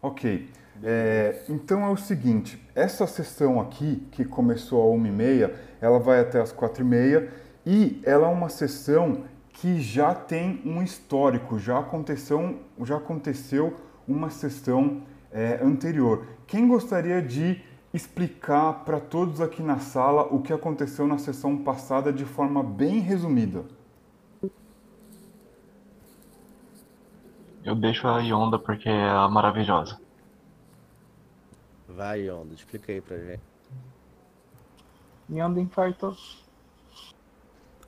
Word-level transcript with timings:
Ok. 0.00 0.48
É, 0.82 1.42
então 1.48 1.84
é 1.84 1.90
o 1.90 1.96
seguinte, 1.96 2.62
essa 2.74 3.06
sessão 3.06 3.60
aqui, 3.60 4.06
que 4.12 4.24
começou 4.24 4.94
às 4.94 5.00
1h30, 5.00 5.50
ela 5.80 5.98
vai 5.98 6.20
até 6.20 6.40
às 6.40 6.52
4h30 6.52 7.28
e 7.66 8.00
ela 8.04 8.28
é 8.28 8.30
uma 8.30 8.48
sessão 8.48 9.24
que 9.48 9.80
já 9.80 10.14
tem 10.14 10.62
um 10.64 10.80
histórico, 10.82 11.58
já 11.58 11.80
aconteceu, 11.80 12.60
já 12.84 12.96
aconteceu 12.96 13.74
uma 14.06 14.30
sessão 14.30 15.02
é, 15.32 15.58
anterior. 15.62 16.26
Quem 16.46 16.68
gostaria 16.68 17.20
de 17.20 17.60
explicar 17.92 18.84
para 18.84 19.00
todos 19.00 19.40
aqui 19.40 19.62
na 19.62 19.78
sala 19.78 20.22
o 20.32 20.40
que 20.40 20.52
aconteceu 20.52 21.06
na 21.06 21.18
sessão 21.18 21.56
passada 21.56 22.12
de 22.12 22.24
forma 22.24 22.62
bem 22.62 23.00
resumida? 23.00 23.64
Eu 27.68 27.74
deixo 27.74 28.08
a 28.08 28.20
Yonda 28.20 28.58
porque 28.58 28.88
é 28.88 29.28
maravilhosa. 29.28 30.00
Vai, 31.86 32.20
Yonda, 32.22 32.54
explica 32.54 32.90
aí 32.90 33.02
pra 33.02 33.18
gente. 33.18 33.42
Yonda 35.30 35.60
infartou. 35.60 36.16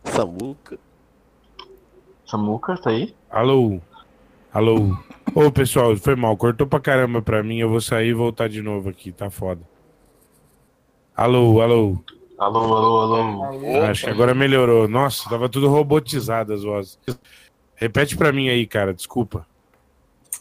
Samuca. 0.05 0.79
Samuca, 2.27 2.77
tá 2.77 2.91
aí? 2.91 3.15
Alô? 3.31 3.81
Alô? 4.53 4.99
Ô, 5.35 5.51
pessoal, 5.51 5.97
foi 5.97 6.15
mal. 6.15 6.37
Cortou 6.37 6.67
pra 6.67 6.79
caramba 6.79 7.23
pra 7.23 7.43
mim. 7.43 7.57
Eu 7.57 7.71
vou 7.71 7.81
sair 7.81 8.09
e 8.09 8.13
voltar 8.13 8.51
de 8.51 8.61
novo 8.61 8.91
aqui. 8.91 9.11
Tá 9.11 9.31
foda. 9.31 9.63
Alô, 11.17 11.63
alô? 11.63 12.05
Alô, 12.37 12.77
alô, 12.77 13.45
alô. 13.45 13.83
Acho 13.85 14.05
que 14.05 14.11
agora 14.11 14.35
melhorou. 14.35 14.87
Nossa, 14.87 15.31
tava 15.31 15.49
tudo 15.49 15.71
robotizado 15.71 16.53
as 16.53 16.65
vozes. 16.65 16.99
Repete 17.75 18.15
pra 18.15 18.31
mim 18.31 18.51
aí, 18.51 18.67
cara. 18.67 18.93
Desculpa. 18.93 19.49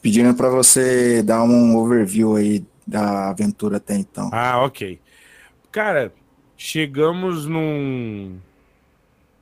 Pedindo 0.01 0.33
pra 0.33 0.49
você 0.49 1.21
dar 1.21 1.43
um 1.43 1.75
overview 1.75 2.35
aí 2.35 2.65
da 2.87 3.29
aventura 3.29 3.77
até 3.77 3.95
então. 3.95 4.29
Ah, 4.33 4.63
ok. 4.63 4.99
Cara, 5.71 6.13
chegamos 6.57 7.45
num 7.45 8.39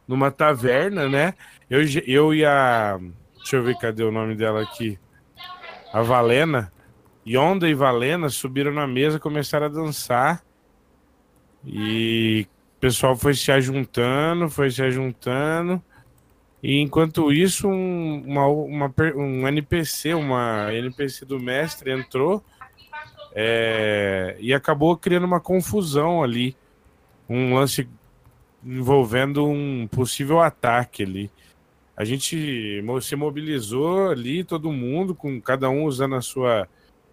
numa 0.08 0.32
taverna, 0.32 1.10
né? 1.10 1.34
Eu, 1.70 1.82
eu 2.06 2.34
e 2.34 2.46
a. 2.46 3.00
Deixa 3.38 3.58
eu 3.58 3.64
ver 3.64 3.78
cadê 3.78 4.04
o 4.04 4.12
nome 4.12 4.36
dela 4.36 4.62
aqui. 4.62 4.98
A 5.94 6.02
Valena. 6.02 6.72
Yonda 7.26 7.68
e 7.68 7.74
Valena 7.74 8.30
subiram 8.30 8.72
na 8.72 8.88
mesa, 8.88 9.20
começaram 9.20 9.66
a 9.66 9.70
dançar. 9.70 10.42
E 11.66 12.48
o 12.78 12.80
pessoal 12.80 13.16
foi 13.18 13.34
se 13.34 13.52
ajuntando, 13.52 14.50
foi 14.50 14.72
se 14.72 14.82
ajuntando. 14.82 15.84
E 16.68 16.82
enquanto 16.82 17.32
isso, 17.32 17.70
um, 17.70 18.24
uma, 18.28 18.46
uma, 18.46 18.94
um 19.16 19.48
NPC, 19.48 20.14
uma 20.14 20.68
NPC 20.74 21.24
do 21.24 21.40
mestre 21.40 21.94
entrou 21.94 22.44
é, 23.34 24.36
e 24.38 24.54
acabou 24.54 24.98
criando 24.98 25.24
uma 25.24 25.40
confusão 25.40 26.22
ali. 26.22 26.58
Um 27.30 27.54
lance 27.54 27.88
envolvendo 28.62 29.48
um 29.48 29.88
possível 29.88 30.42
ataque 30.42 31.04
ali. 31.04 31.32
A 31.96 32.04
gente 32.04 32.84
se 33.02 33.16
mobilizou 33.16 34.10
ali, 34.10 34.44
todo 34.44 34.70
mundo, 34.70 35.16
com 35.16 35.40
cada 35.40 35.70
um 35.70 35.86
usando 35.86 36.16
a 36.16 36.22
sua 36.22 36.68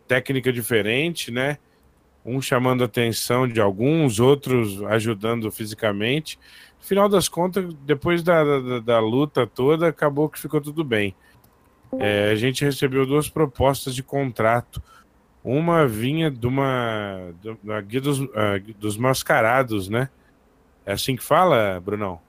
técnica 0.08 0.52
diferente, 0.52 1.30
né? 1.30 1.58
Um 2.26 2.42
chamando 2.42 2.82
a 2.82 2.86
atenção 2.86 3.46
de 3.46 3.60
alguns, 3.60 4.18
outros 4.18 4.82
ajudando 4.82 5.48
fisicamente. 5.52 6.40
Final 6.84 7.08
das 7.08 7.30
contas, 7.30 7.72
depois 7.86 8.22
da, 8.22 8.44
da, 8.44 8.78
da 8.78 9.00
luta 9.00 9.46
toda, 9.46 9.88
acabou 9.88 10.28
que 10.28 10.38
ficou 10.38 10.60
tudo 10.60 10.84
bem. 10.84 11.16
É, 11.98 12.30
a 12.30 12.34
gente 12.34 12.62
recebeu 12.62 13.06
duas 13.06 13.26
propostas 13.26 13.94
de 13.94 14.02
contrato. 14.02 14.82
Uma 15.42 15.86
vinha 15.86 16.30
de 16.30 16.46
uma 16.46 17.32
da 17.62 17.80
guia 17.80 18.02
dos, 18.02 18.20
uh, 18.20 18.30
dos 18.78 18.98
mascarados, 18.98 19.88
né? 19.88 20.10
É 20.84 20.92
assim 20.92 21.16
que 21.16 21.22
fala, 21.22 21.80
Brunão? 21.80 22.20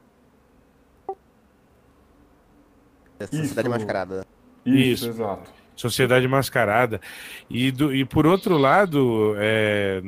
É 3.19 3.27
Sociedade 3.27 3.67
Isso. 3.67 3.77
Mascarada. 3.77 4.25
Isso, 4.65 4.77
Isso. 4.77 5.09
exato. 5.09 5.51
Sociedade 5.75 6.27
Mascarada. 6.29 7.01
E, 7.49 7.71
do, 7.71 7.93
e 7.93 8.05
por 8.05 8.25
outro 8.25 8.57
lado, 8.57 9.35
é, 9.37 10.01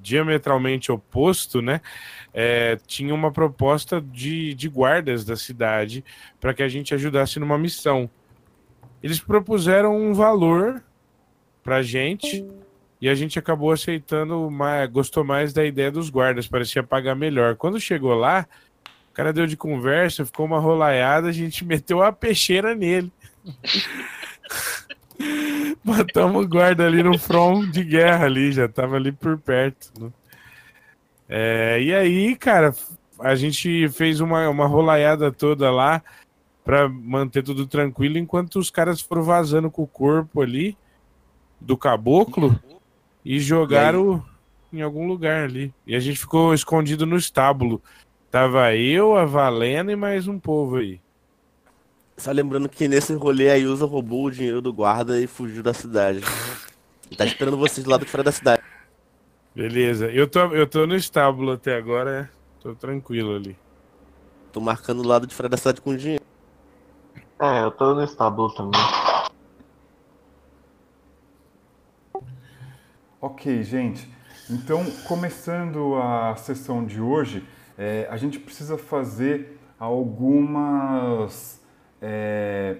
diametralmente 0.00 0.90
oposto, 0.90 1.60
né? 1.62 1.80
é, 2.32 2.78
tinha 2.86 3.14
uma 3.14 3.32
proposta 3.32 4.00
de, 4.00 4.54
de 4.54 4.68
guardas 4.68 5.24
da 5.24 5.36
cidade 5.36 6.04
para 6.40 6.54
que 6.54 6.62
a 6.62 6.68
gente 6.68 6.94
ajudasse 6.94 7.40
numa 7.40 7.58
missão. 7.58 8.08
Eles 9.02 9.20
propuseram 9.20 9.96
um 9.96 10.12
valor 10.12 10.82
para 11.62 11.82
gente 11.82 12.46
e 13.00 13.08
a 13.08 13.14
gente 13.14 13.38
acabou 13.38 13.72
aceitando, 13.72 14.50
mais, 14.50 14.88
gostou 14.90 15.24
mais 15.24 15.52
da 15.52 15.64
ideia 15.64 15.90
dos 15.90 16.10
guardas, 16.10 16.46
parecia 16.46 16.82
pagar 16.82 17.14
melhor. 17.14 17.56
Quando 17.56 17.80
chegou 17.80 18.14
lá, 18.14 18.46
o 19.10 19.14
cara 19.14 19.32
deu 19.32 19.46
de 19.46 19.56
conversa, 19.56 20.26
ficou 20.26 20.46
uma 20.46 20.60
rolaiada, 20.60 21.28
a 21.28 21.32
gente 21.32 21.64
meteu 21.66 22.02
a 22.02 22.12
peixeira 22.12 22.74
nele. 22.74 23.12
Matamos 25.84 26.44
o 26.44 26.48
guarda 26.48 26.86
ali 26.86 27.02
no 27.02 27.18
front 27.18 27.70
de 27.70 27.84
guerra 27.84 28.26
ali, 28.26 28.52
já 28.52 28.68
tava 28.68 28.96
ali 28.96 29.12
por 29.12 29.38
perto. 29.38 29.92
né? 29.98 30.10
É, 31.28 31.80
e 31.80 31.94
aí, 31.94 32.36
cara, 32.36 32.74
a 33.20 33.34
gente 33.34 33.88
fez 33.90 34.20
uma, 34.20 34.48
uma 34.48 34.66
rolaiada 34.66 35.30
toda 35.30 35.70
lá 35.70 36.02
para 36.64 36.88
manter 36.88 37.42
tudo 37.42 37.66
tranquilo, 37.66 38.18
enquanto 38.18 38.58
os 38.58 38.70
caras 38.70 39.00
foram 39.00 39.22
vazando 39.22 39.70
com 39.70 39.82
o 39.82 39.86
corpo 39.86 40.42
ali 40.42 40.76
do 41.60 41.76
caboclo 41.76 42.58
e 43.24 43.38
jogaram 43.38 44.24
em 44.72 44.82
algum 44.82 45.06
lugar 45.06 45.44
ali. 45.44 45.72
E 45.86 45.94
a 45.94 46.00
gente 46.00 46.18
ficou 46.18 46.54
escondido 46.54 47.06
no 47.06 47.16
estábulo. 47.16 47.82
Tava 48.30 48.74
eu, 48.74 49.16
a 49.16 49.24
Valena 49.24 49.92
e 49.92 49.96
mais 49.96 50.28
um 50.28 50.38
povo 50.38 50.76
aí. 50.76 51.00
Só 52.20 52.32
lembrando 52.32 52.68
que 52.68 52.86
nesse 52.86 53.14
rolê 53.14 53.50
a 53.50 53.54
Yusa 53.54 53.86
roubou 53.86 54.26
o 54.26 54.30
dinheiro 54.30 54.60
do 54.60 54.74
guarda 54.74 55.18
e 55.18 55.26
fugiu 55.26 55.62
da 55.62 55.72
cidade. 55.72 56.20
Tá 57.16 57.24
esperando 57.24 57.56
vocês 57.56 57.82
do 57.82 57.90
lado 57.90 58.04
de 58.04 58.10
fora 58.10 58.22
da 58.22 58.30
cidade. 58.30 58.62
Beleza. 59.52 60.08
Eu 60.12 60.28
tô, 60.28 60.38
eu 60.54 60.64
tô 60.64 60.86
no 60.86 60.94
estábulo 60.94 61.50
até 61.50 61.76
agora, 61.76 62.30
tô 62.60 62.72
tranquilo 62.72 63.34
ali. 63.34 63.58
Tô 64.52 64.60
marcando 64.60 65.00
o 65.00 65.06
lado 65.06 65.26
de 65.26 65.34
fora 65.34 65.48
da 65.48 65.56
cidade 65.56 65.80
com 65.80 65.96
dinheiro. 65.96 66.22
É, 67.40 67.64
eu 67.64 67.72
tô 67.72 67.94
no 67.94 68.04
estábulo 68.04 68.54
também. 68.54 68.80
Ok, 73.20 73.62
gente. 73.64 74.08
Então, 74.48 74.84
começando 75.08 75.96
a 75.96 76.36
sessão 76.36 76.84
de 76.84 77.00
hoje, 77.00 77.44
é, 77.76 78.06
a 78.08 78.16
gente 78.16 78.38
precisa 78.38 78.78
fazer 78.78 79.58
algumas, 79.80 81.59
é, 82.00 82.76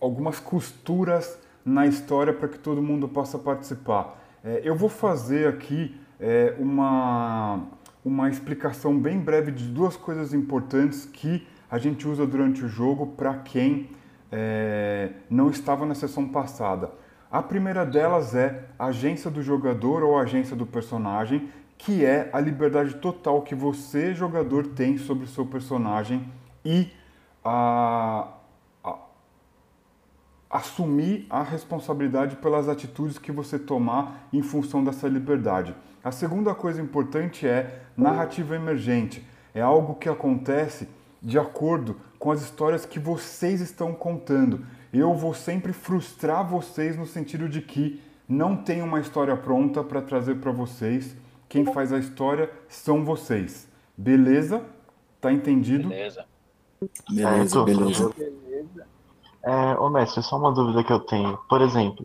algumas 0.00 0.38
costuras 0.38 1.38
na 1.64 1.86
história 1.86 2.32
para 2.32 2.48
que 2.48 2.58
todo 2.58 2.82
mundo 2.82 3.08
possa 3.08 3.38
participar. 3.38 4.22
É, 4.44 4.60
eu 4.64 4.76
vou 4.76 4.88
fazer 4.88 5.48
aqui 5.48 5.98
é, 6.20 6.54
uma, 6.58 7.64
uma 8.04 8.28
explicação 8.30 8.98
bem 8.98 9.18
breve 9.18 9.50
de 9.50 9.64
duas 9.64 9.96
coisas 9.96 10.32
importantes 10.32 11.04
que 11.04 11.46
a 11.70 11.78
gente 11.78 12.06
usa 12.06 12.26
durante 12.26 12.64
o 12.64 12.68
jogo 12.68 13.08
para 13.08 13.34
quem 13.38 13.90
é, 14.30 15.10
não 15.28 15.50
estava 15.50 15.84
na 15.84 15.94
sessão 15.94 16.28
passada. 16.28 16.90
A 17.30 17.42
primeira 17.42 17.84
delas 17.84 18.34
é 18.34 18.66
a 18.78 18.86
agência 18.86 19.30
do 19.30 19.42
jogador 19.42 20.02
ou 20.04 20.16
agência 20.16 20.54
do 20.54 20.64
personagem, 20.64 21.48
que 21.76 22.04
é 22.04 22.30
a 22.32 22.40
liberdade 22.40 22.94
total 22.94 23.42
que 23.42 23.54
você, 23.54 24.14
jogador, 24.14 24.68
tem 24.68 24.96
sobre 24.96 25.24
o 25.24 25.28
seu 25.28 25.44
personagem 25.44 26.32
e 26.64 26.88
a, 27.44 28.28
a- 28.28 28.35
assumir 30.56 31.26
a 31.28 31.42
responsabilidade 31.42 32.36
pelas 32.36 32.68
atitudes 32.68 33.18
que 33.18 33.30
você 33.30 33.58
tomar 33.58 34.28
em 34.32 34.42
função 34.42 34.82
dessa 34.82 35.06
liberdade. 35.06 35.74
A 36.02 36.10
segunda 36.10 36.54
coisa 36.54 36.80
importante 36.80 37.46
é 37.46 37.82
narrativa 37.96 38.56
emergente. 38.56 39.26
É 39.54 39.60
algo 39.60 39.94
que 39.96 40.08
acontece 40.08 40.88
de 41.20 41.38
acordo 41.38 41.96
com 42.18 42.30
as 42.30 42.42
histórias 42.42 42.86
que 42.86 42.98
vocês 42.98 43.60
estão 43.60 43.92
contando. 43.92 44.64
Eu 44.92 45.12
vou 45.14 45.34
sempre 45.34 45.72
frustrar 45.72 46.48
vocês 46.48 46.96
no 46.96 47.06
sentido 47.06 47.48
de 47.48 47.60
que 47.60 48.00
não 48.28 48.56
tem 48.56 48.80
uma 48.82 49.00
história 49.00 49.36
pronta 49.36 49.84
para 49.84 50.00
trazer 50.00 50.36
para 50.36 50.52
vocês. 50.52 51.14
Quem 51.48 51.64
faz 51.66 51.92
a 51.92 51.98
história 51.98 52.50
são 52.68 53.04
vocês. 53.04 53.68
Beleza? 53.96 54.62
Tá 55.20 55.32
entendido? 55.32 55.88
Beleza. 55.88 56.24
Beleza, 57.10 57.64
beleza. 57.64 58.14
É, 59.46 59.78
ô 59.78 59.88
mestre, 59.88 60.24
só 60.24 60.36
uma 60.36 60.50
dúvida 60.50 60.82
que 60.82 60.92
eu 60.92 60.98
tenho. 60.98 61.38
Por 61.48 61.62
exemplo, 61.62 62.04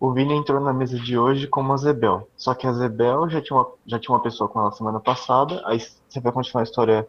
o 0.00 0.10
Vini 0.10 0.32
entrou 0.32 0.58
na 0.58 0.72
mesa 0.72 0.98
de 0.98 1.18
hoje 1.18 1.46
como 1.46 1.70
a 1.70 1.76
Zebel. 1.76 2.26
Só 2.34 2.54
que 2.54 2.66
a 2.66 2.72
Zebel 2.72 3.28
já 3.28 3.42
tinha 3.42 3.58
uma, 3.58 3.70
já 3.86 3.98
tinha 3.98 4.14
uma 4.14 4.22
pessoa 4.22 4.48
com 4.48 4.58
ela 4.58 4.72
semana 4.72 4.98
passada. 4.98 5.62
Aí 5.66 5.78
você 5.78 6.18
vai 6.18 6.32
continuar 6.32 6.62
a 6.62 6.64
história 6.64 7.06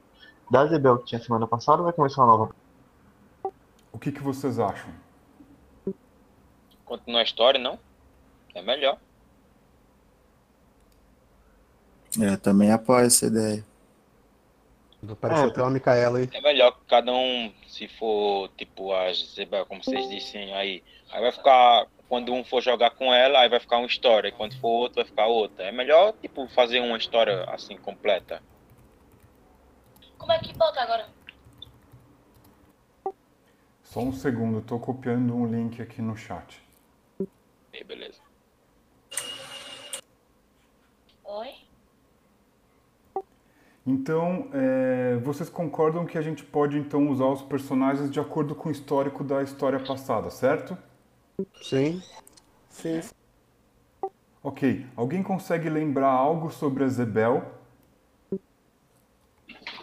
da 0.52 0.68
Zebel 0.68 0.98
que 0.98 1.06
tinha 1.06 1.22
semana 1.22 1.48
passada 1.48 1.78
ou 1.78 1.86
vai 1.86 1.94
começar 1.94 2.26
uma 2.26 2.38
nova? 2.38 2.56
O 3.94 3.98
que, 3.98 4.12
que 4.12 4.22
vocês 4.22 4.60
acham? 4.60 4.90
Continua 6.84 7.22
a 7.22 7.24
história, 7.24 7.58
não? 7.58 7.80
É 8.54 8.62
melhor. 8.62 8.98
É, 12.22 12.36
também 12.36 12.70
apoio 12.70 13.06
essa 13.06 13.28
ideia. 13.28 13.66
Apareceu 15.12 15.46
É, 15.46 15.48
até 15.50 15.62
uma 15.62 15.70
Micaela 15.70 16.20
aí. 16.20 16.30
É 16.34 16.42
melhor 16.42 16.72
que 16.72 16.86
cada 16.88 17.12
um, 17.12 17.54
se 17.68 17.88
for 17.88 18.50
tipo 18.58 18.94
a 18.94 19.12
Zebel, 19.14 19.66
como 19.66 19.84
vocês 19.84 20.08
dissem 20.10 20.54
aí, 20.54 20.84
aí 21.12 21.22
vai 21.22 21.32
ficar. 21.32 21.88
Quando 22.08 22.32
um 22.32 22.44
for 22.44 22.62
jogar 22.62 22.92
com 22.92 23.12
ela, 23.14 23.40
aí 23.40 23.50
vai 23.50 23.60
ficar 23.60 23.78
uma 23.78 23.88
história. 23.88 24.28
E 24.28 24.32
quando 24.32 24.56
for 24.60 24.68
outro, 24.68 24.96
vai 24.98 25.06
ficar 25.06 25.26
outra. 25.26 25.66
É 25.66 25.72
melhor, 25.72 26.14
tipo, 26.22 26.48
fazer 26.50 26.80
uma 26.80 26.98
história 26.98 27.44
assim 27.46 27.76
completa. 27.76 28.42
Como 30.18 30.32
é 30.32 30.40
que 30.40 30.54
bota 30.54 30.82
agora? 30.82 31.08
Só 33.82 34.00
um 34.00 34.14
segundo, 34.14 34.60
estou 34.60 34.80
copiando 34.80 35.36
um 35.36 35.46
link 35.46 35.82
aqui 35.82 36.02
no 36.02 36.16
chat. 36.16 36.62
E 37.74 37.84
beleza. 37.84 38.22
Oi? 41.24 41.63
Então, 43.86 44.48
é, 44.54 45.18
vocês 45.18 45.50
concordam 45.50 46.06
que 46.06 46.18
a 46.18 46.22
gente 46.22 46.44
pode 46.44 46.78
então 46.78 47.10
usar 47.10 47.26
os 47.26 47.42
personagens 47.42 48.10
de 48.10 48.20
acordo 48.20 48.56
com 48.56 48.70
o 48.70 48.72
histórico 48.72 49.24
da 49.24 49.44
história 49.44 49.80
passada, 49.80 50.30
certo? 50.30 50.78
Sim. 51.62 52.02
Sim. 52.70 53.02
Ok. 54.42 54.86
Alguém 54.96 55.22
consegue 55.22 55.70
lembrar 55.70 56.12
algo 56.12 56.50
sobre 56.50 56.84
a 56.86 56.88
Zebel? 56.88 57.44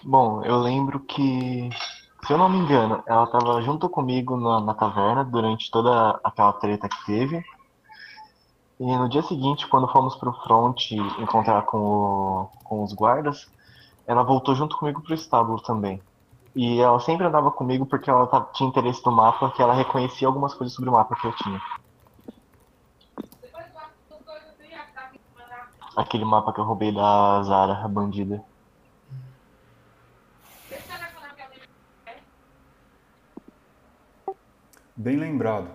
Bom, 0.02 0.42
eu 0.44 0.56
lembro 0.58 1.00
que, 1.00 1.68
se 2.26 2.32
eu 2.32 2.38
não 2.38 2.48
me 2.48 2.58
engano, 2.58 3.02
ela 3.06 3.24
estava 3.24 3.60
junto 3.60 3.88
comigo 3.90 4.34
na, 4.36 4.60
na 4.60 4.74
taverna 4.74 5.24
durante 5.24 5.70
toda 5.70 6.18
aquela 6.24 6.54
treta 6.54 6.88
que 6.88 7.04
teve. 7.04 7.42
E 8.78 8.84
no 8.96 9.10
dia 9.10 9.22
seguinte, 9.22 9.68
quando 9.68 9.92
fomos 9.92 10.16
pro 10.16 10.32
front 10.44 10.92
encontrar 11.18 11.62
com, 11.66 11.78
o- 11.78 12.48
com 12.64 12.82
os 12.82 12.94
guardas, 12.94 13.46
ela 14.10 14.24
voltou 14.24 14.56
junto 14.56 14.76
comigo 14.76 15.00
pro 15.00 15.14
estábulo 15.14 15.62
também. 15.62 16.02
E 16.56 16.80
ela 16.80 16.98
sempre 16.98 17.24
andava 17.24 17.52
comigo 17.52 17.86
porque 17.86 18.10
ela 18.10 18.26
tinha 18.52 18.68
interesse 18.68 19.06
no 19.06 19.12
mapa, 19.12 19.52
que 19.52 19.62
ela 19.62 19.72
reconhecia 19.72 20.26
algumas 20.26 20.52
coisas 20.52 20.74
sobre 20.74 20.90
o 20.90 20.92
mapa 20.92 21.14
que 21.14 21.28
eu 21.28 21.36
tinha. 21.36 21.62
Aquele 25.96 26.24
mapa 26.24 26.52
que 26.52 26.58
eu 26.58 26.64
roubei 26.64 26.92
da 26.92 27.40
Zara, 27.44 27.84
a 27.84 27.86
bandida. 27.86 28.44
Bem 34.96 35.16
lembrado. 35.18 35.70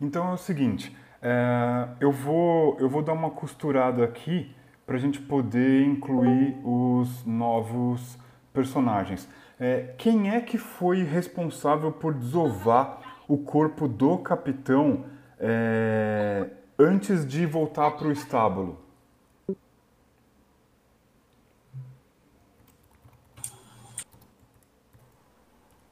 Então 0.00 0.30
é 0.30 0.32
o 0.32 0.36
seguinte, 0.38 0.96
é, 1.20 1.88
eu, 2.00 2.10
vou, 2.10 2.78
eu 2.80 2.88
vou 2.88 3.02
dar 3.02 3.12
uma 3.12 3.30
costurada 3.30 4.02
aqui 4.02 4.54
para 4.86 4.96
a 4.96 4.98
gente 4.98 5.20
poder 5.20 5.84
incluir 5.84 6.58
os 6.64 7.24
novos 7.26 8.18
personagens. 8.52 9.28
É, 9.58 9.94
quem 9.98 10.30
é 10.30 10.40
que 10.40 10.56
foi 10.56 11.02
responsável 11.02 11.92
por 11.92 12.14
desovar 12.14 13.22
o 13.28 13.36
corpo 13.36 13.86
do 13.86 14.18
capitão 14.18 15.04
é, 15.38 16.48
antes 16.78 17.26
de 17.26 17.44
voltar 17.44 17.90
para 17.92 18.08
o 18.08 18.12
estábulo? 18.12 18.80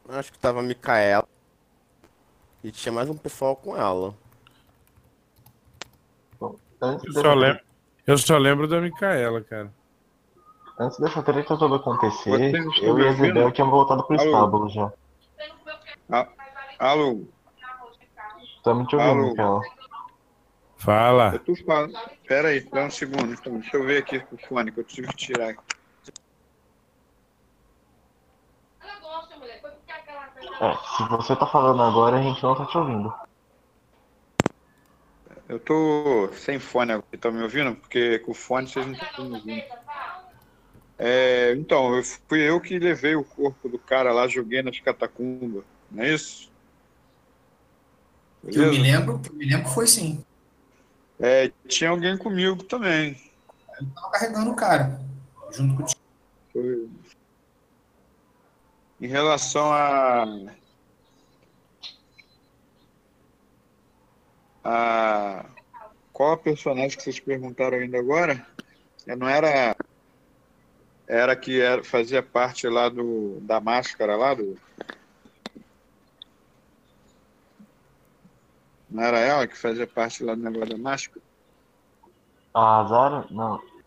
Acho 0.09 0.33
que 0.33 0.39
tava 0.39 0.61
a 0.61 0.63
Micaela. 0.63 1.29
E 2.63 2.71
tinha 2.71 2.93
mais 2.93 3.09
um 3.09 3.17
pessoal 3.17 3.55
com 3.57 3.77
ela. 3.77 4.15
Antes 6.81 7.05
Eu 7.07 7.13
dessa, 7.13 7.23
só 7.29 7.35
lembro, 7.35 7.63
eu 8.07 8.19
só 8.19 8.39
lembro 8.39 8.69
da 8.69 8.81
Micaela, 8.81 9.43
cara. 9.43 9.73
antes 10.79 10.99
dessa 10.99 11.23
treta 11.23 11.57
toda 11.57 11.77
acontecer, 11.77 12.55
eu 12.83 12.99
e 13.01 13.09
a? 13.09 13.13
Zebel 13.13 13.51
tínhamos 13.53 13.75
voltado 13.75 14.05
pro 14.05 14.17
Alô? 14.21 14.27
estábulo 14.31 14.69
já. 14.69 14.93
Alô, 16.79 17.25
Estamos 18.57 18.87
te 18.89 18.95
ouvindo, 18.97 19.11
Alô? 19.11 19.29
Micaela. 19.31 19.61
Fala. 20.77 21.31
eu 21.35 21.39
tô 21.41 21.57
falando. 21.65 21.99
Pera 22.29 22.49
aí, 22.49 22.61
dá 22.61 22.85
um 22.85 22.91
segundo. 22.91 23.33
Então, 23.33 23.59
deixa 23.59 23.77
eu 23.77 23.85
ver 23.85 23.99
aqui 23.99 24.23
o 24.31 24.39
fone 24.47 24.71
que 24.71 24.79
eu 24.79 24.85
tive 24.85 25.09
que 25.09 25.17
tirar. 25.17 25.57
É, 30.61 30.77
se 30.97 31.09
você 31.09 31.37
tá 31.37 31.47
falando 31.47 31.83
agora, 31.83 32.19
a 32.19 32.23
gente 32.23 32.43
não 32.43 32.55
tá 32.55 32.67
te 32.67 32.77
ouvindo. 32.77 33.15
Eu 35.49 35.59
tô 35.59 36.29
sem 36.35 36.59
fone 36.59 36.93
agora. 36.93 37.07
Estão 37.13 37.33
me 37.33 37.43
ouvindo? 37.43 37.75
Porque 37.77 38.19
com 38.21 38.33
o 38.33 38.35
fone 38.35 38.69
vocês 38.69 38.85
não 38.85 38.93
estão 38.93 39.25
me 39.25 39.35
ouvindo. 39.37 39.65
É, 40.99 41.53
então, 41.53 41.95
eu, 41.95 42.03
fui 42.03 42.41
eu 42.41 42.61
que 42.61 42.79
levei 42.79 43.15
o 43.15 43.25
corpo 43.25 43.69
do 43.69 43.79
cara 43.79 44.13
lá, 44.13 44.27
joguei 44.27 44.63
nas 44.63 44.81
catacumbas. 44.81 45.65
Não 45.91 46.03
é 46.03 46.13
isso? 46.13 46.51
Que 48.51 48.59
eu 48.59 48.71
me 48.71 48.79
Beleza? 48.79 48.83
lembro, 48.83 49.19
que 49.21 49.31
eu 49.31 49.35
me 49.35 49.47
lembro 49.47 49.69
que 49.69 49.75
foi 49.75 49.87
sim. 49.87 50.25
É, 51.21 51.53
tinha 51.69 51.91
alguém 51.91 52.19
comigo 52.19 52.63
também. 52.65 53.21
Eu 53.81 53.87
tava 53.95 54.11
carregando 54.11 54.51
o 54.51 54.57
cara. 54.57 55.01
Junto 55.53 55.77
contigo. 55.77 56.01
Foi. 56.53 56.89
Em 59.01 59.07
relação 59.07 59.73
a. 59.73 60.27
a 64.65 65.45
qual 66.13 66.33
a 66.33 66.37
personagem 66.37 66.97
que 66.97 67.03
vocês 67.05 67.21
perguntaram 67.21 67.79
ainda 67.79 67.99
agora? 67.99 68.45
Não 69.07 69.29
era. 69.29 69.77
Era 71.07 71.37
que 71.37 71.61
era, 71.61 71.83
fazia 71.85 72.23
parte 72.23 72.69
lá 72.69 72.89
do, 72.89 73.39
da 73.41 73.61
máscara 73.61 74.17
lá 74.17 74.35
do. 74.35 74.59
Não 78.91 79.03
era 79.03 79.21
ela 79.21 79.47
que 79.47 79.57
fazia 79.57 79.87
parte 79.87 80.25
lá 80.25 80.35
do 80.35 80.43
negócio 80.43 80.71
da 80.71 80.79
máscara? 80.79 81.23
A 82.53 82.85
Zara? 82.85 83.27
Não. 83.31 83.78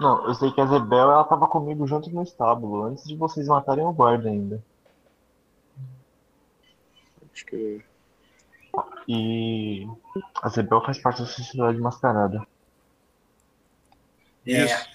Não, 0.00 0.26
eu 0.26 0.34
sei 0.34 0.50
que 0.52 0.60
a 0.60 0.66
Zebel, 0.66 1.10
ela 1.10 1.24
tava 1.24 1.46
comigo 1.46 1.86
junto 1.86 2.10
no 2.10 2.22
estábulo, 2.22 2.84
antes 2.84 3.04
de 3.04 3.14
vocês 3.16 3.46
matarem 3.46 3.84
o 3.84 3.92
guarda 3.92 4.28
ainda. 4.28 4.62
Acho 7.32 7.46
que. 7.46 7.84
E 9.06 9.86
a 10.42 10.48
Zebel 10.48 10.80
faz 10.84 10.98
parte 10.98 11.20
da 11.20 11.26
sociedade 11.26 11.78
mascarada. 11.78 12.44
É, 14.46 14.64
Isso. 14.64 14.88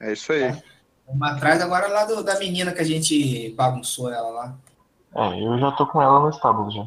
É 0.00 0.12
isso 0.12 0.32
aí. 0.32 0.62
uma 1.06 1.32
atrás 1.32 1.60
agora 1.62 1.88
lá 1.88 2.04
do- 2.04 2.22
da 2.22 2.38
menina 2.38 2.72
que 2.72 2.80
a 2.80 2.84
gente 2.84 3.50
bagunçou 3.54 4.12
ela 4.12 4.28
lá. 4.30 4.58
É, 5.14 5.42
eu 5.44 5.58
já 5.58 5.72
tô 5.72 5.86
com 5.86 6.02
ela 6.02 6.20
no 6.20 6.28
estábulo 6.30 6.70
já. 6.70 6.86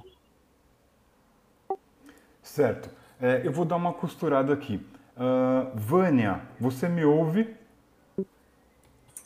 Certo. 2.43 2.89
É, 3.19 3.45
eu 3.45 3.51
vou 3.51 3.65
dar 3.65 3.75
uma 3.77 3.93
costurada 3.93 4.53
aqui. 4.53 4.85
Ah, 5.23 5.69
Vânia, 5.75 6.41
você 6.59 6.89
me 6.89 7.05
ouve? 7.05 7.47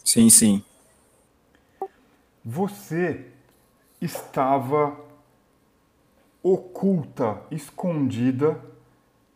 Sim, 0.03 0.29
sim. 0.29 0.61
Você 2.43 3.25
estava 4.01 4.99
oculta, 6.43 7.41
escondida 7.49 8.59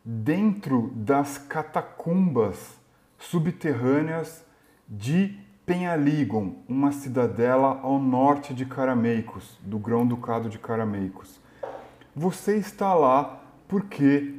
dentro 0.04 0.92
das 0.94 1.38
catacumbas 1.38 2.78
subterrâneas 3.18 4.44
de 4.86 5.40
Penhaligon, 5.66 6.56
uma 6.68 6.92
cidadela 6.92 7.80
ao 7.82 8.00
norte 8.00 8.54
de 8.54 8.66
Carameicos, 8.66 9.58
do 9.62 9.80
grão-ducado 9.80 10.50
de 10.50 10.60
Carameicos. 10.60 11.40
Você 12.14 12.58
está 12.58 12.94
lá 12.94 13.42
porque 13.66 14.39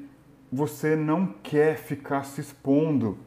você 0.53 0.97
não 0.97 1.27
quer 1.43 1.77
ficar 1.77 2.25
se 2.25 2.41
expondo 2.41 3.19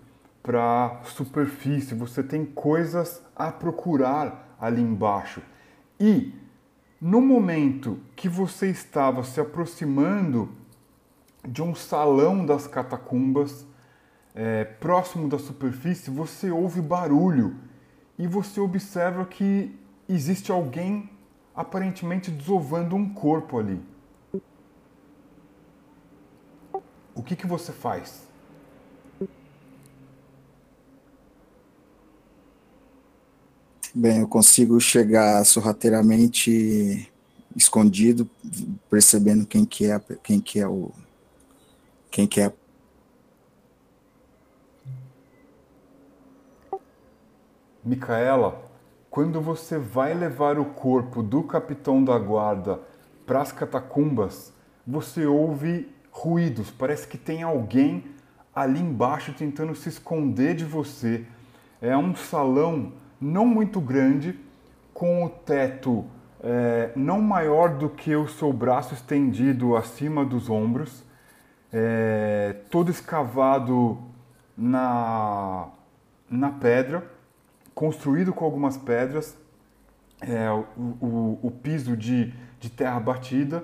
para 0.41 1.01
superfície, 1.05 1.95
você 1.95 2.21
tem 2.21 2.45
coisas 2.45 3.23
a 3.35 3.51
procurar 3.51 4.55
ali 4.59 4.81
embaixo. 4.81 5.41
E 5.99 6.33
no 6.99 7.21
momento 7.21 7.99
que 8.15 8.27
você 8.27 8.69
estava 8.69 9.23
se 9.23 9.39
aproximando 9.39 10.49
de 11.47 11.61
um 11.61 11.73
salão 11.73 12.45
das 12.45 12.67
catacumbas, 12.67 13.65
é, 14.35 14.63
próximo 14.63 15.29
da 15.29 15.37
superfície, 15.37 16.09
você 16.09 16.49
ouve 16.49 16.81
barulho 16.81 17.55
e 18.17 18.27
você 18.27 18.59
observa 18.59 19.25
que 19.25 19.77
existe 20.09 20.51
alguém 20.51 21.09
aparentemente 21.55 22.31
desovando 22.31 22.95
um 22.95 23.13
corpo 23.13 23.59
ali. 23.59 23.79
o 27.15 27.21
que, 27.21 27.35
que 27.35 27.47
você 27.47 27.71
faz? 27.71 28.27
Bem, 33.95 34.21
eu 34.21 34.27
consigo 34.27 34.79
chegar 34.79 35.45
sorrateiramente 35.45 37.11
escondido, 37.55 38.27
percebendo 38.89 39.45
quem 39.45 39.65
que 39.65 39.85
é, 39.85 39.99
quem 40.23 40.41
que 40.41 40.59
é 40.59 40.67
o 40.67 40.91
quem 42.09 42.27
que 42.27 42.41
é 42.41 42.51
Micaela, 47.83 48.71
quando 49.09 49.41
você 49.41 49.77
vai 49.77 50.13
levar 50.13 50.57
o 50.57 50.65
corpo 50.65 51.21
do 51.21 51.43
capitão 51.43 52.03
da 52.03 52.17
guarda 52.17 52.79
para 53.25 53.41
as 53.41 53.51
catacumbas, 53.51 54.53
você 54.87 55.25
ouve 55.25 55.93
ruídos. 56.13 56.71
Parece 56.71 57.05
que 57.05 57.17
tem 57.17 57.43
alguém 57.43 58.05
ali 58.55 58.79
embaixo 58.79 59.33
tentando 59.33 59.75
se 59.75 59.89
esconder 59.89 60.55
de 60.55 60.63
você. 60.63 61.25
É 61.81 61.97
um 61.97 62.15
salão 62.15 62.93
não 63.19 63.45
muito 63.45 63.81
grande, 63.81 64.39
com 64.93 65.25
o 65.25 65.29
teto 65.29 66.05
é, 66.41 66.91
não 66.95 67.19
maior 67.19 67.77
do 67.77 67.89
que 67.89 68.15
o 68.15 68.27
seu 68.27 68.53
braço 68.53 68.93
estendido 68.93 69.75
acima 69.75 70.23
dos 70.23 70.49
ombros, 70.49 71.03
é, 71.71 72.55
todo 72.69 72.91
escavado 72.91 73.97
na, 74.55 75.67
na 76.29 76.51
pedra 76.51 77.11
construído 77.73 78.31
com 78.31 78.45
algumas 78.45 78.77
pedras, 78.77 79.37
é, 80.21 80.49
o, 80.51 80.65
o, 81.01 81.39
o, 81.43 81.51
piso 81.51 81.97
de, 81.97 82.33
de 82.59 82.69
terra 82.69 82.99
batida, 82.99 83.63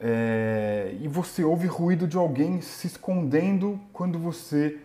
é, 0.00 0.94
e 1.00 1.08
você 1.08 1.42
ouve 1.42 1.66
ruído 1.66 2.06
de 2.06 2.16
alguém 2.16 2.60
se 2.60 2.86
escondendo 2.86 3.80
quando 3.92 4.18
você 4.18 4.78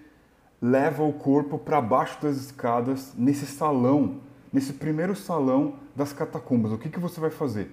leva 0.62 1.04
o 1.04 1.12
corpo 1.12 1.58
para 1.58 1.82
baixo 1.82 2.22
das 2.22 2.38
escadas 2.38 3.14
nesse 3.18 3.46
salão, 3.46 4.22
nesse 4.54 4.74
primeiro 4.74 5.16
salão 5.16 5.76
das 5.96 6.14
catacumbas. 6.14 6.72
O 6.72 6.78
que, 6.78 6.90
que 6.90 7.00
você 7.00 7.20
vai 7.20 7.32
fazer? 7.32 7.70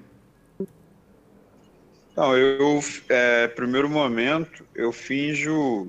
Não, 2.16 2.36
eu, 2.36 2.80
é, 3.08 3.46
primeiro 3.46 3.88
momento, 3.88 4.66
eu 4.74 4.90
finjo 4.90 5.86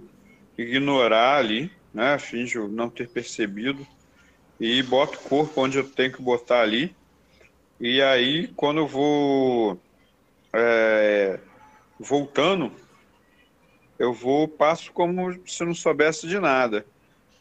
ignorar 0.56 1.38
ali, 1.38 1.72
né? 1.92 2.20
Finjo 2.20 2.68
não 2.68 2.90
ter 2.90 3.10
percebido 3.10 3.88
e 4.60 4.84
boto 4.84 5.18
o 5.18 5.22
corpo 5.22 5.62
onde 5.62 5.80
eu 5.80 5.90
tenho 5.90 6.12
que 6.12 6.22
botar 6.22 6.62
ali. 6.62 6.96
E 7.80 8.00
aí, 8.02 8.48
quando 8.50 8.82
eu 8.82 8.88
vou 8.88 9.80
é, 10.54 11.40
voltando, 12.00 12.72
eu 13.98 14.14
vou 14.14 14.48
passo 14.48 14.92
como 14.92 15.38
se 15.46 15.64
não 15.66 15.74
soubesse 15.74 16.28
de 16.28 16.40
nada. 16.40 16.86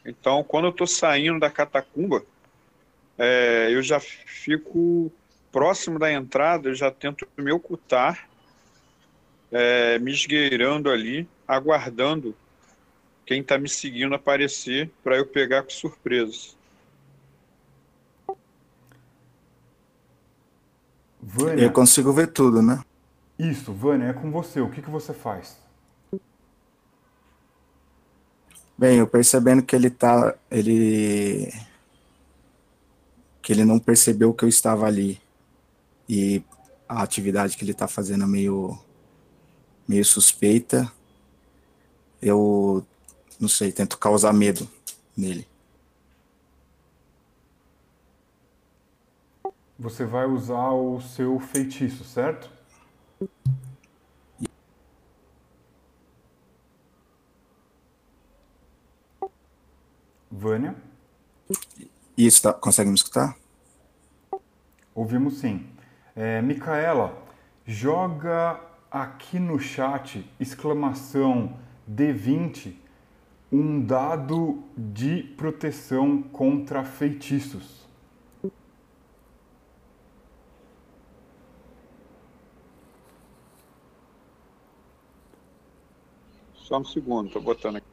Então, 0.05 0.43
quando 0.43 0.65
eu 0.65 0.71
estou 0.71 0.87
saindo 0.87 1.39
da 1.39 1.49
catacumba, 1.49 2.23
é, 3.17 3.69
eu 3.71 3.81
já 3.81 3.99
fico 3.99 5.11
próximo 5.51 5.99
da 5.99 6.11
entrada, 6.11 6.69
eu 6.69 6.75
já 6.75 6.91
tento 6.91 7.27
me 7.37 7.51
ocultar, 7.51 8.29
é, 9.51 9.97
me 9.99 10.11
esgueirando 10.11 10.89
ali, 10.89 11.27
aguardando 11.47 12.35
quem 13.25 13.41
está 13.41 13.57
me 13.57 13.69
seguindo 13.69 14.15
aparecer 14.15 14.89
para 15.03 15.17
eu 15.17 15.25
pegar 15.25 15.63
com 15.63 15.69
surpresa. 15.69 16.57
Eu 21.57 21.71
consigo 21.71 22.11
ver 22.11 22.27
tudo, 22.27 22.61
né? 22.61 22.81
Isso, 23.39 23.71
Vânia, 23.71 24.07
é 24.07 24.13
com 24.13 24.29
você. 24.29 24.59
O 24.59 24.69
que, 24.69 24.81
que 24.81 24.89
você 24.89 25.13
faz? 25.13 25.57
Bem, 28.77 28.97
eu 28.97 29.07
percebendo 29.07 29.63
que 29.63 29.73
ele 29.73 29.89
tá. 29.89 30.35
Ele. 30.51 31.49
Que 33.41 33.53
ele 33.53 33.63
não 33.63 33.79
percebeu 33.79 34.33
que 34.33 34.43
eu 34.43 34.49
estava 34.49 34.85
ali. 34.85 35.21
E 36.07 36.43
a 36.87 37.01
atividade 37.01 37.55
que 37.55 37.63
ele 37.63 37.73
tá 37.73 37.87
fazendo 37.87 38.25
é 38.25 38.27
meio. 38.27 38.77
meio 39.87 40.03
suspeita. 40.03 40.91
Eu. 42.21 42.85
Não 43.39 43.47
sei, 43.47 43.71
tento 43.71 43.97
causar 43.97 44.33
medo 44.33 44.69
nele. 45.15 45.47
Você 49.77 50.03
vai 50.03 50.25
usar 50.25 50.71
o 50.71 50.99
seu 50.99 51.39
feitiço, 51.39 52.03
certo? 52.03 52.58
Vânia? 60.31 60.75
Isso, 62.17 62.41
tá, 62.41 62.53
consegue 62.53 62.89
me 62.89 62.95
escutar? 62.95 63.35
Ouvimos 64.93 65.39
sim. 65.39 65.67
É, 66.15 66.41
Micaela, 66.41 67.17
joga 67.65 68.59
aqui 68.91 69.39
no 69.39 69.59
chat, 69.59 70.29
exclamação 70.39 71.57
D20, 71.89 72.73
um 73.51 73.83
dado 73.83 74.63
de 74.77 75.23
proteção 75.37 76.21
contra 76.21 76.83
feitiços. 76.83 77.78
Só 86.69 86.77
um 86.77 86.85
segundo, 86.85 87.31
tô 87.31 87.41
botando 87.41 87.77
aqui. 87.77 87.87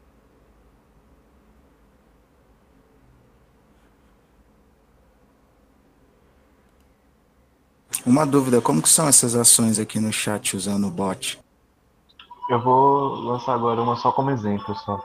Uma 8.04 8.26
dúvida, 8.26 8.61
como 8.61 8.83
que 8.83 8.88
são 8.90 9.09
essas 9.09 9.35
ações 9.35 9.78
aqui 9.78 9.99
no 9.99 10.12
chat 10.12 10.54
usando 10.54 10.88
o 10.88 10.90
bot? 10.90 11.40
Eu 12.50 12.62
vou 12.62 13.14
lançar 13.14 13.54
agora 13.54 13.80
uma 13.80 13.97
só 13.97 14.12
como 14.12 14.30
exemplo 14.30 14.75
só. 14.75 15.02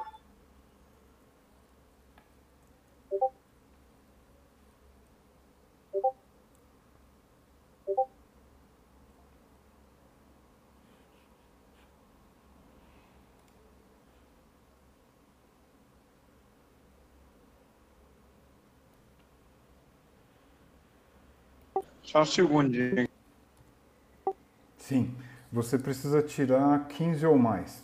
Só 22.12 22.24
um 22.24 22.26
segundinho. 22.26 23.08
Sim, 24.78 25.16
você 25.50 25.80
precisa 25.80 26.22
tirar 26.22 26.86
15 26.90 27.26
ou 27.26 27.38
mais. 27.38 27.82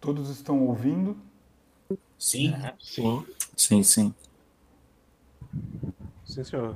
Todos 0.00 0.28
estão 0.28 0.66
ouvindo? 0.66 1.16
Sim. 2.18 2.52
Sim. 2.80 3.24
Sim, 3.56 3.82
sim. 3.84 4.14
Sim, 6.24 6.42
senhor. 6.42 6.74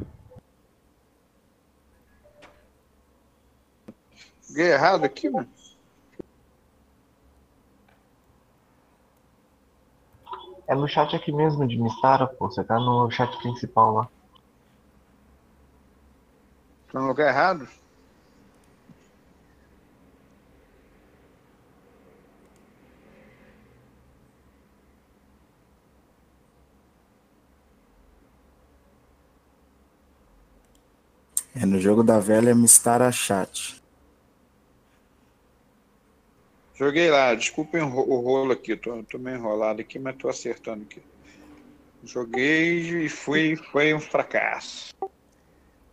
Joguei 4.49 4.73
errado 4.73 5.05
aqui, 5.05 5.29
mano. 5.29 5.49
É 10.69 10.75
no 10.75 10.89
chat 10.89 11.15
aqui 11.15 11.31
mesmo 11.31 11.67
de 11.67 11.77
Mistara, 11.77 12.27
pô. 12.27 12.51
Você 12.51 12.65
tá 12.65 12.79
no 12.79 13.11
chat 13.11 13.37
principal 13.39 13.93
lá. 13.93 14.09
Tô 16.91 17.01
no 17.01 17.09
lugar 17.09 17.29
errado? 17.29 17.69
É 31.55 31.65
no 31.65 31.81
jogo 31.81 32.03
da 32.03 32.19
velha 32.19 32.55
Mistara 32.55 33.11
Chat. 33.11 33.81
Joguei 36.79 37.11
lá, 37.11 37.35
desculpem 37.35 37.81
o 37.81 37.89
rolo 37.89 38.53
aqui, 38.53 38.77
tô, 38.77 39.03
tô 39.05 39.19
meio 39.19 39.39
enrolado 39.39 39.81
aqui, 39.81 39.99
mas 39.99 40.15
tô 40.17 40.29
acertando 40.29 40.83
aqui. 40.83 41.01
Joguei 42.05 43.07
e 43.07 43.09
fui, 43.09 43.57
foi 43.57 43.95
um 43.95 43.99
fracasso. 43.99 44.95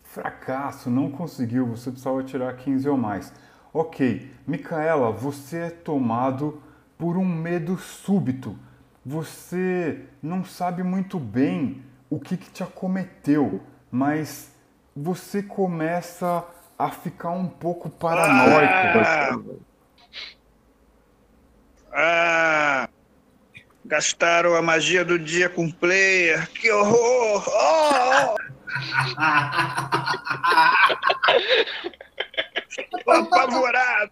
Fracasso, 0.03 0.89
não 0.89 1.09
conseguiu, 1.09 1.65
você 1.65 1.89
precisava 1.89 2.21
tirar 2.21 2.53
15 2.57 2.89
ou 2.89 2.97
mais. 2.97 3.33
Ok, 3.73 4.29
Micaela, 4.45 5.09
você 5.09 5.57
é 5.57 5.69
tomado 5.69 6.61
por 6.97 7.15
um 7.15 7.25
medo 7.25 7.77
súbito. 7.77 8.59
Você 9.05 10.01
não 10.21 10.43
sabe 10.43 10.83
muito 10.83 11.17
bem 11.17 11.81
o 12.09 12.19
que, 12.19 12.35
que 12.35 12.51
te 12.51 12.61
acometeu, 12.61 13.61
mas 13.89 14.51
você 14.93 15.41
começa 15.41 16.45
a 16.77 16.91
ficar 16.91 17.31
um 17.31 17.47
pouco 17.47 17.89
paranoico. 17.89 18.99
Ah! 18.99 19.72
Gastaram 23.85 24.55
a 24.55 24.61
magia 24.61 25.05
do 25.05 25.19
dia 25.19 25.49
com 25.49 25.65
o 25.65 25.73
player. 25.73 26.49
Que 26.51 26.71
horror! 26.71 27.43
Oh! 27.47 28.35
Tô 33.03 33.11
apavorado. 33.11 34.11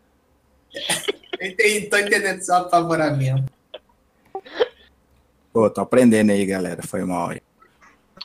Tô 1.89 1.97
entendendo 1.97 2.41
seu 2.41 2.55
apavoramento. 2.55 3.51
Pô, 5.51 5.69
tô 5.69 5.81
aprendendo 5.81 6.31
aí, 6.31 6.45
galera. 6.45 6.81
Foi 6.83 7.03
mal 7.03 7.31
aí. 7.31 7.41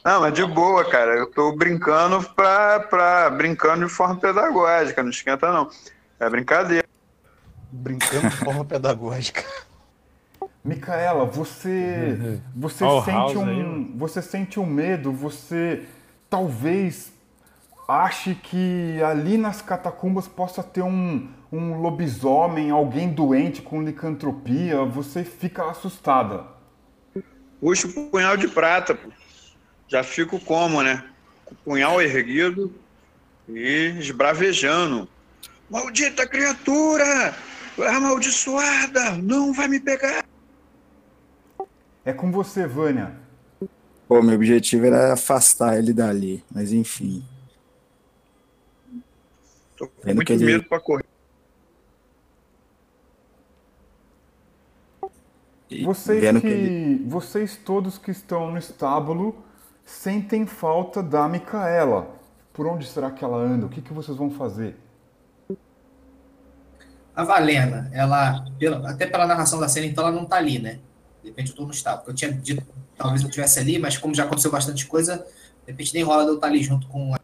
Não, 0.05 0.21
mas 0.21 0.33
de 0.35 0.45
boa, 0.45 0.89
cara. 0.89 1.17
Eu 1.17 1.31
tô 1.31 1.57
brincando 1.57 2.23
pra, 2.35 2.81
pra 2.81 3.31
brincando 3.31 3.87
de 3.87 3.93
forma 3.93 4.17
pedagógica, 4.17 5.03
não 5.03 5.11
esquenta 5.11 5.53
não. 5.53 5.71
É 6.21 6.31
brincadeira. 6.31 6.87
Brincando 7.71 8.29
de 8.29 8.37
forma 8.37 8.65
pedagógica. 8.67 9.45
Micaela, 10.65 11.25
você 11.25 12.41
você 12.55 12.85
Ó 12.85 13.01
o 13.01 13.05
sente 13.05 13.39
um 13.39 13.45
aí, 13.47 13.63
ó. 13.95 13.99
você 13.99 14.21
sente 14.21 14.59
um 14.59 14.67
medo, 14.67 15.13
você 15.13 15.85
talvez 16.29 17.13
ache 17.89 18.35
que 18.35 19.01
ali 19.03 19.39
nas 19.39 19.63
catacumbas 19.63 20.27
possa 20.27 20.63
ter 20.63 20.83
um, 20.83 21.29
um 21.53 21.81
lobisomem, 21.81 22.71
alguém 22.71 23.13
doente 23.13 23.63
com 23.63 23.83
licantropia, 23.83 24.85
você 24.85 25.23
fica 25.23 25.71
assustada. 25.71 26.45
Puxa 27.61 27.87
o 27.87 28.11
punhal 28.11 28.37
de 28.37 28.49
prata, 28.49 28.95
pô. 28.95 29.09
Já 29.89 30.03
fico 30.03 30.41
como, 30.41 30.83
né? 30.83 31.05
Com 31.45 31.55
o 31.55 31.59
punhal 31.59 32.03
erguido 32.03 32.75
e 33.49 33.95
esbravejando. 33.99 35.09
Maldita 35.71 36.27
criatura! 36.27 37.35
Amaldiçoada! 37.79 39.17
Não 39.23 39.53
vai 39.53 39.69
me 39.69 39.81
pegar! 39.81 40.25
É 42.05 42.13
com 42.13 42.31
você, 42.31 42.67
Vânia. 42.67 43.17
Pô, 44.09 44.23
meu 44.23 44.37
objetivo 44.37 44.87
era 44.87 45.13
afastar 45.13 45.77
ele 45.77 45.93
dali, 45.93 46.45
mas 46.51 46.73
enfim. 46.73 47.25
Tô 49.77 49.89
com 49.89 50.03
Vendo 50.05 50.17
muito 50.17 50.33
ele- 50.33 50.45
medo 50.45 50.65
pra 50.69 50.79
correr. 50.81 51.05
E 55.69 55.85
Vocês 55.85 56.21
que, 56.35 56.41
que 56.41 56.47
ele- 56.47 57.05
vocês 57.09 57.57
todos 57.57 57.99
que 57.99 58.13
estão 58.13 58.53
no 58.53 58.59
estábulo 58.59 59.37
sentem 59.85 60.47
falta 60.47 61.03
da 61.03 61.29
Micaela. 61.29 62.15
Por 62.53 62.67
onde 62.67 62.87
será 62.87 63.11
que 63.11 63.25
ela 63.25 63.37
anda? 63.37 63.67
O 63.67 63.69
que, 63.69 63.83
que 63.83 63.93
vocês 63.93 64.17
vão 64.17 64.31
fazer? 64.31 64.77
A 67.17 67.25
Valena, 67.25 67.91
ela, 67.95 68.45
até 68.85 69.07
pela 69.07 69.27
narração 69.27 69.59
da 69.59 69.69
cena, 69.69 69.87
então 69.87 70.07
ela 70.07 70.15
não 70.15 70.27
tá 70.27 70.37
ali, 70.37 70.59
né? 70.59 70.81
De 71.23 71.31
repente 71.31 71.51
eu 71.51 71.57
tô 71.57 71.65
no 71.65 71.71
estado. 71.71 72.05
Porque 72.05 72.11
eu 72.11 72.15
tinha 72.15 72.31
dito, 72.31 72.63
talvez 72.95 73.23
eu 73.23 73.29
estivesse 73.29 73.59
ali, 73.59 73.79
mas 73.79 73.97
como 73.97 74.15
já 74.15 74.25
aconteceu 74.25 74.51
bastante 74.51 74.87
coisa, 74.87 75.17
de 75.65 75.73
repente 75.73 75.95
nem 75.95 76.03
rola 76.03 76.25
de 76.25 76.29
eu 76.29 76.35
estar 76.35 76.49
ali 76.49 76.63
junto 76.63 76.87
com 76.89 77.15
a 77.15 77.19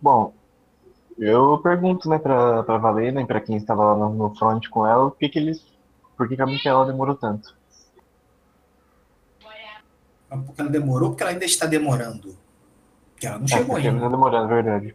Bom, 0.00 0.32
eu 1.18 1.58
pergunto, 1.58 2.08
né, 2.08 2.16
pra, 2.16 2.62
pra 2.62 2.78
Valena 2.78 3.22
e 3.22 3.26
pra 3.26 3.40
quem 3.40 3.56
estava 3.56 3.82
lá 3.82 3.96
no, 3.96 4.14
no 4.14 4.36
front 4.36 4.68
com 4.68 4.86
ela, 4.86 5.10
por 5.10 5.18
que 5.18 5.28
que 5.28 5.38
eles. 5.40 5.66
Por 6.16 6.28
que 6.28 6.36
que 6.36 6.42
a 6.42 6.46
Micaela 6.46 6.86
demorou 6.86 7.16
tanto? 7.16 7.56
Porque 10.44 10.60
ela 10.60 10.70
demorou, 10.70 11.10
porque 11.10 11.22
ela 11.24 11.32
ainda 11.32 11.44
está 11.44 11.66
demorando. 11.66 12.45
Porque 13.16 13.26
ela 13.26 13.38
não 13.38 13.46
É, 13.46 13.48
chegou 13.48 13.66
porque 13.74 13.88
ainda. 13.88 14.00
tá 14.30 14.46
verdade. 14.46 14.94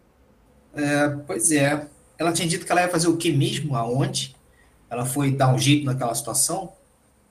É, 0.75 1.09
pois 1.25 1.51
é. 1.51 1.87
Ela 2.19 2.31
tinha 2.31 2.47
dito 2.47 2.65
que 2.65 2.71
ela 2.71 2.81
ia 2.81 2.87
fazer 2.89 3.07
o 3.07 3.17
que 3.17 3.31
mesmo? 3.33 3.75
Aonde? 3.75 4.35
Ela 4.89 5.05
foi 5.05 5.31
dar 5.31 5.51
um 5.53 5.57
jeito 5.57 5.85
naquela 5.85 6.13
situação, 6.13 6.71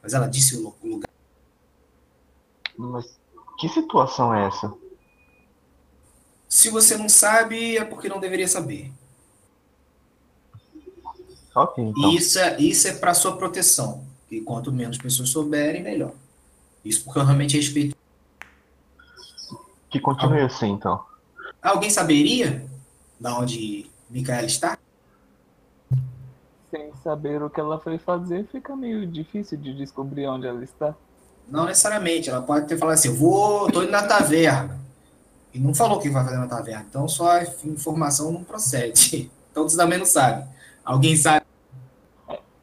mas 0.02 0.14
ela 0.14 0.26
disse 0.26 0.56
o 0.56 0.62
lu- 0.62 0.76
o 0.82 0.86
lugar. 0.88 1.08
Mas 2.76 3.06
que 3.58 3.68
situação 3.68 4.34
é 4.34 4.48
essa? 4.48 4.74
Se 6.48 6.70
você 6.70 6.96
não 6.96 7.08
sabe, 7.08 7.76
é 7.76 7.84
porque 7.84 8.08
não 8.08 8.18
deveria 8.18 8.48
saber. 8.48 8.90
Ok, 11.54 11.84
então. 11.84 12.10
Isso 12.12 12.38
é, 12.38 12.60
isso 12.60 12.88
é 12.88 12.92
para 12.92 13.14
sua 13.14 13.36
proteção. 13.36 14.04
E 14.30 14.40
quanto 14.40 14.72
menos 14.72 14.98
pessoas 14.98 15.28
souberem, 15.28 15.82
melhor. 15.82 16.12
Isso 16.84 17.04
porque 17.04 17.18
eu 17.20 17.24
realmente 17.24 17.56
respeito. 17.56 17.96
Que 19.90 19.98
continue 20.00 20.40
assim, 20.40 20.70
então. 20.70 21.04
Alguém 21.60 21.90
saberia 21.90 22.64
da 23.18 23.36
onde 23.36 23.90
Micaela 24.08 24.46
está? 24.46 24.78
Sem 26.70 26.92
saber 27.02 27.42
o 27.42 27.50
que 27.50 27.60
ela 27.60 27.78
foi 27.80 27.98
fazer, 27.98 28.46
fica 28.50 28.74
meio 28.76 29.06
difícil 29.06 29.58
de 29.58 29.74
descobrir 29.74 30.26
onde 30.28 30.46
ela 30.46 30.62
está. 30.62 30.94
Não 31.48 31.64
necessariamente. 31.64 32.30
Ela 32.30 32.40
pode 32.40 32.66
ter 32.66 32.78
falado 32.78 32.94
assim: 32.94 33.08
eu 33.08 33.16
vou, 33.16 33.70
tô 33.70 33.82
indo 33.82 33.90
na 33.90 34.06
taverna. 34.06 34.78
E 35.52 35.58
não 35.58 35.74
falou 35.74 35.98
o 35.98 36.00
que 36.00 36.08
vai 36.08 36.24
fazer 36.24 36.38
na 36.38 36.46
taverna. 36.46 36.86
Então 36.88 37.08
só 37.08 37.32
a 37.32 37.42
informação 37.64 38.32
não 38.32 38.44
procede. 38.44 39.30
Então 39.50 39.68
você 39.68 39.76
também 39.76 39.98
não 39.98 40.06
sabe. 40.06 40.48
Alguém 40.84 41.16
sabe. 41.16 41.44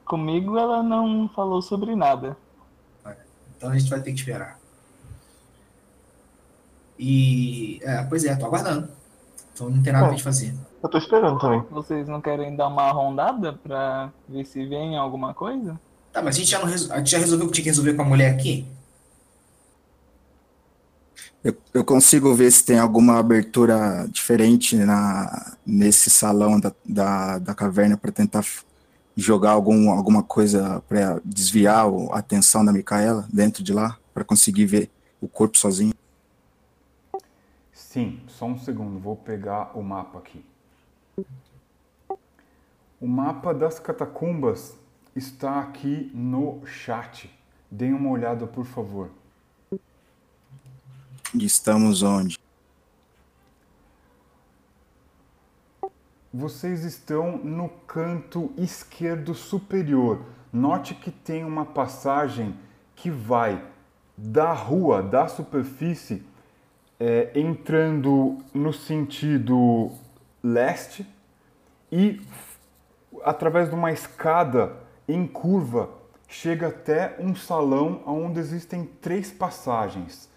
Comigo 0.05 0.57
ela 0.57 0.81
não 0.81 1.29
falou 1.35 1.61
sobre 1.61 1.93
nada. 1.97 2.37
Então 3.57 3.69
a 3.69 3.77
gente 3.77 3.89
vai 3.89 3.99
ter 3.99 4.13
que 4.13 4.19
esperar. 4.19 4.56
E. 6.99 7.79
É, 7.83 8.03
pois 8.03 8.23
é, 8.25 8.35
tô 8.35 8.45
aguardando. 8.45 8.89
Então 9.53 9.69
não 9.69 9.81
tem 9.81 9.91
nada 9.91 10.05
pra 10.05 10.13
gente 10.15 10.23
fazer. 10.23 10.53
Eu 10.83 10.89
tô 10.89 10.97
esperando 10.97 11.39
também. 11.39 11.63
Vocês 11.71 12.07
não 12.07 12.21
querem 12.21 12.55
dar 12.55 12.67
uma 12.67 12.91
rondada 12.91 13.53
pra 13.53 14.11
ver 14.29 14.45
se 14.45 14.65
vem 14.65 14.95
alguma 14.97 15.33
coisa? 15.33 15.79
Tá, 16.13 16.21
mas 16.21 16.35
a 16.35 16.39
gente 16.39 16.49
já, 16.51 16.59
não 16.59 16.67
resol- 16.67 16.93
a 16.93 16.97
gente 16.99 17.11
já 17.11 17.17
resolveu 17.17 17.47
o 17.47 17.49
que 17.49 17.55
tinha 17.55 17.63
que 17.63 17.69
resolver 17.69 17.93
com 17.93 18.01
a 18.03 18.05
mulher 18.05 18.33
aqui? 18.33 18.65
Eu, 21.43 21.55
eu 21.73 21.83
consigo 21.85 22.33
ver 22.35 22.51
se 22.51 22.63
tem 22.63 22.77
alguma 22.79 23.17
abertura 23.19 24.07
diferente 24.11 24.75
na, 24.75 25.55
nesse 25.65 26.09
salão 26.09 26.59
da, 26.59 26.71
da, 26.85 27.39
da 27.39 27.55
caverna 27.55 27.95
para 27.97 28.11
tentar 28.11 28.45
jogar 29.15 29.51
algum, 29.51 29.89
alguma 29.91 30.21
coisa 30.21 30.83
para 30.87 31.19
desviar 31.23 31.85
a 32.11 32.19
atenção 32.19 32.63
da 32.63 32.73
Micaela 32.73 33.27
dentro 33.31 33.63
de 33.63 33.73
lá, 33.73 33.97
para 34.13 34.23
conseguir 34.23 34.65
ver 34.65 34.91
o 35.21 35.27
corpo 35.27 35.57
sozinho. 35.57 35.93
Sim, 37.97 38.21
só 38.27 38.45
um 38.45 38.59
segundo, 38.59 38.99
vou 38.99 39.15
pegar 39.15 39.71
o 39.75 39.81
mapa 39.81 40.19
aqui. 40.19 40.45
O 43.01 43.07
mapa 43.07 43.55
das 43.55 43.79
catacumbas 43.79 44.77
está 45.15 45.61
aqui 45.61 46.11
no 46.13 46.63
chat. 46.63 47.27
Deem 47.71 47.93
uma 47.93 48.11
olhada, 48.11 48.45
por 48.45 48.65
favor. 48.65 49.09
Estamos 51.33 52.03
onde? 52.03 52.37
Vocês 56.31 56.83
estão 56.83 57.39
no 57.39 57.67
canto 57.87 58.53
esquerdo 58.57 59.33
superior. 59.33 60.23
Note 60.53 60.93
que 60.93 61.09
tem 61.09 61.43
uma 61.43 61.65
passagem 61.65 62.55
que 62.95 63.09
vai 63.09 63.67
da 64.15 64.53
rua, 64.53 65.01
da 65.01 65.27
superfície, 65.27 66.23
é, 66.99 67.31
entrando 67.35 68.37
no 68.53 68.73
sentido 68.73 69.91
leste 70.43 71.05
e 71.91 72.21
através 73.23 73.69
de 73.69 73.75
uma 73.75 73.91
escada 73.91 74.75
em 75.07 75.25
curva 75.25 75.89
chega 76.27 76.67
até 76.67 77.15
um 77.19 77.35
salão 77.35 78.01
onde 78.05 78.39
existem 78.39 78.85
três 79.01 79.31
passagens, 79.31 80.29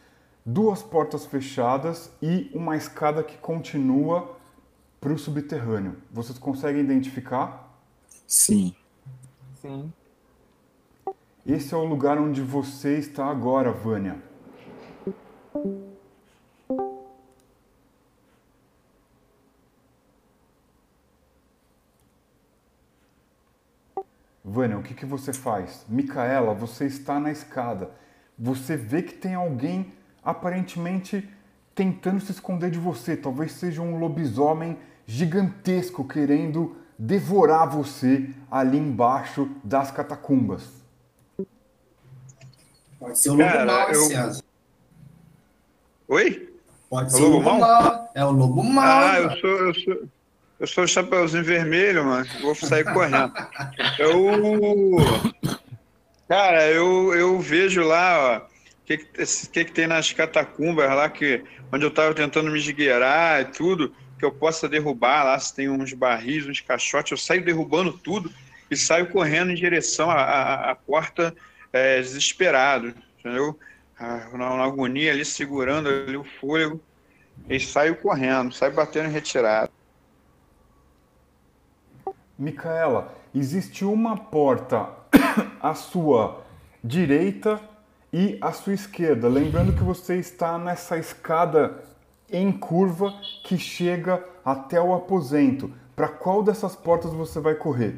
duas 0.44 0.83
portas 0.83 1.27
fechadas 1.27 2.12
e 2.23 2.51
uma 2.55 2.77
escada 2.77 3.23
que 3.23 3.37
continua 3.38 4.37
para 5.01 5.12
o 5.12 5.18
subterrâneo. 5.18 5.96
Vocês 6.11 6.38
conseguem 6.38 6.83
identificar? 6.83 7.75
Sim. 8.27 8.75
Sim. 9.61 9.92
Esse 11.44 11.75
é 11.75 11.77
o 11.77 11.85
lugar 11.85 12.18
onde 12.18 12.42
você 12.42 12.99
está 12.99 13.27
agora, 13.27 13.73
Vânia. 13.73 14.23
Vânia, 24.61 24.77
o 24.79 24.83
que, 24.83 24.92
que 24.92 25.07
você 25.07 25.33
faz? 25.33 25.87
Micaela, 25.88 26.53
você 26.53 26.85
está 26.85 27.18
na 27.18 27.33
escada. 27.33 27.90
Você 28.38 28.77
vê 28.77 29.01
que 29.03 29.14
tem 29.14 29.35
alguém 29.35 29.90
aparentemente 30.23 31.27
tentando 31.75 32.20
se 32.20 32.31
esconder 32.31 32.70
de 32.70 32.79
você. 32.79 33.16
Talvez 33.16 33.53
seja 33.53 33.81
um 33.81 33.99
lobisomem 33.99 34.79
gigantesco 35.07 36.05
querendo 36.07 36.77
devorar 36.99 37.66
você 37.70 38.29
ali 38.51 38.77
embaixo 38.77 39.49
das 39.64 39.90
catacumbas. 39.90 40.68
Pode 42.99 43.18
ser 43.18 43.31
o 43.31 43.33
lobo 43.33 43.44
Cara, 43.44 43.64
mau, 43.64 43.88
eu- 43.88 44.03
César. 44.03 44.42
Oi? 46.07 46.55
Pode 46.90 47.07
É 47.07 47.11
ser 47.16 47.23
o 47.23 47.29
lobo 47.31 47.37
lobo 47.49 47.51
mau? 47.51 47.61
mau. 47.83 48.11
É 48.14 48.25
o 48.27 48.31
lobo 48.31 48.62
mau. 48.62 48.85
Ah, 48.85 49.11
cara. 49.12 49.23
eu 49.23 49.40
sou, 49.40 49.51
eu 49.51 49.75
sou, 49.75 50.09
eu 50.61 50.66
sou 50.66 50.85
o 50.85 50.88
Chapeuzinho 50.88 51.42
Vermelho, 51.42 52.05
mano. 52.05 52.27
Vou 52.42 52.55
sair 52.55 52.85
correndo. 52.85 53.33
Eu. 53.99 54.99
Cara, 56.29 56.68
eu, 56.68 57.14
eu 57.14 57.40
vejo 57.40 57.83
lá, 57.83 58.18
ó, 58.18 58.38
o 58.38 58.85
que, 58.85 58.99
que, 58.99 59.64
que, 59.64 59.73
tem 59.73 59.87
nas 59.87 60.12
catacumbas 60.12 60.88
lá, 60.90 61.09
que, 61.09 61.42
onde 61.73 61.85
eu 61.85 61.90
tava 61.90 62.14
tentando 62.14 62.51
me 62.51 62.59
esgueirar 62.59 63.40
e 63.40 63.46
tudo, 63.46 63.92
que 64.18 64.25
eu 64.25 64.31
possa 64.31 64.68
derrubar 64.68 65.25
lá, 65.25 65.38
se 65.40 65.55
tem 65.57 65.68
uns 65.68 65.92
barris, 65.92 66.46
uns 66.46 66.61
caixotes, 66.61 67.11
eu 67.11 67.16
saio 67.16 67.44
derrubando 67.44 67.92
tudo 67.92 68.31
e 68.70 68.77
saio 68.77 69.09
correndo 69.09 69.51
em 69.51 69.57
direção 69.57 70.09
à, 70.11 70.23
à, 70.23 70.70
à 70.70 70.75
porta 70.77 71.35
é, 71.73 72.01
desesperado, 72.01 72.94
entendeu? 73.18 73.59
Na, 73.99 74.29
na 74.37 74.64
agonia 74.64 75.11
ali, 75.11 75.25
segurando 75.25 75.88
ali 75.88 76.16
o 76.16 76.25
fôlego, 76.38 76.81
e 77.49 77.59
saio 77.59 77.96
correndo, 77.96 78.53
saio 78.53 78.73
batendo 78.73 79.09
em 79.09 79.12
retirada. 79.12 79.80
Micaela, 82.40 83.14
existe 83.35 83.85
uma 83.85 84.16
porta 84.16 84.88
à 85.61 85.74
sua 85.74 86.42
direita 86.83 87.61
e 88.11 88.38
à 88.40 88.50
sua 88.50 88.72
esquerda. 88.72 89.29
Lembrando 89.29 89.74
que 89.74 89.83
você 89.83 90.16
está 90.16 90.59
nessa 90.59 90.96
escada 90.96 91.85
em 92.33 92.50
curva 92.50 93.12
que 93.44 93.59
chega 93.59 94.24
até 94.42 94.81
o 94.81 94.94
aposento. 94.94 95.70
Para 95.94 96.09
qual 96.09 96.42
dessas 96.42 96.74
portas 96.74 97.12
você 97.12 97.38
vai 97.38 97.55
correr? 97.55 97.94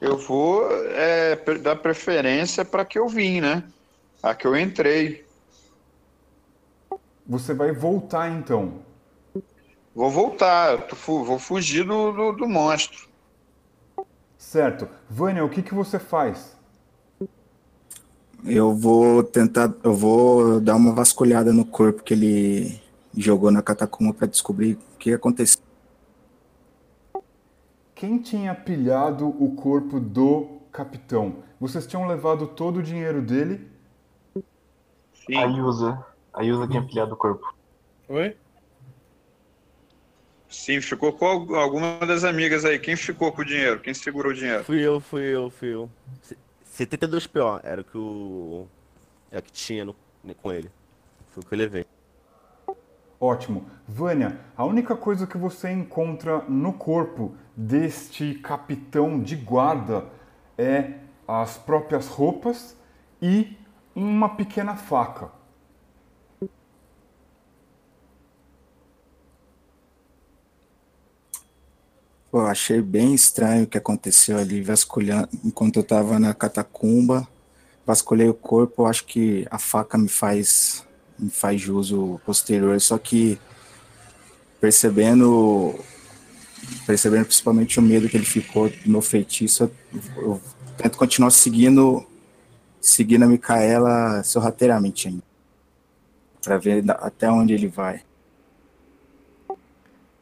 Eu 0.00 0.18
vou 0.18 0.68
é, 0.88 1.36
dar 1.60 1.76
preferência 1.76 2.64
para 2.64 2.84
que 2.84 2.98
eu 2.98 3.08
vim, 3.08 3.40
né? 3.40 3.62
A 4.20 4.34
que 4.34 4.44
eu 4.44 4.56
entrei. 4.56 5.24
Você 7.24 7.54
vai 7.54 7.70
voltar 7.70 8.28
então. 8.28 8.82
Vou 9.94 10.10
voltar, 10.10 10.72
eu 10.72 10.82
tô 10.82 10.96
fu- 10.96 11.24
vou 11.24 11.38
fugir 11.38 11.84
do, 11.84 12.12
do, 12.12 12.32
do 12.32 12.48
monstro. 12.48 13.08
Certo. 14.38 14.88
Vânia, 15.08 15.44
o 15.44 15.48
que, 15.48 15.62
que 15.62 15.74
você 15.74 15.98
faz? 15.98 16.56
Eu 18.44 18.74
vou 18.74 19.22
tentar, 19.22 19.72
eu 19.84 19.94
vou 19.94 20.60
dar 20.60 20.74
uma 20.76 20.92
vasculhada 20.92 21.52
no 21.52 21.64
corpo 21.64 22.02
que 22.02 22.14
ele 22.14 22.80
jogou 23.16 23.50
na 23.50 23.62
catacumba 23.62 24.14
para 24.14 24.26
descobrir 24.26 24.78
o 24.94 24.98
que 24.98 25.12
aconteceu. 25.12 25.62
Quem 27.94 28.18
tinha 28.18 28.52
pilhado 28.54 29.28
o 29.28 29.54
corpo 29.54 30.00
do 30.00 30.58
capitão? 30.72 31.36
Vocês 31.60 31.86
tinham 31.86 32.06
levado 32.06 32.48
todo 32.48 32.78
o 32.78 32.82
dinheiro 32.82 33.22
dele? 33.22 33.70
A 35.36 35.44
Yusa. 35.44 36.04
A 36.32 36.42
Yusa 36.42 36.66
tinha 36.66 36.84
pilhado 36.84 37.14
o 37.14 37.16
corpo. 37.16 37.54
Oi? 38.08 38.36
Sim, 40.52 40.80
ficou 40.80 41.12
com 41.12 41.24
al- 41.26 41.54
alguma 41.56 41.98
das 42.06 42.24
amigas 42.24 42.64
aí. 42.64 42.78
Quem 42.78 42.94
ficou 42.94 43.32
com 43.32 43.40
o 43.42 43.44
dinheiro? 43.44 43.80
Quem 43.80 43.94
segurou 43.94 44.32
o 44.32 44.34
dinheiro? 44.34 44.62
Fui 44.64 44.80
eu, 44.80 45.00
fui 45.00 45.22
eu, 45.22 45.50
fui 45.50 45.68
eu. 45.74 45.90
Se- 46.22 46.36
72 46.64 47.26
PO 47.26 47.60
era 47.62 47.80
o 47.80 47.84
que 47.84 47.96
o. 47.98 48.66
É 49.30 49.38
o 49.38 49.42
que 49.42 49.50
tinha 49.50 49.84
no- 49.84 49.96
com 50.42 50.52
ele. 50.52 50.70
Foi 51.30 51.42
o 51.42 51.46
que 51.46 51.54
eu 51.54 51.58
levei. 51.58 51.86
Ótimo. 53.18 53.66
Vânia, 53.86 54.38
a 54.56 54.64
única 54.64 54.94
coisa 54.96 55.26
que 55.26 55.38
você 55.38 55.70
encontra 55.70 56.40
no 56.48 56.72
corpo 56.72 57.34
deste 57.56 58.34
capitão 58.34 59.20
de 59.22 59.36
guarda 59.36 60.06
é 60.58 60.94
as 61.26 61.56
próprias 61.56 62.08
roupas 62.08 62.76
e 63.20 63.56
uma 63.94 64.30
pequena 64.36 64.76
faca. 64.76 65.30
Pô, 72.32 72.40
achei 72.46 72.80
bem 72.80 73.12
estranho 73.14 73.64
o 73.64 73.66
que 73.66 73.76
aconteceu 73.76 74.38
ali, 74.38 74.62
vasculhando, 74.62 75.28
enquanto 75.44 75.76
eu 75.76 75.82
tava 75.84 76.18
na 76.18 76.32
catacumba, 76.32 77.28
vasculhei 77.84 78.26
o 78.26 78.32
corpo, 78.32 78.86
acho 78.86 79.04
que 79.04 79.46
a 79.50 79.58
faca 79.58 79.98
me 79.98 80.08
faz, 80.08 80.82
me 81.18 81.28
faz 81.28 81.60
jus 81.60 81.92
o 81.92 82.18
posterior, 82.24 82.80
só 82.80 82.96
que 82.96 83.38
percebendo, 84.58 85.78
percebendo 86.86 87.26
principalmente 87.26 87.78
o 87.78 87.82
medo 87.82 88.08
que 88.08 88.16
ele 88.16 88.24
ficou 88.24 88.70
do 88.70 88.90
meu 88.90 89.02
feitiço, 89.02 89.64
eu, 89.64 90.00
eu 90.16 90.42
tento 90.78 90.96
continuar 90.96 91.30
seguindo, 91.32 92.02
seguindo 92.80 93.24
a 93.24 93.28
Micaela 93.28 94.22
sorrateiramente 94.22 95.06
ainda, 95.06 95.22
pra 96.42 96.56
ver 96.56 96.82
até 96.92 97.30
onde 97.30 97.52
ele 97.52 97.68
vai. 97.68 98.02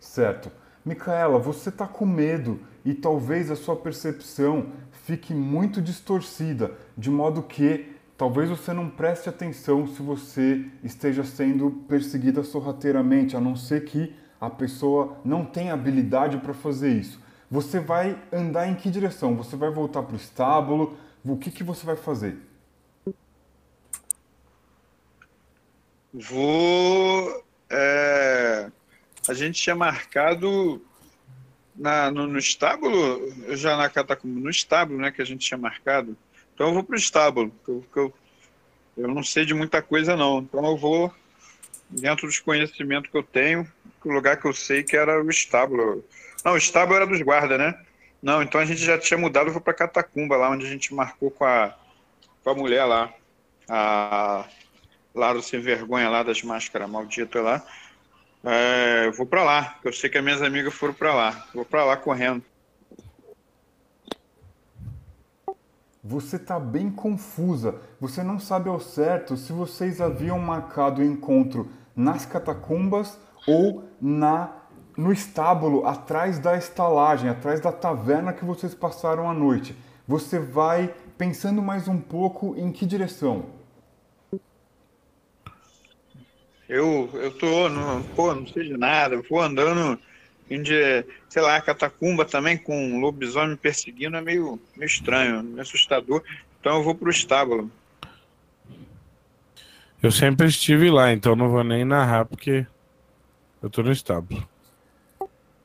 Certo. 0.01 0.60
Micaela, 0.85 1.39
você 1.39 1.69
está 1.69 1.87
com 1.87 2.07
medo 2.07 2.61
e 2.85 2.95
talvez 2.95 3.51
a 3.51 3.57
sua 3.57 3.77
percepção 3.77 4.73
fique 5.05 5.35
muito 5.35 5.83
distorcida, 5.83 6.73
de 6.97 7.11
modo 7.11 7.43
que 7.43 7.97
talvez 8.17 8.49
você 8.49 8.73
não 8.73 8.89
preste 8.89 9.29
atenção 9.29 9.87
se 9.87 10.03
você 10.03 10.65
esteja 10.83 11.25
sendo 11.25 11.71
perseguida 11.89 12.43
sorrateiramente, 12.43 13.37
a 13.37 13.41
não 13.41 13.57
ser 13.57 13.85
que 13.85 14.15
a 14.41 14.49
pessoa 14.49 15.19
não 15.25 15.45
tenha 15.45 15.75
habilidade 15.75 16.39
para 16.39 16.55
fazer 16.55 16.93
isso. 16.93 17.21
Você 17.51 17.81
vai 17.81 18.17
andar 18.33 18.69
em 18.69 18.75
que 18.75 18.91
direção? 18.91 19.37
Você 19.37 19.57
vai 19.57 19.71
voltar 19.71 20.03
para 20.03 20.15
o 20.15 20.17
estábulo? 20.17 20.97
O 21.25 21.37
que, 21.37 21.51
que 21.51 21.65
você 21.65 21.85
vai 21.85 21.97
fazer? 21.97 22.39
Vou. 26.13 27.45
é, 27.69 28.71
a 29.31 29.35
gente 29.35 29.63
tinha 29.63 29.77
marcado 29.77 30.85
na, 31.77 32.11
no, 32.11 32.27
no 32.27 32.39
estábulo, 32.39 33.33
já 33.57 33.77
na 33.77 33.89
catacumba, 33.89 34.41
no 34.41 34.51
estábulo, 34.51 34.99
né, 34.99 35.13
que 35.13 35.23
a 35.23 35.25
gente 35.25 35.47
tinha 35.47 35.57
marcado. 35.57 36.17
Então 36.53 36.67
eu 36.67 36.75
vou 36.75 36.83
pro 36.83 36.97
estábulo, 36.97 37.55
que 37.65 37.71
eu, 37.71 38.13
eu, 38.97 39.09
não 39.09 39.23
sei 39.23 39.45
de 39.45 39.55
muita 39.55 39.81
coisa 39.81 40.17
não. 40.17 40.41
Então 40.41 40.67
eu 40.67 40.77
vou, 40.77 41.15
dentro 41.89 42.27
dos 42.27 42.41
conhecimentos 42.41 43.09
que 43.09 43.17
eu 43.17 43.23
tenho, 43.23 43.71
o 44.05 44.13
lugar 44.13 44.37
que 44.37 44.49
eu 44.49 44.53
sei 44.53 44.83
que 44.83 44.97
era 44.97 45.23
o 45.23 45.31
estábulo. 45.31 46.05
Não, 46.45 46.55
o 46.55 46.59
estábulo 46.59 46.97
era 46.97 47.07
dos 47.07 47.23
guardas, 47.23 47.57
né? 47.57 47.81
Não, 48.21 48.43
então 48.43 48.61
a 48.61 48.65
gente 48.65 48.85
já 48.85 48.99
tinha 48.99 49.17
mudado, 49.17 49.53
vou 49.53 49.61
pra 49.61 49.73
catacumba, 49.73 50.37
lá 50.37 50.51
onde 50.51 50.67
a 50.67 50.69
gente 50.69 50.93
marcou 50.93 51.31
com 51.31 51.45
a, 51.45 51.73
com 52.43 52.51
a 52.51 52.55
mulher 52.55 52.85
lá. 52.85 53.15
A, 53.69 54.45
lá 55.15 55.33
do 55.33 55.41
sem 55.41 55.61
vergonha 55.61 56.09
lá 56.09 56.25
das 56.25 56.43
máscaras 56.43 56.91
maldita 56.91 57.41
lá. 57.41 57.65
É, 58.43 59.07
eu 59.07 59.13
vou 59.13 59.27
pra 59.27 59.45
lá, 59.45 59.79
eu 59.85 59.93
sei 59.93 60.09
que 60.09 60.17
as 60.17 60.25
minhas 60.25 60.43
amigas 60.43 60.73
foram 60.73 60.95
pra 60.95 61.15
lá. 61.15 61.47
Vou 61.55 61.65
pra 61.65 61.85
lá 61.85 61.97
correndo. 61.97 62.43
Você 66.03 66.37
está 66.37 66.59
bem 66.59 66.91
confusa. 66.91 67.75
Você 68.01 68.23
não 68.23 68.39
sabe 68.39 68.71
ao 68.71 68.81
certo 68.81 69.37
se 69.37 69.53
vocês 69.53 70.01
haviam 70.01 70.39
marcado 70.39 71.03
o 71.03 71.05
encontro 71.05 71.71
nas 71.95 72.25
catacumbas 72.25 73.19
ou 73.47 73.85
na 74.01 74.57
no 74.97 75.13
estábulo 75.13 75.87
atrás 75.87 76.39
da 76.39 76.57
estalagem, 76.57 77.31
atrás 77.31 77.61
da 77.61 77.73
taverna 77.73 78.33
que 78.33 78.45
vocês 78.45 78.75
passaram 78.75 79.31
a 79.31 79.33
noite. 79.33 79.75
Você 80.07 80.39
vai 80.39 80.95
pensando 81.17 81.63
mais 81.63 81.89
um 81.89 81.99
pouco 81.99 82.55
em 82.57 82.71
que 82.73 82.85
direção? 82.85 83.60
Eu, 86.71 87.11
eu 87.15 87.33
tô, 87.33 87.69
no, 87.69 88.05
pô, 88.15 88.33
não 88.33 88.47
sei 88.47 88.69
de 88.69 88.77
nada, 88.77 89.17
eu 89.17 89.25
vou 89.29 89.41
andando 89.41 89.99
em, 90.49 90.63
de, 90.63 91.05
sei 91.29 91.43
lá, 91.43 91.61
catacumba 91.61 92.25
também 92.25 92.57
com 92.57 92.81
um 92.81 93.01
lobisomem 93.01 93.51
me 93.51 93.57
perseguindo, 93.57 94.17
é 94.17 94.21
meio, 94.21 94.57
meio 94.77 94.87
estranho, 94.87 95.43
meio 95.43 95.63
assustador. 95.63 96.23
Então 96.61 96.77
eu 96.77 96.85
vou 96.85 96.95
pro 96.95 97.11
estábulo. 97.11 97.69
Eu 100.01 100.13
sempre 100.13 100.47
estive 100.47 100.93
lá, 100.93 101.13
então 101.13 101.35
não 101.35 101.49
vou 101.49 101.65
nem 101.65 101.85
narrar 101.85 102.25
porque 102.25 102.65
eu 103.61 103.69
tô 103.69 103.83
no 103.83 103.91
estábulo. 103.91 104.49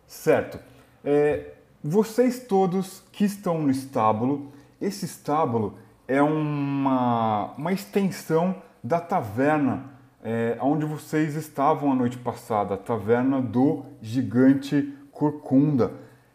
Certo. 0.07 0.57
É, 1.03 1.51
vocês 1.83 2.39
todos 2.39 3.03
que 3.11 3.25
estão 3.25 3.61
no 3.61 3.69
estábulo, 3.69 4.51
esse 4.81 5.05
estábulo 5.05 5.77
é 6.07 6.19
uma, 6.19 7.53
uma 7.55 7.71
extensão 7.71 8.59
da 8.83 8.99
taverna 8.99 9.93
é, 10.25 10.57
onde 10.59 10.87
vocês 10.87 11.35
estavam 11.35 11.91
a 11.91 11.95
noite 11.95 12.17
passada, 12.17 12.73
a 12.73 12.77
taverna 12.77 13.39
do 13.39 13.85
gigante 14.01 14.91
Corcunda. 15.11 15.93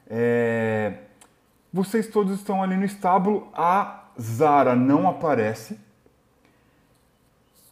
É, 0.08 0.94
vocês 1.72 2.06
todos 2.06 2.38
estão 2.38 2.62
ali 2.62 2.76
no 2.76 2.84
estábulo, 2.84 3.48
a 3.52 4.04
Zara 4.18 4.76
não 4.76 5.08
aparece. 5.08 5.76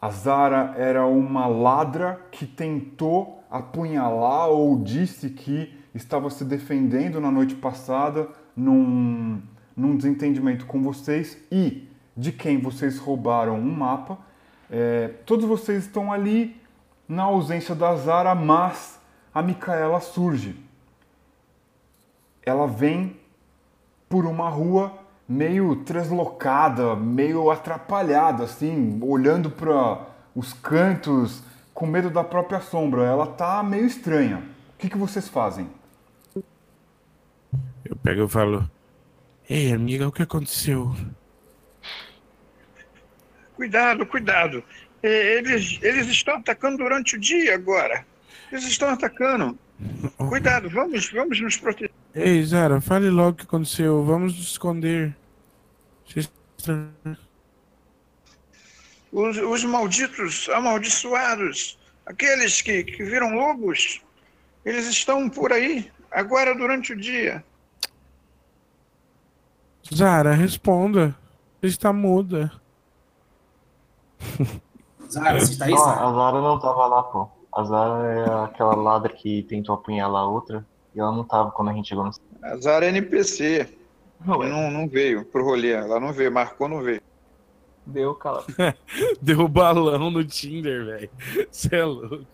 A 0.03 0.11
Zara 0.11 0.75
era 0.77 1.07
uma 1.07 1.47
ladra 1.47 2.21
que 2.33 2.47
tentou 2.47 3.45
apunhalar 3.49 4.49
ou 4.49 4.83
disse 4.83 5.31
que 5.31 5.73
estava 5.95 6.31
se 6.31 6.45
defendendo 6.45 7.21
na 7.21 7.31
noite 7.31 7.55
passada 7.55 8.29
num, 8.57 9.41
num 9.77 9.97
desentendimento 9.97 10.67
com 10.67 10.83
vocês 10.83 11.39
e 11.51 11.89
de 12.17 12.33
quem 12.33 12.61
vocês 12.61 12.99
roubaram 12.99 13.55
um 13.55 13.73
mapa. 13.73 14.19
É, 14.71 15.09
todos 15.25 15.47
vocês 15.47 15.85
estão 15.85 16.13
ali 16.13 16.61
na 17.09 17.25
ausência 17.25 17.75
da 17.75 17.95
Zara, 17.97 18.35
mas 18.35 19.01
a 19.33 19.43
Micaela 19.43 20.01
surge. 20.01 20.57
Ela 22.43 22.67
vem 22.67 23.17
por 24.09 24.27
uma 24.27 24.49
rua 24.49 24.93
meio 25.29 25.77
translocada, 25.85 26.97
meio 26.97 27.51
atrapalhada, 27.51 28.45
assim, 28.45 28.99
olhando 29.03 29.51
para 29.51 30.07
os 30.35 30.53
cantos, 30.53 31.43
com 31.75 31.87
medo 31.87 32.11
da 32.11 32.25
própria 32.25 32.61
sombra. 32.61 33.05
Ela 33.05 33.27
tá 33.27 33.63
meio 33.63 33.85
estranha. 33.85 34.43
O 34.75 34.79
que, 34.79 34.89
que 34.89 34.97
vocês 34.99 35.29
fazem? 35.29 35.69
Eu 37.85 37.97
pego 38.03 38.25
e 38.25 38.29
falo: 38.29 38.69
Ei, 39.49 39.73
amiga, 39.73 40.09
o 40.09 40.13
que 40.13 40.23
aconteceu? 40.23 40.95
Cuidado, 43.59 44.07
cuidado. 44.07 44.63
É, 45.03 45.39
Eles, 45.39 45.81
eles 45.83 46.07
estão 46.07 46.37
atacando 46.37 46.79
durante 46.79 47.17
o 47.17 47.19
dia 47.19 47.57
agora. 47.57 48.07
Eles 48.53 48.63
estão 48.63 48.89
atacando. 48.89 49.59
Cuidado, 50.17 50.71
vamos, 50.71 51.11
vamos 51.11 51.41
nos 51.41 51.57
proteger. 51.57 51.91
Ei, 52.15 52.41
Zara, 52.45 52.81
fale 52.81 53.11
logo 53.11 53.31
o 53.31 53.35
que 53.35 53.43
aconteceu. 53.43 54.05
Vamos 54.05 54.37
nos 54.37 54.53
esconder. 54.53 55.13
Os, 59.11 59.37
os 59.39 59.65
malditos, 59.65 60.49
amaldiçoados, 60.51 61.81
aqueles 62.07 62.63
que, 62.63 62.85
que 62.85 63.03
viram 63.03 63.35
lobos, 63.35 64.01
eles 64.65 64.87
estão 64.87 65.29
por 65.29 65.53
aí, 65.53 65.91
agora 66.13 66.55
durante 66.55 66.93
o 66.93 66.97
dia. 66.97 67.45
Zara, 69.93 70.33
responda. 70.33 71.17
Está 71.61 71.93
muda. 71.93 72.53
Zara, 75.11 75.41
você 75.41 75.53
está 75.53 75.65
aí, 75.65 75.77
Zara? 75.77 76.07
a 76.07 76.13
Zara 76.13 76.41
não 76.41 76.59
tava 76.59 76.87
lá, 76.87 77.03
pô. 77.03 77.29
A 77.53 77.65
Zara 77.65 78.13
é 78.13 78.45
aquela 78.45 78.75
ladra 78.75 79.13
que 79.13 79.43
tentou 79.45 79.75
apunhalar 79.75 80.23
a 80.23 80.29
outra. 80.29 80.67
E 80.95 81.01
ela 81.01 81.13
não 81.13 81.25
tava 81.25 81.51
quando 81.51 81.71
a 81.71 81.73
gente 81.73 81.89
chegou 81.89 82.05
no. 82.05 82.11
A 82.43 82.57
Zara 82.57 82.87
é 82.87 82.89
NPC. 82.91 83.77
Não, 84.25 84.71
não 84.71 84.89
veio 84.89 85.25
pro 85.25 85.45
rolê, 85.45 85.73
ela 85.73 86.01
não 86.01 86.13
veio, 86.13 86.33
marcou, 86.33 86.69
não 86.69 86.83
veio. 86.83 87.01
Deu, 87.87 88.15
cala. 88.15 88.45
Deu 89.23 89.49
balão 89.49 90.11
no 90.11 90.25
Tinder, 90.25 90.85
velho. 90.85 91.11
Você 91.51 91.75
é 91.75 91.85
louco. 91.85 92.27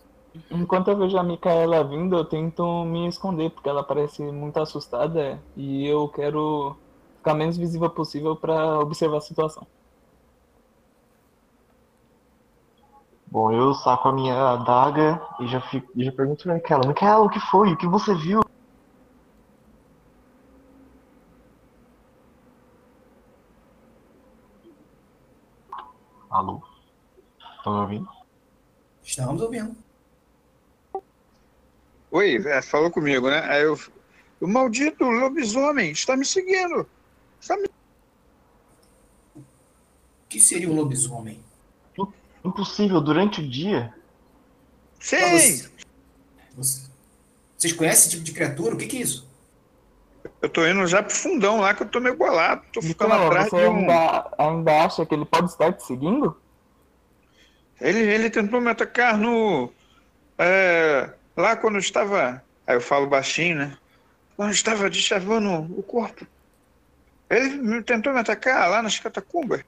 Enquanto 0.50 0.88
eu 0.88 0.96
vejo 0.96 1.16
a 1.16 1.22
Micaela 1.22 1.84
vindo, 1.84 2.16
eu 2.16 2.24
tento 2.24 2.84
me 2.84 3.06
esconder, 3.06 3.50
porque 3.50 3.68
ela 3.68 3.84
parece 3.84 4.20
muito 4.22 4.58
assustada 4.58 5.40
e 5.56 5.86
eu 5.86 6.08
quero 6.08 6.76
ficar 7.18 7.34
menos 7.34 7.56
visível 7.56 7.88
possível 7.88 8.34
pra 8.34 8.80
observar 8.80 9.18
a 9.18 9.20
situação. 9.20 9.64
Bom, 13.34 13.50
eu 13.50 13.74
saco 13.74 14.06
a 14.06 14.12
minha 14.12 14.52
adaga 14.52 15.20
e 15.40 15.48
já, 15.48 15.60
fico, 15.60 15.90
já 15.96 16.12
pergunto 16.12 16.44
pra 16.44 16.54
Micaela: 16.54 16.86
Micaela, 16.86 17.24
o 17.24 17.28
que 17.28 17.40
foi? 17.40 17.72
O 17.72 17.76
que 17.76 17.88
você 17.88 18.14
viu? 18.14 18.40
Alô? 26.30 26.62
Estão 27.56 27.74
me 27.74 27.80
ouvindo? 27.80 28.08
Estamos 29.02 29.42
ouvindo. 29.42 29.76
Oi, 32.12 32.36
é, 32.36 32.62
falou 32.62 32.88
comigo, 32.88 33.28
né? 33.28 33.40
Aí 33.50 33.64
eu. 33.64 33.76
O 34.40 34.46
maldito 34.46 35.02
lobisomem 35.02 35.90
está 35.90 36.16
me 36.16 36.24
seguindo. 36.24 36.88
Está 37.40 37.56
me... 37.56 37.68
O 39.34 39.42
que 40.28 40.38
seria 40.38 40.70
um 40.70 40.76
lobisomem? 40.76 41.42
Impossível, 42.44 43.00
durante 43.00 43.40
o 43.40 43.48
dia? 43.48 43.92
Sim! 45.00 45.16
Você- 45.18 45.70
você- 46.56 46.94
Vocês 47.56 47.72
conhecem 47.72 48.00
esse 48.00 48.10
tipo 48.10 48.22
de 48.24 48.32
criatura? 48.32 48.74
O 48.74 48.78
que, 48.78 48.86
que 48.86 48.98
é 48.98 49.00
isso? 49.00 49.26
Eu 50.42 50.48
tô 50.50 50.66
indo 50.66 50.86
já 50.86 51.02
pro 51.02 51.14
fundão 51.14 51.60
lá 51.60 51.72
que 51.74 51.82
eu 51.82 51.88
tô 51.88 51.98
meio 52.00 52.16
bolado. 52.16 52.62
Tô 52.72 52.82
ficando 52.82 53.10
Micaela, 53.12 53.26
atrás 53.26 53.50
você 53.50 53.56
de 53.56 53.66
um. 53.68 53.76
ainda, 53.78 54.30
ainda 54.38 54.84
acha 54.84 55.06
que 55.06 55.14
ele 55.14 55.24
pode 55.24 55.50
estar 55.50 55.72
te 55.72 55.82
seguindo? 55.86 56.36
Ele, 57.80 57.98
ele 58.00 58.28
tentou 58.30 58.60
me 58.60 58.70
atacar 58.70 59.16
no. 59.16 59.72
é, 60.38 61.10
lá 61.36 61.56
quando 61.56 61.74
eu 61.76 61.80
estava. 61.80 62.42
Aí 62.66 62.76
eu 62.76 62.80
falo 62.80 63.06
baixinho, 63.06 63.56
né? 63.56 63.78
Quando 64.36 64.48
eu 64.50 64.54
estava 64.54 64.90
deschavando 64.90 65.50
o 65.78 65.82
corpo. 65.82 66.26
Ele 67.30 67.50
me- 67.56 67.82
tentou 67.82 68.12
me 68.12 68.20
atacar 68.20 68.68
lá 68.68 68.82
nas 68.82 68.98
catacumbas. 68.98 69.62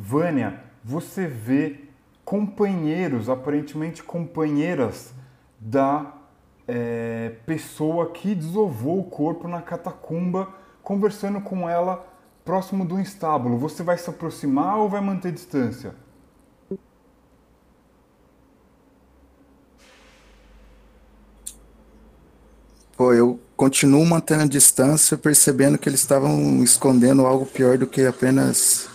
Vânia, 0.00 0.60
você 0.84 1.26
vê 1.26 1.80
companheiros, 2.24 3.28
aparentemente 3.28 4.00
companheiras 4.00 5.12
da 5.58 6.14
é, 6.68 7.32
pessoa 7.44 8.12
que 8.12 8.32
desovou 8.32 9.00
o 9.00 9.04
corpo 9.10 9.48
na 9.48 9.60
catacumba, 9.60 10.54
conversando 10.84 11.40
com 11.40 11.68
ela 11.68 12.06
próximo 12.44 12.84
do 12.84 13.00
estábulo. 13.00 13.58
Você 13.58 13.82
vai 13.82 13.98
se 13.98 14.08
aproximar 14.08 14.76
ou 14.78 14.88
vai 14.88 15.00
manter 15.00 15.32
distância? 15.32 15.92
Pô, 22.96 23.12
eu 23.12 23.40
continuo 23.56 24.06
mantendo 24.06 24.44
a 24.44 24.46
distância, 24.46 25.18
percebendo 25.18 25.76
que 25.76 25.88
eles 25.88 26.00
estavam 26.00 26.62
escondendo 26.62 27.26
algo 27.26 27.44
pior 27.44 27.76
do 27.76 27.86
que 27.86 28.06
apenas 28.06 28.88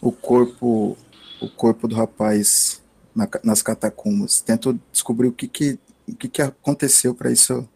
o 0.00 0.10
corpo, 0.10 0.96
o 1.40 1.48
corpo 1.48 1.86
do 1.86 1.94
rapaz 1.94 2.82
na 3.14 3.28
nas 3.44 3.62
catacumbas. 3.62 4.40
Tento 4.40 4.78
descobrir 4.90 5.28
o 5.28 5.32
que 5.32 5.48
que, 5.48 5.78
o 6.08 6.14
que, 6.16 6.28
que 6.28 6.42
aconteceu 6.42 7.14
para 7.14 7.30
isso, 7.30 7.68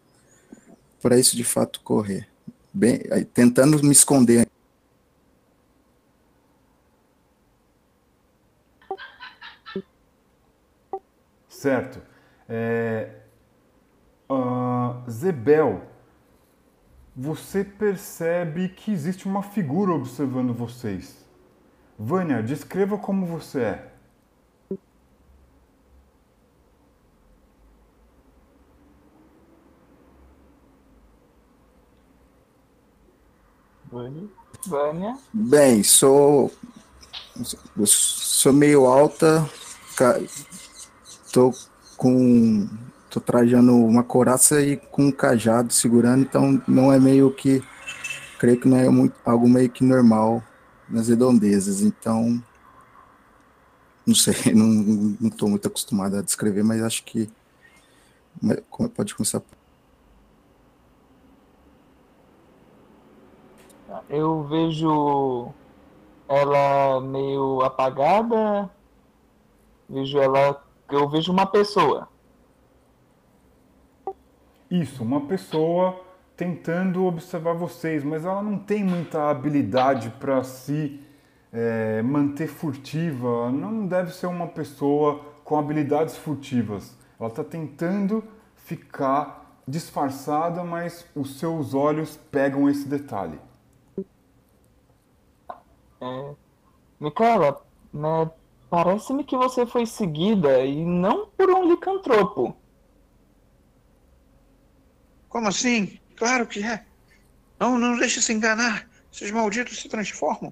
para 1.01 1.17
isso 1.17 1.35
de 1.35 1.43
fato 1.43 1.81
correr. 1.81 2.27
Bem, 2.73 3.01
aí, 3.11 3.23
tentando 3.23 3.81
me 3.83 3.91
esconder. 3.91 4.47
Certo. 11.49 11.99
É, 12.47 13.21
ah, 14.29 15.03
Zebel, 15.09 15.81
você 17.15 17.63
percebe 17.63 18.69
que 18.69 18.91
existe 18.91 19.25
uma 19.25 19.41
figura 19.41 19.93
observando 19.93 20.53
vocês. 20.53 21.24
Vânia, 21.97 22.43
descreva 22.43 22.97
como 22.97 23.25
você 23.25 23.59
é. 23.61 23.91
Vânia? 33.89 34.27
Vânia? 34.67 35.17
Bem, 35.33 35.83
sou 35.83 36.51
sou 37.85 38.51
meio 38.51 38.85
alta, 38.85 39.49
tô 41.31 41.53
com 41.95 42.67
tô 43.09 43.21
trajando 43.21 43.73
uma 43.73 44.03
couraça 44.03 44.61
e 44.61 44.75
com 44.75 45.05
um 45.05 45.11
cajado 45.11 45.71
segurando, 45.71 46.23
então 46.23 46.61
não 46.67 46.91
é 46.91 46.99
meio 46.99 47.31
que 47.31 47.63
creio 48.37 48.59
que 48.59 48.67
não 48.67 48.77
é 48.77 48.89
muito, 48.89 49.15
algo 49.25 49.47
meio 49.47 49.69
que 49.69 49.83
normal 49.83 50.43
nas 50.89 51.07
redondezas, 51.07 51.81
então 51.81 52.41
não 54.05 54.15
sei, 54.15 54.33
não 54.53 54.67
não 55.19 55.29
tô 55.29 55.47
muito 55.47 55.67
acostumado 55.67 56.17
a 56.17 56.21
descrever, 56.21 56.63
mas 56.63 56.81
acho 56.81 57.03
que 57.03 57.29
pode 58.95 59.15
começar 59.15 59.41
Eu 64.09 64.43
vejo 64.43 65.53
ela 66.27 67.01
meio 67.01 67.61
apagada. 67.61 68.69
Vejo 69.89 70.19
ela. 70.19 70.63
Eu 70.91 71.09
vejo 71.09 71.31
uma 71.31 71.45
pessoa. 71.45 72.07
Isso, 74.69 75.03
uma 75.03 75.21
pessoa 75.21 76.04
tentando 76.35 77.05
observar 77.05 77.53
vocês, 77.53 78.03
mas 78.03 78.25
ela 78.25 78.41
não 78.43 78.57
tem 78.57 78.83
muita 78.83 79.29
habilidade 79.29 80.09
para 80.19 80.43
se 80.43 81.01
é, 81.51 82.01
manter 82.01 82.47
furtiva. 82.47 83.51
Não 83.51 83.87
deve 83.87 84.13
ser 84.13 84.27
uma 84.27 84.47
pessoa 84.47 85.23
com 85.43 85.57
habilidades 85.57 86.17
furtivas. 86.17 86.97
Ela 87.19 87.29
está 87.29 87.43
tentando 87.43 88.23
ficar 88.55 89.61
disfarçada, 89.67 90.63
mas 90.63 91.05
os 91.15 91.39
seus 91.39 91.73
olhos 91.73 92.17
pegam 92.31 92.69
esse 92.69 92.87
detalhe. 92.87 93.39
É... 96.01 96.35
Micaela, 96.99 97.61
né, 97.93 98.29
parece-me 98.69 99.23
que 99.23 99.37
você 99.37 99.65
foi 99.65 99.85
seguida 99.85 100.63
e 100.65 100.83
não 100.83 101.27
por 101.27 101.49
um 101.49 101.69
licantropo. 101.69 102.55
Como 105.29 105.47
assim? 105.47 105.99
Claro 106.15 106.47
que 106.47 106.63
é. 106.63 106.85
Não, 107.59 107.77
não 107.77 107.97
deixe 107.97 108.21
se 108.21 108.33
enganar. 108.33 108.87
Esses 109.11 109.31
malditos 109.31 109.79
se 109.79 109.87
transformam. 109.87 110.51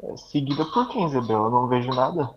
É, 0.00 0.16
seguida 0.16 0.64
por 0.64 0.88
quem, 0.88 1.06
Isabel? 1.06 1.44
Eu 1.44 1.50
não 1.50 1.68
vejo 1.68 1.88
nada. 1.90 2.34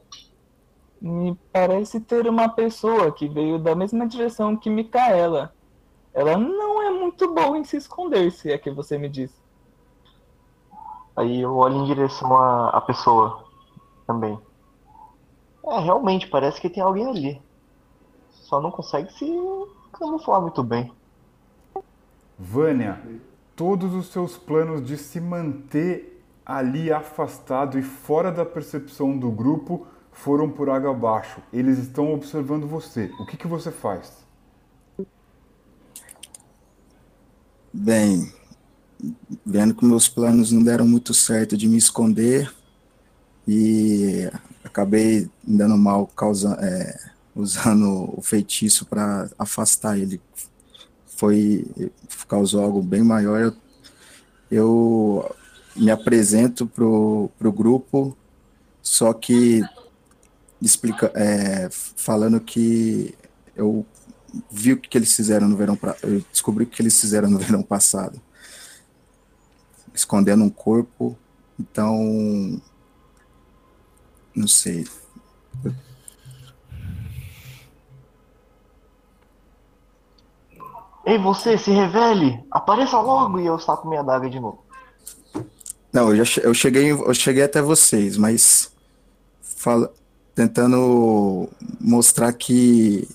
Me 1.02 1.38
parece 1.52 2.00
ter 2.00 2.28
uma 2.28 2.50
pessoa 2.50 3.12
que 3.12 3.28
veio 3.28 3.60
da 3.60 3.76
mesma 3.76 4.08
direção 4.08 4.56
que 4.56 4.70
Micaela. 4.70 5.54
Ela 6.13 6.38
não 6.38 6.82
é 6.82 6.89
muito 6.89 7.32
boa 7.34 7.58
em 7.58 7.63
se 7.63 7.78
esconder, 7.78 8.32
se 8.32 8.52
é 8.52 8.58
que 8.58 8.72
você 8.72 8.98
me 8.98 9.08
diz. 9.08 9.32
Aí 11.15 11.41
eu 11.41 11.56
olho 11.56 11.78
em 11.78 11.86
direção 11.86 12.36
à, 12.36 12.70
à 12.70 12.82
pessoa 12.82 13.46
também. 14.06 14.39
É, 15.65 15.80
realmente, 15.80 16.28
parece 16.28 16.62
que 16.62 16.70
tem 16.70 16.82
alguém 16.82 17.08
ali. 17.08 17.41
Só 18.32 18.62
não 18.62 18.72
consegue 18.72 19.12
se 19.13 19.26
camuflar 19.91 20.41
muito 20.41 20.63
bem. 20.63 20.91
Vânia, 22.38 23.02
todos 23.56 23.93
os 23.93 24.12
seus 24.12 24.38
planos 24.38 24.86
de 24.86 24.97
se 24.97 25.19
manter 25.19 26.23
ali 26.45 26.91
afastado 26.91 27.78
e 27.78 27.82
fora 27.82 28.32
da 28.32 28.45
percepção 28.45 29.17
do 29.17 29.32
grupo 29.32 29.88
foram 30.12 30.50
por 30.50 30.69
água 30.69 30.91
abaixo. 30.91 31.41
Eles 31.52 31.78
estão 31.78 32.13
observando 32.13 32.67
você. 32.67 33.12
O 33.19 33.26
que, 33.26 33.38
que 33.38 33.47
você 33.47 33.71
faz? 33.71 34.26
Bem, 37.73 38.32
vendo 39.45 39.76
que 39.76 39.86
meus 39.86 40.08
planos 40.08 40.52
não 40.52 40.63
deram 40.63 40.88
muito 40.88 41.13
certo 41.13 41.58
de 41.58 41.67
me 41.67 41.78
esconder 41.78 42.52
e 43.47 44.30
acabei 44.63 45.30
dando 45.43 45.78
mal 45.78 46.08
causa, 46.08 46.58
é, 46.62 47.00
usando 47.36 48.13
o 48.17 48.21
feitiço 48.21 48.86
para 48.86 49.30
afastar 49.38 49.97
ele. 49.97 50.19
Foi 51.18 51.66
causou 52.28 52.64
algo 52.64 52.82
bem 52.82 53.04
maior. 53.04 53.42
Eu, 53.42 53.54
eu 54.50 55.36
me 55.76 55.92
apresento 55.92 56.66
pro, 56.66 57.30
pro 57.38 57.52
grupo, 57.52 58.18
só 58.82 59.12
que 59.14 59.62
explica, 60.62 61.12
é, 61.14 61.68
falando 61.72 62.40
que 62.40 63.14
eu 63.56 63.86
vi 64.50 64.74
o 64.74 64.78
que 64.78 64.98
eles 64.98 65.16
fizeram 65.16 65.48
no 65.48 65.58
verão, 65.58 65.78
eu 66.04 66.24
descobri 66.32 66.64
o 66.64 66.68
que 66.68 66.82
eles 66.82 67.00
fizeram 67.00 67.30
no 67.30 67.40
verão 67.40 67.62
passado, 67.62 68.22
escondendo 69.94 70.44
um 70.44 70.50
corpo. 70.50 71.18
Então, 71.60 72.62
não 74.36 74.48
sei. 74.48 74.86
Ei, 81.08 81.17
você, 81.17 81.58
se 81.58 81.72
revele! 81.72 82.46
Apareça 82.52 83.00
logo! 83.00 83.39
E 83.39 83.46
eu 83.46 83.58
saco 83.58 83.88
minha 83.88 84.04
daga 84.04 84.30
de 84.30 84.41
novo. 84.41 84.65
Não, 85.93 86.13
eu, 86.13 86.26
já, 86.26 86.41
eu, 86.41 86.54
cheguei, 86.54 86.91
eu 86.91 87.13
cheguei 87.13 87.43
até 87.43 87.62
vocês, 87.62 88.17
mas 88.17 88.76
fala, 89.41 89.89
tentando 90.36 91.48
mostrar 91.80 92.34
que 92.34 93.08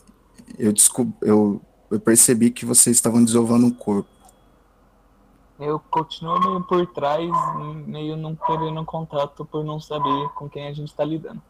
eu, 0.59 0.73
descob, 0.73 1.13
eu, 1.21 1.61
eu 1.91 2.01
percebi 2.01 2.51
que 2.51 2.65
vocês 2.65 2.97
estavam 2.97 3.23
desovando 3.23 3.67
um 3.67 3.71
corpo. 3.71 4.09
Eu 5.61 5.79
continuo 5.91 6.41
meio 6.41 6.63
por 6.63 6.87
trás, 6.95 7.31
meio 7.87 8.17
não 8.17 8.35
querendo 8.35 8.83
contato 8.87 9.45
por 9.45 9.63
não 9.63 9.79
saber 9.79 10.31
com 10.31 10.49
quem 10.49 10.67
a 10.67 10.73
gente 10.73 10.89
está 10.89 11.05
lidando. 11.05 11.43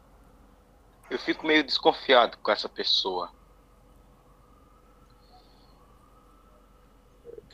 Eu 1.09 1.21
fico 1.21 1.47
meio 1.47 1.63
desconfiado 1.63 2.37
com 2.43 2.51
essa 2.51 2.69
pessoa. 2.69 3.31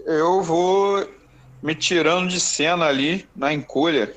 Eu 0.07 0.43
vou 0.43 1.07
me 1.63 1.75
tirando 1.75 2.29
de 2.29 2.41
cena 2.41 2.87
ali 2.87 3.29
na 3.35 3.53
encolha 3.53 4.15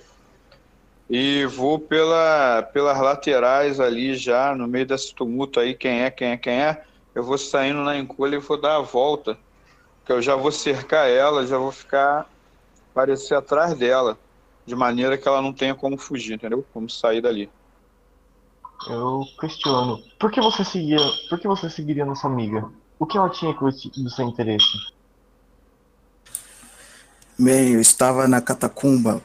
e 1.09 1.45
vou 1.45 1.77
pela, 1.77 2.63
pelas 2.71 2.99
laterais 2.99 3.79
ali 3.79 4.15
já 4.15 4.55
no 4.55 4.67
meio 4.67 4.85
desse 4.85 5.13
tumulto 5.13 5.59
aí, 5.59 5.73
quem 5.75 6.03
é, 6.03 6.09
quem 6.09 6.29
é, 6.29 6.37
quem 6.37 6.53
é. 6.53 6.83
Eu 7.13 7.23
vou 7.23 7.37
saindo 7.37 7.81
na 7.81 7.97
encolha 7.97 8.35
e 8.35 8.39
vou 8.39 8.59
dar 8.59 8.77
a 8.77 8.81
volta, 8.81 9.37
que 10.05 10.11
eu 10.13 10.21
já 10.21 10.35
vou 10.35 10.51
cercar 10.51 11.09
ela, 11.09 11.45
já 11.45 11.57
vou 11.57 11.71
ficar 11.71 12.25
parecer 12.93 13.35
atrás 13.35 13.73
dela, 13.73 14.17
de 14.65 14.75
maneira 14.75 15.17
que 15.17 15.27
ela 15.27 15.41
não 15.41 15.51
tenha 15.51 15.75
como 15.75 15.97
fugir, 15.97 16.35
entendeu? 16.35 16.65
Como 16.73 16.89
sair 16.89 17.21
dali. 17.21 17.49
Eu 18.87 19.21
questiono. 19.39 19.99
Por 20.17 20.31
que 20.31 20.39
você 20.39 20.63
seguia? 20.63 20.99
Por 21.29 21.39
que 21.39 21.47
você 21.47 21.69
seguiria 21.69 22.05
nossa 22.05 22.27
amiga? 22.27 22.71
O 22.97 23.05
que 23.05 23.17
ela 23.17 23.29
tinha 23.29 23.53
do 23.53 24.09
seu 24.09 24.27
interesse? 24.27 24.77
Bem, 27.41 27.73
eu 27.73 27.81
estava 27.81 28.27
na 28.27 28.39
catacumba 28.39 29.19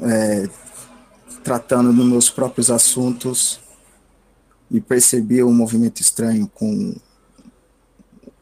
é, 0.00 0.48
tratando 1.42 1.92
dos 1.92 2.06
meus 2.06 2.30
próprios 2.30 2.70
assuntos 2.70 3.58
e 4.70 4.80
percebi 4.80 5.42
um 5.42 5.52
movimento 5.52 6.00
estranho 6.00 6.46
com 6.46 6.94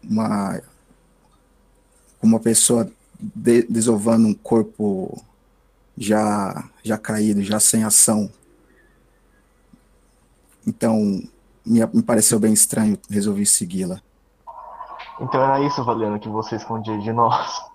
uma 0.05 0.61
uma 2.23 2.39
pessoa 2.39 2.87
de, 3.19 3.63
desovando 3.63 4.29
um 4.29 4.35
corpo 4.35 5.19
já 5.97 6.69
já 6.85 6.99
caído, 6.99 7.43
já 7.43 7.59
sem 7.59 7.83
ação. 7.83 8.31
Então, 10.67 11.23
me, 11.65 11.81
me 11.95 12.03
pareceu 12.03 12.39
bem 12.39 12.53
estranho, 12.53 12.99
resolvi 13.09 13.47
segui-la. 13.47 14.03
Então 15.19 15.43
era 15.43 15.63
isso, 15.63 15.83
Valendo, 15.83 16.21
que 16.21 16.29
você 16.29 16.57
escondia 16.57 16.99
de 16.99 17.11
nós. 17.11 17.72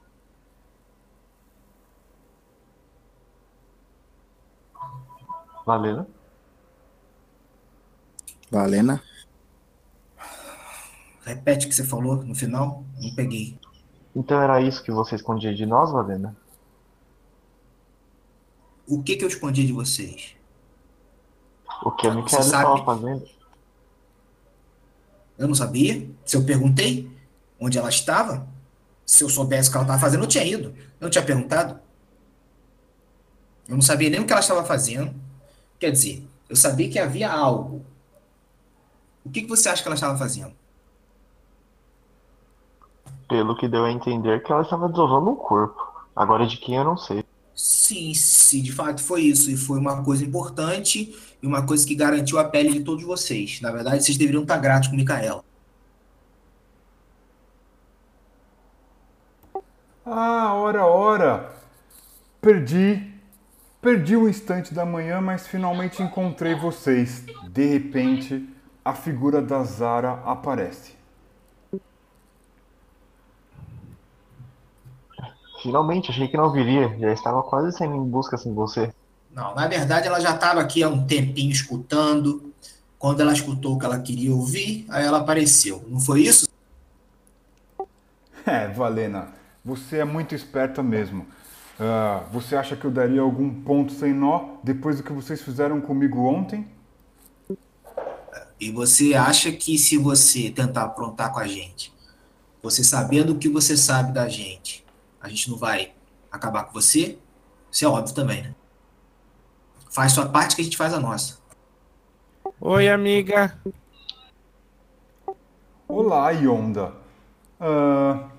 Valena? 5.67 6.07
Valena? 8.49 9.03
Repete 11.25 11.65
o 11.65 11.69
que 11.69 11.75
você 11.75 11.83
falou 11.83 12.23
no 12.23 12.33
final, 12.33 12.85
não 12.97 13.13
peguei. 13.13 13.59
Então 14.15 14.41
era 14.41 14.61
isso 14.61 14.81
que 14.81 14.93
você 14.93 15.15
escondia 15.15 15.53
de 15.53 15.65
nós, 15.65 15.91
Valena? 15.91 16.33
O 18.87 19.03
que 19.03 19.17
que 19.17 19.25
eu 19.25 19.27
escondi 19.27 19.67
de 19.67 19.73
vocês? 19.73 20.37
O 21.83 21.91
que 21.91 22.07
a 22.07 22.13
Micaela 22.13 22.45
estava 22.45 22.85
fazendo? 22.85 23.27
Eu 25.37 25.49
não 25.49 25.53
sabia. 25.53 26.09
Se 26.23 26.37
eu 26.37 26.45
perguntei 26.45 27.11
onde 27.59 27.77
ela 27.77 27.89
estava, 27.89 28.47
se 29.05 29.21
eu 29.21 29.29
soubesse 29.29 29.67
o 29.67 29.71
que 29.73 29.77
ela 29.77 29.83
estava 29.83 29.99
fazendo, 29.99 30.23
eu 30.23 30.29
tinha 30.29 30.45
ido. 30.45 30.69
Eu 30.69 31.01
não 31.01 31.09
tinha 31.09 31.25
perguntado. 31.25 31.77
Eu 33.67 33.75
não 33.75 33.81
sabia 33.81 34.09
nem 34.09 34.21
o 34.21 34.25
que 34.25 34.31
ela 34.31 34.39
estava 34.39 34.63
fazendo. 34.63 35.26
Quer 35.79 35.91
dizer, 35.91 36.27
eu 36.49 36.55
sabia 36.55 36.89
que 36.89 36.99
havia 36.99 37.31
algo. 37.31 37.85
O 39.23 39.29
que, 39.29 39.41
que 39.41 39.49
você 39.49 39.69
acha 39.69 39.81
que 39.81 39.87
ela 39.87 39.95
estava 39.95 40.17
fazendo? 40.17 40.53
Pelo 43.27 43.57
que 43.57 43.67
deu 43.67 43.83
a 43.83 43.91
entender 43.91 44.41
que 44.41 44.51
ela 44.51 44.61
estava 44.61 44.87
desovando 44.87 45.29
um 45.29 45.35
corpo. 45.35 45.85
Agora 46.15 46.47
de 46.47 46.57
quem 46.57 46.75
eu 46.75 46.83
não 46.83 46.97
sei. 46.97 47.23
Sim, 47.53 48.13
sim, 48.13 48.61
de 48.61 48.71
fato 48.71 49.03
foi 49.03 49.21
isso. 49.21 49.51
E 49.51 49.57
foi 49.57 49.77
uma 49.79 50.03
coisa 50.03 50.23
importante 50.23 51.13
e 51.41 51.45
uma 51.45 51.65
coisa 51.65 51.85
que 51.85 51.93
garantiu 51.93 52.39
a 52.39 52.45
pele 52.45 52.71
de 52.71 52.79
todos 52.81 53.03
vocês. 53.03 53.59
Na 53.61 53.71
verdade, 53.71 54.03
vocês 54.03 54.17
deveriam 54.17 54.43
estar 54.43 54.57
gratos 54.57 54.87
com 54.89 54.95
Micaela. 54.95 55.43
Ah, 60.05 60.53
ora, 60.55 60.85
ora! 60.85 61.53
Perdi 62.39 63.16
Perdi 63.87 64.17
o 64.17 64.27
instante 64.27 64.73
da 64.73 64.85
manhã, 64.85 65.21
mas 65.21 65.47
finalmente 65.47 66.03
encontrei 66.03 66.53
vocês. 66.53 67.23
De 67.47 67.65
repente, 67.67 68.45
a 68.83 68.93
figura 68.93 69.41
da 69.41 69.63
Zara 69.63 70.21
aparece. 70.25 70.91
Finalmente, 75.63 76.11
achei 76.11 76.27
que 76.27 76.35
não 76.35 76.51
viria. 76.51 76.97
Já 76.99 77.13
estava 77.13 77.41
quase 77.41 77.77
saindo 77.77 77.95
em 77.95 78.03
busca 78.03 78.35
sem 78.35 78.53
você. 78.53 78.93
Não, 79.31 79.55
na 79.55 79.65
verdade 79.69 80.05
ela 80.05 80.19
já 80.19 80.35
estava 80.35 80.59
aqui 80.59 80.83
há 80.83 80.89
um 80.89 81.07
tempinho 81.07 81.53
escutando. 81.53 82.53
Quando 82.99 83.21
ela 83.21 83.31
escutou 83.31 83.77
o 83.77 83.79
que 83.79 83.85
ela 83.85 83.99
queria 83.99 84.35
ouvir, 84.35 84.85
aí 84.89 85.05
ela 85.05 85.19
apareceu. 85.19 85.81
Não 85.87 86.01
foi 86.01 86.23
isso? 86.23 86.45
É, 88.45 88.67
Valena, 88.67 89.29
você 89.63 89.99
é 89.99 90.03
muito 90.03 90.35
esperta 90.35 90.83
mesmo. 90.83 91.25
Uh, 91.79 92.25
você 92.31 92.55
acha 92.55 92.75
que 92.75 92.85
eu 92.85 92.91
daria 92.91 93.21
algum 93.21 93.53
ponto 93.61 93.93
sem 93.93 94.11
nó 94.11 94.55
depois 94.63 94.97
do 94.97 95.03
que 95.03 95.13
vocês 95.13 95.41
fizeram 95.41 95.79
comigo 95.79 96.25
ontem? 96.25 96.67
E 98.59 98.71
você 98.71 99.13
acha 99.13 99.51
que 99.51 99.77
se 99.77 99.95
você 99.97 100.49
tentar 100.49 100.83
aprontar 100.85 101.31
com 101.31 101.39
a 101.39 101.47
gente, 101.47 101.93
você 102.63 102.83
sabendo 102.83 103.33
o 103.33 103.37
que 103.37 103.47
você 103.47 103.77
sabe 103.77 104.11
da 104.11 104.27
gente, 104.27 104.83
a 105.21 105.29
gente 105.29 105.51
não 105.51 105.57
vai 105.57 105.93
acabar 106.31 106.63
com 106.63 106.73
você? 106.73 107.19
Isso 107.71 107.85
é 107.85 107.87
óbvio 107.87 108.15
também, 108.15 108.41
né? 108.41 108.55
Faz 109.91 110.13
sua 110.13 110.27
parte 110.27 110.55
que 110.55 110.61
a 110.61 110.65
gente 110.65 110.77
faz 110.77 110.93
a 110.93 110.99
nossa. 110.99 111.37
Oi, 112.59 112.89
amiga. 112.89 113.55
Olá, 115.87 116.31
Yonda. 116.31 116.93
Uh, 117.61 118.36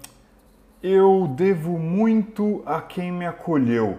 eu 0.83 1.29
devo 1.37 1.79
muito 1.79 2.63
a 2.67 2.81
quem 2.81 3.11
me 3.13 3.27
acolheu. 3.27 3.99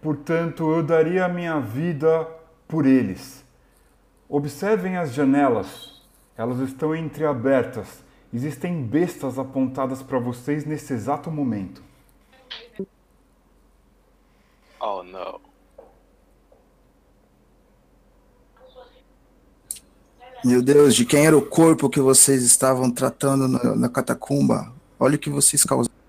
portanto 0.00 0.70
eu 0.70 0.82
daria 0.82 1.24
a 1.24 1.28
minha 1.28 1.58
vida 1.60 2.28
por 2.68 2.86
eles. 2.86 3.44
Observem 4.28 4.96
as 4.96 5.12
janelas, 5.12 6.02
elas 6.36 6.58
estão 6.60 6.94
entreabertas. 6.94 8.04
Existem 8.32 8.82
bestas 8.82 9.38
apontadas 9.38 10.02
para 10.02 10.18
vocês 10.18 10.64
nesse 10.64 10.92
exato 10.92 11.30
momento. 11.30 11.82
Oh 14.80 15.02
não. 15.02 15.40
Meu 20.44 20.62
Deus, 20.62 20.94
de 20.94 21.04
quem 21.04 21.26
era 21.26 21.36
o 21.36 21.42
corpo 21.44 21.90
que 21.90 22.00
vocês 22.00 22.42
estavam 22.44 22.90
tratando 22.90 23.48
na, 23.48 23.74
na 23.74 23.88
catacumba? 23.88 24.72
Olha 24.98 25.16
o 25.16 25.18
que 25.18 25.30
vocês 25.30 25.64
causaram. 25.64 26.05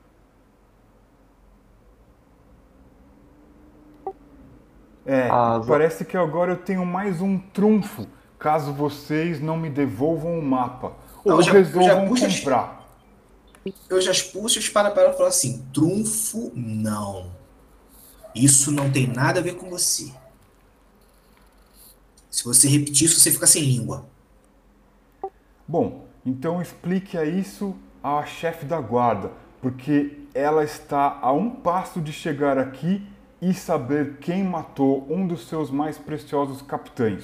É, 5.07 5.29
Ah, 5.29 5.61
parece 5.65 6.03
que 6.03 6.17
agora 6.17 6.51
eu 6.51 6.57
tenho 6.57 6.85
mais 6.85 7.21
um 7.21 7.39
trunfo, 7.39 8.05
caso 8.37 8.73
vocês 8.73 9.39
não 9.41 9.55
me 9.55 9.69
devolvam 9.69 10.37
o 10.37 10.43
mapa. 10.43 10.91
Ou 11.23 11.33
Eu 11.37 11.41
já- 11.41 11.53
eu 11.53 11.63
já 11.63 11.69
resolvam 11.79 12.07
puxo 12.09 12.25
as- 12.25 12.39
comprar. 12.39 12.77
Eu 13.89 14.01
já 14.01 14.11
expulso 14.11 14.59
espada 14.59 14.91
para 14.91 15.03
ela 15.03 15.13
e 15.13 15.17
falo 15.17 15.29
assim: 15.29 15.65
trunfo, 15.73 16.51
não. 16.55 17.31
Isso 18.35 18.69
não 18.71 18.89
tem 18.91 19.07
nada 19.07 19.39
a 19.39 19.43
ver 19.43 19.55
com 19.55 19.69
você. 19.69 20.11
Se 22.29 22.43
você 22.43 22.67
repetir 22.67 23.05
isso, 23.07 23.19
você 23.19 23.31
fica 23.31 23.47
sem 23.47 23.63
língua. 23.63 24.05
Bom, 25.67 26.05
então 26.25 26.61
explique 26.61 27.17
a 27.17 27.23
isso 27.25 27.75
à 28.03 28.25
chefe 28.25 28.65
da 28.65 28.79
guarda, 28.79 29.31
porque 29.61 30.19
ela 30.33 30.63
está 30.63 31.17
a 31.21 31.31
um 31.31 31.49
passo 31.49 31.99
de 31.99 32.11
chegar 32.13 32.57
aqui 32.57 33.05
e 33.41 33.53
saber 33.53 34.17
quem 34.19 34.43
matou 34.43 35.05
um 35.09 35.27
dos 35.27 35.47
seus 35.47 35.69
mais 35.69 35.97
preciosos 35.97 36.61
capitães. 36.61 37.23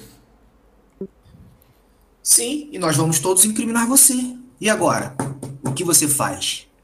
Sim, 2.22 2.68
e 2.72 2.78
nós 2.78 2.96
vamos 2.96 3.18
todos 3.18 3.44
incriminar 3.44 3.86
você. 3.86 4.14
E 4.60 4.70
agora? 4.70 5.14
O 5.62 5.72
que 5.72 5.84
você 5.84 6.08
faz? 6.08 6.68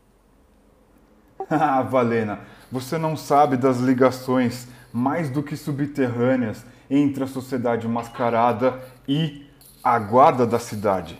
Ah, 1.52 1.82
Valena, 1.82 2.40
você 2.70 2.96
não 2.96 3.16
sabe 3.16 3.56
das 3.56 3.78
ligações 3.78 4.68
mais 4.92 5.28
do 5.28 5.42
que 5.42 5.56
subterrâneas 5.56 6.64
entre 6.88 7.24
a 7.24 7.26
sociedade 7.26 7.88
mascarada 7.88 8.80
e 9.08 9.46
a 9.82 9.98
guarda 9.98 10.46
da 10.46 10.60
cidade. 10.60 11.18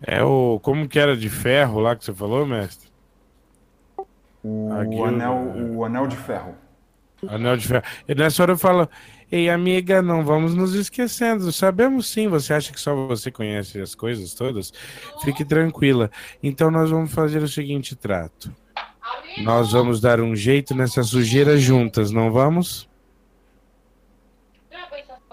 É 0.00 0.22
o. 0.22 0.58
Como 0.62 0.88
que 0.88 0.98
era 0.98 1.16
de 1.16 1.28
ferro 1.28 1.80
lá 1.80 1.96
que 1.96 2.04
você 2.04 2.14
falou, 2.14 2.46
mestre? 2.46 2.93
O, 4.44 5.04
anel, 5.04 5.54
o 5.74 5.84
anel 5.86 6.06
de 6.06 6.16
ferro. 6.16 6.54
Anel 7.26 7.56
de 7.56 7.66
ferro. 7.66 7.82
E 8.06 8.14
nessa 8.14 8.42
hora 8.42 8.52
eu 8.52 8.58
falo, 8.58 8.86
ei, 9.32 9.48
amiga, 9.48 10.02
não 10.02 10.22
vamos 10.22 10.54
nos 10.54 10.74
esquecendo. 10.74 11.50
Sabemos 11.50 12.06
sim, 12.08 12.28
você 12.28 12.52
acha 12.52 12.70
que 12.70 12.78
só 12.78 12.94
você 12.94 13.30
conhece 13.30 13.80
as 13.80 13.94
coisas 13.94 14.34
todas? 14.34 14.70
Fique 15.24 15.46
tranquila. 15.46 16.10
Então 16.42 16.70
nós 16.70 16.90
vamos 16.90 17.12
fazer 17.12 17.42
o 17.42 17.48
seguinte 17.48 17.96
trato. 17.96 18.54
Nós 19.42 19.72
vamos 19.72 19.98
dar 19.98 20.20
um 20.20 20.36
jeito 20.36 20.74
nessa 20.74 21.02
sujeira 21.02 21.56
juntas, 21.56 22.10
não 22.10 22.30
vamos? 22.30 22.88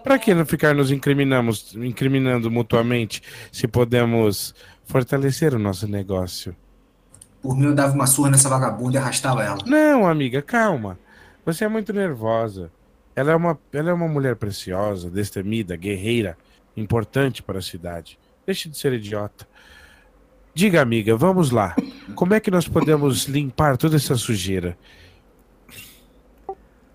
Para 0.03 0.17
que 0.17 0.33
não 0.33 0.45
ficar 0.45 0.73
nos 0.73 0.89
incriminamos, 0.89 1.75
incriminando 1.75 2.49
mutuamente 2.49 3.21
se 3.51 3.67
podemos 3.67 4.55
fortalecer 4.85 5.53
o 5.53 5.59
nosso 5.59 5.87
negócio? 5.87 6.55
Por 7.41 7.55
mim, 7.57 7.65
eu 7.65 7.75
dava 7.75 7.93
uma 7.93 8.05
surra 8.05 8.29
nessa 8.29 8.47
vagabunda 8.47 8.97
e 8.97 9.01
arrastava 9.01 9.43
ela. 9.43 9.57
Não, 9.65 10.07
amiga, 10.07 10.41
calma. 10.41 10.99
Você 11.45 11.65
é 11.65 11.67
muito 11.67 11.91
nervosa. 11.91 12.71
Ela 13.15 13.31
é 13.31 13.35
uma, 13.35 13.59
ela 13.73 13.89
é 13.89 13.93
uma 13.93 14.07
mulher 14.07 14.35
preciosa, 14.35 15.09
destemida, 15.09 15.75
guerreira, 15.75 16.37
importante 16.77 17.41
para 17.41 17.59
a 17.59 17.61
cidade. 17.61 18.17
Deixe 18.45 18.69
de 18.69 18.77
ser 18.77 18.93
idiota. 18.93 19.47
Diga, 20.53 20.81
amiga, 20.81 21.15
vamos 21.15 21.49
lá. 21.49 21.75
Como 22.15 22.33
é 22.33 22.39
que 22.39 22.51
nós 22.51 22.67
podemos 22.67 23.25
limpar 23.25 23.77
toda 23.77 23.95
essa 23.95 24.15
sujeira? 24.15 24.77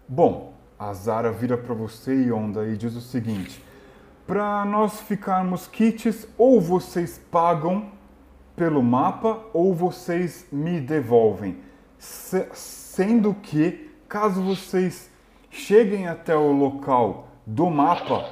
Bom, 0.06 0.54
a 0.78 0.92
Zara 0.92 1.32
vira 1.32 1.56
para 1.56 1.74
você 1.74 2.14
e 2.14 2.30
Onda 2.30 2.66
e 2.66 2.76
diz 2.76 2.94
o 2.94 3.00
seguinte: 3.00 3.62
para 4.26 4.64
nós 4.64 5.00
ficarmos 5.00 5.66
kits, 5.66 6.28
ou 6.36 6.60
vocês 6.60 7.20
pagam 7.30 7.90
pelo 8.56 8.82
mapa 8.82 9.40
ou 9.52 9.74
vocês 9.74 10.46
me 10.50 10.80
devolvem. 10.80 11.58
Se- 11.98 12.48
sendo 12.54 13.34
que, 13.34 13.90
caso 14.08 14.42
vocês 14.42 15.10
cheguem 15.50 16.08
até 16.08 16.34
o 16.34 16.50
local 16.52 17.28
do 17.46 17.68
mapa, 17.70 18.28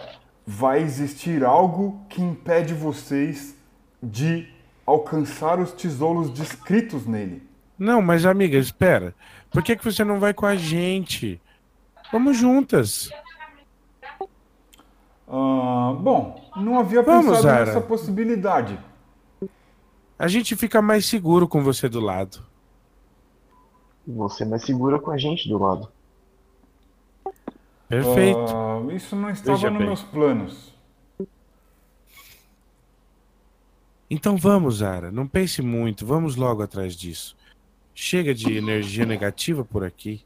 vai 0.47 0.81
existir 0.83 1.45
algo 1.45 2.01
que 2.09 2.22
impede 2.22 2.75
vocês 2.75 3.57
de 4.03 4.49
alcançar 4.87 5.59
os 5.61 5.72
tesouros 5.72 6.31
descritos 6.31 7.07
nele. 7.07 7.43
Não, 7.79 8.01
mas 8.03 8.25
amiga, 8.27 8.57
espera. 8.59 9.14
Por 9.51 9.62
que, 9.62 9.77
que 9.77 9.85
você 9.85 10.05
não 10.05 10.18
vai 10.18 10.33
com 10.35 10.47
a 10.47 10.57
gente? 10.57 11.41
Vamos 12.12 12.37
juntas. 12.37 13.11
Ah, 15.27 15.95
bom, 15.99 16.51
não 16.57 16.79
havia 16.79 17.03
Vamos, 17.03 17.27
pensado 17.27 17.43
Zara. 17.43 17.66
nessa 17.66 17.81
possibilidade. 17.81 18.79
A 20.19 20.29
gente 20.29 20.55
fica 20.57 20.81
mais 20.81 21.07
seguro 21.07 21.49
com 21.49 21.62
você 21.62 21.89
do 21.89 22.01
lado. 22.01 22.45
Você 24.07 24.45
mais 24.45 24.62
segura 24.62 24.99
com 24.99 25.11
a 25.11 25.19
gente 25.19 25.49
do 25.49 25.59
lado. 25.59 25.91
Perfeito. 27.89 28.39
Ah, 28.39 28.93
isso 28.93 29.17
não 29.17 29.31
estava 29.31 29.57
Veja 29.57 29.71
nos 29.71 29.79
bem. 29.79 29.87
meus 29.87 30.03
planos. 30.03 30.75
Então 34.11 34.37
vamos, 34.37 34.77
Zara. 34.77 35.11
Não 35.11 35.27
pense 35.27 35.62
muito. 35.62 36.07
Vamos 36.07 36.37
logo 36.37 36.62
atrás 36.62 36.95
disso. 36.95 37.37
Chega 37.95 38.35
de 38.35 38.57
energia 38.57 39.07
negativa 39.07 39.65
por 39.65 39.85
aqui. 39.85 40.25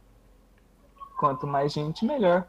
Quanto 1.18 1.47
mais 1.47 1.72
gente, 1.72 2.05
melhor. 2.05 2.47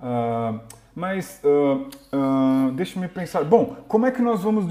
Ah, 0.00 0.60
mas 0.94 1.40
ah, 1.44 1.88
ah, 2.12 2.70
deixa-me 2.74 3.08
pensar. 3.08 3.42
Bom, 3.44 3.76
como 3.88 4.06
é 4.06 4.10
que 4.10 4.22
nós 4.22 4.42
vamos 4.42 4.66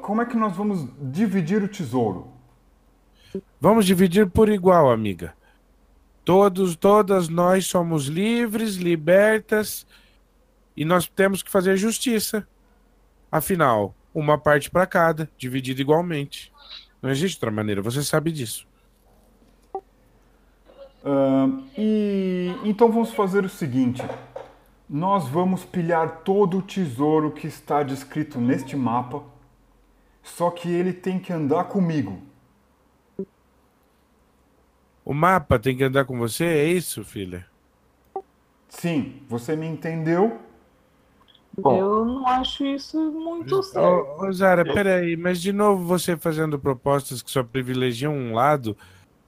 como 0.00 0.22
é 0.22 0.26
que 0.26 0.36
nós 0.36 0.56
vamos 0.56 0.88
dividir 1.00 1.62
o 1.62 1.68
tesouro? 1.68 2.28
Vamos 3.60 3.84
dividir 3.84 4.28
por 4.28 4.48
igual, 4.48 4.90
amiga. 4.90 5.34
Todos, 6.24 6.76
todas 6.76 7.28
nós 7.28 7.66
somos 7.66 8.06
livres, 8.06 8.76
libertas 8.76 9.86
e 10.76 10.84
nós 10.84 11.06
temos 11.06 11.42
que 11.42 11.50
fazer 11.50 11.76
justiça. 11.76 12.46
Afinal, 13.30 13.94
uma 14.14 14.38
parte 14.38 14.70
para 14.70 14.86
cada, 14.86 15.28
dividida 15.36 15.80
igualmente. 15.80 16.52
Não 17.02 17.10
existe 17.10 17.36
outra 17.36 17.50
maneira, 17.50 17.82
você 17.82 18.02
sabe 18.02 18.32
disso. 18.32 18.66
Ah, 21.04 21.48
e 21.76 22.54
então 22.64 22.90
vamos 22.90 23.12
fazer 23.12 23.44
o 23.44 23.48
seguinte: 23.48 24.02
nós 24.88 25.28
vamos 25.28 25.64
pilhar 25.64 26.20
todo 26.22 26.58
o 26.58 26.62
tesouro 26.62 27.30
que 27.30 27.46
está 27.46 27.82
descrito 27.82 28.40
neste 28.40 28.76
mapa, 28.76 29.22
só 30.22 30.50
que 30.50 30.70
ele 30.70 30.92
tem 30.92 31.18
que 31.18 31.32
andar 31.32 31.64
comigo. 31.64 32.22
O 35.04 35.14
mapa 35.14 35.58
tem 35.58 35.76
que 35.76 35.84
andar 35.84 36.04
com 36.04 36.18
você, 36.18 36.44
é 36.44 36.64
isso, 36.64 37.04
filha? 37.04 37.46
Sim, 38.68 39.22
você 39.28 39.56
me 39.56 39.66
entendeu? 39.66 40.38
Eu 41.56 42.04
não 42.04 42.26
acho 42.26 42.64
isso 42.64 43.10
muito 43.10 43.62
certo. 43.62 43.80
Ô, 43.80 44.26
ô, 44.26 44.32
Zara, 44.32 44.64
peraí, 44.64 45.16
mas 45.16 45.40
de 45.40 45.52
novo 45.52 45.84
você 45.84 46.16
fazendo 46.16 46.58
propostas 46.58 47.20
que 47.20 47.30
só 47.30 47.42
privilegiam 47.42 48.14
um 48.14 48.32
lado, 48.32 48.76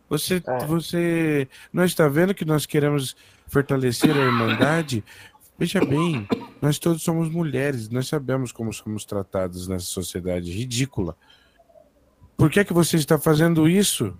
você, 0.08 0.42
você 0.66 1.48
não 1.72 1.84
está 1.84 2.08
vendo 2.08 2.34
que 2.34 2.44
nós 2.44 2.66
queremos 2.66 3.16
fortalecer 3.48 4.14
a 4.16 4.24
Irmandade? 4.24 5.04
Veja 5.60 5.84
bem, 5.84 6.26
nós 6.62 6.78
todos 6.78 7.02
somos 7.02 7.28
mulheres, 7.28 7.90
nós 7.90 8.08
sabemos 8.08 8.50
como 8.50 8.72
somos 8.72 9.04
tratados 9.04 9.68
nessa 9.68 9.84
sociedade 9.84 10.50
ridícula. 10.50 11.14
Por 12.34 12.48
que, 12.50 12.64
que 12.64 12.72
você 12.72 12.96
está 12.96 13.18
fazendo 13.18 13.68
isso? 13.68 14.16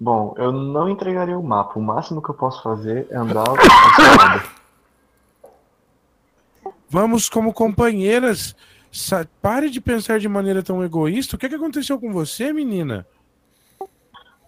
Bom, 0.00 0.34
eu 0.38 0.50
não 0.50 0.88
entregaria 0.88 1.38
o 1.38 1.42
mapa. 1.42 1.78
O 1.78 1.82
máximo 1.82 2.22
que 2.22 2.30
eu 2.30 2.34
posso 2.34 2.62
fazer 2.62 3.06
é 3.10 3.16
andar 3.18 3.46
ao 3.46 3.56
seu 3.56 4.16
lado. 4.16 4.48
Vamos 6.88 7.28
como 7.28 7.52
companheiras. 7.52 8.56
Sa- 8.90 9.26
Pare 9.42 9.68
de 9.68 9.82
pensar 9.82 10.18
de 10.18 10.28
maneira 10.30 10.62
tão 10.62 10.82
egoísta. 10.82 11.36
O 11.36 11.38
que, 11.38 11.46
que 11.46 11.54
aconteceu 11.56 12.00
com 12.00 12.10
você, 12.10 12.54
menina? 12.54 13.06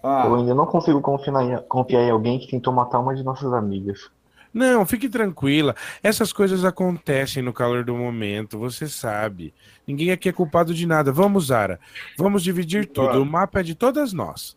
Ah. 0.03 0.24
Eu 0.26 0.36
ainda 0.36 0.55
não 0.55 0.64
consigo 0.64 1.03
confiar 1.03 1.42
em, 1.44 1.59
confiar 1.68 2.05
em 2.05 2.11
alguém 2.11 2.38
que 2.38 2.48
tentou 2.48 2.72
matar 2.72 3.01
uma 3.01 3.14
de 3.14 3.22
nossas 3.22 3.53
amigas. 3.53 4.11
Não, 4.53 4.84
fique 4.84 5.09
tranquila. 5.09 5.76
Essas 6.03 6.32
coisas 6.32 6.64
acontecem 6.64 7.42
no 7.42 7.53
calor 7.53 7.84
do 7.84 7.94
momento, 7.94 8.59
você 8.59 8.88
sabe. 8.88 9.55
Ninguém 9.86 10.11
aqui 10.11 10.28
é 10.28 10.32
culpado 10.32 10.74
de 10.74 10.86
nada. 10.86 11.12
Vamos, 11.12 11.46
Zara. 11.46 11.78
Vamos 12.18 12.42
dividir 12.42 12.86
tudo. 12.86 13.22
O 13.22 13.26
mapa 13.26 13.61
é 13.61 13.62
de 13.62 13.74
todas 13.74 14.12
nós. 14.12 14.57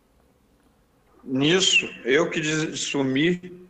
nisso, 1.22 1.88
eu 2.04 2.28
que 2.28 2.42
sumi, 2.76 3.68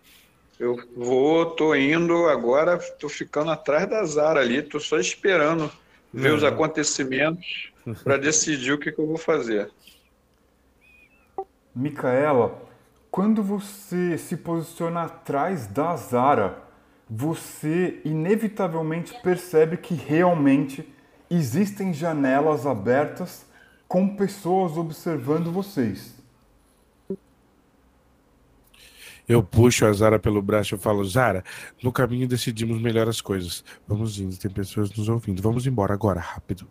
eu 0.59 0.77
vou, 0.97 1.47
tô 1.47 1.75
indo 1.75 2.27
agora, 2.27 2.79
tô 2.99 3.09
ficando 3.09 3.51
atrás 3.51 3.89
da 3.89 4.05
Zara 4.05 4.41
ali, 4.41 4.63
tô 4.63 4.81
só 4.81 4.99
esperando 4.99 5.71
ver 6.13 6.33
os 6.33 6.45
acontecimentos 6.45 7.73
para 8.03 8.17
decidir 8.19 8.73
o 8.73 8.79
que, 8.79 8.91
que 8.91 9.01
eu 9.01 9.07
vou 9.07 9.19
fazer. 9.19 9.71
Micaela, 11.75 12.64
quando 13.15 13.45
você 13.45 14.19
se 14.19 14.37
posiciona 14.37 15.03
atrás 15.03 15.69
da 15.69 15.95
Zara, 15.95 16.65
você 17.09 18.01
inevitavelmente 18.05 19.15
percebe 19.23 19.77
que 19.77 19.95
realmente 19.95 20.85
existem 21.31 21.95
janelas 21.95 22.67
abertas 22.67 23.47
com 23.87 24.17
pessoas 24.17 24.77
observando 24.77 25.53
vocês. 25.53 26.21
Eu 29.29 29.45
puxo 29.45 29.87
a 29.87 29.93
Zara 29.93 30.19
pelo 30.19 30.43
braço 30.43 30.75
e 30.75 30.77
eu 30.77 30.81
falo, 30.81 31.05
Zara, 31.05 31.45
no 31.85 31.93
caminho 31.93 32.27
decidimos 32.27 32.83
melhor 32.83 33.09
as 33.09 33.21
coisas. 33.21 33.65
Vamos 33.87 34.19
indo, 34.19 34.37
tem 34.37 34.51
pessoas 34.51 34.91
nos 34.91 35.09
ouvindo. 35.09 35.41
Vamos 35.41 35.69
embora 35.69 35.95
agora, 35.95 36.19
rápido. 36.19 36.67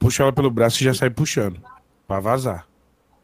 Puxo 0.00 0.22
ela 0.22 0.32
pelo 0.32 0.50
braço 0.50 0.82
e 0.82 0.84
já 0.84 0.92
sai 0.92 1.08
puxando. 1.08 1.62
Pra 2.04 2.18
vazar. 2.18 2.66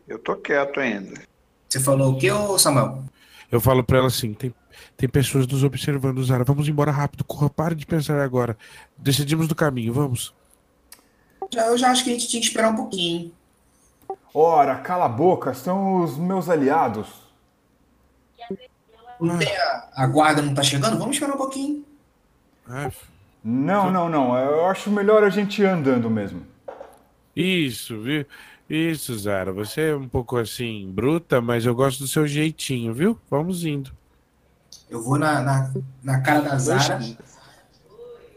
Eu 0.06 0.20
tô 0.20 0.36
quieto 0.36 0.78
ainda. 0.78 1.26
Você 1.68 1.80
falou 1.80 2.12
o 2.12 2.18
que, 2.18 2.30
ô 2.30 2.58
Samuel? 2.58 3.04
Eu 3.50 3.60
falo 3.60 3.82
pra 3.82 3.98
ela 3.98 4.06
assim, 4.08 4.32
tem, 4.34 4.54
tem 4.96 5.08
pessoas 5.08 5.46
nos 5.46 5.64
observando, 5.64 6.22
Zara. 6.24 6.44
Vamos 6.44 6.68
embora 6.68 6.90
rápido, 6.90 7.24
corra, 7.24 7.48
pare 7.50 7.74
de 7.74 7.86
pensar 7.86 8.20
agora. 8.20 8.56
Decidimos 8.96 9.48
do 9.48 9.54
caminho, 9.54 9.92
vamos. 9.92 10.34
Já, 11.52 11.66
eu 11.66 11.78
já 11.78 11.90
acho 11.90 12.04
que 12.04 12.10
a 12.10 12.12
gente 12.12 12.28
tinha 12.28 12.40
que 12.40 12.48
esperar 12.48 12.70
um 12.70 12.76
pouquinho. 12.76 13.32
Ora, 14.34 14.76
cala 14.76 15.06
a 15.06 15.08
boca, 15.08 15.54
são 15.54 16.02
os 16.02 16.16
meus 16.16 16.48
aliados. 16.48 17.08
Tem 19.38 19.56
a, 19.56 19.88
a 19.96 20.06
guarda 20.06 20.42
não 20.42 20.54
tá 20.54 20.62
chegando? 20.62 20.98
Vamos 20.98 21.16
esperar 21.16 21.34
um 21.34 21.38
pouquinho. 21.38 21.84
Ah, 22.68 22.90
Não, 23.42 23.90
não, 23.90 24.08
não. 24.08 24.38
Eu 24.38 24.66
acho 24.66 24.90
melhor 24.90 25.24
a 25.24 25.30
gente 25.30 25.62
ir 25.62 25.66
andando 25.66 26.08
mesmo. 26.10 26.46
Isso, 27.34 28.00
viu? 28.00 28.26
Isso, 28.68 29.18
Zara. 29.18 29.52
Você 29.52 29.90
é 29.90 29.96
um 29.96 30.08
pouco 30.08 30.36
assim, 30.36 30.90
bruta, 30.92 31.40
mas 31.40 31.64
eu 31.64 31.74
gosto 31.74 32.00
do 32.00 32.08
seu 32.08 32.26
jeitinho, 32.26 32.92
viu? 32.92 33.18
Vamos 33.30 33.64
indo. 33.64 33.90
Eu 34.90 35.02
vou 35.02 35.18
na, 35.18 35.40
na, 35.42 35.70
na 36.02 36.20
cara 36.20 36.40
da 36.40 36.58
Zara, 36.58 37.00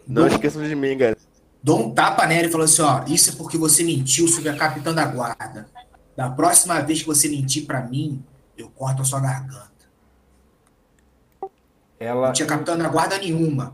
Não 0.07 0.27
esqueçam 0.27 0.63
de 0.63 0.75
mim, 0.75 0.97
galera. 0.97 1.17
dou 1.61 1.87
um 1.87 1.93
tapa 1.93 2.25
nela 2.27 2.47
e 2.47 2.51
falo 2.51 2.63
assim, 2.63 2.81
ó, 2.81 3.03
isso 3.07 3.31
é 3.31 3.35
porque 3.35 3.57
você 3.57 3.83
mentiu 3.83 4.27
sobre 4.27 4.49
a 4.49 4.55
capitã 4.57 4.93
da 4.93 5.05
guarda. 5.05 5.67
Da 6.15 6.29
próxima 6.29 6.79
vez 6.81 7.01
que 7.01 7.07
você 7.07 7.27
mentir 7.29 7.65
pra 7.65 7.81
mim, 7.81 8.23
eu 8.57 8.69
corto 8.69 9.01
a 9.01 9.05
sua 9.05 9.19
garganta. 9.19 9.69
Ela, 11.99 12.27
Não 12.27 12.33
tinha 12.33 12.47
capitã 12.47 12.77
da 12.77 12.87
guarda 12.89 13.17
nenhuma. 13.17 13.73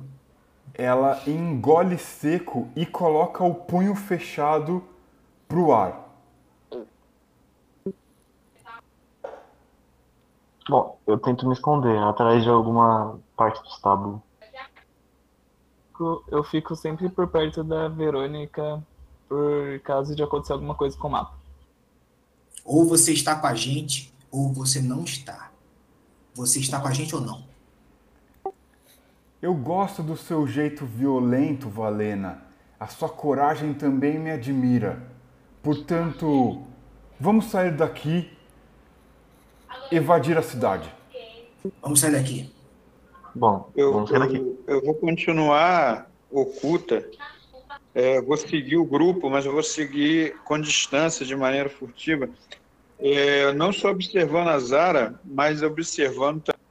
ela 0.73 1.21
engole 1.27 1.97
seco 1.97 2.67
e 2.75 2.85
coloca 2.85 3.43
o 3.43 3.53
punho 3.55 3.95
fechado 3.95 4.83
pro 5.47 5.71
ar. 5.71 6.06
Bom, 10.69 10.99
eu 11.07 11.17
tento 11.17 11.47
me 11.47 11.53
esconder 11.53 11.97
atrás 11.97 12.43
de 12.43 12.49
alguma 12.49 13.19
parte 13.37 13.61
do 13.61 13.69
estábulo. 13.69 14.21
Eu 16.27 16.43
fico 16.43 16.75
sempre 16.75 17.09
por 17.09 17.27
perto 17.27 17.63
da 17.63 17.87
Verônica 17.87 18.83
por 19.27 19.79
caso 19.83 20.15
de 20.15 20.21
acontecer 20.21 20.53
alguma 20.53 20.75
coisa 20.75 20.97
com 20.97 21.07
o 21.07 21.11
mapa. 21.11 21.33
Ou 22.63 22.85
você 22.85 23.13
está 23.13 23.35
com 23.35 23.47
a 23.47 23.55
gente, 23.55 24.13
ou 24.29 24.53
você 24.53 24.81
não 24.81 25.03
está. 25.03 25.51
Você 26.35 26.59
está 26.59 26.79
com 26.79 26.87
a 26.87 26.93
gente 26.93 27.15
ou 27.15 27.21
não? 27.21 27.43
Eu 29.41 29.53
gosto 29.53 30.03
do 30.03 30.17
seu 30.17 30.45
jeito 30.45 30.85
violento, 30.85 31.69
Valena. 31.69 32.43
A 32.79 32.87
sua 32.87 33.09
coragem 33.09 33.73
também 33.73 34.19
me 34.19 34.31
admira. 34.31 35.01
Portanto, 35.63 36.61
vamos 37.19 37.45
sair 37.45 37.75
daqui, 37.75 38.36
evadir 39.91 40.37
a 40.37 40.41
cidade. 40.41 40.91
Vamos 41.81 41.99
sair 41.99 42.11
daqui. 42.11 42.49
Bom, 43.35 43.69
Eu, 43.75 43.93
vamos 43.93 44.09
sair 44.09 44.19
daqui. 44.19 44.35
eu, 44.37 44.57
eu 44.67 44.81
vou 44.83 44.95
continuar 44.95 46.09
oculta. 46.31 47.07
É, 47.93 48.21
vou 48.21 48.37
seguir 48.37 48.77
o 48.77 48.85
grupo, 48.85 49.29
mas 49.29 49.45
eu 49.45 49.51
vou 49.51 49.63
seguir 49.63 50.35
com 50.45 50.59
distância, 50.59 51.25
de 51.25 51.35
maneira 51.35 51.69
furtiva. 51.69 52.29
É, 52.99 53.51
não 53.53 53.71
só 53.71 53.89
observando 53.89 54.47
a 54.49 54.59
Zara, 54.59 55.19
mas 55.25 55.61
observando 55.63 56.41
também 56.41 56.61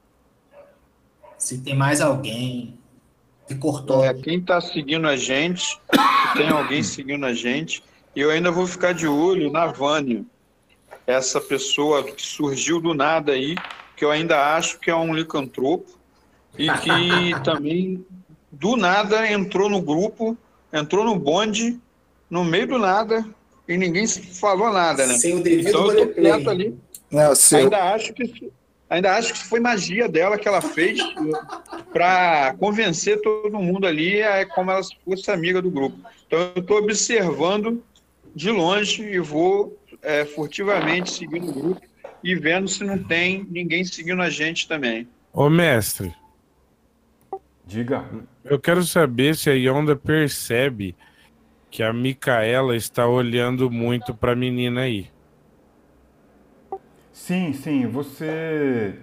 Se 1.37 1.57
tem 1.59 1.75
mais 1.75 2.01
alguém 2.01 2.77
que 3.47 3.55
cortou. 3.55 4.03
é, 4.03 4.13
quem 4.13 4.39
está 4.39 4.59
seguindo 4.59 5.07
a 5.07 5.15
gente, 5.15 5.63
se 5.63 6.33
tem 6.37 6.49
alguém 6.49 6.83
seguindo 6.83 7.25
a 7.25 7.33
gente. 7.33 7.83
E 8.15 8.19
eu 8.21 8.29
ainda 8.31 8.51
vou 8.51 8.65
ficar 8.67 8.93
de 8.93 9.07
olho 9.07 9.51
na 9.51 9.67
Vânia, 9.67 10.25
essa 11.07 11.39
pessoa 11.39 12.03
que 12.03 12.21
surgiu 12.21 12.81
do 12.81 12.93
nada 12.93 13.31
aí, 13.31 13.55
que 13.95 14.03
eu 14.03 14.11
ainda 14.11 14.55
acho 14.55 14.77
que 14.77 14.91
é 14.91 14.95
um 14.95 15.15
licantropo, 15.15 15.97
e 16.57 16.69
que 16.69 17.41
também 17.43 18.05
do 18.51 18.75
nada 18.75 19.31
entrou 19.31 19.69
no 19.69 19.81
grupo, 19.81 20.37
entrou 20.71 21.05
no 21.05 21.17
bonde, 21.17 21.79
no 22.29 22.43
meio 22.43 22.67
do 22.67 22.77
nada, 22.77 23.25
e 23.67 23.77
ninguém 23.77 24.05
falou 24.05 24.71
nada, 24.71 25.07
né? 25.07 25.15
Sem 25.15 25.35
o 25.35 25.43
devido 25.43 25.69
Então 25.69 25.91
eu 25.91 26.07
tô 26.07 26.13
quieto 26.13 26.49
ali. 26.49 26.77
Não, 27.09 27.33
seu, 27.33 27.59
Ainda 27.59 27.93
acho 27.93 28.13
que 28.13 28.51
ainda 28.89 29.15
acho 29.15 29.33
que 29.33 29.39
foi 29.39 29.59
magia 29.59 30.07
dela 30.07 30.37
que 30.37 30.47
ela 30.47 30.61
fez 30.61 30.99
para 31.91 32.55
convencer 32.57 33.21
todo 33.21 33.59
mundo 33.59 33.85
ali 33.85 34.21
a 34.23 34.45
como 34.45 34.71
ela 34.71 34.81
fosse 35.03 35.29
amiga 35.29 35.61
do 35.61 35.69
grupo. 35.69 35.97
Então 36.25 36.51
eu 36.55 36.61
estou 36.61 36.77
observando 36.77 37.83
de 38.33 38.49
longe 38.49 39.03
e 39.03 39.19
vou 39.19 39.77
é, 40.01 40.25
furtivamente 40.25 41.11
seguindo 41.11 41.49
o 41.49 41.53
grupo 41.53 41.81
e 42.23 42.35
vendo 42.35 42.67
se 42.67 42.83
não 42.83 42.97
tem 43.01 43.45
ninguém 43.49 43.83
seguindo 43.83 44.21
a 44.21 44.29
gente 44.29 44.67
também. 44.67 45.07
Ô, 45.33 45.49
mestre, 45.49 46.13
Diga. 47.65 48.05
eu 48.43 48.59
quero 48.59 48.83
saber 48.83 49.35
se 49.35 49.49
a 49.49 49.53
Yonda 49.53 49.95
percebe 49.95 50.95
que 51.69 51.83
a 51.83 51.91
Micaela 51.93 52.75
está 52.75 53.07
olhando 53.07 53.69
muito 53.69 54.13
pra 54.13 54.35
menina 54.35 54.81
aí. 54.81 55.09
Sim, 57.11 57.51
sim, 57.53 57.87
você 57.87 58.95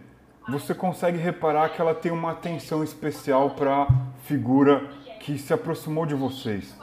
você 0.48 0.74
consegue 0.74 1.16
reparar 1.18 1.70
que 1.70 1.80
ela 1.80 1.94
tem 1.94 2.12
uma 2.12 2.32
atenção 2.32 2.84
especial 2.84 3.50
para 3.50 3.88
figura 4.24 4.90
que 5.20 5.38
se 5.38 5.52
aproximou 5.52 6.04
de 6.04 6.14
vocês. 6.14 6.76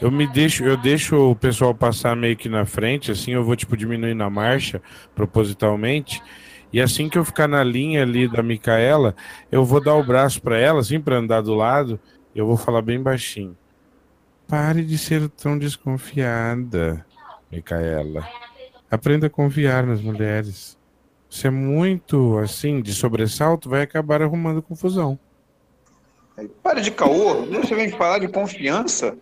Eu 0.00 0.12
me 0.12 0.28
deixo, 0.28 0.64
eu 0.64 0.76
deixo 0.76 1.16
o 1.16 1.34
pessoal 1.34 1.74
passar 1.74 2.14
meio 2.14 2.36
que 2.36 2.48
na 2.48 2.64
frente, 2.64 3.10
assim 3.10 3.32
eu 3.32 3.42
vou 3.42 3.56
tipo 3.56 3.76
diminuindo 3.76 4.22
a 4.22 4.30
marcha 4.30 4.80
propositalmente. 5.14 6.22
E 6.72 6.80
assim 6.80 7.08
que 7.08 7.18
eu 7.18 7.24
ficar 7.24 7.48
na 7.48 7.64
linha 7.64 8.02
ali 8.02 8.28
da 8.28 8.42
Micaela, 8.42 9.16
eu 9.50 9.64
vou 9.64 9.80
dar 9.80 9.94
o 9.94 10.04
braço 10.04 10.40
pra 10.40 10.58
ela, 10.58 10.80
assim, 10.80 11.00
pra 11.00 11.16
andar 11.16 11.40
do 11.40 11.54
lado, 11.54 11.98
eu 12.34 12.46
vou 12.46 12.56
falar 12.56 12.82
bem 12.82 13.02
baixinho. 13.02 13.56
Pare 14.46 14.84
de 14.84 14.96
ser 14.98 15.28
tão 15.30 15.58
desconfiada, 15.58 17.04
Micaela. 17.50 18.28
Aprenda 18.90 19.26
a 19.26 19.30
confiar 19.30 19.84
nas 19.84 20.00
mulheres. 20.00 20.78
Você 21.28 21.48
é 21.48 21.50
muito 21.50 22.38
assim, 22.38 22.80
de 22.80 22.94
sobressalto, 22.94 23.68
vai 23.68 23.82
acabar 23.82 24.22
arrumando 24.22 24.62
confusão. 24.62 25.18
Para 26.62 26.80
de 26.80 26.90
caô, 26.92 27.46
você 27.46 27.74
vem 27.74 27.90
falar 27.90 28.20
de 28.20 28.28
confiança? 28.28 29.18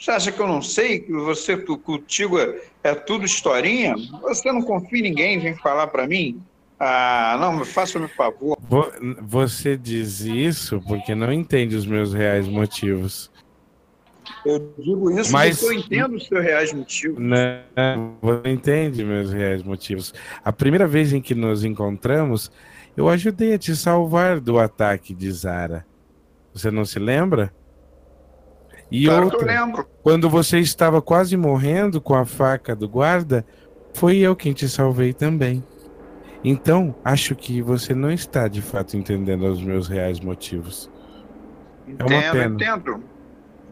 Você 0.00 0.10
acha 0.12 0.32
que 0.32 0.40
eu 0.40 0.48
não 0.48 0.62
sei 0.62 1.00
que 1.00 1.12
você 1.12 1.54
contigo 1.58 2.38
é, 2.38 2.58
é 2.82 2.94
tudo 2.94 3.26
historinha? 3.26 3.94
Você 4.22 4.50
não 4.50 4.62
confia 4.62 4.98
em 4.98 5.02
ninguém, 5.02 5.38
vem 5.38 5.54
falar 5.54 5.88
para 5.88 6.06
mim? 6.06 6.40
Ah, 6.78 7.36
não, 7.38 7.62
faça-me 7.66 8.06
um 8.06 8.08
favor. 8.08 8.56
Vo- 8.62 8.90
Você 9.20 9.76
diz 9.76 10.20
isso 10.20 10.80
porque 10.88 11.14
não 11.14 11.30
entende 11.30 11.76
os 11.76 11.84
meus 11.84 12.14
reais 12.14 12.48
motivos. 12.48 13.30
Eu 14.46 14.72
digo 14.78 15.10
isso 15.10 15.30
Mas- 15.30 15.60
porque 15.60 15.74
eu 15.74 15.78
entendo 15.78 16.16
os 16.16 16.26
seus 16.26 16.42
reais 16.42 16.72
motivos. 16.72 17.18
Não, 17.18 18.16
você 18.22 18.40
não 18.42 18.50
entende 18.50 19.04
meus 19.04 19.30
reais 19.30 19.62
motivos. 19.62 20.14
A 20.42 20.50
primeira 20.50 20.86
vez 20.86 21.12
em 21.12 21.20
que 21.20 21.34
nos 21.34 21.62
encontramos, 21.62 22.50
eu 22.96 23.06
ajudei 23.10 23.52
a 23.52 23.58
te 23.58 23.76
salvar 23.76 24.40
do 24.40 24.58
ataque 24.58 25.12
de 25.14 25.30
Zara. 25.30 25.84
Você 26.54 26.70
não 26.70 26.86
se 26.86 26.98
lembra? 26.98 27.52
E 28.90 29.04
Claro 29.06 29.28
que 29.28 29.36
eu 29.36 29.40
outra, 29.40 29.60
lembro. 29.60 29.86
quando 30.02 30.28
você 30.28 30.58
estava 30.58 31.00
quase 31.00 31.36
morrendo 31.36 32.00
com 32.00 32.14
a 32.14 32.24
faca 32.26 32.74
do 32.74 32.88
guarda, 32.88 33.44
foi 33.94 34.18
eu 34.18 34.34
quem 34.34 34.52
te 34.52 34.68
salvei 34.68 35.12
também. 35.12 35.62
Então, 36.42 36.94
acho 37.04 37.34
que 37.36 37.60
você 37.60 37.94
não 37.94 38.10
está 38.10 38.48
de 38.48 38.62
fato 38.62 38.96
entendendo 38.96 39.42
os 39.46 39.62
meus 39.62 39.86
reais 39.88 40.18
motivos. 40.20 40.90
É 41.98 42.04
uma 42.04 42.16
Entendo, 42.16 42.32
pena. 42.32 42.54
entendo. 42.54 43.04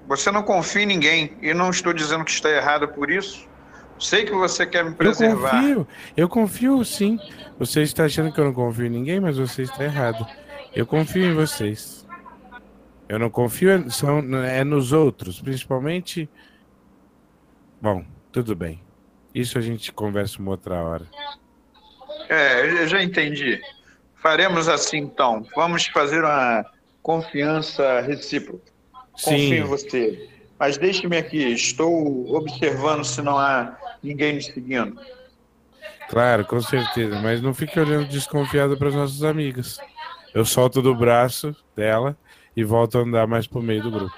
Você 0.07 0.31
não 0.31 0.43
confia 0.43 0.83
em 0.83 0.87
ninguém 0.87 1.37
e 1.43 1.53
não 1.55 1.71
estou 1.71 1.93
dizendo 1.93 2.25
que 2.25 2.31
está 2.31 2.51
errado 2.51 2.89
por 2.89 3.11
isso, 3.11 3.47
Sei 4.01 4.25
que 4.25 4.31
você 4.33 4.65
quer 4.65 4.85
me 4.85 4.91
Eu 4.91 4.97
preservar. 4.97 5.51
confio, 5.51 5.89
eu 6.17 6.29
confio 6.29 6.85
sim. 6.85 7.19
Você 7.59 7.83
está 7.83 8.05
achando 8.05 8.31
que 8.33 8.39
eu 8.39 8.45
não 8.45 8.53
confio 8.53 8.87
em 8.87 8.91
ninguém, 8.91 9.19
mas 9.19 9.37
você 9.39 9.63
está 9.63 9.83
errado. 9.83 10.25
Eu 10.73 10.87
confio 10.87 11.25
em 11.25 11.35
vocês. 11.35 12.07
Eu 13.09 13.19
não 13.19 13.31
confio 13.31 13.71
é- 13.71 13.91
são, 13.91 14.19
é 14.45 14.63
nos 14.63 14.93
outros, 14.93 15.41
principalmente. 15.41 16.29
Bom, 17.81 18.05
tudo 18.31 18.55
bem. 18.55 18.83
Isso 19.35 19.57
a 19.57 19.61
gente 19.61 19.93
conversa 19.93 20.39
uma 20.39 20.51
outra 20.51 20.75
hora. 20.83 21.07
É, 22.29 22.83
eu 22.83 22.87
já 22.87 23.03
entendi. 23.03 23.61
Faremos 24.17 24.69
assim 24.69 24.99
então. 24.99 25.47
Vamos 25.55 25.87
fazer 25.87 26.23
uma 26.23 26.65
confiança 27.03 28.01
recíproca. 28.01 28.71
Confio 29.13 29.39
Sim. 29.39 29.55
em 29.55 29.65
você. 29.65 30.29
Mas 30.59 30.77
deixe-me 30.77 31.17
aqui, 31.17 31.39
estou 31.53 32.35
observando 32.35 33.05
se 33.05 33.23
não 33.23 33.39
há 33.39 33.77
ninguém 34.03 34.35
me 34.35 34.43
seguindo. 34.43 35.01
Claro, 36.11 36.45
com 36.45 36.61
certeza, 36.61 37.21
mas 37.21 37.41
não 37.41 37.55
fique 37.55 37.79
olhando 37.79 38.09
desconfiado 38.09 38.77
para 38.77 38.89
as 38.89 38.95
nossas 38.95 39.23
amigas. 39.23 39.79
Eu 40.35 40.45
solto 40.45 40.83
do 40.83 40.95
braço 40.95 41.55
dela 41.77 42.17
e 42.59 42.65
volto 42.65 42.99
a 42.99 43.03
andar 43.03 43.25
mais 43.29 43.47
pro 43.47 43.63
meio 43.63 43.81
do 43.85 43.89
grupo. 43.93 44.15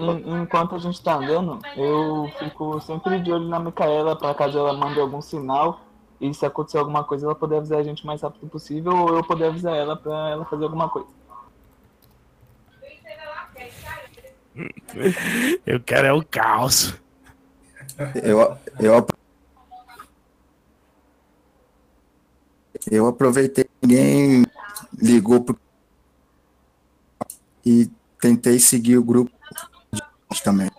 En- 0.00 0.42
Enquanto 0.42 0.74
a 0.74 0.78
gente 0.78 1.00
tá 1.00 1.14
andando, 1.14 1.60
eu 1.76 2.28
fico 2.40 2.80
sempre 2.80 3.20
de 3.20 3.30
olho 3.30 3.46
na 3.46 3.60
Micaela 3.60 4.16
pra 4.16 4.34
caso 4.34 4.58
ela 4.58 4.72
mande 4.72 4.98
algum 4.98 5.22
sinal 5.22 5.80
e 6.20 6.34
se 6.34 6.44
acontecer 6.44 6.78
alguma 6.78 7.04
coisa 7.04 7.26
ela 7.26 7.34
poder 7.36 7.58
avisar 7.58 7.78
a 7.78 7.82
gente 7.84 8.02
o 8.02 8.06
mais 8.08 8.20
rápido 8.20 8.48
possível 8.48 8.96
ou 8.96 9.14
eu 9.14 9.22
poder 9.22 9.44
avisar 9.46 9.76
ela 9.76 9.96
pra 9.96 10.30
ela 10.30 10.44
fazer 10.44 10.64
alguma 10.64 10.88
coisa. 10.88 11.06
Eu 15.64 15.78
quero 15.80 16.08
é 16.08 16.12
o 16.12 16.24
caos. 16.24 16.94
Eu, 18.24 18.40
eu, 18.80 19.06
eu 22.90 23.06
aproveitei 23.06 23.64
que 23.64 23.70
ninguém 23.86 24.44
ligou 25.00 25.42
pro... 25.44 25.56
e 27.64 27.90
tentei 28.20 28.58
seguir 28.58 28.98
o 28.98 29.04
grupo 29.04 29.30
também. 30.44 30.70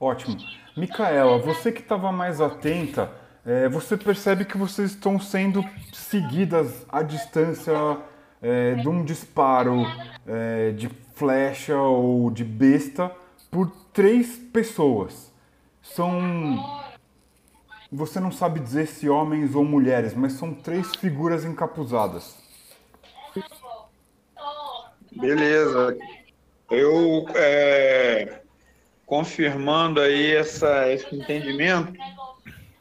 Ótimo. 0.00 0.36
Micaela, 0.76 1.38
você 1.38 1.70
que 1.70 1.80
estava 1.80 2.10
mais 2.10 2.40
atenta, 2.40 3.10
é, 3.44 3.68
você 3.68 3.96
percebe 3.96 4.44
que 4.44 4.56
vocês 4.56 4.90
estão 4.90 5.20
sendo 5.20 5.64
seguidas 5.92 6.84
à 6.88 7.02
distância 7.02 7.72
é, 8.42 8.74
de 8.74 8.88
um 8.88 9.04
disparo 9.04 9.84
é, 10.26 10.72
de 10.72 10.88
flecha 11.14 11.76
ou 11.76 12.30
de 12.30 12.44
besta 12.44 13.10
por 13.50 13.70
três 13.92 14.36
pessoas. 14.52 15.32
São. 15.80 16.82
Você 17.92 18.18
não 18.18 18.32
sabe 18.32 18.58
dizer 18.58 18.88
se 18.88 19.08
homens 19.08 19.54
ou 19.54 19.64
mulheres, 19.64 20.14
mas 20.14 20.32
são 20.32 20.52
três 20.52 20.96
figuras 20.96 21.44
encapuzadas. 21.44 22.43
Beleza. 25.16 25.96
Eu, 26.70 27.26
é, 27.34 28.40
confirmando 29.06 30.00
aí 30.00 30.34
essa, 30.34 30.90
esse 30.90 31.14
entendimento, 31.14 31.92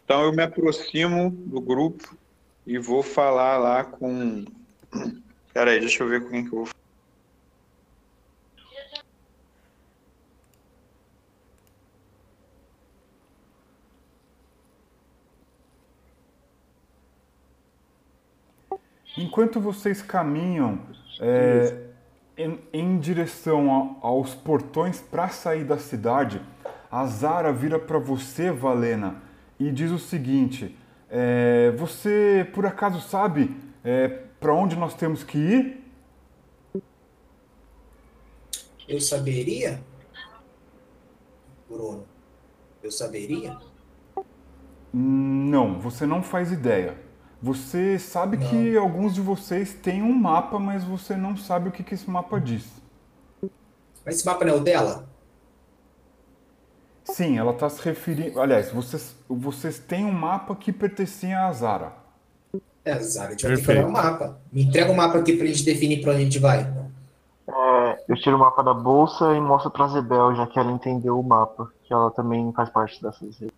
então 0.03 0.23
eu 0.23 0.33
me 0.33 0.41
aproximo 0.41 1.29
do 1.29 1.61
grupo 1.61 2.17
e 2.65 2.77
vou 2.77 3.03
falar 3.03 3.57
lá 3.57 3.83
com. 3.83 4.45
Peraí, 5.53 5.79
deixa 5.79 6.03
eu 6.03 6.09
ver 6.09 6.23
com 6.23 6.29
quem 6.29 6.45
que 6.45 6.53
eu 6.53 6.63
vou. 6.65 6.73
Enquanto 19.15 19.59
vocês 19.61 20.01
caminham 20.01 20.79
é, 21.21 21.92
em, 22.37 22.59
em 22.71 22.99
direção 22.99 23.97
a- 24.01 24.07
aos 24.07 24.33
portões 24.33 24.99
para 24.99 25.29
sair 25.29 25.63
da 25.63 25.77
cidade, 25.77 26.41
a 26.91 27.05
Zara 27.05 27.51
vira 27.51 27.79
para 27.79 27.99
você, 27.99 28.51
Valena, 28.51 29.21
e 29.59 29.71
diz 29.71 29.91
o 29.91 29.99
seguinte: 29.99 30.77
é, 31.09 31.71
Você 31.77 32.49
por 32.53 32.65
acaso 32.65 33.01
sabe 33.01 33.55
para 34.39 34.53
onde 34.53 34.75
nós 34.75 34.93
temos 34.93 35.23
que 35.23 35.37
ir? 35.37 35.83
Eu 38.87 38.99
saberia? 38.99 39.81
Bruno, 41.69 42.05
eu 42.83 42.91
saberia? 42.91 43.57
Não, 44.93 45.79
você 45.79 46.05
não 46.05 46.21
faz 46.21 46.51
ideia. 46.51 46.95
Você 47.43 47.99
sabe 47.99 48.37
que 48.37 48.77
alguns 48.77 49.13
de 49.13 49.19
vocês 49.19 49.73
têm 49.73 50.01
um 50.01 50.13
mapa, 50.13 50.57
mas 50.57 50.81
você 50.85 51.13
não 51.17 51.35
sabe 51.35 51.67
o 51.67 51.71
que, 51.73 51.83
que 51.83 51.93
esse 51.93 52.09
mapa 52.09 52.39
diz. 52.39 52.63
Mas 54.05 54.15
esse 54.15 54.25
mapa 54.25 54.45
não 54.45 54.53
é 54.53 54.55
o 54.55 54.61
dela? 54.61 55.09
Sim, 57.03 57.37
ela 57.37 57.51
está 57.51 57.69
se 57.69 57.81
referindo. 57.81 58.39
Aliás, 58.39 58.71
vocês, 58.71 59.13
vocês 59.27 59.77
têm 59.77 60.05
um 60.05 60.11
mapa 60.13 60.55
que 60.55 60.71
pertencia 60.71 61.41
a 61.41 61.51
Zara. 61.51 61.91
É, 62.85 62.97
Zaga, 63.01 63.27
a 63.27 63.31
gente 63.31 63.45
vai 63.45 63.57
ter 63.57 63.61
que 63.61 63.71
olhar 63.71 63.87
o 63.87 63.91
mapa. 63.91 64.39
Me 64.49 64.63
entrega 64.63 64.89
o 64.89 64.95
mapa 64.95 65.17
aqui 65.17 65.35
pra 65.35 65.45
gente 65.45 65.65
definir 65.65 66.01
pra 66.01 66.13
onde 66.13 66.21
a 66.21 66.23
gente 66.23 66.39
vai. 66.39 66.61
É, 67.45 68.03
eu 68.07 68.15
tiro 68.15 68.37
o 68.37 68.39
mapa 68.39 68.63
da 68.63 68.73
bolsa 68.73 69.35
e 69.35 69.41
mostro 69.41 69.69
pra 69.69 69.89
Zebel, 69.89 70.33
já 70.33 70.47
que 70.47 70.57
ela 70.57 70.71
entendeu 70.71 71.19
o 71.19 71.23
mapa, 71.23 71.69
que 71.83 71.93
ela 71.93 72.09
também 72.09 72.53
faz 72.53 72.69
parte 72.69 73.03
dessas 73.03 73.37
redes. 73.37 73.55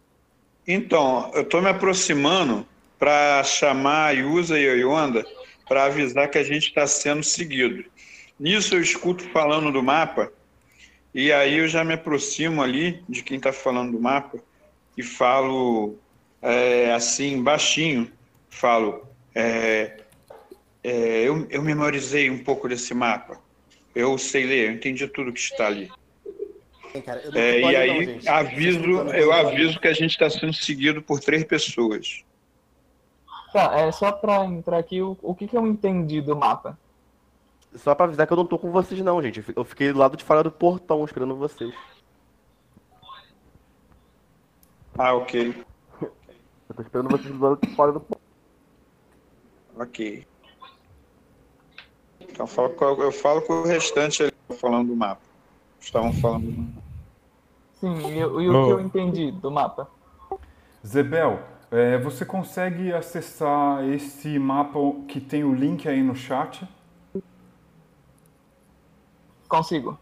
Então, 0.68 1.30
eu 1.36 1.44
estou 1.44 1.62
me 1.62 1.70
aproximando 1.70 2.66
para 2.98 3.44
chamar 3.44 4.08
a 4.08 4.12
Yusa 4.12 4.60
e 4.60 4.68
a 4.68 4.74
Yonda 4.74 5.26
para 5.68 5.86
avisar 5.86 6.30
que 6.30 6.38
a 6.38 6.44
gente 6.44 6.68
está 6.68 6.86
sendo 6.86 7.24
seguido. 7.24 7.84
Nisso 8.40 8.76
eu 8.76 8.82
escuto 8.82 9.24
falando 9.30 9.72
do 9.72 9.82
mapa 9.82 10.32
e 11.14 11.32
aí 11.32 11.58
eu 11.58 11.68
já 11.68 11.84
me 11.84 11.94
aproximo 11.94 12.62
ali 12.62 13.04
de 13.08 13.24
quem 13.24 13.38
está 13.38 13.54
falando 13.54 13.94
do 13.94 14.00
mapa 14.00 14.38
e 14.98 15.04
falo 15.04 15.98
é, 16.42 16.94
assim 16.94 17.42
baixinho, 17.42 18.12
falo 18.50 19.08
é, 19.34 19.98
é, 20.84 21.24
eu, 21.24 21.48
eu 21.50 21.62
memorizei 21.62 22.30
um 22.30 22.44
pouco 22.44 22.70
desse 22.70 22.94
mapa, 22.94 23.40
eu 23.96 24.18
sei 24.18 24.46
ler, 24.46 24.70
eu 24.70 24.74
entendi 24.74 25.08
tudo 25.08 25.34
que 25.34 25.40
está 25.40 25.68
ali. 25.68 25.90
Cara, 27.04 27.22
É, 27.34 27.60
e 27.60 27.76
aí 27.76 28.20
não, 28.24 28.34
aviso, 28.34 28.80
eu 29.12 29.34
aviso 29.34 29.80
que 29.80 29.88
a 29.88 29.94
gente 29.94 30.12
está 30.12 30.30
sendo 30.30 30.54
seguido 30.54 31.02
por 31.02 31.20
três 31.20 31.44
pessoas. 31.44 32.24
Tá, 33.56 33.74
é 33.80 33.90
só 33.90 34.12
pra 34.12 34.44
entrar 34.44 34.78
aqui, 34.78 35.02
o, 35.02 35.18
o 35.22 35.34
que 35.34 35.48
que 35.48 35.56
eu 35.56 35.66
entendi 35.66 36.20
do 36.20 36.36
mapa? 36.36 36.78
Só 37.74 37.96
pra 37.96 38.04
avisar 38.06 38.28
que 38.28 38.34
eu 38.34 38.36
não 38.36 38.46
tô 38.46 38.60
com 38.60 38.70
vocês 38.70 39.00
não, 39.02 39.22
gente. 39.22 39.46
Eu 39.56 39.64
fiquei 39.64 39.94
do 39.94 39.98
lado 40.00 40.18
de 40.18 40.26
fora 40.26 40.44
do 40.44 40.52
portão 40.52 41.06
esperando 41.06 41.38
vocês. 41.38 41.74
Ah, 44.98 45.14
ok. 45.14 45.56
Eu 46.02 46.76
tô 46.76 46.82
esperando 46.82 47.10
vocês 47.10 47.34
do 47.34 47.40
lado 47.42 47.58
de 47.66 47.74
fora 47.74 47.94
do 47.94 48.02
portão. 48.02 48.22
Ok. 49.80 50.28
Então 52.20 52.44
eu 52.44 52.48
falo 52.48 52.70
com, 52.72 52.86
eu 53.04 53.12
falo 53.14 53.42
com 53.42 53.54
o 53.54 53.64
restante 53.66 54.22
ali 54.22 54.34
falando 54.60 54.90
do 54.90 54.96
mapa. 54.98 55.22
Estavam 55.80 56.12
falando 56.12 56.52
do 56.52 56.58
mapa. 56.62 56.82
Sim, 57.80 58.18
e, 58.18 58.26
o- 58.26 58.42
e 58.42 58.50
o 58.50 58.66
que 58.66 58.72
eu 58.74 58.80
entendi 58.82 59.32
do 59.32 59.50
mapa? 59.50 59.90
Zebel, 60.86 61.40
é, 61.72 61.98
você 61.98 62.26
consegue 62.26 62.94
acessar 62.94 63.84
esse 63.90 64.38
mapa 64.38 64.80
que 65.08 65.20
tem 65.20 65.44
o 65.44 65.54
link 65.54 65.88
aí 65.88 66.02
no 66.04 66.16
chat? 66.16 66.68
Consigo. 69.48 69.98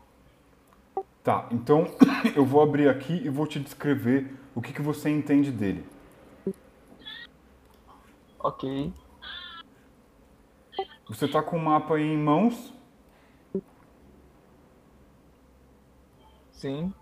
Tá, 1.24 1.47
então 1.51 1.88
eu 2.36 2.45
vou 2.45 2.61
abrir 2.61 2.89
aqui 2.89 3.14
e 3.14 3.30
vou 3.30 3.47
te 3.47 3.59
descrever 3.59 4.36
o 4.53 4.61
que, 4.61 4.74
que 4.74 4.82
você 4.82 5.09
entende 5.09 5.51
dele. 5.51 5.86
Ok. 8.39 8.93
Você 11.07 11.28
tá 11.28 11.41
com 11.41 11.57
o 11.57 11.64
mapa 11.64 11.95
aí 11.95 12.03
em 12.03 12.18
mãos? 12.18 12.74
Sim. 16.51 16.93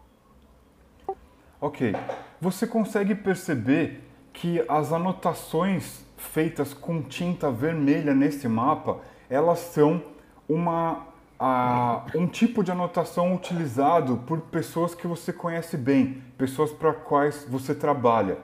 Ok. 1.60 1.94
Você 2.40 2.66
consegue 2.68 3.16
perceber 3.16 4.11
que 4.34 4.64
as 4.68 4.92
anotações 4.94 6.06
feitas 6.18 6.74
com 6.74 7.02
tinta 7.02 7.52
vermelha 7.52 8.14
nesse 8.14 8.48
mapa, 8.48 9.00
elas 9.30 9.60
são 9.60 10.02
uma, 10.48 11.08
a- 11.40 12.06
um 12.16 12.28
tipo 12.28 12.64
de 12.64 12.72
anotação 12.72 13.34
utilizado 13.34 14.18
por 14.28 14.42
pessoas 14.42 14.94
que 14.96 15.08
você 15.08 15.34
conhece 15.34 15.78
bem, 15.78 16.22
pessoas 16.38 16.72
para 16.72 16.94
quais 16.94 17.46
você 17.50 17.74
trabalha. 17.76 18.38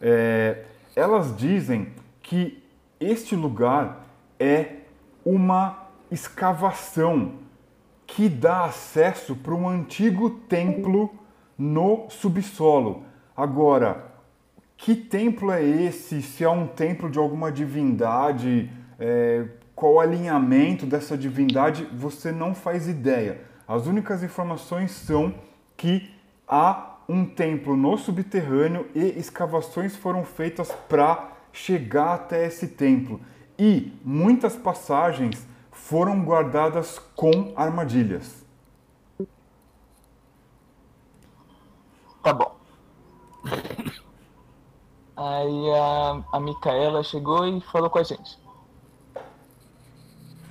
É, 0.00 0.64
elas 0.96 1.36
dizem 1.36 1.92
que 2.22 2.62
este 3.00 3.34
lugar 3.36 4.06
é 4.38 4.76
uma 5.24 5.88
escavação 6.10 7.34
que 8.06 8.28
dá 8.28 8.64
acesso 8.64 9.34
para 9.36 9.54
um 9.54 9.68
antigo 9.68 10.30
templo 10.30 11.10
no 11.56 12.06
subsolo. 12.10 13.04
Agora, 13.36 14.13
que 14.76 14.94
templo 14.94 15.50
é 15.50 15.62
esse? 15.62 16.20
Se 16.22 16.44
é 16.44 16.48
um 16.48 16.66
templo 16.66 17.10
de 17.10 17.18
alguma 17.18 17.50
divindade, 17.50 18.70
é, 18.98 19.46
qual 19.74 19.94
o 19.94 20.00
alinhamento 20.00 20.86
dessa 20.86 21.16
divindade, 21.16 21.84
você 21.92 22.30
não 22.30 22.54
faz 22.54 22.88
ideia. 22.88 23.40
As 23.66 23.86
únicas 23.86 24.22
informações 24.22 24.90
são 24.90 25.34
que 25.76 26.10
há 26.46 26.98
um 27.08 27.24
templo 27.24 27.76
no 27.76 27.96
subterrâneo 27.98 28.86
e 28.94 29.18
escavações 29.18 29.96
foram 29.96 30.24
feitas 30.24 30.70
para 30.88 31.32
chegar 31.52 32.14
até 32.14 32.46
esse 32.46 32.68
templo. 32.68 33.20
E 33.58 33.92
muitas 34.04 34.56
passagens 34.56 35.46
foram 35.70 36.24
guardadas 36.24 36.98
com 37.14 37.52
armadilhas. 37.56 38.44
Tá 42.22 42.32
bom. 42.32 42.53
Aí 45.16 45.70
a, 45.70 46.24
a 46.32 46.40
Micaela 46.40 47.02
chegou 47.04 47.46
e 47.46 47.60
falou 47.60 47.88
com 47.88 47.98
a 47.98 48.02
gente. 48.02 48.38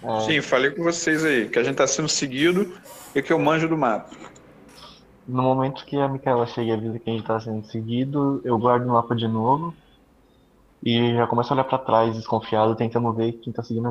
É, 0.02 0.20
Sim, 0.22 0.42
falei 0.42 0.72
com 0.72 0.84
vocês 0.84 1.24
aí, 1.24 1.50
que 1.50 1.60
a 1.60 1.64
gente 1.64 1.76
tá 1.76 1.88
sendo 1.88 2.10
seguido 2.10 2.74
e 3.16 3.22
que 3.22 3.32
eu 3.32 3.40
manjo 3.40 3.68
do 3.68 3.78
mapa. 3.78 4.16
No 5.28 5.44
momento 5.44 5.86
que 5.86 5.98
a 5.98 6.08
Micaela 6.08 6.46
chega 6.48 6.72
e 6.72 6.72
avisa 6.74 7.00
que 7.00 7.10
a 7.10 7.14
gente 7.14 7.26
tá 7.26 7.40
sendo 7.40 7.66
seguido, 7.68 8.42
eu 8.44 8.58
guardo 8.58 8.86
o 8.86 8.94
mapa 8.94 9.16
de 9.16 9.28
novo 9.28 9.74
e 10.84 11.14
já 11.14 11.26
começo 11.28 11.52
a 11.52 11.56
olhar 11.56 11.64
pra 11.64 11.78
trás, 11.78 12.14
desconfiado, 12.16 12.76
tentando 12.76 13.12
ver 13.14 13.34
quem 13.34 13.54
tá 13.54 13.64
seguindo. 13.64 13.90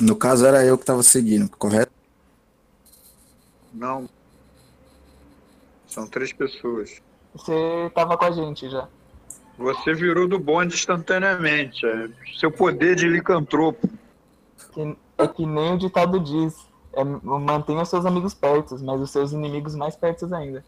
No 0.00 0.16
caso, 0.16 0.44
era 0.44 0.64
eu 0.64 0.76
que 0.76 0.84
tava 0.84 1.02
seguindo, 1.02 1.48
correto? 1.56 1.92
Não. 3.72 4.08
São 5.86 6.06
três 6.06 6.32
pessoas. 6.32 7.00
Você 7.36 7.90
tava 7.94 8.16
com 8.16 8.24
a 8.24 8.30
gente 8.30 8.68
já. 8.70 8.88
Você 9.58 9.92
virou 9.94 10.26
do 10.26 10.38
bonde 10.38 10.74
instantaneamente. 10.74 11.84
é 11.86 12.08
Seu 12.38 12.50
poder 12.50 12.96
de 12.96 13.08
licantropo. 13.08 13.88
Que- 14.72 14.96
é 15.18 15.28
que 15.28 15.46
nem 15.46 15.74
o 15.74 15.78
ditado 15.78 16.18
diz. 16.20 16.66
É, 16.92 17.04
mantenha 17.04 17.82
os 17.82 17.88
seus 17.90 18.06
amigos 18.06 18.32
perto, 18.32 18.78
mas 18.82 19.00
os 19.00 19.10
seus 19.10 19.32
inimigos 19.32 19.74
mais 19.74 19.94
perto 19.94 20.32
ainda. 20.34 20.64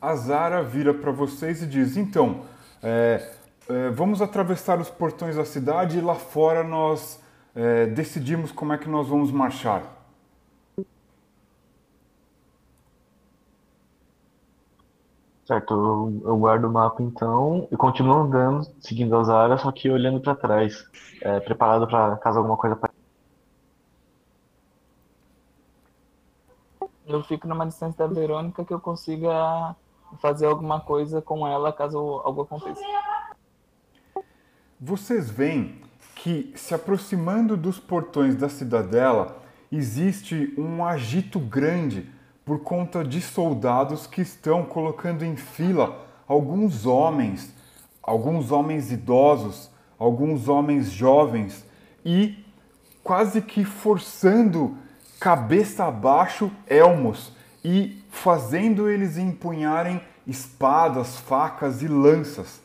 A 0.00 0.14
Zara 0.14 0.62
vira 0.62 0.94
para 0.94 1.10
vocês 1.10 1.62
e 1.62 1.66
diz: 1.66 1.96
Então, 1.96 2.42
é, 2.82 3.32
é, 3.68 3.90
vamos 3.90 4.22
atravessar 4.22 4.80
os 4.80 4.88
portões 4.90 5.36
da 5.36 5.44
cidade 5.44 5.98
e 5.98 6.00
lá 6.00 6.14
fora 6.14 6.62
nós 6.62 7.20
é, 7.54 7.86
decidimos 7.86 8.52
como 8.52 8.72
é 8.72 8.78
que 8.78 8.88
nós 8.88 9.08
vamos 9.08 9.30
marchar. 9.30 9.95
Certo, 15.46 15.74
eu, 15.74 16.22
eu 16.24 16.36
guardo 16.38 16.64
o 16.64 16.72
mapa 16.72 17.00
então 17.00 17.68
e 17.70 17.76
continuo 17.76 18.22
andando, 18.22 18.66
seguindo 18.80 19.16
as 19.16 19.28
áreas, 19.28 19.60
só 19.60 19.70
que 19.70 19.88
olhando 19.88 20.20
pra 20.20 20.34
trás, 20.34 20.84
é, 21.22 21.38
preparado 21.38 21.86
pra 21.86 22.16
caso 22.16 22.38
alguma 22.38 22.56
coisa 22.56 22.74
apareça. 22.74 22.96
Eu 27.06 27.22
fico 27.22 27.46
numa 27.46 27.64
distância 27.64 27.96
da 27.96 28.12
Verônica 28.12 28.64
que 28.64 28.74
eu 28.74 28.80
consiga 28.80 29.76
fazer 30.20 30.46
alguma 30.46 30.80
coisa 30.80 31.22
com 31.22 31.46
ela 31.46 31.72
caso 31.72 31.96
algo 32.24 32.42
aconteça. 32.42 32.82
Vocês 34.80 35.30
veem 35.30 35.80
que, 36.16 36.52
se 36.56 36.74
aproximando 36.74 37.56
dos 37.56 37.78
portões 37.78 38.34
da 38.34 38.48
cidadela, 38.48 39.36
existe 39.70 40.52
um 40.58 40.84
agito 40.84 41.38
grande 41.38 42.15
por 42.46 42.60
conta 42.60 43.02
de 43.02 43.20
soldados 43.20 44.06
que 44.06 44.22
estão 44.22 44.62
colocando 44.64 45.24
em 45.24 45.34
fila 45.34 46.06
alguns 46.28 46.86
homens, 46.86 47.52
alguns 48.00 48.52
homens 48.52 48.92
idosos, 48.92 49.68
alguns 49.98 50.48
homens 50.48 50.92
jovens 50.92 51.66
e 52.04 52.44
quase 53.02 53.42
que 53.42 53.64
forçando 53.64 54.76
cabeça 55.18 55.86
abaixo 55.86 56.48
elmos 56.68 57.32
e 57.64 58.00
fazendo 58.10 58.88
eles 58.88 59.18
empunharem 59.18 60.00
espadas, 60.24 61.16
facas 61.16 61.82
e 61.82 61.88
lanças. 61.88 62.60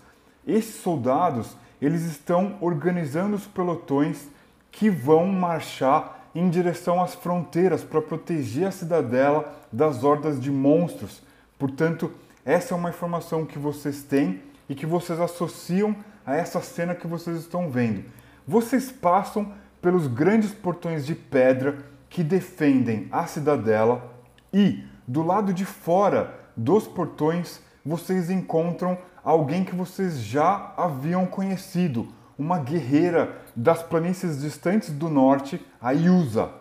Esses 0.45 0.75
soldados, 0.75 1.57
eles 1.81 2.03
estão 2.03 2.55
organizando 2.61 3.35
os 3.35 3.47
pelotões 3.47 4.27
que 4.71 4.91
vão 4.91 5.25
marchar 5.27 6.29
em 6.35 6.49
direção 6.51 7.01
às 7.01 7.15
fronteiras 7.15 7.83
para 7.83 8.01
proteger 8.01 8.67
a 8.67 8.71
cidadela 8.71 9.60
das 9.71 10.03
hordas 10.03 10.39
de 10.39 10.51
monstros. 10.51 11.21
Portanto, 11.57 12.11
essa 12.45 12.73
é 12.73 12.77
uma 12.77 12.89
informação 12.89 13.45
que 13.45 13.59
vocês 13.59 14.03
têm 14.03 14.41
e 14.67 14.75
que 14.75 14.85
vocês 14.85 15.19
associam 15.19 15.95
a 16.25 16.35
essa 16.35 16.61
cena 16.61 16.95
que 16.95 17.07
vocês 17.07 17.37
estão 17.37 17.69
vendo. 17.69 18.03
Vocês 18.47 18.91
passam 18.91 19.53
pelos 19.81 20.07
grandes 20.07 20.51
portões 20.51 21.05
de 21.05 21.15
pedra 21.15 21.79
que 22.09 22.23
defendem 22.23 23.07
a 23.11 23.25
cidadela 23.25 24.11
e 24.53 24.83
do 25.07 25.23
lado 25.23 25.53
de 25.53 25.65
fora 25.65 26.39
dos 26.55 26.87
portões 26.87 27.61
vocês 27.83 28.29
encontram 28.29 28.97
alguém 29.23 29.63
que 29.63 29.75
vocês 29.75 30.19
já 30.19 30.73
haviam 30.77 31.25
conhecido, 31.25 32.07
uma 32.37 32.59
guerreira 32.59 33.41
das 33.55 33.81
planícies 33.81 34.39
distantes 34.39 34.91
do 34.91 35.09
norte, 35.09 35.59
a 35.81 35.91
Yusa. 35.91 36.60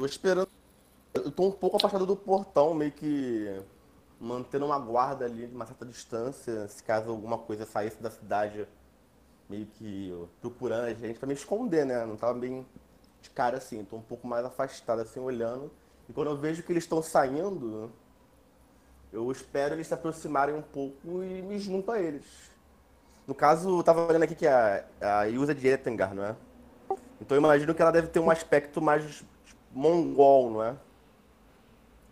Tô 0.00 0.06
esperando. 0.06 0.48
Eu 1.12 1.30
tô 1.30 1.48
um 1.48 1.52
pouco 1.52 1.76
afastado 1.76 2.06
do 2.06 2.16
portão, 2.16 2.72
meio 2.72 2.90
que 2.90 3.60
mantendo 4.18 4.64
uma 4.64 4.78
guarda 4.78 5.26
ali 5.26 5.46
de 5.46 5.54
uma 5.54 5.66
certa 5.66 5.84
distância, 5.84 6.66
se 6.68 6.82
caso 6.82 7.10
alguma 7.10 7.36
coisa 7.36 7.66
saísse 7.66 8.02
da 8.02 8.10
cidade, 8.10 8.66
meio 9.46 9.66
que 9.66 10.10
procurando 10.40 10.86
a 10.86 10.94
gente, 10.94 11.18
pra 11.18 11.26
me 11.26 11.34
esconder, 11.34 11.84
né? 11.84 12.06
Não 12.06 12.16
tava 12.16 12.32
bem 12.32 12.66
de 13.20 13.28
cara 13.28 13.58
assim, 13.58 13.84
tô 13.84 13.96
um 13.96 14.00
pouco 14.00 14.26
mais 14.26 14.42
afastado, 14.42 15.02
assim, 15.02 15.20
olhando. 15.20 15.70
E 16.08 16.14
quando 16.14 16.30
eu 16.30 16.36
vejo 16.38 16.62
que 16.62 16.72
eles 16.72 16.84
estão 16.84 17.02
saindo, 17.02 17.92
eu 19.12 19.30
espero 19.30 19.74
eles 19.74 19.86
se 19.86 19.92
aproximarem 19.92 20.54
um 20.54 20.62
pouco 20.62 21.22
e 21.22 21.42
me 21.42 21.58
junto 21.58 21.92
a 21.92 22.00
eles. 22.00 22.24
No 23.26 23.34
caso, 23.34 23.68
eu 23.78 23.82
tava 23.82 24.06
olhando 24.06 24.22
aqui 24.22 24.34
que 24.34 24.46
a, 24.46 24.82
a 24.98 25.24
Yusa 25.24 25.54
de 25.54 25.68
Etengar, 25.68 26.14
não 26.14 26.24
é? 26.24 26.34
Então 27.20 27.36
eu 27.36 27.42
imagino 27.42 27.74
que 27.74 27.82
ela 27.82 27.90
deve 27.90 28.08
ter 28.08 28.18
um 28.18 28.30
aspecto 28.30 28.80
mais 28.80 29.22
mongol, 29.70 30.50
não 30.50 30.64
é? 30.64 30.76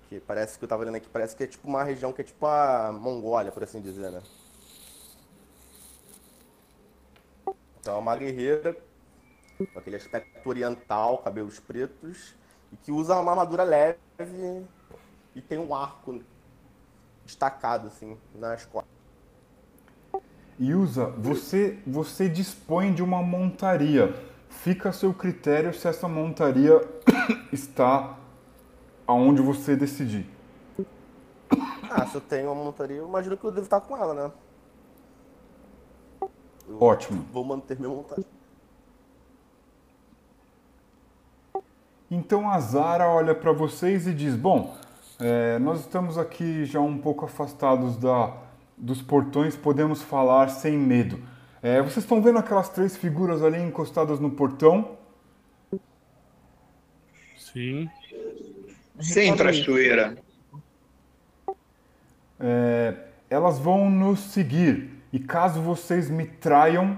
Que 0.08 0.20
parece 0.20 0.58
que 0.58 0.64
eu 0.64 0.68
tava 0.68 0.82
olhando 0.82 0.96
aqui, 0.96 1.08
parece 1.08 1.36
que 1.36 1.44
é 1.44 1.46
tipo 1.46 1.68
uma 1.68 1.84
região 1.84 2.12
que 2.12 2.22
é 2.22 2.24
tipo 2.24 2.46
a 2.46 2.90
Mongólia, 2.92 3.52
por 3.52 3.62
assim 3.62 3.80
dizer, 3.80 4.10
né? 4.10 4.22
Então 7.80 7.96
é 7.96 7.98
uma 7.98 8.16
guerreira 8.16 8.76
com 9.58 9.78
aquele 9.78 9.96
aspecto 9.96 10.48
oriental, 10.48 11.18
cabelos 11.18 11.58
pretos, 11.58 12.34
e 12.72 12.76
que 12.76 12.92
usa 12.92 13.18
uma 13.18 13.32
armadura 13.32 13.64
leve 13.64 13.98
e 15.34 15.42
tem 15.42 15.58
um 15.58 15.74
arco 15.74 16.22
destacado 17.24 17.88
assim 17.88 18.16
nas 18.34 18.64
costas. 18.64 18.98
Yusa, 20.60 21.06
você, 21.06 21.78
você 21.86 22.28
dispõe 22.28 22.92
de 22.92 23.02
uma 23.02 23.22
montaria. 23.22 24.27
Fica 24.48 24.88
a 24.88 24.92
seu 24.92 25.14
critério 25.14 25.72
se 25.72 25.86
essa 25.86 26.08
montaria 26.08 26.80
está 27.52 28.16
aonde 29.06 29.40
você 29.40 29.76
decidir. 29.76 30.26
Ah, 31.90 32.06
se 32.06 32.16
eu 32.16 32.20
tenho 32.20 32.52
uma 32.52 32.64
montaria, 32.64 32.96
eu 32.96 33.08
imagino 33.08 33.36
que 33.36 33.44
eu 33.44 33.50
devo 33.50 33.64
estar 33.64 33.80
com 33.80 33.96
ela, 33.96 34.12
né? 34.12 34.32
Eu 36.68 36.82
Ótimo. 36.82 37.24
Vou 37.32 37.44
manter 37.44 37.78
minha 37.78 37.88
montaria. 37.88 38.24
Então 42.10 42.50
a 42.50 42.58
Zara 42.60 43.08
olha 43.08 43.34
para 43.34 43.52
vocês 43.52 44.06
e 44.06 44.14
diz: 44.14 44.34
Bom, 44.34 44.74
é, 45.18 45.58
nós 45.58 45.80
estamos 45.80 46.16
aqui 46.16 46.64
já 46.64 46.80
um 46.80 46.98
pouco 46.98 47.24
afastados 47.24 47.96
da, 47.96 48.32
dos 48.76 49.02
portões, 49.02 49.56
podemos 49.56 50.02
falar 50.02 50.48
sem 50.48 50.76
medo. 50.78 51.18
É, 51.62 51.82
vocês 51.82 52.04
estão 52.04 52.22
vendo 52.22 52.38
aquelas 52.38 52.68
três 52.68 52.96
figuras 52.96 53.42
ali 53.42 53.60
encostadas 53.60 54.20
no 54.20 54.30
portão? 54.30 54.96
Sim. 57.36 57.90
Sim, 59.00 59.34
traiçoeira. 59.34 60.16
É, 62.38 62.94
elas 63.28 63.58
vão 63.58 63.90
nos 63.90 64.20
seguir 64.20 64.90
e 65.12 65.18
caso 65.18 65.60
vocês 65.60 66.08
me 66.08 66.26
traiam, 66.26 66.96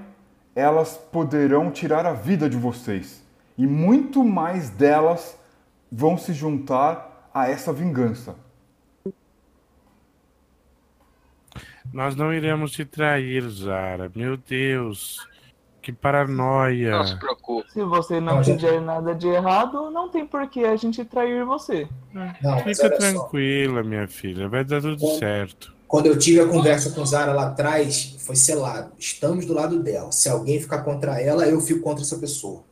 elas 0.55 0.97
poderão 0.97 1.71
tirar 1.71 2.05
a 2.05 2.13
vida 2.13 2.51
de 2.51 2.57
vocês. 2.57 3.23
E 3.57 3.67
muito 3.67 4.23
mais 4.23 4.69
delas 4.69 5.39
vão 5.91 6.19
se 6.19 6.33
juntar 6.33 7.31
a 7.33 7.49
essa 7.49 7.73
vingança. 7.73 8.37
Nós 11.93 12.15
não 12.15 12.33
iremos 12.33 12.73
te 12.73 12.85
trair, 12.85 13.49
Zara. 13.49 14.11
Meu 14.15 14.37
Deus. 14.37 15.19
Que 15.83 15.93
paranoia. 15.93 16.91
Não 16.91 17.07
se 17.07 17.19
preocupe. 17.19 17.73
Se 17.73 17.83
você 17.83 18.21
não, 18.21 18.45
fizer 18.45 18.81
nada 18.81 19.15
de 19.15 19.27
errado, 19.27 19.91
não 19.91 20.11
tem 20.11 20.27
por 20.27 20.47
que 20.49 20.65
a 20.65 20.77
gente 20.77 21.05
trair 21.05 21.45
você. 21.45 21.89
Não, 22.13 22.29
Fica 22.35 22.49
olha 22.51 22.75
só. 22.75 22.89
tranquila, 22.91 23.83
minha 23.83 24.07
filha. 24.07 24.49
Vai 24.49 24.63
dar 24.63 24.83
tudo 24.83 24.99
Bom. 24.99 25.19
certo. 25.19 25.75
Quando 25.89 26.07
eu 26.07 26.19
tive 26.19 26.41
a 26.41 26.47
conversa 26.47 26.91
com 26.91 27.05
Zara 27.05 27.33
lá 27.33 27.49
atrás, 27.49 28.17
foi 28.21 28.37
selado. 28.37 28.93
Estamos 28.99 29.47
do 29.47 29.55
lado 29.55 29.83
dela. 29.83 30.13
Se 30.13 30.29
alguém 30.29 30.61
ficar 30.61 30.83
contra 30.83 31.21
ela, 31.21 31.47
eu 31.49 31.61
fico 31.61 31.81
contra 31.81 32.05
essa 32.05 32.19
pessoa. 32.19 32.63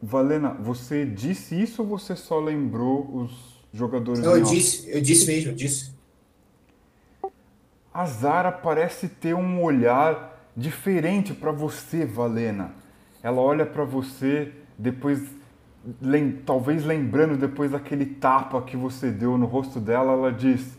Valena, 0.00 0.50
você 0.60 1.04
disse 1.06 1.60
isso 1.60 1.82
ou 1.82 1.88
você 1.88 2.14
só 2.14 2.38
lembrou 2.38 3.08
os 3.16 3.30
jogadores 3.72 4.20
Não, 4.20 4.36
eu 4.36 4.42
disse, 4.42 4.90
eu 4.90 5.00
disse 5.00 5.26
mesmo, 5.26 5.50
eu 5.52 5.54
disse. 5.54 5.91
A 7.92 8.06
Zara 8.06 8.50
parece 8.50 9.08
ter 9.08 9.34
um 9.34 9.62
olhar 9.62 10.38
diferente 10.56 11.34
para 11.34 11.52
você, 11.52 12.06
Valena. 12.06 12.72
Ela 13.22 13.40
olha 13.40 13.66
para 13.66 13.84
você 13.84 14.52
depois, 14.78 15.22
lem- 16.00 16.32
talvez 16.46 16.84
lembrando 16.84 17.36
depois 17.36 17.70
daquele 17.72 18.06
tapa 18.06 18.60
que 18.62 18.76
você 18.76 19.10
deu 19.10 19.36
no 19.36 19.46
rosto 19.46 19.78
dela, 19.78 20.12
ela 20.12 20.32
diz: 20.32 20.76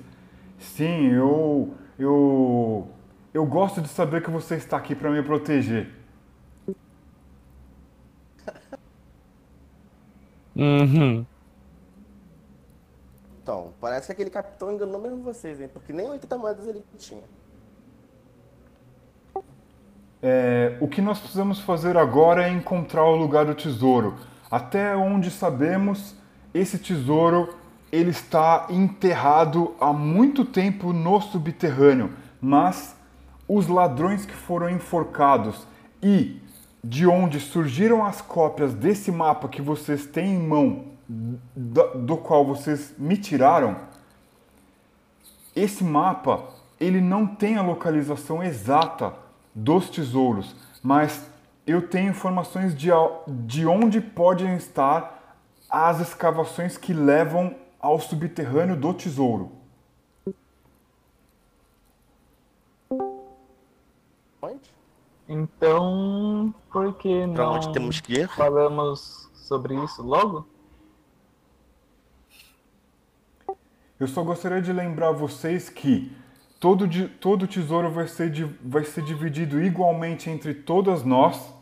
"Sim, 0.59 1.07
eu 1.11 1.74
eu 1.99 2.88
eu 3.34 3.45
gosto 3.45 3.82
de 3.82 3.88
saber 3.89 4.24
que 4.24 4.32
você 4.32 4.55
está 4.55 4.78
aqui 4.78 4.95
para 4.95 5.11
me 5.11 5.22
proteger." 5.24 5.89
Uhum. 10.55 11.26
Então, 13.43 13.73
parece 13.81 14.05
que 14.05 14.13
aquele 14.13 14.29
capitão 14.29 14.71
enganou 14.71 15.01
mesmo 15.01 15.21
vocês, 15.21 15.59
hein? 15.59 15.69
Porque 15.71 15.91
nem 15.91 16.09
80 16.09 16.37
moedas 16.37 16.65
ele 16.65 16.81
tinha. 16.97 17.23
É, 20.21 20.77
o 20.79 20.87
que 20.87 21.01
nós 21.01 21.19
precisamos 21.19 21.59
fazer 21.59 21.97
agora 21.97 22.47
é 22.47 22.49
encontrar 22.49 23.03
o 23.03 23.17
lugar 23.17 23.45
do 23.45 23.53
tesouro. 23.53 24.15
Até 24.49 24.95
onde 24.95 25.29
sabemos, 25.29 26.15
esse 26.53 26.79
tesouro 26.79 27.53
ele 27.91 28.11
está 28.11 28.67
enterrado 28.69 29.75
há 29.77 29.91
muito 29.91 30.45
tempo 30.45 30.93
no 30.93 31.19
subterrâneo, 31.19 32.13
mas 32.39 32.95
os 33.45 33.67
ladrões 33.67 34.25
que 34.25 34.33
foram 34.33 34.69
enforcados 34.69 35.67
e 36.01 36.41
de 36.81 37.05
onde 37.05 37.41
surgiram 37.41 38.05
as 38.05 38.21
cópias 38.21 38.73
desse 38.73 39.11
mapa 39.11 39.49
que 39.49 39.61
vocês 39.61 40.05
têm 40.05 40.35
em 40.35 40.39
mão, 40.39 40.92
do, 41.08 42.06
do 42.06 42.18
qual 42.18 42.45
vocês 42.45 42.93
me 42.97 43.18
tiraram, 43.18 43.78
esse 45.56 45.84
mapa 45.84 46.45
ele 46.80 46.99
não 47.01 47.26
tem 47.28 47.58
a 47.58 47.62
localização 47.62 48.43
exata 48.43 49.14
dos 49.54 49.89
tesouros, 49.89 50.56
mas 50.82 51.26
eu 51.66 51.88
tenho 51.88 52.10
informações 52.10 52.76
de, 52.76 52.89
de 53.45 53.66
onde 53.66 54.01
podem 54.01 54.56
estar 54.56 55.38
as 55.70 55.99
escavações 56.01 56.78
que 56.78 56.93
levam 56.93 57.56
ao 57.80 57.99
subterrâneo 57.99 58.76
do 58.76 58.93
tesouro. 58.93 59.51
Então, 65.28 66.54
por 66.72 66.93
que 66.95 67.28
Pra 67.34 67.45
não 67.45 67.54
onde 67.54 67.72
temos 67.72 67.99
que 68.01 68.14
ir? 68.14 68.30
falamos 68.30 69.30
sobre 69.34 69.74
isso 69.84 70.01
logo? 70.04 70.45
Eu 74.04 74.08
só 74.10 74.22
gostaria 74.22 74.62
de 74.62 74.74
lembrar 74.74 75.12
vocês 75.12 75.70
que 75.70 76.12
todo, 76.60 76.86
todo 77.22 77.47
tesouro 77.47 77.89
vai 77.89 78.06
ser, 78.06 78.34
vai 78.62 78.84
ser 78.84 79.01
dividido 79.01 79.64
igualmente 79.64 80.30
entre 80.30 80.54
todas 80.54 81.06
nós 81.06 81.54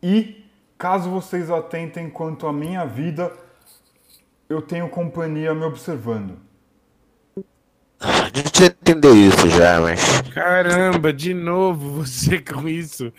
e, 0.00 0.46
caso 0.78 1.10
vocês 1.10 1.50
atentem 1.50 2.08
quanto 2.08 2.46
à 2.46 2.52
minha 2.52 2.84
vida, 2.84 3.32
eu 4.48 4.62
tenho 4.62 4.88
companhia 4.88 5.52
me 5.56 5.64
observando. 5.64 6.38
A 7.98 8.30
gente 8.32 8.62
entendeu 8.62 9.16
isso 9.16 9.50
já, 9.50 9.80
mas. 9.80 10.22
Caramba, 10.32 11.12
de 11.12 11.34
novo 11.34 12.04
você 12.04 12.38
com 12.46 12.68
isso. 12.68 13.12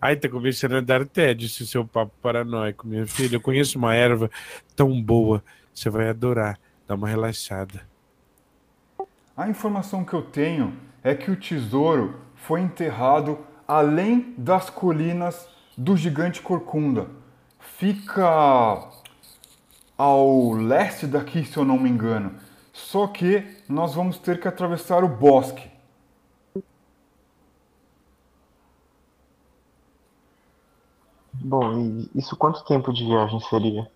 Ai, 0.00 0.14
tá 0.14 0.28
começando 0.28 0.76
a 0.76 0.80
dar 0.80 1.04
tédio 1.04 1.46
esse 1.46 1.66
seu 1.66 1.84
papo 1.84 2.12
paranoico, 2.22 2.86
minha 2.86 3.08
filha. 3.08 3.34
Eu 3.34 3.40
conheço 3.40 3.76
uma 3.76 3.92
erva 3.92 4.30
tão 4.76 5.02
boa. 5.02 5.42
Você 5.74 5.90
vai 5.90 6.08
adorar. 6.08 6.60
Dá 6.86 6.94
uma 6.94 7.08
relaxada. 7.08 7.92
A 9.36 9.48
informação 9.48 10.04
que 10.04 10.14
eu 10.14 10.22
tenho 10.22 10.78
é 11.02 11.12
que 11.12 11.28
o 11.28 11.36
tesouro 11.36 12.20
foi 12.36 12.60
enterrado 12.60 13.38
além 13.66 14.32
das 14.38 14.70
colinas 14.70 15.48
do 15.76 15.96
gigante 15.96 16.40
Corcunda. 16.40 17.10
Fica 17.58 18.88
ao 19.98 20.52
leste 20.52 21.06
daqui, 21.06 21.44
se 21.44 21.56
eu 21.56 21.64
não 21.64 21.78
me 21.78 21.90
engano. 21.90 22.38
Só 22.72 23.08
que 23.08 23.44
nós 23.68 23.94
vamos 23.94 24.18
ter 24.18 24.40
que 24.40 24.46
atravessar 24.46 25.02
o 25.02 25.08
bosque. 25.08 25.68
Bom, 31.32 31.78
e 31.78 32.10
isso 32.18 32.36
quanto 32.36 32.64
tempo 32.64 32.92
de 32.92 33.04
viagem 33.04 33.38
seria? 33.40 33.90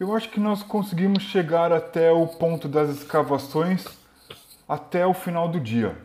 Eu 0.00 0.16
acho 0.16 0.30
que 0.30 0.40
nós 0.40 0.62
conseguimos 0.62 1.22
chegar 1.24 1.70
até 1.72 2.10
o 2.10 2.26
ponto 2.26 2.66
das 2.66 2.88
escavações 2.88 3.84
até 4.66 5.06
o 5.06 5.12
final 5.12 5.46
do 5.48 5.60
dia. 5.60 5.96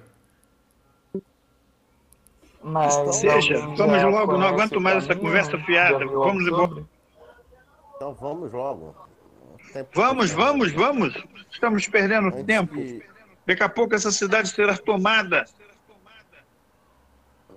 Mas 2.62 2.94
Seja, 3.16 3.60
vamos 3.78 4.04
logo, 4.04 4.34
não 4.34 4.40
conhece 4.40 4.54
aguento 4.54 4.82
mais 4.82 4.98
essa 4.98 5.08
caminho? 5.10 5.28
conversa 5.28 5.58
fiada. 5.60 6.06
Vamos 6.06 6.46
sobre? 6.50 6.86
Então 7.96 8.14
vamos 8.16 8.52
logo. 8.52 8.96
Tempo 9.72 9.90
Vamos, 9.94 10.32
vamos, 10.32 10.72
vamos. 10.74 11.24
Estamos 11.52 11.88
perdendo 11.88 12.28
Antes 12.28 12.44
tempo. 12.46 12.74
que- 12.76 13.04
Daqui 13.46 13.62
a 13.64 13.70
pouco 13.70 13.94
essa 13.94 14.12
cidade 14.12 14.50
será 14.50 14.76
tomada. 14.76 15.46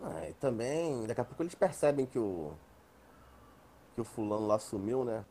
Ah, 0.02 0.28
e 0.28 0.34
também, 0.34 1.06
daqui 1.06 1.20
a 1.20 1.24
pouco 1.24 1.42
eles 1.42 1.54
percebem 1.54 2.04
que 2.06 2.18
o. 2.18 2.52
que 3.94 4.00
o 4.02 4.04
fulano 4.04 4.46
lá 4.46 4.58
sumiu, 4.58 5.04
né? 5.04 5.24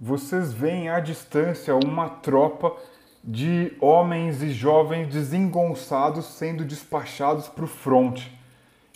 Vocês 0.00 0.52
veem 0.52 0.88
à 0.88 1.00
distância 1.00 1.74
uma 1.74 2.08
tropa 2.08 2.76
de 3.22 3.76
homens 3.80 4.42
e 4.42 4.52
jovens 4.52 5.08
desengonçados 5.08 6.24
sendo 6.26 6.64
despachados 6.64 7.48
para 7.48 7.64
o 7.64 7.68
fronte. 7.68 8.32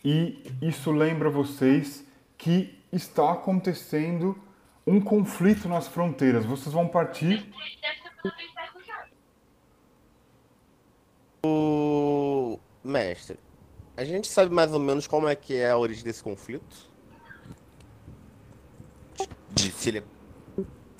E 0.05 0.43
isso 0.61 0.91
lembra 0.93 1.29
vocês 1.29 2.05
que 2.39 2.79
está 2.93 3.33
acontecendo 3.33 4.39
um 4.87 5.01
conflito 5.01 5.69
nas 5.69 5.89
fronteiras. 5.89 6.45
Vocês 6.45 6.73
vão 6.73 6.87
partir 6.87 7.49
O 11.45 12.61
mestre, 12.85 13.37
a 13.97 14.05
gente 14.05 14.29
sabe 14.29 14.55
mais 14.55 14.73
ou 14.73 14.79
menos 14.79 15.09
como 15.09 15.27
é 15.27 15.35
que 15.35 15.57
é 15.57 15.71
a 15.71 15.77
origem 15.77 16.05
desse 16.05 16.23
conflito? 16.23 16.89
De 19.51 19.73
se 19.73 19.89
ele 19.89 19.99
é 19.99 20.05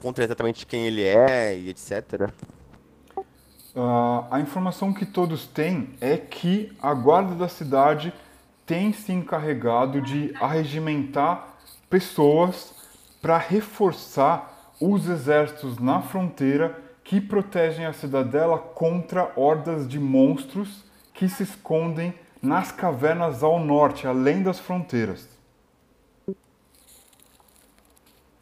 contra 0.03 0.25
exatamente 0.25 0.67
quem 0.67 0.85
ele 0.85 1.03
é 1.03 1.57
e 1.57 1.69
etc. 1.69 2.29
Ah, 3.77 4.27
a 4.33 4.41
informação 4.41 4.93
que 4.93 5.07
todos 5.07 5.47
têm 5.47 5.91
é 6.01 6.17
que 6.17 6.77
a 6.83 6.93
guarda 6.93 7.37
da 7.37 7.49
cidade 7.49 8.13
tem 8.67 8.93
se 8.93 9.13
encarregado 9.13 10.03
de 10.03 10.35
arregimentar 10.41 11.57
pessoas 11.89 12.75
para 13.23 13.39
reforçar 13.39 14.73
os 14.81 15.09
exércitos 15.09 15.79
na 15.79 16.03
fronteira 16.03 16.77
que 17.05 17.21
protegem 17.21 17.87
a 17.87 17.93
cidadela 17.93 18.59
contra 18.59 19.33
hordas 19.37 19.87
de 19.87 20.01
monstros 20.01 20.85
que 21.15 21.29
se 21.29 21.45
escondem 21.45 22.13
nas 22.43 22.73
cavernas 22.73 23.43
ao 23.43 23.61
norte, 23.61 24.07
além 24.07 24.43
das 24.43 24.59
fronteiras. 24.59 25.32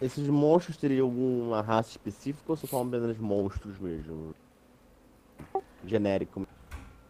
Esses 0.01 0.27
monstros 0.29 0.79
teriam 0.79 1.07
alguma 1.07 1.61
raça 1.61 1.91
específica 1.91 2.45
ou 2.49 2.57
são 2.57 2.83
apenas 2.83 3.19
monstros 3.19 3.79
mesmo? 3.79 4.35
Genérico. 5.85 6.47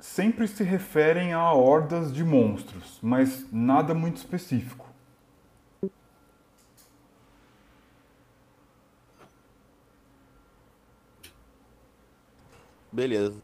Sempre 0.01 0.49
se 0.49 0.65
referem 0.65 1.33
a 1.33 1.53
hordas 1.53 2.13
de 2.13 2.25
monstros, 2.25 2.99
mas 3.01 3.47
nada 3.53 3.95
muito 3.95 4.17
específico. 4.17 4.89
Beleza. 12.91 13.41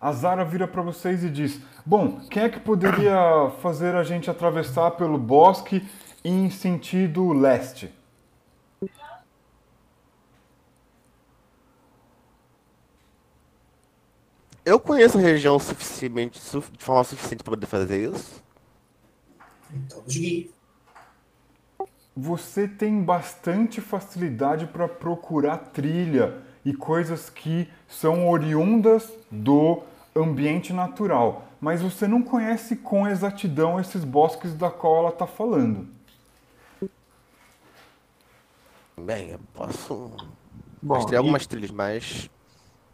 A 0.00 0.12
Zara 0.12 0.44
vira 0.44 0.66
para 0.66 0.80
vocês 0.80 1.22
e 1.24 1.28
diz: 1.28 1.60
Bom, 1.84 2.20
quem 2.30 2.44
é 2.44 2.48
que 2.48 2.60
poderia 2.60 3.50
fazer 3.60 3.94
a 3.96 4.02
gente 4.02 4.30
atravessar 4.30 4.92
pelo 4.92 5.18
bosque 5.18 5.86
em 6.28 6.50
sentido 6.50 7.32
leste? 7.32 7.90
Eu 14.64 14.78
conheço 14.78 15.18
a 15.18 15.20
região 15.20 15.58
suficientemente, 15.58 16.38
su- 16.38 16.60
de 16.76 16.84
forma 16.84 17.02
suficiente 17.04 17.42
para 17.42 17.52
poder 17.52 17.66
fazer 17.66 18.08
isso. 18.12 18.40
Então. 19.70 20.04
Você 22.14 22.66
tem 22.68 23.02
bastante 23.02 23.80
facilidade 23.80 24.66
para 24.66 24.88
procurar 24.88 25.56
trilha 25.72 26.42
e 26.64 26.74
coisas 26.74 27.30
que 27.30 27.66
são 27.86 28.28
oriundas 28.28 29.10
do 29.30 29.82
ambiente 30.14 30.72
natural, 30.72 31.44
mas 31.60 31.80
você 31.80 32.06
não 32.08 32.22
conhece 32.22 32.76
com 32.76 33.06
exatidão 33.06 33.78
esses 33.80 34.04
bosques 34.04 34.52
da 34.52 34.70
qual 34.70 34.98
ela 34.98 35.08
está 35.10 35.26
falando. 35.26 35.88
Bem, 38.98 39.30
eu 39.30 39.40
posso 39.54 40.10
Bom, 40.82 40.94
rastrear 40.94 41.14
e- 41.14 41.24
algumas 41.24 41.46
trilhas, 41.46 41.70
mas 41.70 42.30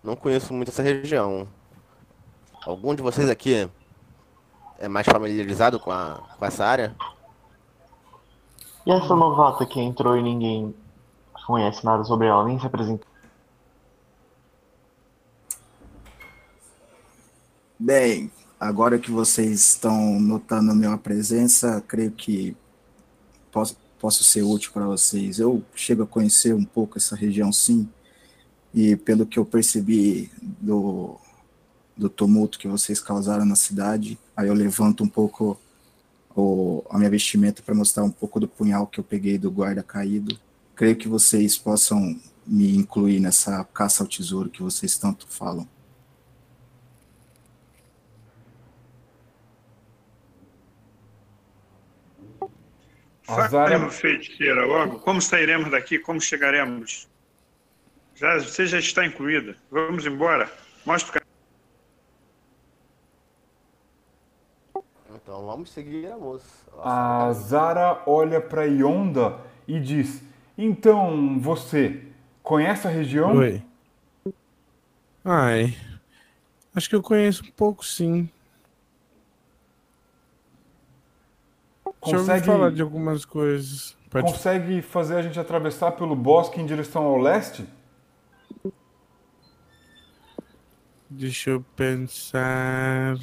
não 0.03 0.15
conheço 0.17 0.53
muito 0.53 0.69
essa 0.69 0.83
região. 0.83 1.49
Algum 2.65 2.95
de 2.95 3.03
vocês 3.03 3.29
aqui 3.29 3.69
é 4.79 4.89
mais 4.89 5.07
familiarizado 5.07 5.79
com, 5.79 5.91
a, 5.91 6.21
com 6.39 6.45
essa 6.45 6.65
área? 6.65 6.95
E 8.87 8.91
essa 8.91 9.15
novata 9.15 9.65
que 9.67 9.81
entrou 9.81 10.17
e 10.17 10.23
ninguém 10.23 10.75
conhece 11.47 11.85
nada 11.85 12.05
sobre 12.05 12.27
ela, 12.27 12.45
nem 12.45 12.59
se 12.59 12.67
apresentou? 12.67 13.07
Bem, 17.79 18.31
agora 18.59 18.99
que 18.99 19.11
vocês 19.11 19.61
estão 19.61 20.19
notando 20.21 20.75
minha 20.75 20.97
presença, 20.97 21.83
creio 21.87 22.13
que 22.13 22.57
posso, 23.51 23.77
posso 24.05 24.23
ser 24.23 24.43
útil 24.43 24.71
para 24.71 24.85
vocês. 24.85 25.39
Eu 25.39 25.65
chego 25.75 26.03
a 26.03 26.07
conhecer 26.07 26.55
um 26.55 26.63
pouco 26.63 26.99
essa 26.99 27.17
região, 27.17 27.51
sim, 27.51 27.89
e 28.75 28.97
pelo 28.97 29.25
que 29.25 29.39
eu 29.39 29.47
percebi 29.47 30.31
do, 30.61 31.17
do 31.97 32.11
tumulto 32.11 32.59
que 32.59 32.69
vocês 32.69 33.01
causaram 33.01 33.47
na 33.47 33.57
cidade, 33.57 34.19
aí 34.37 34.47
eu 34.47 34.53
levanto 34.53 35.03
um 35.03 35.09
pouco 35.09 35.59
o, 36.37 36.85
a 36.91 36.99
minha 36.99 37.09
vestimenta 37.09 37.63
para 37.63 37.75
mostrar 37.75 38.05
um 38.05 38.11
pouco 38.11 38.39
do 38.39 38.47
punhal 38.47 38.87
que 38.87 39.01
eu 39.01 39.05
peguei 39.05 39.39
do 39.39 39.51
guarda 39.51 39.83
caído. 39.83 40.39
Creio 40.77 40.97
que 40.97 41.09
vocês 41.09 41.57
possam 41.57 42.21
me 42.47 42.77
incluir 42.77 43.21
nessa 43.21 43.65
caça 43.65 44.03
ao 44.03 44.07
tesouro 44.07 44.51
que 44.51 44.63
vocês 44.63 44.99
tanto 44.99 45.27
falam. 45.31 45.67
Azar- 53.27 53.71
Fale, 53.71 53.91
feiticeira, 53.91 54.65
logo. 54.67 54.99
Como 55.01 55.21
sairemos 55.21 55.71
daqui? 55.71 55.99
Como 55.99 56.21
chegaremos? 56.21 57.09
Já, 58.15 58.39
você 58.39 58.67
já 58.67 58.79
está 58.79 59.05
incluída. 59.07 59.57
Vamos 59.71 60.05
embora. 60.07 60.51
Mostra 60.85 61.11
o 61.11 61.13
caminho. 61.15 61.25
Então 65.23 65.47
vamos 65.47 65.71
seguir 65.71 66.07
a 66.13 66.17
moça. 66.19 66.45
A 66.83 67.33
Zara 67.33 68.03
olha 68.07 68.41
para 68.41 68.65
Yonda 68.65 69.39
e 69.67 69.81
diz: 69.81 70.23
Então, 70.59 71.39
você 71.41 72.03
conhece 72.43 72.87
a 72.87 72.91
região? 72.91 73.35
Oi. 73.37 73.63
Ai. 75.25 75.75
Acho 76.75 76.89
que 76.91 76.95
eu 76.97 77.03
conheço 77.03 77.43
um 77.45 77.51
pouco, 77.53 77.85
sim. 77.85 78.29
Já 81.85 81.91
ouvi 81.91 81.94
Consegue- 82.05 82.47
falar 82.47 82.71
de 82.71 82.83
algumas 82.83 83.25
coisas. 83.25 83.97
Pode... 84.11 84.31
Consegue 84.31 84.81
fazer 84.83 85.17
a 85.17 85.23
gente 85.23 85.39
atravessar 85.41 85.93
pelo 85.93 86.15
bosque 86.15 86.61
em 86.61 86.67
direção 86.67 87.03
ao 87.05 87.19
leste? 87.19 87.65
Deixa 91.11 91.51
eu 91.51 91.65
pensar. 91.77 93.17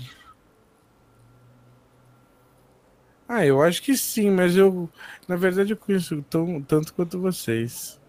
Ah, 3.28 3.46
eu 3.46 3.62
acho 3.62 3.82
que 3.82 3.96
sim, 3.96 4.30
mas 4.30 4.58
eu, 4.58 4.90
na 5.28 5.38
verdade, 5.38 5.72
eu 5.72 5.78
conheço 5.78 6.22
tão, 6.30 6.62
tanto 6.62 6.94
quanto 6.94 7.20
vocês. 7.20 8.00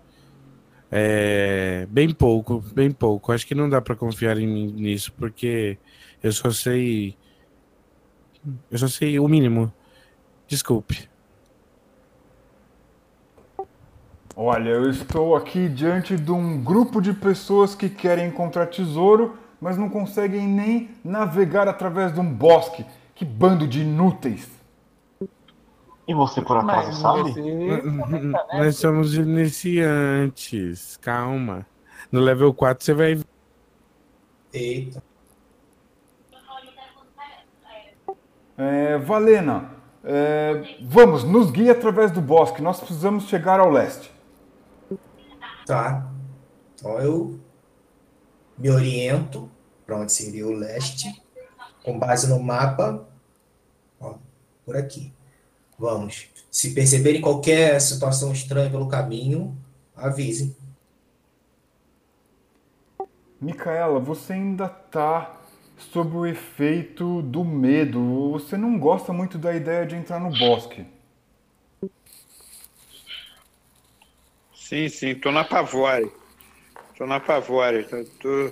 É, 0.91 1.87
bem 1.89 2.12
pouco, 2.12 2.61
bem 2.75 2.91
pouco. 2.91 3.33
Acho 3.33 3.47
que 3.47 3.55
não 3.55 3.68
dá 3.68 3.81
pra 3.81 3.95
confiar 3.97 4.37
em 4.39 4.47
mim 4.47 4.73
nisso, 4.73 5.12
porque 5.12 5.79
eu 6.23 6.33
só 6.33 6.51
sei, 6.51 7.16
eu 8.70 8.79
só 8.79 8.89
sei 8.89 9.18
o 9.18 9.29
mínimo. 9.29 9.73
Desculpe. 10.53 11.09
Olha, 14.36 14.68
eu 14.68 14.90
estou 14.90 15.34
aqui 15.34 15.66
diante 15.66 16.14
de 16.14 16.30
um 16.30 16.62
grupo 16.62 17.00
de 17.00 17.14
pessoas 17.14 17.74
que 17.74 17.88
querem 17.88 18.26
encontrar 18.26 18.66
tesouro, 18.66 19.38
mas 19.59 19.78
não 19.78 19.88
conseguem 19.88 20.46
nem 20.46 20.90
navegar 21.03 21.68
através 21.68 22.12
de 22.12 22.20
um 22.20 22.30
bosque. 22.30 22.84
Que 23.14 23.24
bando 23.24 23.66
de 23.66 23.80
inúteis! 23.80 24.46
E 26.07 26.12
você 26.12 26.42
por 26.42 26.59
acaso 26.59 26.88
Mas 26.88 26.96
sabe? 26.98 27.32
você 27.32 27.80
comenta, 27.90 28.46
né? 28.53 28.64
Nós 28.64 28.76
somos 28.76 29.14
iniciantes. 29.14 30.98
Calma. 30.98 31.64
No 32.11 32.20
level 32.20 32.53
4 32.53 32.84
você 32.84 32.92
vai 32.92 33.18
Eita. 34.53 35.03
É, 38.59 38.98
Valena, 38.98 39.82
é, 40.05 40.78
vamos, 40.82 41.22
nos 41.22 41.50
guie 41.50 41.70
através 41.70 42.11
do 42.11 42.20
bosque. 42.20 42.62
Nós 42.62 42.78
precisamos 42.78 43.24
chegar 43.28 43.61
ao 43.61 43.70
leste. 43.70 44.11
Tá. 45.66 46.11
Então 46.74 46.98
eu 46.98 47.38
me 48.59 48.70
oriento 48.70 49.50
para 49.86 49.98
onde 49.98 50.12
seria 50.12 50.46
o 50.46 50.53
leste, 50.53 51.22
com 51.84 51.98
base 51.98 52.28
no 52.28 52.42
mapa. 52.42 53.07
Ó, 54.00 54.14
por 54.64 54.76
aqui. 54.76 55.12
Vamos. 55.78 56.28
Se 56.50 56.74
perceberem 56.74 57.20
qualquer 57.20 57.80
situação 57.80 58.32
estranha 58.32 58.70
pelo 58.70 58.88
caminho, 58.88 59.57
avisem. 59.96 60.55
Micaela, 63.40 63.98
você 63.98 64.34
ainda 64.34 64.66
está 64.66 65.41
sob 65.91 66.16
o 66.16 66.26
efeito 66.26 67.22
do 67.22 67.45
medo. 67.45 68.30
Você 68.33 68.57
não 68.57 68.78
gosta 68.78 69.12
muito 69.12 69.39
da 69.39 69.55
ideia 69.55 69.87
de 69.87 69.97
entrar 69.97 70.20
no 70.20 70.30
bosque. 70.30 70.85
Sim, 74.55 74.89
sim, 74.89 75.14
tô 75.14 75.30
na 75.30 75.45
pavore. 75.45 76.11
Tô 76.97 77.07
na 77.07 77.20
pavore. 77.20 77.87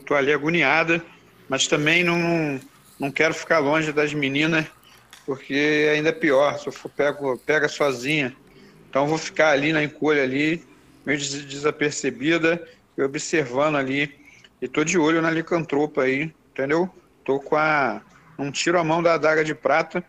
Tô 0.07 0.15
ali 0.15 0.33
agoniada, 0.33 1.05
mas 1.49 1.67
também 1.67 2.03
não, 2.05 2.61
não 2.99 3.11
quero 3.11 3.35
ficar 3.35 3.59
longe 3.59 3.93
das 3.93 4.13
meninas, 4.13 4.67
porque 5.25 5.89
ainda 5.93 6.09
é 6.11 6.13
pior, 6.13 6.59
se 6.59 6.67
eu 6.69 6.73
for 6.73 6.91
pego, 6.91 7.39
pega 7.39 7.69
sozinha. 7.69 8.35
Então 8.89 9.07
vou 9.07 9.19
ficar 9.19 9.51
ali 9.51 9.73
na 9.73 9.83
encolha 9.85 10.23
ali, 10.23 10.65
meio 11.07 11.19
des- 11.19 11.45
desapercebida, 11.47 12.67
e 12.99 13.03
observando 13.03 13.77
ali. 13.77 14.19
E 14.61 14.69
tô 14.69 14.85
de 14.85 14.99
olho 14.99 15.23
na 15.23 15.31
licantropa 15.31 16.03
aí, 16.03 16.35
entendeu? 16.51 16.91
Tô 17.25 17.41
com 17.41 17.57
a. 17.57 18.01
Não 18.39 18.51
tiro 18.51 18.79
a 18.79 18.85
mão 18.85 19.03
da 19.03 19.15
adaga 19.15 19.45
de 19.45 19.55
prata. 19.55 20.03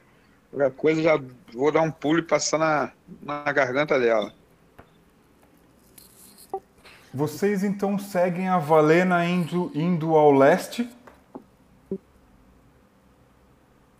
Qualquer 0.50 0.72
coisa 0.72 1.02
já 1.02 1.20
vou 1.54 1.72
dar 1.72 1.82
um 1.82 1.92
pulo 1.92 2.20
e 2.20 2.24
passar 2.24 2.58
na, 2.58 2.92
na 3.22 3.52
garganta 3.52 4.00
dela. 4.00 4.34
Vocês 7.14 7.64
então 7.64 7.98
seguem 8.00 8.48
a 8.48 8.58
Valena 8.58 9.26
indo, 9.26 9.70
indo 9.76 10.16
ao 10.16 10.32
leste. 10.32 10.90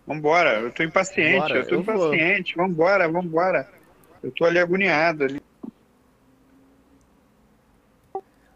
Vambora, 0.06 0.60
eu 0.60 0.72
tô 0.72 0.82
impaciente, 0.82 1.38
Bora, 1.38 1.56
eu 1.58 1.66
tô 1.66 1.74
eu 1.76 1.82
vou. 1.82 2.14
impaciente, 2.14 2.54
vambora, 2.56 3.08
vambora. 3.08 3.68
Eu 4.22 4.30
tô 4.30 4.44
ali 4.44 4.58
agoniado 4.58 5.24
ali. 5.24 5.42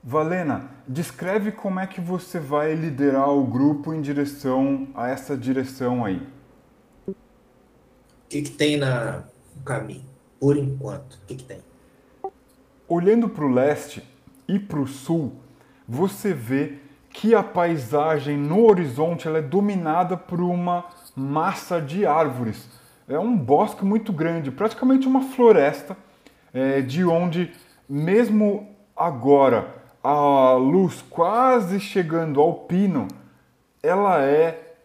Valena, 0.08 0.70
descreve 0.86 1.50
como 1.50 1.80
é 1.80 1.86
que 1.88 2.00
você 2.00 2.38
vai 2.38 2.76
liderar 2.76 3.28
o 3.28 3.44
grupo 3.44 3.92
em 3.92 4.00
direção 4.00 4.86
a 4.94 5.08
essa 5.08 5.36
direção 5.36 6.04
aí. 6.04 6.24
O 7.08 7.14
que, 8.28 8.42
que 8.42 8.50
tem 8.52 8.76
na, 8.76 9.24
no 9.56 9.62
caminho? 9.64 10.04
Por 10.38 10.56
enquanto, 10.56 11.14
o 11.14 11.18
que, 11.26 11.34
que 11.34 11.42
tem? 11.42 11.58
Olhando 12.86 13.28
para 13.28 13.44
o 13.44 13.50
leste 13.50 14.00
e 14.46 14.60
para 14.60 14.78
o 14.78 14.86
sul, 14.86 15.40
você 15.88 16.32
vê 16.32 16.78
que 17.10 17.34
a 17.34 17.42
paisagem 17.42 18.36
no 18.36 18.64
horizonte 18.64 19.26
ela 19.26 19.38
é 19.38 19.42
dominada 19.42 20.16
por 20.16 20.40
uma 20.40 20.84
massa 21.16 21.80
de 21.80 22.06
árvores. 22.06 22.68
É 23.08 23.18
um 23.18 23.36
bosque 23.36 23.84
muito 23.84 24.12
grande, 24.12 24.52
praticamente 24.52 25.08
uma 25.08 25.22
floresta, 25.22 25.96
é, 26.54 26.80
de 26.80 27.04
onde, 27.04 27.52
mesmo 27.88 28.68
agora, 28.96 29.75
a 30.08 30.52
luz 30.52 31.02
quase 31.10 31.80
chegando 31.80 32.40
ao 32.40 32.54
pino, 32.54 33.08
ela 33.82 34.22
é. 34.22 34.76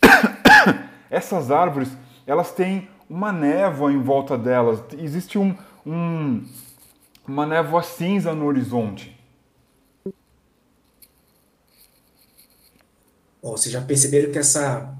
Essas 1.10 1.50
árvores, 1.50 1.90
elas 2.26 2.50
têm 2.50 2.88
uma 3.10 3.30
névoa 3.30 3.92
em 3.92 4.00
volta 4.00 4.38
delas. 4.38 4.82
Existe 4.96 5.38
um, 5.38 5.54
um, 5.84 6.42
uma 7.28 7.44
névoa 7.44 7.82
cinza 7.82 8.34
no 8.34 8.46
horizonte. 8.46 9.14
Bom, 13.42 13.50
vocês 13.50 13.70
já 13.70 13.82
perceberam 13.82 14.32
que 14.32 14.38
essa 14.38 14.96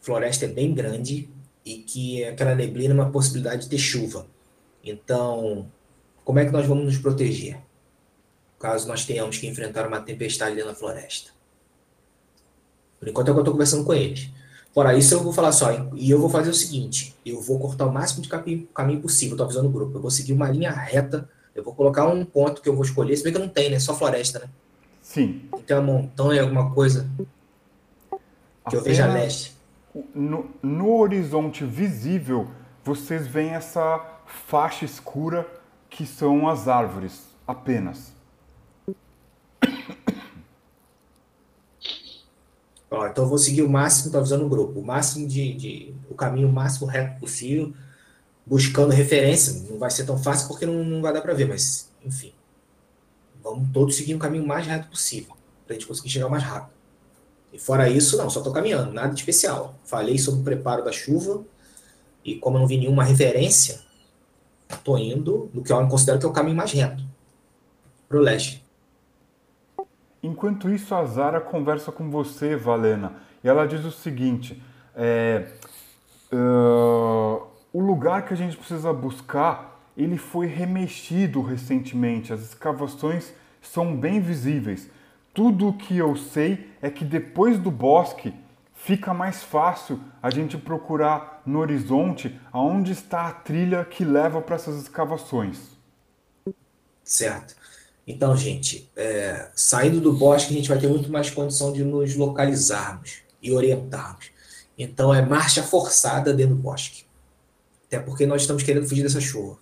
floresta 0.00 0.44
é 0.44 0.48
bem 0.48 0.72
grande 0.72 1.28
e 1.64 1.78
que 1.78 2.24
aquela 2.24 2.54
neblina 2.54 2.94
é 2.94 2.94
uma 2.94 3.10
possibilidade 3.10 3.62
de 3.62 3.70
ter 3.70 3.78
chuva. 3.78 4.26
Então, 4.84 5.68
como 6.24 6.38
é 6.38 6.44
que 6.44 6.52
nós 6.52 6.66
vamos 6.66 6.84
nos 6.84 6.98
proteger? 6.98 7.66
Caso 8.58 8.88
nós 8.88 9.04
tenhamos 9.04 9.38
que 9.38 9.46
enfrentar 9.46 9.86
uma 9.86 10.00
tempestade 10.00 10.56
da 10.56 10.74
floresta. 10.74 11.30
Por 12.98 13.08
enquanto 13.08 13.28
é 13.28 13.30
o 13.30 13.34
que 13.34 13.38
eu 13.38 13.42
estou 13.42 13.54
conversando 13.54 13.84
com 13.84 13.94
eles. 13.94 14.30
Fora 14.74 14.96
isso, 14.96 15.14
eu 15.14 15.22
vou 15.22 15.32
falar 15.32 15.52
só, 15.52 15.70
e 15.94 16.10
eu 16.10 16.20
vou 16.20 16.28
fazer 16.28 16.50
o 16.50 16.54
seguinte: 16.54 17.16
eu 17.24 17.40
vou 17.40 17.58
cortar 17.58 17.86
o 17.86 17.92
máximo 17.92 18.22
de 18.22 18.28
caminho, 18.28 18.66
caminho 18.74 19.00
possível, 19.00 19.34
estou 19.34 19.44
avisando 19.44 19.68
o 19.68 19.72
grupo. 19.72 19.96
Eu 19.96 20.02
vou 20.02 20.10
seguir 20.10 20.32
uma 20.32 20.48
linha 20.48 20.70
reta, 20.70 21.28
eu 21.54 21.62
vou 21.62 21.74
colocar 21.74 22.06
um 22.06 22.24
ponto 22.24 22.60
que 22.60 22.68
eu 22.68 22.74
vou 22.74 22.84
escolher, 22.84 23.16
se 23.16 23.24
bem 23.24 23.32
que 23.32 23.38
não 23.38 23.48
tem, 23.48 23.70
né? 23.70 23.78
Só 23.78 23.94
floresta, 23.94 24.40
né? 24.40 24.48
Sim. 25.02 25.48
Então, 25.54 25.82
montanha, 25.82 26.42
alguma 26.42 26.72
coisa 26.72 27.08
que 28.68 28.76
eu 28.76 28.82
veja 28.82 29.04
a 29.04 29.12
leste. 29.12 29.56
No, 30.14 30.50
no 30.62 30.96
horizonte 30.98 31.64
visível, 31.64 32.48
vocês 32.84 33.26
veem 33.26 33.50
essa 33.50 34.00
faixa 34.46 34.84
escura 34.84 35.46
que 35.88 36.06
são 36.06 36.46
as 36.46 36.68
árvores, 36.68 37.22
apenas. 37.46 38.12
Ó, 42.90 43.06
então 43.06 43.24
eu 43.24 43.28
vou 43.28 43.38
seguir 43.38 43.62
o 43.62 43.68
máximo, 43.68 44.10
tô 44.10 44.18
avisando 44.18 44.46
o 44.46 44.48
grupo, 44.48 44.80
o 44.80 44.84
máximo 44.84 45.26
de, 45.28 45.52
de- 45.54 45.94
o 46.08 46.14
caminho 46.14 46.48
máximo 46.48 46.86
reto 46.86 47.20
possível, 47.20 47.72
buscando 48.46 48.92
referência. 48.92 49.52
Não 49.70 49.78
vai 49.78 49.90
ser 49.90 50.06
tão 50.06 50.16
fácil 50.18 50.48
porque 50.48 50.64
não, 50.66 50.82
não 50.84 51.02
vai 51.02 51.12
dar 51.12 51.20
para 51.20 51.34
ver, 51.34 51.46
mas 51.46 51.90
enfim. 52.04 52.32
Vamos 53.42 53.70
todos 53.72 53.94
seguir 53.96 54.14
o 54.14 54.18
caminho 54.18 54.46
mais 54.46 54.66
reto 54.66 54.88
possível, 54.88 55.36
pra 55.66 55.74
gente 55.74 55.86
conseguir 55.86 56.08
chegar 56.10 56.28
mais 56.28 56.42
rápido. 56.42 56.72
E 57.52 57.58
fora 57.58 57.88
isso, 57.88 58.16
não, 58.16 58.28
só 58.28 58.40
tô 58.42 58.52
caminhando, 58.52 58.92
nada 58.92 59.12
de 59.14 59.20
especial. 59.20 59.74
Falei 59.84 60.18
sobre 60.18 60.40
o 60.40 60.44
preparo 60.44 60.84
da 60.84 60.92
chuva 60.92 61.44
e 62.24 62.36
como 62.36 62.56
eu 62.56 62.60
não 62.60 62.66
vi 62.68 62.76
nenhuma 62.78 63.04
referência, 63.04 63.80
tô 64.84 64.98
indo 64.98 65.50
no 65.54 65.62
que 65.62 65.72
eu 65.72 65.88
considero 65.88 66.18
que 66.18 66.26
é 66.26 66.28
o 66.28 66.32
caminho 66.32 66.56
mais 66.56 66.72
reto, 66.72 67.02
pro 68.08 68.20
leste. 68.20 68.64
Enquanto 70.22 70.68
isso, 70.68 70.94
a 70.94 71.04
Zara 71.04 71.40
conversa 71.40 71.92
com 71.92 72.10
você, 72.10 72.56
Valena, 72.56 73.12
e 73.42 73.48
ela 73.48 73.66
diz 73.66 73.84
o 73.84 73.92
seguinte: 73.92 74.62
é, 74.94 75.46
ah, 76.32 77.40
o 77.72 77.80
lugar 77.80 78.24
que 78.24 78.34
a 78.34 78.36
gente 78.36 78.56
precisa 78.56 78.92
buscar, 78.92 79.80
ele 79.96 80.16
foi 80.16 80.46
remexido 80.46 81.42
recentemente. 81.42 82.32
As 82.32 82.40
escavações 82.40 83.32
são 83.60 83.96
bem 83.96 84.20
visíveis. 84.20 84.90
Tudo 85.34 85.68
o 85.68 85.72
que 85.72 85.96
eu 85.96 86.16
sei 86.16 86.72
é 86.82 86.90
que 86.90 87.04
depois 87.04 87.58
do 87.58 87.70
bosque 87.70 88.34
fica 88.74 89.12
mais 89.12 89.42
fácil 89.42 90.00
a 90.22 90.30
gente 90.30 90.56
procurar 90.56 91.42
no 91.44 91.58
horizonte 91.58 92.38
aonde 92.52 92.92
está 92.92 93.26
a 93.26 93.32
trilha 93.32 93.84
que 93.84 94.04
leva 94.04 94.40
para 94.40 94.56
essas 94.56 94.80
escavações. 94.82 95.76
Certo. 97.02 97.56
Então, 98.10 98.34
gente, 98.34 98.90
é, 98.96 99.50
saindo 99.54 100.00
do 100.00 100.14
bosque, 100.14 100.54
a 100.54 100.56
gente 100.56 100.70
vai 100.70 100.78
ter 100.78 100.88
muito 100.88 101.12
mais 101.12 101.28
condição 101.28 101.74
de 101.74 101.84
nos 101.84 102.16
localizarmos 102.16 103.18
e 103.42 103.52
orientarmos. 103.52 104.30
Então, 104.78 105.12
é 105.12 105.20
marcha 105.20 105.62
forçada 105.62 106.32
dentro 106.32 106.54
do 106.54 106.62
bosque. 106.62 107.04
Até 107.86 108.00
porque 108.00 108.24
nós 108.24 108.40
estamos 108.40 108.62
querendo 108.62 108.88
fugir 108.88 109.02
dessa 109.02 109.20
chuva. 109.20 109.58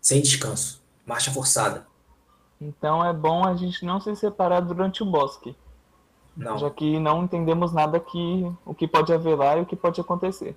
Sem 0.00 0.22
descanso. 0.22 0.82
Marcha 1.04 1.30
forçada. 1.30 1.86
Então 2.58 3.04
é 3.04 3.12
bom 3.12 3.46
a 3.46 3.54
gente 3.54 3.84
não 3.84 4.00
se 4.00 4.16
separar 4.16 4.60
durante 4.60 5.02
o 5.02 5.06
bosque. 5.06 5.54
Não. 6.34 6.56
Já 6.56 6.70
que 6.70 6.98
não 6.98 7.24
entendemos 7.24 7.72
nada 7.72 8.00
que 8.00 8.50
o 8.64 8.74
que 8.74 8.88
pode 8.88 9.12
haver 9.12 9.36
lá 9.36 9.58
e 9.58 9.62
o 9.62 9.66
que 9.66 9.76
pode 9.76 10.00
acontecer. 10.00 10.56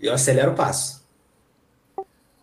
Eu 0.00 0.12
acelero 0.12 0.52
o 0.52 0.54
passo. 0.54 1.04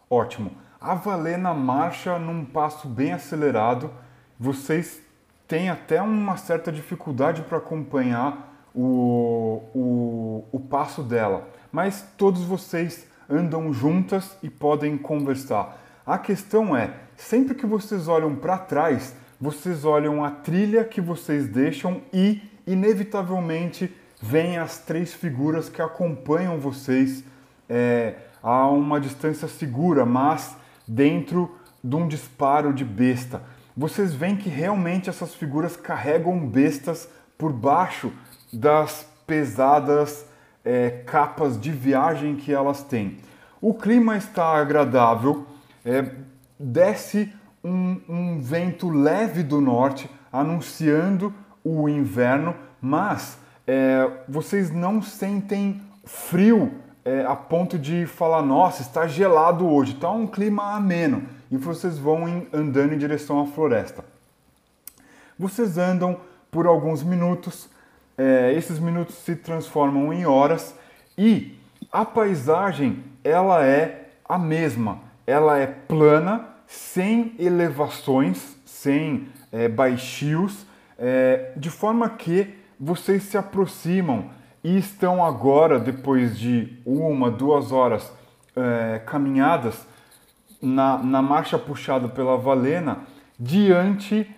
Ótimo. 0.09 0.51
A 0.81 0.95
Valena 0.95 1.53
marcha 1.53 2.17
num 2.17 2.43
passo 2.43 2.87
bem 2.87 3.13
acelerado. 3.13 3.91
Vocês 4.39 4.99
têm 5.47 5.69
até 5.69 6.01
uma 6.01 6.37
certa 6.37 6.71
dificuldade 6.71 7.43
para 7.43 7.59
acompanhar 7.59 8.51
o, 8.73 9.61
o, 9.75 10.45
o 10.51 10.59
passo 10.59 11.03
dela, 11.03 11.47
mas 11.71 12.03
todos 12.17 12.41
vocês 12.41 13.05
andam 13.29 13.71
juntas 13.71 14.35
e 14.41 14.49
podem 14.49 14.97
conversar. 14.97 15.79
A 16.03 16.17
questão 16.17 16.75
é, 16.75 16.95
sempre 17.15 17.53
que 17.53 17.67
vocês 17.67 18.07
olham 18.07 18.35
para 18.35 18.57
trás, 18.57 19.15
vocês 19.39 19.85
olham 19.85 20.25
a 20.25 20.31
trilha 20.31 20.83
que 20.83 20.99
vocês 20.99 21.47
deixam 21.47 22.01
e, 22.11 22.41
inevitavelmente, 22.65 23.95
vêm 24.19 24.57
as 24.57 24.79
três 24.79 25.13
figuras 25.13 25.69
que 25.69 25.79
acompanham 25.79 26.59
vocês 26.59 27.23
é, 27.69 28.15
a 28.41 28.67
uma 28.67 28.99
distância 28.99 29.47
segura, 29.47 30.07
mas 30.07 30.59
dentro 30.87 31.55
de 31.83 31.95
um 31.95 32.07
disparo 32.07 32.73
de 32.73 32.85
besta. 32.85 33.41
Vocês 33.75 34.13
veem 34.13 34.35
que 34.35 34.49
realmente 34.49 35.09
essas 35.09 35.33
figuras 35.33 35.75
carregam 35.75 36.45
bestas 36.45 37.09
por 37.37 37.51
baixo 37.51 38.11
das 38.51 39.07
pesadas 39.25 40.25
é, 40.63 40.89
capas 41.05 41.59
de 41.59 41.71
viagem 41.71 42.35
que 42.35 42.53
elas 42.53 42.83
têm. 42.83 43.19
O 43.59 43.73
clima 43.73 44.17
está 44.17 44.57
agradável, 44.57 45.45
é, 45.85 46.11
desce 46.59 47.33
um, 47.63 47.99
um 48.07 48.41
vento 48.41 48.89
leve 48.89 49.43
do 49.43 49.61
norte 49.61 50.09
anunciando 50.31 51.33
o 51.63 51.87
inverno, 51.87 52.55
mas 52.81 53.37
é, 53.67 54.09
vocês 54.27 54.71
não 54.71 55.01
sentem 55.01 55.81
frio 56.05 56.71
é, 57.03 57.25
a 57.25 57.35
ponto 57.35 57.77
de 57.79 58.05
falar, 58.05 58.41
nossa, 58.41 58.81
está 58.81 59.07
gelado 59.07 59.67
hoje, 59.67 59.93
está 59.93 60.09
um 60.11 60.27
clima 60.27 60.75
ameno. 60.75 61.23
E 61.49 61.57
vocês 61.57 61.97
vão 61.97 62.27
em- 62.27 62.47
andando 62.53 62.93
em 62.93 62.97
direção 62.97 63.41
à 63.41 63.47
floresta. 63.47 64.05
Vocês 65.37 65.77
andam 65.77 66.17
por 66.51 66.67
alguns 66.67 67.01
minutos, 67.03 67.69
é, 68.17 68.53
esses 68.53 68.77
minutos 68.77 69.15
se 69.15 69.35
transformam 69.35 70.13
em 70.13 70.25
horas 70.25 70.75
e 71.17 71.57
a 71.91 72.05
paisagem 72.05 73.03
ela 73.23 73.65
é 73.65 74.09
a 74.27 74.37
mesma. 74.37 74.99
Ela 75.25 75.57
é 75.57 75.65
plana, 75.67 76.45
sem 76.67 77.33
elevações, 77.39 78.55
sem 78.65 79.27
é, 79.51 79.67
baixios, 79.67 80.65
é, 80.97 81.53
de 81.57 81.69
forma 81.69 82.09
que 82.09 82.55
vocês 82.79 83.23
se 83.23 83.37
aproximam 83.37 84.29
e 84.63 84.77
estão 84.77 85.25
agora, 85.25 85.79
depois 85.79 86.37
de 86.37 86.77
uma, 86.85 87.31
duas 87.31 87.71
horas 87.71 88.11
é, 88.55 88.99
caminhadas, 89.05 89.87
na, 90.61 90.97
na 90.99 91.21
marcha 91.21 91.57
puxada 91.57 92.07
pela 92.07 92.37
Valena, 92.37 92.99
diante, 93.39 94.29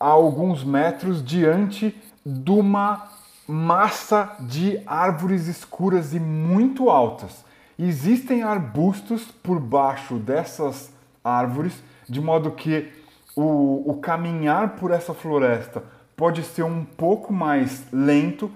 a 0.00 0.08
alguns 0.08 0.64
metros, 0.64 1.24
diante 1.24 1.96
de 2.26 2.50
uma 2.50 3.08
massa 3.46 4.36
de 4.40 4.80
árvores 4.86 5.46
escuras 5.46 6.14
e 6.14 6.20
muito 6.20 6.90
altas. 6.90 7.44
Existem 7.78 8.42
arbustos 8.42 9.24
por 9.42 9.60
baixo 9.60 10.16
dessas 10.16 10.92
árvores, 11.24 11.82
de 12.08 12.20
modo 12.20 12.50
que 12.50 12.92
o, 13.36 13.90
o 13.90 13.94
caminhar 14.00 14.76
por 14.76 14.90
essa 14.90 15.14
floresta 15.14 15.82
pode 16.16 16.42
ser 16.42 16.62
um 16.62 16.84
pouco 16.84 17.32
mais 17.32 17.84
lento, 17.92 18.50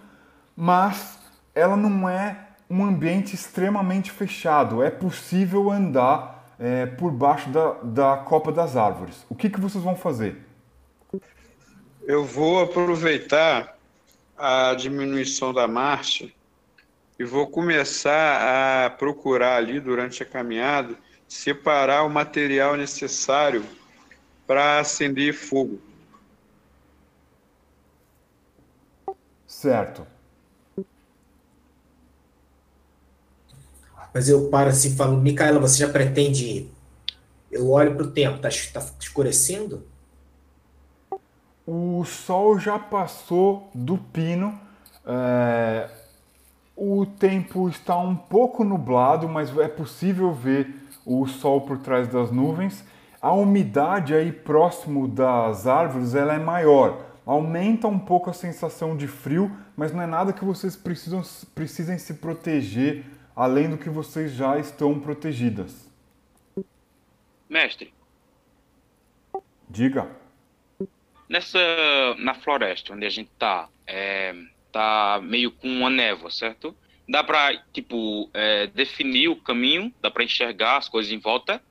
mas 0.57 1.19
ela 1.55 1.77
não 1.77 2.09
é 2.09 2.47
um 2.69 2.85
ambiente 2.85 3.35
extremamente 3.35 4.11
fechado. 4.11 4.83
É 4.83 4.91
possível 4.91 5.71
andar 5.71 6.55
é, 6.59 6.87
por 6.87 7.13
baixo 7.13 7.51
da, 7.51 7.73
da 7.83 8.17
copa 8.17 8.51
das 8.51 8.77
árvores. 8.77 9.25
O 9.29 9.35
que, 9.35 9.51
que 9.51 9.61
vocês 9.61 9.85
vão 9.85 9.95
fazer? 9.95 10.45
Eu 12.05 12.25
vou 12.25 12.63
aproveitar 12.63 13.77
a 14.37 14.75
diminuição 14.75 15.53
da 15.53 15.67
marcha 15.69 16.31
e 17.19 17.25
vou 17.25 17.47
começar 17.47 18.87
a 18.87 18.91
procurar 18.91 19.57
ali 19.57 19.81
durante 19.81 20.23
a 20.23 20.27
caminhada 20.27 20.97
separar 21.29 22.05
o 22.05 22.11
material 22.11 22.77
necessário 22.77 23.65
para 24.47 24.79
acender 24.79 25.35
fogo. 25.35 25.81
Certo. 29.47 30.07
Mas 34.13 34.29
eu 34.29 34.49
paro 34.49 34.71
assim 34.71 34.89
e 34.89 34.97
falo, 34.97 35.17
Micaela, 35.17 35.59
você 35.59 35.79
já 35.79 35.89
pretende 35.89 36.45
ir? 36.45 36.75
Eu 37.51 37.71
olho 37.71 37.95
pro 37.95 38.11
tempo, 38.11 38.39
tá, 38.39 38.49
tá 38.73 38.87
escurecendo? 39.01 39.85
O 41.67 42.05
sol 42.05 42.59
já 42.59 42.79
passou 42.79 43.71
do 43.75 43.99
pino. 43.99 44.59
é, 45.05 45.89
o 46.77 47.07
tempo 47.07 47.69
está 47.71 47.97
um 47.97 48.15
pouco 48.15 48.63
nublado, 48.63 49.27
mas 49.27 49.57
é 49.57 49.67
possível 49.67 50.33
ver 50.33 50.75
o 51.07 51.27
sol 51.27 51.63
por 51.63 51.79
trás 51.79 52.07
das 52.07 52.31
nuvens. 52.31 52.85
A 53.21 53.33
umidade 53.33 54.15
aí 54.15 54.31
próximo 54.31 55.09
das 55.09 55.67
árvores 55.67 56.15
ela 56.15 56.35
é 56.35 56.39
maior, 56.39 57.01
aumenta 57.25 57.89
um 57.89 57.99
pouco 57.99 58.29
a 58.29 58.35
sensação 58.35 58.95
de 58.95 59.09
frio, 59.09 59.51
mas 59.75 59.93
não 59.93 60.03
é 60.03 60.07
nada 60.07 60.33
que 60.35 60.45
vocês 60.45 60.77
precisam, 60.77 61.23
precisem 61.55 61.97
se 61.97 62.15
proteger 62.15 63.07
além 63.37 63.69
do 63.69 63.77
que 63.77 63.91
vocês 63.91 64.33
já 64.33 64.59
estão 64.59 64.99
protegidas. 64.99 65.93
Mestre, 67.49 67.93
Diga. 69.69 70.09
nessa 71.29 71.59
na 72.19 72.35
floresta 72.35 72.95
onde 72.95 73.05
a 73.05 73.11
gente 73.11 73.31
tá, 73.39 73.69
é, 73.87 74.35
tá 74.73 75.21
meio 75.23 75.53
com 75.53 75.69
uma 75.69 75.91
névoa, 75.91 76.31
certo? 76.31 76.75
Dá 77.09 77.23
pra, 77.23 77.57
tipo, 77.73 78.29
é, 78.35 78.67
definir 78.69 79.29
o 79.29 79.37
caminho, 79.37 79.93
dá 80.01 80.11
pra 80.11 80.25
enxergar 80.25 80.79
as 80.79 80.89
coisas 80.89 81.13
em 81.13 81.19
volta? 81.19 81.63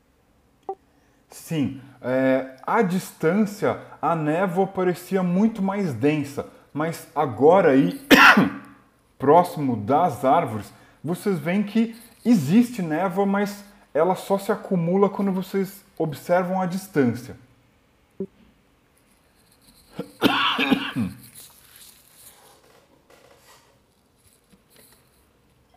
Sim, 1.30 1.82
é, 2.02 2.56
à 2.66 2.82
distância 2.82 3.82
a 4.02 4.16
névoa 4.16 4.68
parecia 4.68 5.22
muito 5.22 5.62
mais 5.62 5.94
densa, 5.94 6.50
mas 6.72 7.12
agora 7.14 7.72
aí, 7.72 8.00
próximo 9.20 9.76
das 9.76 10.24
árvores, 10.24 10.72
vocês 11.06 11.38
veem 11.38 11.61
que 11.61 11.95
existe 12.26 12.82
névoa, 12.82 13.27
mas 13.27 13.64
ela 13.94 14.15
só 14.15 14.40
se 14.40 14.52
acumula 14.52 15.07
quando 15.07 15.32
vocês 15.32 15.86
observam 15.98 16.60
a 16.60 16.65
distância. 16.65 17.38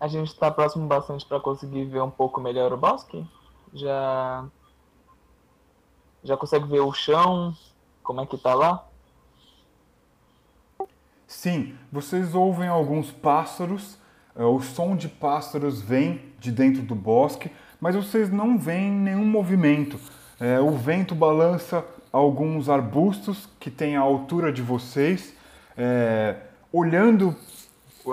A 0.00 0.09
gente 0.09 0.34
tá 0.34 0.50
próximo 0.50 0.86
bastante 0.86 1.26
pra 1.26 1.38
conseguir 1.38 1.84
ver 1.84 2.00
um 2.00 2.10
pouco 2.10 2.40
melhor 2.40 2.72
o 2.72 2.78
bosque? 2.78 3.26
Já. 3.74 4.46
Já 6.24 6.36
consegue 6.38 6.66
ver 6.66 6.80
o 6.80 6.92
chão? 6.92 7.55
Como 8.02 8.22
é 8.22 8.26
que 8.26 8.38
tá 8.38 8.55
lá? 8.55 8.86
Sim, 11.26 11.76
vocês 11.92 12.34
ouvem 12.34 12.68
alguns 12.68 13.12
pássaros, 13.12 13.98
o 14.44 14.60
som 14.60 14.94
de 14.94 15.09
pássaros 15.09 15.81
vem 15.81 16.20
de 16.39 16.52
dentro 16.52 16.82
do 16.82 16.94
bosque, 16.94 17.51
mas 17.81 17.94
vocês 17.94 18.31
não 18.31 18.59
veem 18.59 18.90
nenhum 18.90 19.24
movimento. 19.24 19.98
Eh, 20.40 20.60
o 20.60 20.70
vento 20.73 21.15
balança 21.15 21.85
alguns 22.12 22.69
arbustos 22.69 23.48
que 23.59 23.70
têm 23.70 23.97
a 23.97 24.01
altura 24.01 24.52
de 24.52 24.62
vocês. 24.62 25.35
Eh, 25.77 26.36
olhando 26.73 27.35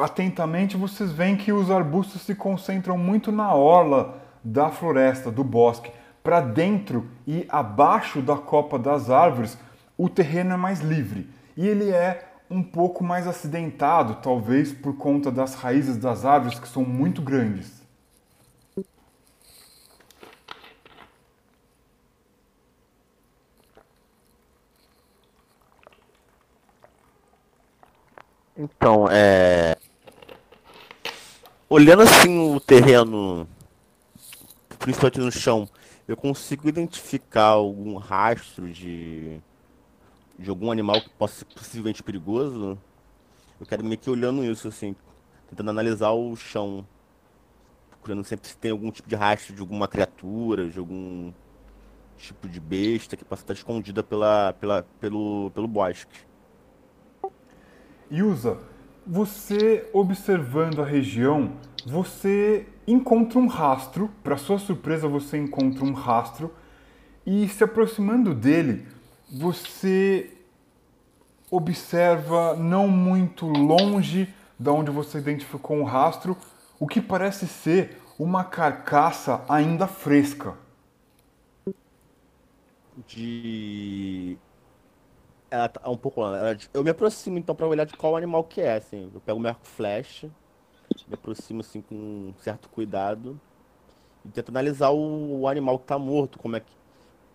atentamente, 0.02 0.76
vocês 0.76 1.11
veem 1.11 1.35
que 1.35 1.52
os 1.52 1.69
arbustos 1.72 2.22
se 2.22 2.35
concentram 2.35 2.97
muito 2.97 3.31
na 3.31 3.53
orla 3.53 4.22
da 4.43 4.69
floresta, 4.69 5.31
do 5.31 5.43
bosque. 5.43 5.91
Para 6.23 6.41
dentro 6.41 7.07
e 7.27 7.45
abaixo 7.49 8.22
da 8.22 8.35
copa 8.35 8.80
das 8.80 9.10
árvores, 9.10 9.57
o 9.97 10.10
terreno 10.10 10.53
é 10.53 10.57
mais 10.57 10.81
livre 10.81 11.30
e 11.56 11.68
ele 11.68 11.89
é 11.89 12.35
um 12.49 12.61
pouco 12.63 13.03
mais 13.03 13.27
acidentado, 13.27 14.22
talvez 14.22 14.72
por 14.72 14.97
conta 14.97 15.31
das 15.31 15.55
raízes 15.55 15.97
das 15.97 16.26
árvores 16.26 16.59
que 16.59 16.67
são 16.67 16.84
muito 16.84 17.22
grandes. 17.22 17.84
Então, 28.57 29.07
é. 29.11 29.76
Olhando 31.67 32.03
assim 32.03 32.55
o 32.55 32.59
terreno, 32.59 33.47
principalmente 34.80 35.19
no 35.19 35.31
chão, 35.31 35.67
eu 36.07 36.15
consigo 36.15 36.69
identificar 36.69 37.47
algum 37.47 37.97
rastro 37.97 38.72
de, 38.72 39.41
de 40.38 40.49
algum 40.49 40.72
animal 40.72 41.02
que 41.02 41.10
possa 41.10 41.40
ser 41.40 41.45
possivelmente 41.45 42.03
perigoso? 42.03 42.78
Eu 43.60 43.66
quero 43.66 43.84
meio 43.84 43.98
que 43.98 44.10
olhando 44.10 44.44
isso, 44.44 44.68
assim, 44.68 44.95
tentando 45.49 45.70
analisar 45.70 46.12
o 46.12 46.36
chão, 46.36 46.86
procurando 47.90 48.24
sempre 48.24 48.48
se 48.48 48.57
tem 48.57 48.72
algum 48.72 48.91
tipo 48.91 49.07
de 49.07 49.16
rastro 49.16 49.56
de 49.56 49.62
alguma 49.62 49.88
criatura, 49.88 50.70
de 50.70 50.78
algum 50.78 51.32
tipo 52.18 52.48
de 52.48 52.60
besta 52.60 53.16
que 53.18 53.26
possa 53.26 53.44
estar 53.44 53.53
escondida 53.53 54.03
pela, 54.03 54.53
pela, 54.53 54.86
pelo, 54.99 55.52
pelo 55.52 55.68
bosque. 55.68 56.20
Yusa, 58.12 58.60
você 59.06 59.90
observando 59.94 60.82
a 60.82 60.86
região, 60.86 61.53
você 61.86 62.68
encontra 62.88 63.40
um 63.40 63.48
rastro, 63.48 64.10
para 64.24 64.38
sua 64.38 64.60
surpresa 64.60 65.07
você 65.07 65.38
encontra 65.38 65.84
um 65.84 65.94
rastro 65.94 66.53
e 67.26 67.48
se 67.48 67.64
aproximando 67.64 68.34
dele, 68.34 68.88
você 69.38 70.32
observa 71.52 72.56
não 72.56 72.88
muito 72.88 73.45
longe 73.45 74.34
da 74.57 74.72
onde 74.72 74.90
você 74.90 75.18
identificou 75.18 75.76
um 75.76 75.84
rastro, 75.84 76.38
o 76.80 76.88
que 76.88 77.02
parece 77.02 77.45
ser 77.45 78.02
uma 78.18 78.45
carcaça 78.45 79.44
ainda 79.49 79.88
fresca. 79.88 80.56
De. 83.06 84.38
Ela 85.52 85.68
tá 85.68 85.90
um 85.90 85.98
pouco 85.98 86.22
longe. 86.22 86.70
Eu 86.74 86.82
me 86.82 86.90
aproximo 86.90 87.38
então 87.38 87.53
pra 87.53 87.68
olhar 87.68 87.86
de 87.86 87.94
qual 87.98 88.16
animal 88.16 88.45
que 88.45 88.62
é, 88.62 88.78
assim. 88.78 89.12
Eu 89.14 89.20
pego 89.20 89.38
o 89.38 89.41
meu 89.41 89.49
arco 89.49 89.66
flash, 89.68 90.24
me 91.07 91.14
aproximo 91.14 91.60
assim 91.60 91.82
com 91.82 91.94
um 91.95 92.34
certo 92.40 92.70
cuidado 92.70 93.40
e 94.24 94.30
tento 94.30 94.49
analisar 94.49 94.91
o, 94.91 95.41
o 95.41 95.48
animal 95.48 95.78
que 95.78 95.86
tá 95.86 95.99
morto, 95.99 96.40
como 96.40 96.56
é 96.56 96.62
que. 96.62 96.74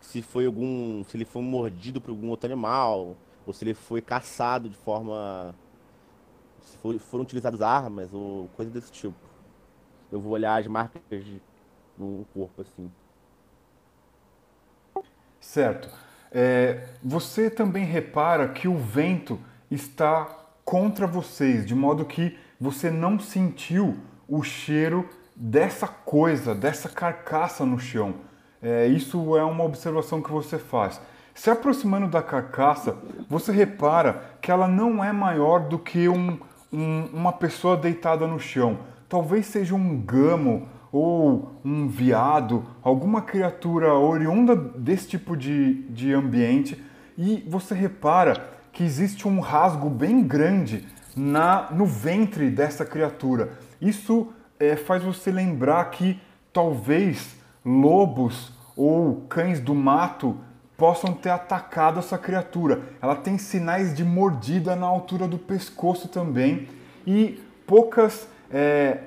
Se 0.00 0.22
foi 0.22 0.46
algum. 0.46 1.04
Se 1.04 1.16
ele 1.16 1.24
foi 1.24 1.42
mordido 1.42 2.00
por 2.00 2.10
algum 2.10 2.28
outro 2.30 2.50
animal, 2.50 3.16
ou 3.46 3.52
se 3.52 3.64
ele 3.64 3.74
foi 3.74 4.00
caçado 4.02 4.68
de 4.68 4.76
forma. 4.76 5.54
Se 6.62 6.76
for- 6.78 6.98
foram 6.98 7.24
utilizadas 7.24 7.60
armas 7.62 8.12
ou 8.12 8.48
coisa 8.56 8.70
desse 8.70 8.92
tipo. 8.92 9.16
Eu 10.12 10.20
vou 10.20 10.32
olhar 10.32 10.60
as 10.60 10.66
marcas 10.66 11.02
de- 11.24 11.42
no 11.98 12.26
corpo, 12.34 12.62
assim. 12.62 12.90
Certo. 15.40 15.88
É, 16.30 16.86
você 17.02 17.50
também 17.50 17.84
repara 17.84 18.48
que 18.48 18.68
o 18.68 18.76
vento 18.76 19.40
está 19.70 20.26
contra 20.64 21.06
vocês, 21.06 21.66
de 21.66 21.74
modo 21.74 22.04
que 22.04 22.38
você 22.60 22.90
não 22.90 23.18
sentiu 23.18 23.98
o 24.28 24.42
cheiro 24.42 25.08
dessa 25.34 25.88
coisa, 25.88 26.54
dessa 26.54 26.88
carcaça 26.88 27.64
no 27.64 27.78
chão. 27.78 28.14
É, 28.62 28.86
isso 28.86 29.36
é 29.36 29.44
uma 29.44 29.64
observação 29.64 30.20
que 30.20 30.30
você 30.30 30.58
faz. 30.58 31.00
Se 31.34 31.48
aproximando 31.50 32.06
da 32.08 32.22
carcaça, 32.22 32.96
você 33.28 33.50
repara 33.52 34.22
que 34.42 34.50
ela 34.50 34.68
não 34.68 35.02
é 35.02 35.12
maior 35.12 35.60
do 35.60 35.78
que 35.78 36.08
um- 36.08 36.38
um- 36.72 37.06
uma 37.12 37.32
pessoa 37.32 37.76
deitada 37.76 38.26
no 38.26 38.38
chão. 38.38 38.78
Talvez 39.08 39.46
seja 39.46 39.74
um 39.74 39.96
gamo 39.98 40.68
ou 40.92 41.54
um 41.64 41.88
veado, 41.88 42.64
alguma 42.82 43.22
criatura 43.22 43.94
oriunda 43.94 44.54
desse 44.54 45.08
tipo 45.08 45.36
de, 45.36 45.82
de 45.84 46.12
ambiente, 46.12 46.82
e 47.16 47.44
você 47.48 47.74
repara 47.74 48.48
que 48.72 48.82
existe 48.84 49.26
um 49.26 49.40
rasgo 49.40 49.88
bem 49.88 50.22
grande 50.22 50.86
na, 51.16 51.68
no 51.70 51.86
ventre 51.86 52.50
dessa 52.50 52.84
criatura. 52.84 53.52
Isso 53.80 54.32
eh, 54.58 54.76
faz 54.76 55.02
você 55.02 55.30
lembrar 55.30 55.84
que 55.90 56.20
talvez 56.52 57.36
lobos 57.64 58.52
ou 58.76 59.22
cães 59.28 59.60
do 59.60 59.74
mato 59.74 60.36
possam 60.76 61.12
ter 61.12 61.28
atacado 61.30 61.98
essa 61.98 62.16
criatura. 62.16 62.82
Ela 63.02 63.14
tem 63.14 63.36
sinais 63.36 63.94
de 63.94 64.02
mordida 64.02 64.74
na 64.74 64.86
altura 64.86 65.28
do 65.28 65.38
pescoço 65.38 66.08
também 66.08 66.68
e 67.06 67.38
poucas, 67.66 68.26
é, 68.50 68.98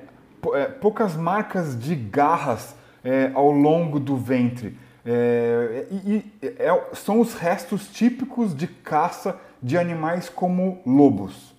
é, 0.54 0.64
poucas 0.66 1.16
marcas 1.16 1.76
de 1.78 1.96
garras 1.96 2.76
é, 3.02 3.30
ao 3.34 3.50
longo 3.50 3.98
do 3.98 4.16
ventre. 4.16 4.78
É, 5.04 5.86
e, 5.90 6.16
e- 6.40 6.46
é- 6.58 6.94
são 6.94 7.20
os 7.20 7.34
restos 7.34 7.88
típicos 7.88 8.54
de 8.54 8.66
caça 8.66 9.38
de 9.62 9.76
animais 9.76 10.28
como 10.28 10.80
lobos. 10.86 11.54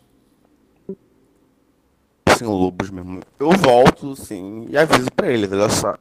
Assim, 2.28 2.46
lobos 2.46 2.90
mesmo. 2.90 3.20
Eu 3.40 3.52
volto, 3.52 4.16
sim, 4.16 4.66
e 4.70 4.78
aviso 4.78 5.12
pra 5.16 5.28
eles, 5.32 5.52
olha 5.52 5.70
só. 5.70 5.96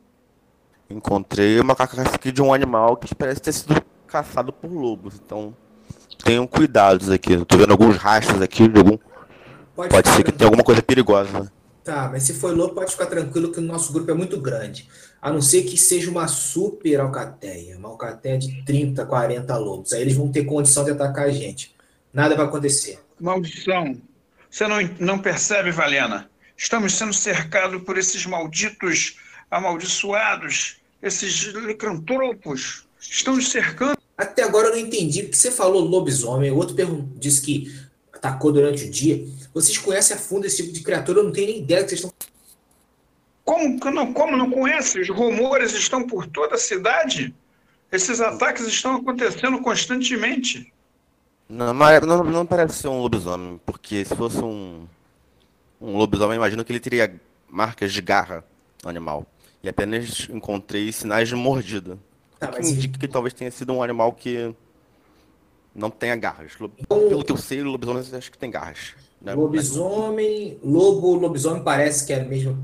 Encontrei 0.88 1.58
uma 1.60 1.74
carcaça 1.74 2.14
aqui 2.14 2.30
de 2.30 2.42
um 2.42 2.52
animal 2.52 2.96
que 2.96 3.14
parece 3.14 3.40
ter 3.40 3.52
sido 3.52 3.82
caçado 4.06 4.52
por 4.52 4.70
lobos, 4.70 5.14
então 5.14 5.54
tenham 6.22 6.46
cuidados 6.46 7.10
aqui. 7.10 7.32
Eu 7.32 7.44
tô 7.44 7.56
vendo 7.56 7.72
alguns 7.72 7.96
rastros 7.96 8.40
aqui 8.40 8.68
de 8.68 8.78
algum. 8.78 8.98
Pode 9.74 9.90
Pode 9.90 10.08
ser 10.08 10.22
que 10.22 10.32
tenha 10.32 10.46
alguma 10.46 10.62
coisa 10.62 10.82
perigosa. 10.82 11.50
Tá, 11.82 12.08
mas 12.10 12.22
se 12.22 12.32
for 12.32 12.56
louco, 12.56 12.74
pode 12.74 12.92
ficar 12.92 13.06
tranquilo 13.06 13.52
que 13.52 13.58
o 13.58 13.62
nosso 13.62 13.92
grupo 13.92 14.10
é 14.10 14.14
muito 14.14 14.40
grande. 14.40 14.88
A 15.20 15.30
não 15.30 15.42
ser 15.42 15.64
que 15.64 15.76
seja 15.76 16.10
uma 16.10 16.28
super 16.28 17.00
alcateia, 17.00 17.76
uma 17.76 17.88
alcateia 17.90 18.38
de 18.38 18.62
30, 18.64 19.04
40 19.04 19.56
lobos. 19.56 19.92
Aí 19.92 20.00
eles 20.00 20.16
vão 20.16 20.30
ter 20.30 20.44
condição 20.44 20.84
de 20.84 20.92
atacar 20.92 21.26
a 21.26 21.30
gente. 21.30 21.74
Nada 22.12 22.36
vai 22.36 22.46
acontecer. 22.46 23.00
Maldição. 23.20 23.96
Você 24.48 24.66
não, 24.66 24.76
não 24.98 25.18
percebe, 25.18 25.70
Valena? 25.70 26.30
Estamos 26.56 26.94
sendo 26.94 27.12
cercados 27.12 27.82
por 27.82 27.98
esses 27.98 28.24
malditos 28.24 29.18
amaldiçoados, 29.54 30.78
esses 31.00 31.44
licantropos. 31.54 32.86
Estão 33.00 33.36
nos 33.36 33.48
cercando. 33.48 33.96
Até 34.16 34.42
agora 34.42 34.68
eu 34.68 34.72
não 34.72 34.78
entendi, 34.78 35.22
porque 35.22 35.36
você 35.36 35.50
falou 35.50 35.82
lobisomem, 35.82 36.50
o 36.50 36.56
outro 36.56 36.76
disse 37.16 37.40
que 37.42 37.74
atacou 38.12 38.52
durante 38.52 38.84
o 38.84 38.90
dia. 38.90 39.26
Vocês 39.52 39.76
conhecem 39.76 40.16
a 40.16 40.18
fundo 40.18 40.46
esse 40.46 40.62
tipo 40.62 40.72
de 40.72 40.80
criatura, 40.80 41.20
eu 41.20 41.24
não 41.24 41.32
tenho 41.32 41.48
nem 41.48 41.58
ideia 41.58 41.82
do 41.82 41.84
que 41.84 41.96
vocês 41.96 42.04
estão 42.04 42.12
Como 43.44 43.90
não, 43.90 44.12
como 44.12 44.36
não 44.36 44.50
conhece? 44.50 45.00
Os 45.00 45.08
rumores 45.08 45.72
estão 45.72 46.06
por 46.06 46.26
toda 46.26 46.54
a 46.54 46.58
cidade. 46.58 47.34
Esses 47.90 48.20
ataques 48.20 48.66
estão 48.66 48.96
acontecendo 48.96 49.60
constantemente. 49.60 50.72
Não, 51.48 51.74
mas 51.74 52.00
não, 52.06 52.24
não 52.24 52.46
parece 52.46 52.78
ser 52.78 52.88
um 52.88 53.00
lobisomem, 53.00 53.60
porque 53.66 54.04
se 54.04 54.14
fosse 54.16 54.38
um, 54.38 54.86
um 55.80 55.96
lobisomem, 55.96 56.36
imagino 56.36 56.64
que 56.64 56.72
ele 56.72 56.80
teria 56.80 57.14
marcas 57.48 57.92
de 57.92 58.00
garra 58.00 58.42
no 58.82 58.90
animal. 58.90 59.26
E 59.64 59.68
apenas 59.70 60.28
encontrei 60.28 60.92
sinais 60.92 61.26
de 61.26 61.34
mordida. 61.34 61.94
O 61.94 62.38
que 62.38 62.46
mas 62.58 62.68
indica 62.70 62.98
que 62.98 63.08
talvez 63.08 63.32
tenha 63.32 63.50
sido 63.50 63.72
um 63.72 63.82
animal 63.82 64.12
que 64.12 64.54
não 65.74 65.88
tenha 65.90 66.14
garras. 66.16 66.52
Lo- 66.60 66.68
Pelo 66.68 67.24
que 67.24 67.32
eu 67.32 67.38
sei, 67.38 67.62
lobisomens 67.62 68.12
acho 68.12 68.30
que 68.30 68.36
tem 68.36 68.50
garras. 68.50 68.94
né? 69.22 69.32
Lobisomem, 69.32 70.58
lobo, 70.62 71.14
lobisomem 71.14 71.64
parece 71.64 72.06
que 72.06 72.12
é 72.12 72.20
a 72.20 72.24
mesma 72.24 72.54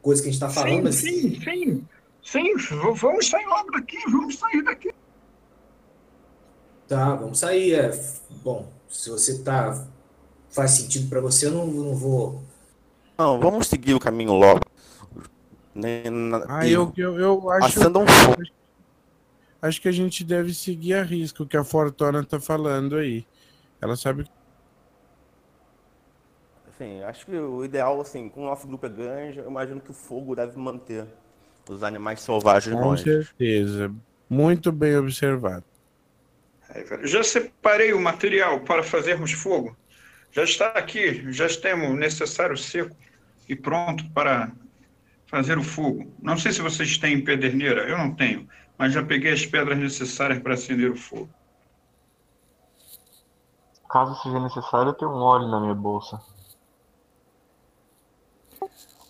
coisa 0.00 0.22
que 0.22 0.30
a 0.30 0.32
gente 0.32 0.42
está 0.42 0.48
falando, 0.48 0.76
sim, 0.76 0.82
mas 0.82 0.94
sim, 0.96 1.40
sim. 1.42 1.84
Sim, 2.22 2.56
v- 2.56 2.92
vamos 2.94 3.28
sair 3.28 3.44
logo 3.44 3.70
daqui, 3.72 3.98
vamos 4.10 4.38
sair 4.38 4.62
daqui. 4.64 4.90
tá, 6.88 7.14
vamos 7.16 7.38
sair. 7.38 7.74
É, 7.74 7.90
bom, 8.42 8.66
se 8.88 9.10
você 9.10 9.42
tá 9.42 9.86
faz 10.48 10.70
sentido 10.70 11.06
para 11.10 11.20
você, 11.20 11.46
eu 11.46 11.50
não, 11.50 11.66
não 11.66 11.94
vou. 11.94 12.42
Não, 13.18 13.38
vamos 13.38 13.66
seguir 13.66 13.92
o 13.92 14.00
caminho 14.00 14.32
logo. 14.32 14.60
Nem 15.74 16.08
na- 16.10 16.44
Ah, 16.48 16.66
eu, 16.68 16.92
eu, 16.96 17.18
eu 17.18 17.50
acho. 17.50 17.80
fogo. 17.80 18.42
Acho 19.60 19.80
que 19.80 19.88
a 19.88 19.92
gente 19.92 20.22
deve 20.24 20.52
seguir 20.54 20.94
a 20.94 21.02
risco 21.02 21.42
o 21.42 21.46
que 21.46 21.56
a 21.56 21.64
Fortuna 21.64 22.22
tá 22.24 22.38
falando 22.38 22.96
aí. 22.96 23.26
Ela 23.80 23.96
sabe. 23.96 24.26
Assim, 26.68 27.02
acho 27.04 27.24
que 27.26 27.36
o 27.36 27.64
ideal, 27.64 28.00
assim, 28.00 28.28
com 28.28 28.42
o 28.42 28.44
nosso 28.46 28.66
grupo 28.66 28.86
é 28.86 28.88
grande, 28.88 29.38
eu 29.38 29.48
imagino 29.48 29.80
que 29.80 29.90
o 29.90 29.94
fogo 29.94 30.34
deve 30.34 30.58
manter 30.58 31.06
os 31.68 31.82
animais 31.82 32.20
selvagens 32.20 32.74
Com 32.74 32.82
longe. 32.82 33.04
certeza. 33.04 33.94
Muito 34.28 34.70
bem 34.72 34.96
observado. 34.96 35.64
Velho, 36.74 37.06
Já 37.06 37.22
separei 37.22 37.92
o 37.92 38.00
material 38.00 38.60
para 38.60 38.82
fazermos 38.82 39.32
fogo. 39.32 39.76
Já 40.32 40.42
está 40.42 40.68
aqui, 40.70 41.30
já 41.32 41.46
temos 41.48 41.88
o 41.90 41.94
necessário 41.94 42.56
seco 42.56 42.96
e 43.48 43.54
pronto 43.54 44.04
para 44.10 44.50
fazer 45.34 45.58
o 45.58 45.64
fogo. 45.64 46.06
Não 46.22 46.38
sei 46.38 46.52
se 46.52 46.62
vocês 46.62 46.96
têm 46.96 47.24
pederneira, 47.24 47.88
eu 47.88 47.98
não 47.98 48.14
tenho, 48.14 48.48
mas 48.78 48.92
já 48.92 49.04
peguei 49.04 49.32
as 49.32 49.44
pedras 49.44 49.76
necessárias 49.76 50.38
para 50.38 50.54
acender 50.54 50.92
o 50.92 50.96
fogo. 50.96 51.28
Caso 53.90 54.14
seja 54.22 54.38
necessário, 54.38 54.90
eu 54.90 54.94
tenho 54.94 55.10
um 55.10 55.16
óleo 55.16 55.48
na 55.48 55.60
minha 55.60 55.74
bolsa. 55.74 56.20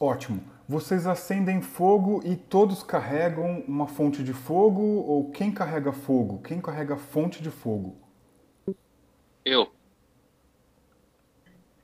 Ótimo. 0.00 0.42
Vocês 0.66 1.06
acendem 1.06 1.60
fogo 1.60 2.22
e 2.24 2.36
todos 2.36 2.82
carregam 2.82 3.62
uma 3.68 3.86
fonte 3.86 4.24
de 4.24 4.32
fogo? 4.32 4.80
Ou 4.80 5.30
quem 5.30 5.52
carrega 5.52 5.92
fogo? 5.92 6.40
Quem 6.42 6.58
carrega 6.58 6.96
fonte 6.96 7.42
de 7.42 7.50
fogo? 7.50 7.96
Eu. 9.44 9.70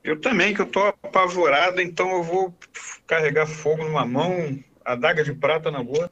Eu 0.03 0.19
também, 0.19 0.53
que 0.53 0.61
eu 0.61 0.65
estou 0.65 0.87
apavorado, 1.03 1.79
então 1.81 2.09
eu 2.11 2.23
vou 2.23 2.53
carregar 3.05 3.45
fogo 3.45 3.83
numa 3.83 4.05
mão, 4.05 4.31
adaga 4.83 5.23
de 5.23 5.33
prata 5.33 5.69
na 5.69 5.79
outra. 5.79 6.09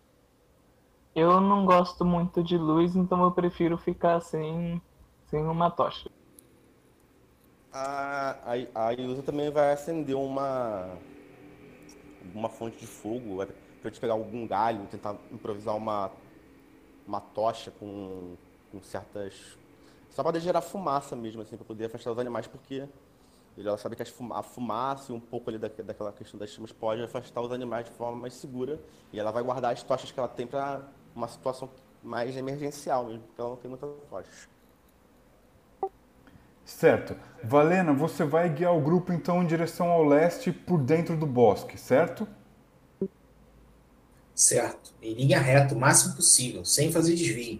Eu 1.15 1.39
não 1.41 1.65
gosto 1.65 2.05
muito 2.05 2.43
de 2.43 2.57
luz, 2.57 2.95
então 2.95 3.23
eu 3.23 3.31
prefiro 3.31 3.77
ficar 3.77 4.21
sem, 4.21 4.81
sem 5.27 5.43
uma 5.43 5.69
tocha. 5.69 6.09
A, 7.71 8.35
a, 8.75 8.87
a 8.87 8.93
Ilza 8.93 9.21
também 9.21 9.51
vai 9.51 9.71
acender 9.73 10.15
uma, 10.15 10.97
uma 12.33 12.49
fonte 12.49 12.77
de 12.77 12.87
fogo, 12.87 13.37
vai- 13.37 13.47
pra 13.47 13.89
gente 13.89 13.99
pegar 13.99 14.13
algum 14.13 14.45
galho, 14.47 14.85
tentar 14.87 15.15
improvisar 15.31 15.75
uma, 15.75 16.11
uma 17.07 17.21
tocha 17.21 17.71
com, 17.71 18.35
com 18.71 18.81
certas. 18.83 19.57
Só 20.11 20.23
para 20.23 20.39
gerar 20.39 20.61
fumaça 20.61 21.15
mesmo, 21.15 21.41
assim, 21.41 21.55
para 21.57 21.65
poder 21.65 21.85
afastar 21.85 22.11
os 22.11 22.19
animais, 22.19 22.47
porque 22.47 22.83
ela 23.67 23.77
sabe 23.77 23.95
que 23.95 24.03
a 24.03 24.43
fumaça 24.43 25.11
e 25.11 25.15
um 25.15 25.19
pouco 25.19 25.49
ali 25.49 25.59
da, 25.59 25.67
daquela 25.67 26.13
questão 26.13 26.39
das 26.39 26.49
chamas 26.49 26.71
pode 26.71 27.01
afastar 27.01 27.41
os 27.41 27.51
animais 27.51 27.85
de 27.85 27.91
forma 27.91 28.17
mais 28.17 28.33
segura. 28.33 28.79
E 29.11 29.19
ela 29.19 29.31
vai 29.31 29.43
guardar 29.43 29.73
as 29.73 29.83
tochas 29.83 30.11
que 30.11 30.19
ela 30.19 30.29
tem 30.29 30.47
para 30.47 30.81
uma 31.15 31.27
situação 31.27 31.69
mais 32.01 32.37
emergencial 32.37 33.05
mesmo, 33.05 33.23
porque 33.23 33.41
ela 33.41 33.49
não 33.49 33.57
tem 33.57 33.69
muitas 33.69 33.89
tochas. 34.09 34.49
Certo. 36.63 37.17
Valena, 37.43 37.91
você 37.91 38.23
vai 38.23 38.47
guiar 38.47 38.77
o 38.77 38.81
grupo 38.81 39.11
então 39.11 39.41
em 39.41 39.47
direção 39.47 39.89
ao 39.89 40.03
leste 40.03 40.51
por 40.51 40.79
dentro 40.79 41.17
do 41.17 41.25
bosque, 41.25 41.77
certo? 41.77 42.27
Certo. 44.35 44.93
Em 45.01 45.15
linha 45.15 45.39
reta, 45.39 45.75
o 45.75 45.77
máximo 45.77 46.15
possível, 46.15 46.63
sem 46.63 46.91
fazer 46.91 47.15
desvio. 47.15 47.59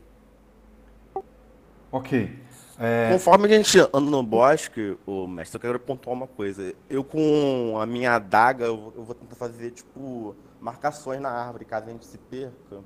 Ok. 1.92 2.40
É, 2.82 3.12
Conforme 3.12 3.46
a 3.46 3.58
gente 3.58 3.78
anda 3.78 4.00
no 4.00 4.24
bosque, 4.24 4.98
o 5.06 5.28
mestre, 5.28 5.58
eu 5.58 5.62
quero 5.62 5.80
pontuar 5.82 6.16
uma 6.16 6.28
coisa. 6.28 6.74
Eu 6.90 7.04
com 7.04 7.78
a 7.78 7.86
minha 7.86 8.16
adaga, 8.16 8.68
eu 8.68 8.78
vou, 8.78 9.14
tentar 9.14 9.36
fazer, 9.36 9.72
tipo, 9.72 10.34
marcações 10.62 11.20
na 11.20 11.30
árvore, 11.30 11.66
caso 11.66 11.88
a 11.88 11.92
gente 11.92 12.06
se 12.06 12.18
perca. 12.18 12.82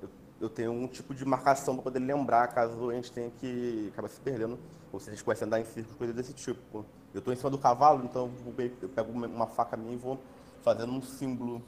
Eu, 0.00 0.08
eu 0.42 0.48
tenho 0.48 0.70
um 0.70 0.86
tipo 0.86 1.12
de 1.16 1.24
marcação 1.24 1.74
para 1.74 1.82
poder 1.82 1.98
lembrar, 1.98 2.46
caso 2.48 2.90
a 2.90 2.94
gente 2.94 3.10
tenha 3.10 3.28
que 3.40 3.90
acabar 3.92 4.08
se 4.08 4.20
perdendo. 4.20 4.56
Ou 4.92 5.00
se 5.00 5.10
a 5.10 5.12
gente 5.12 5.24
começa 5.24 5.44
a 5.44 5.46
andar 5.46 5.60
em 5.60 5.64
círculos, 5.64 5.98
coisas 5.98 6.14
desse 6.14 6.32
tipo. 6.32 6.86
Eu 7.12 7.18
estou 7.18 7.32
em 7.32 7.36
cima 7.36 7.50
do 7.50 7.58
cavalo, 7.58 8.04
então 8.04 8.30
eu, 8.56 8.88
pego 8.88 9.10
uma 9.10 9.48
faca 9.48 9.76
minha 9.76 9.94
e 9.94 9.96
vou 9.96 10.20
fazendo 10.62 10.92
um 10.92 11.02
símbolo, 11.02 11.60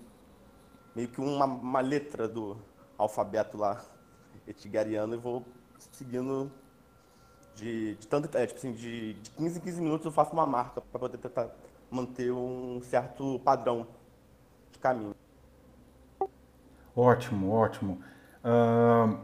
meio 0.94 1.08
que 1.08 1.20
uma, 1.20 1.46
uma 1.46 1.80
letra 1.80 2.28
do 2.28 2.56
alfabeto 2.96 3.58
lá, 3.58 3.84
etigariano, 4.46 5.14
e 5.14 5.18
vou 5.18 5.44
seguindo 5.90 6.48
de, 7.54 7.94
de 7.94 8.06
tanto, 8.06 8.36
é, 8.36 8.46
tipo 8.46 8.58
assim, 8.58 8.72
de, 8.72 9.14
de 9.14 9.30
15 9.30 9.58
em 9.58 9.62
15 9.62 9.80
minutos 9.80 10.06
eu 10.06 10.12
faço 10.12 10.32
uma 10.32 10.46
marca 10.46 10.80
para 10.80 10.98
poder 10.98 11.18
tentar 11.18 11.48
manter 11.90 12.32
um 12.32 12.80
certo 12.82 13.40
padrão 13.44 13.86
de 14.72 14.78
caminho. 14.78 15.14
Ótimo, 16.96 17.50
ótimo. 17.50 18.00
Ahn, 18.42 19.16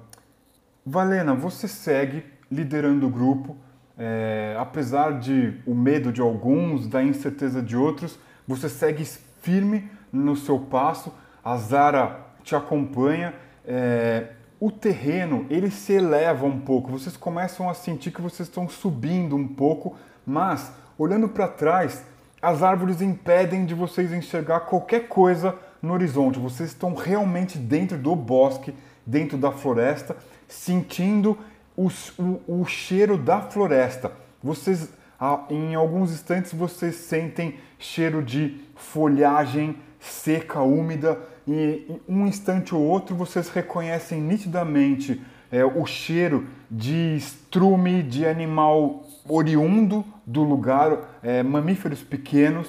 Valena, 0.85 1.35
você 1.35 1.69
segue 1.69 2.25
liderando 2.51 3.07
o 3.07 3.11
grupo, 3.11 3.57
é, 3.97 4.57
apesar 4.59 5.19
de 5.19 5.61
o 5.67 5.75
medo 5.75 6.13
de 6.13 6.21
alguns, 6.21 6.87
da 6.87 7.03
incerteza 7.03 7.63
de 7.63 7.77
outros, 7.77 8.19
você 8.47 8.69
segue 8.69 9.05
firme 9.05 9.91
no 10.13 10.35
seu 10.35 10.59
passo. 10.59 11.13
A 11.45 11.57
Zara 11.57 12.27
te 12.43 12.55
acompanha. 12.57 13.35
é, 13.65 14.33
o 14.61 14.71
terreno 14.71 15.47
ele 15.49 15.71
se 15.71 15.95
eleva 15.95 16.45
um 16.45 16.61
pouco. 16.61 16.93
Vocês 16.93 17.17
começam 17.17 17.69
a 17.69 17.75
sentir 17.75 18.11
que 18.13 18.21
vocês 18.21 18.47
estão 18.49 18.69
subindo 18.69 19.35
um 19.35 19.49
pouco, 19.49 19.97
mas 20.27 20.71
olhando 20.99 21.29
para 21.29 21.49
trás, 21.49 22.05
as 22.43 22.63
árvores 22.63 23.01
impedem 23.01 23.65
de 23.65 23.75
vocês 23.75 24.13
enxergar 24.13 24.61
qualquer 24.61 25.09
coisa 25.09 25.55
no 25.81 25.95
horizonte. 25.95 26.39
Vocês 26.39 26.69
estão 26.71 26.95
realmente 26.95 27.57
dentro 27.57 27.97
do 27.97 28.15
bosque, 28.15 28.75
dentro 29.07 29.39
da 29.39 29.51
floresta, 29.51 30.17
sentindo 30.47 31.39
os- 31.77 32.13
o, 32.19 32.41
o 32.47 32.65
cheiro 32.67 33.17
da 33.17 33.41
floresta. 33.41 34.13
Vocês, 34.43 34.91
em 35.49 35.75
alguns 35.75 36.13
instantes, 36.13 36.53
vocês 36.53 36.97
sentem 36.97 37.57
cheiro 37.79 38.23
de 38.23 38.61
folhagem 38.75 39.77
seca, 39.99 40.61
úmida, 40.61 41.19
e 41.47 42.01
um 42.09 42.27
instante 42.27 42.75
ou 42.75 42.83
outro 42.83 43.15
vocês 43.15 43.49
reconhecem 43.49 44.21
nitidamente 44.21 45.21
é, 45.51 45.65
o 45.65 45.85
cheiro 45.85 46.47
de 46.71 47.17
estrume 47.17 48.03
de 48.03 48.27
animal 48.27 49.05
oriundo 49.29 50.05
do 50.27 50.43
lugar, 50.43 51.19
é, 51.23 51.43
mamíferos 51.43 52.03
pequenos. 52.03 52.69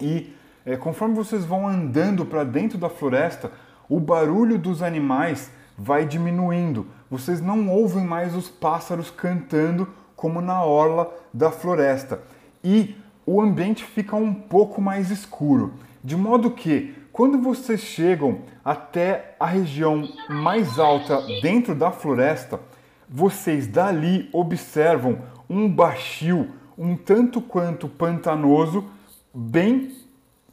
E 0.00 0.34
é, 0.64 0.76
conforme 0.76 1.14
vocês 1.14 1.44
vão 1.44 1.66
andando 1.66 2.24
para 2.24 2.44
dentro 2.44 2.76
da 2.76 2.88
floresta, 2.88 3.52
o 3.88 4.00
barulho 4.00 4.58
dos 4.58 4.82
animais 4.82 5.50
vai 5.76 6.04
diminuindo. 6.06 6.86
Vocês 7.10 7.40
não 7.40 7.68
ouvem 7.68 8.04
mais 8.04 8.34
os 8.34 8.48
pássaros 8.48 9.10
cantando 9.10 9.88
como 10.14 10.40
na 10.40 10.62
orla 10.62 11.12
da 11.32 11.50
floresta. 11.50 12.20
E 12.62 12.94
o 13.24 13.40
ambiente 13.40 13.84
fica 13.84 14.14
um 14.14 14.34
pouco 14.34 14.80
mais 14.80 15.10
escuro. 15.10 15.74
De 16.04 16.16
modo 16.16 16.50
que, 16.50 16.94
quando 17.12 17.40
vocês 17.40 17.80
chegam 17.80 18.40
até 18.64 19.34
a 19.38 19.46
região 19.46 20.08
mais 20.28 20.78
alta 20.78 21.20
dentro 21.40 21.74
da 21.74 21.90
floresta, 21.90 22.60
vocês 23.08 23.66
dali 23.66 24.28
observam 24.32 25.18
um 25.48 25.68
baixio 25.68 26.60
um 26.80 26.96
tanto 26.96 27.42
quanto 27.42 27.86
pantanoso, 27.86 28.86
bem 29.34 29.94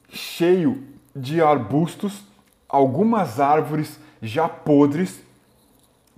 cheio 0.09 0.83
de 1.15 1.41
arbustos, 1.41 2.21
algumas 2.67 3.39
árvores 3.39 3.97
já 4.21 4.49
podres, 4.49 5.23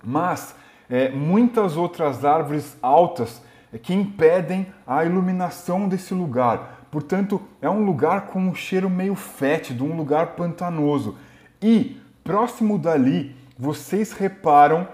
mas 0.03 0.55
é, 0.89 1.09
muitas 1.11 1.77
outras 1.77 2.25
árvores 2.25 2.75
altas 2.81 3.39
é, 3.71 3.77
que 3.77 3.93
impedem 3.93 4.73
a 4.87 5.05
iluminação 5.05 5.87
desse 5.87 6.15
lugar. 6.15 6.78
Portanto, 6.91 7.41
é 7.61 7.69
um 7.69 7.85
lugar 7.85 8.27
com 8.27 8.39
um 8.39 8.55
cheiro 8.55 8.89
meio 8.89 9.15
fétido, 9.15 9.85
um 9.85 9.95
lugar 9.95 10.35
pantanoso. 10.35 11.17
E 11.61 12.01
próximo 12.23 12.77
dali, 12.77 13.35
vocês 13.57 14.11
reparam 14.11 14.87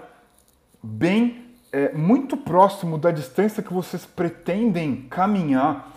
bem 0.82 1.46
é, 1.72 1.92
muito 1.92 2.36
próximo 2.36 2.98
da 2.98 3.10
distância 3.10 3.62
que 3.62 3.72
vocês 3.72 4.04
pretendem 4.04 5.06
caminhar, 5.08 5.92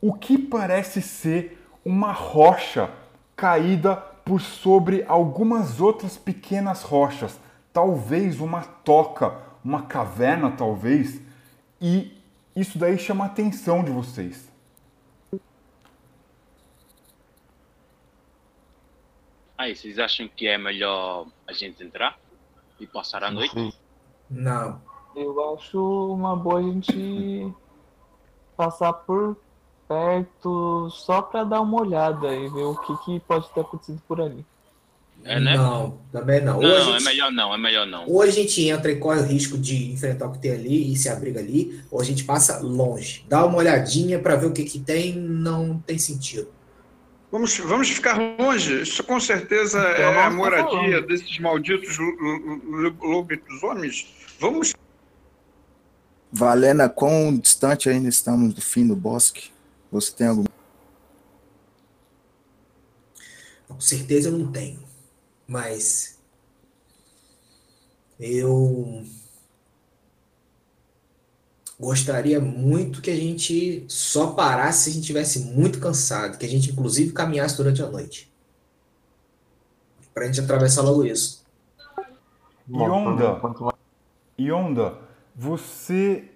o 0.00 0.12
que 0.12 0.36
parece 0.36 1.00
ser 1.00 1.64
uma 1.84 2.12
rocha 2.12 2.90
caída 3.36 3.96
por 4.24 4.40
sobre 4.40 5.04
algumas 5.08 5.80
outras 5.80 6.16
pequenas 6.16 6.82
rochas, 6.82 7.38
talvez 7.72 8.40
uma 8.40 8.62
toca, 8.62 9.34
uma 9.64 9.82
caverna 9.82 10.50
talvez, 10.50 11.20
e 11.80 12.16
isso 12.54 12.78
daí 12.78 12.98
chama 12.98 13.24
a 13.24 13.26
atenção 13.28 13.82
de 13.82 13.90
vocês. 13.90 14.51
Aí, 19.56 19.76
vocês 19.76 19.98
acham 19.98 20.28
que 20.34 20.46
é 20.46 20.58
melhor 20.58 21.26
a 21.46 21.52
gente 21.52 21.82
entrar 21.82 22.18
e 22.80 22.86
passar 22.86 23.22
a 23.22 23.30
noite? 23.30 23.74
Não. 24.30 24.80
Eu 25.14 25.54
acho 25.54 26.12
uma 26.14 26.34
boa 26.34 26.58
a 26.58 26.62
gente 26.62 27.52
passar 28.56 28.92
por 28.92 29.36
perto 29.86 30.88
só 30.90 31.20
pra 31.20 31.44
dar 31.44 31.60
uma 31.60 31.80
olhada 31.82 32.34
e 32.34 32.48
ver 32.48 32.62
o 32.64 32.74
que, 32.76 32.96
que 33.04 33.20
pode 33.20 33.48
ter 33.50 33.60
acontecido 33.60 34.00
por 34.08 34.20
ali. 34.20 34.44
É, 35.24 35.38
né? 35.38 35.56
Não, 35.56 35.98
também 36.10 36.40
não. 36.40 36.60
Não, 36.60 36.68
Ou 36.68 36.76
a 36.76 36.78
é 36.78 36.82
gente- 36.84 37.04
melhor 37.04 37.30
não, 37.30 37.54
é 37.54 37.58
melhor 37.58 37.86
não. 37.86 38.08
Ou 38.08 38.22
a 38.22 38.30
gente 38.30 38.66
entra 38.68 38.90
e 38.90 38.98
corre 38.98 39.20
o 39.20 39.24
risco 39.26 39.56
de 39.58 39.92
enfrentar 39.92 40.26
o 40.26 40.32
que 40.32 40.38
tem 40.38 40.52
ali 40.52 40.92
e 40.92 40.96
se 40.96 41.08
abriga 41.08 41.38
ali, 41.38 41.84
ou 41.90 42.00
a 42.00 42.04
gente 42.04 42.24
passa 42.24 42.58
longe. 42.60 43.24
Dá 43.28 43.44
uma 43.44 43.58
olhadinha 43.58 44.18
pra 44.18 44.34
ver 44.34 44.46
o 44.46 44.52
que, 44.52 44.64
que 44.64 44.80
tem, 44.80 45.14
não 45.14 45.78
tem 45.78 45.98
sentido. 45.98 46.48
Vamos, 47.32 47.56
vamos 47.58 47.88
ficar 47.88 48.18
longe. 48.38 48.82
Isso 48.82 49.02
com 49.02 49.18
certeza 49.18 49.78
Então 49.78 50.12
é 50.12 50.24
a 50.26 50.30
moradia 50.30 51.00
desses 51.00 51.38
malditos 51.38 51.96
lo- 51.96 52.14
lo- 52.20 52.56
lo- 52.82 52.96
lobisomens. 53.00 54.06
Vamos. 54.38 54.74
Valena, 56.30 56.90
quão 56.90 57.34
distante 57.36 57.88
ainda 57.88 58.08
estamos 58.08 58.52
do 58.52 58.60
fim 58.60 58.86
do 58.86 58.94
bosque? 58.94 59.50
Você 59.90 60.12
tem 60.12 60.26
algum. 60.26 60.44
Com 63.66 63.80
certeza 63.80 64.28
eu 64.28 64.38
não 64.38 64.52
tenho. 64.52 64.82
Mas 65.48 66.18
eu 68.20 69.04
gostaria 71.82 72.38
muito 72.38 73.02
que 73.02 73.10
a 73.10 73.16
gente 73.16 73.84
só 73.88 74.34
parasse 74.34 74.84
se 74.84 74.90
a 74.90 74.92
gente 74.92 75.04
tivesse 75.04 75.40
muito 75.40 75.80
cansado, 75.80 76.38
que 76.38 76.46
a 76.46 76.48
gente 76.48 76.70
inclusive 76.70 77.12
caminhasse 77.12 77.56
durante 77.56 77.82
a 77.82 77.88
noite. 77.88 78.32
Pra 80.14 80.26
gente 80.26 80.40
atravessar 80.40 80.82
logo 80.82 81.04
isso. 81.04 81.44
Yonda, 82.70 83.40
Yonda, 84.40 84.94
você 85.34 86.30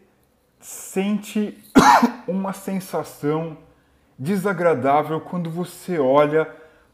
sente 0.59 1.57
uma 2.27 2.53
sensação 2.53 3.57
desagradável 4.19 5.21
quando 5.21 5.49
você 5.49 5.97
olha 5.97 6.51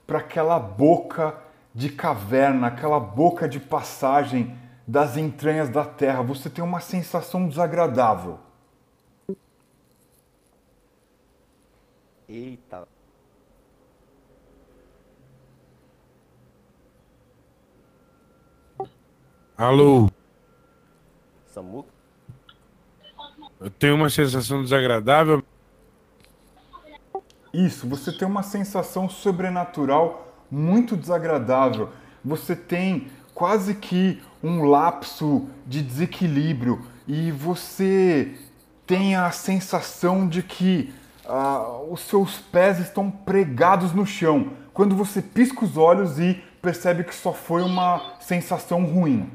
para 0.06 0.18
aquela 0.18 0.58
boca 0.58 1.38
de 1.74 1.88
caverna, 1.88 2.66
aquela 2.66 3.00
boca 3.00 3.48
de 3.48 3.58
passagem 3.58 4.54
das 4.86 5.16
entranhas 5.16 5.68
da 5.68 5.84
terra. 5.84 6.22
Você 6.22 6.50
tem 6.50 6.64
uma 6.64 6.80
sensação 6.80 7.48
desagradável. 7.48 8.38
Eita. 12.28 12.86
Alô, 19.56 20.10
Samuca? 21.46 21.92
eu 23.62 23.70
tenho 23.70 23.94
uma 23.94 24.10
sensação 24.10 24.62
desagradável. 24.62 25.42
Isso, 27.54 27.86
você 27.86 28.10
tem 28.10 28.26
uma 28.26 28.42
sensação 28.42 29.08
sobrenatural 29.08 30.34
muito 30.50 30.96
desagradável. 30.96 31.90
Você 32.24 32.56
tem 32.56 33.08
quase 33.34 33.74
que 33.74 34.22
um 34.42 34.64
lapso 34.64 35.46
de 35.66 35.82
desequilíbrio 35.82 36.84
e 37.06 37.30
você 37.30 38.34
tem 38.86 39.14
a 39.14 39.30
sensação 39.30 40.28
de 40.28 40.42
que 40.42 40.92
ah, 41.24 41.78
os 41.90 42.00
seus 42.00 42.38
pés 42.38 42.78
estão 42.78 43.10
pregados 43.10 43.92
no 43.92 44.04
chão. 44.04 44.52
Quando 44.72 44.96
você 44.96 45.22
pisca 45.22 45.64
os 45.64 45.76
olhos 45.76 46.18
e 46.18 46.42
percebe 46.60 47.04
que 47.04 47.14
só 47.14 47.32
foi 47.32 47.62
uma 47.62 48.16
sensação 48.20 48.84
ruim. 48.84 49.30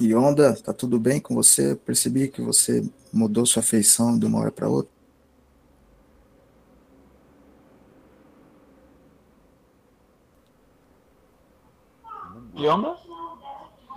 Yonda, 0.00 0.54
tá 0.54 0.72
tudo 0.72 0.98
bem 0.98 1.20
com 1.20 1.34
você? 1.34 1.74
Percebi 1.74 2.28
que 2.28 2.40
você 2.40 2.88
mudou 3.12 3.44
sua 3.44 3.62
feição 3.62 4.18
de 4.18 4.26
uma 4.26 4.38
hora 4.38 4.52
para 4.52 4.68
outra. 4.68 4.92
Yonda? 12.56 12.96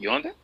Yonda? 0.01 0.35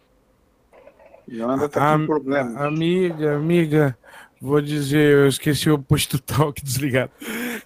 Yonda 1.30 1.70
tá 1.70 1.98
com 1.98 2.06
problema. 2.06 2.66
Amiga, 2.66 3.36
amiga, 3.36 3.98
vou 4.40 4.62
dizer, 4.62 5.14
eu 5.14 5.28
esqueci 5.28 5.70
o 5.70 5.80
posto 5.80 6.20
talk 6.20 6.62
desligado. 6.64 7.12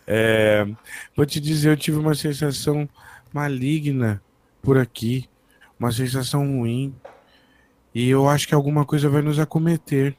É, 0.07 0.65
vou 1.15 1.25
te 1.25 1.39
dizer, 1.39 1.71
eu 1.71 1.77
tive 1.77 1.97
uma 1.97 2.15
sensação 2.15 2.87
maligna 3.33 4.21
por 4.61 4.77
aqui, 4.77 5.29
uma 5.79 5.91
sensação 5.91 6.45
ruim, 6.59 6.93
e 7.93 8.09
eu 8.09 8.27
acho 8.27 8.47
que 8.47 8.55
alguma 8.55 8.85
coisa 8.85 9.09
vai 9.09 9.21
nos 9.21 9.39
acometer. 9.39 10.15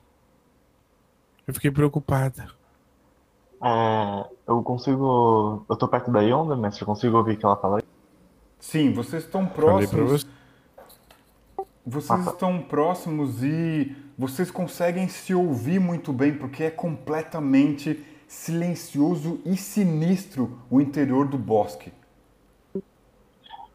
Eu 1.47 1.55
fiquei 1.55 1.71
preocupada. 1.71 2.49
É, 3.63 4.25
eu 4.47 4.63
consigo. 4.63 5.65
Eu 5.69 5.77
tô 5.77 5.89
perto 5.89 6.11
da 6.11 6.21
Yonda, 6.21 6.57
mestre. 6.57 6.83
Eu 6.83 6.87
consigo 6.87 7.17
ouvir 7.17 7.35
o 7.35 7.37
que 7.39 7.45
ela 7.45 7.57
fala 7.57 7.79
aí? 7.79 7.83
Sim, 8.59 8.93
vocês 8.93 9.25
estão 9.25 9.49
Falei 9.49 9.87
pra 9.87 9.97
próximos. 9.97 10.25
você. 10.25 10.27
Vocês 11.85 12.27
estão 12.27 12.63
próximos 12.63 13.43
e 13.43 13.97
vocês 14.17 14.51
conseguem 14.53 15.09
se 15.09 15.35
ouvir 15.35 15.81
muito 15.81 16.13
bem 16.13 16.33
porque 16.33 16.63
é 16.65 16.71
completamente 16.71 18.05
silencioso 18.29 19.41
e 19.45 19.57
sinistro 19.57 20.59
o 20.71 20.81
interior 20.81 21.27
do 21.27 21.37
bosque. 21.37 21.93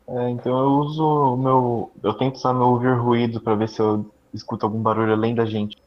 É, 0.09 0.29
então 0.29 0.57
eu 0.57 0.69
uso 0.79 1.03
o 1.03 1.37
meu. 1.37 1.91
Eu 2.01 2.13
tento 2.13 2.35
usar 2.35 2.53
meu 2.53 2.67
ouvir 2.67 2.93
ruído 2.97 3.41
pra 3.41 3.55
ver 3.55 3.67
se 3.67 3.81
eu 3.81 4.09
escuto 4.33 4.65
algum 4.65 4.81
barulho 4.81 5.11
além 5.11 5.35
da 5.35 5.45
gente. 5.45 5.77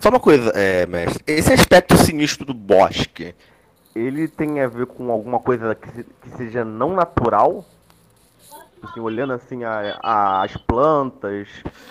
Só 0.00 0.08
uma 0.10 0.20
coisa, 0.20 0.50
é, 0.54 0.86
mestre. 0.86 1.22
Esse 1.26 1.52
aspecto 1.52 1.96
sinistro 1.96 2.46
do 2.46 2.54
bosque, 2.54 3.34
ele 3.94 4.28
tem 4.28 4.60
a 4.60 4.68
ver 4.68 4.86
com 4.86 5.10
alguma 5.10 5.40
coisa 5.40 5.74
que, 5.74 5.88
se- 5.90 6.04
que 6.22 6.30
seja 6.36 6.64
não 6.64 6.94
natural? 6.94 7.64
Assim, 8.80 9.00
olhando 9.00 9.32
assim 9.32 9.64
a- 9.64 9.98
a- 10.00 10.42
as 10.44 10.56
plantas, 10.56 11.48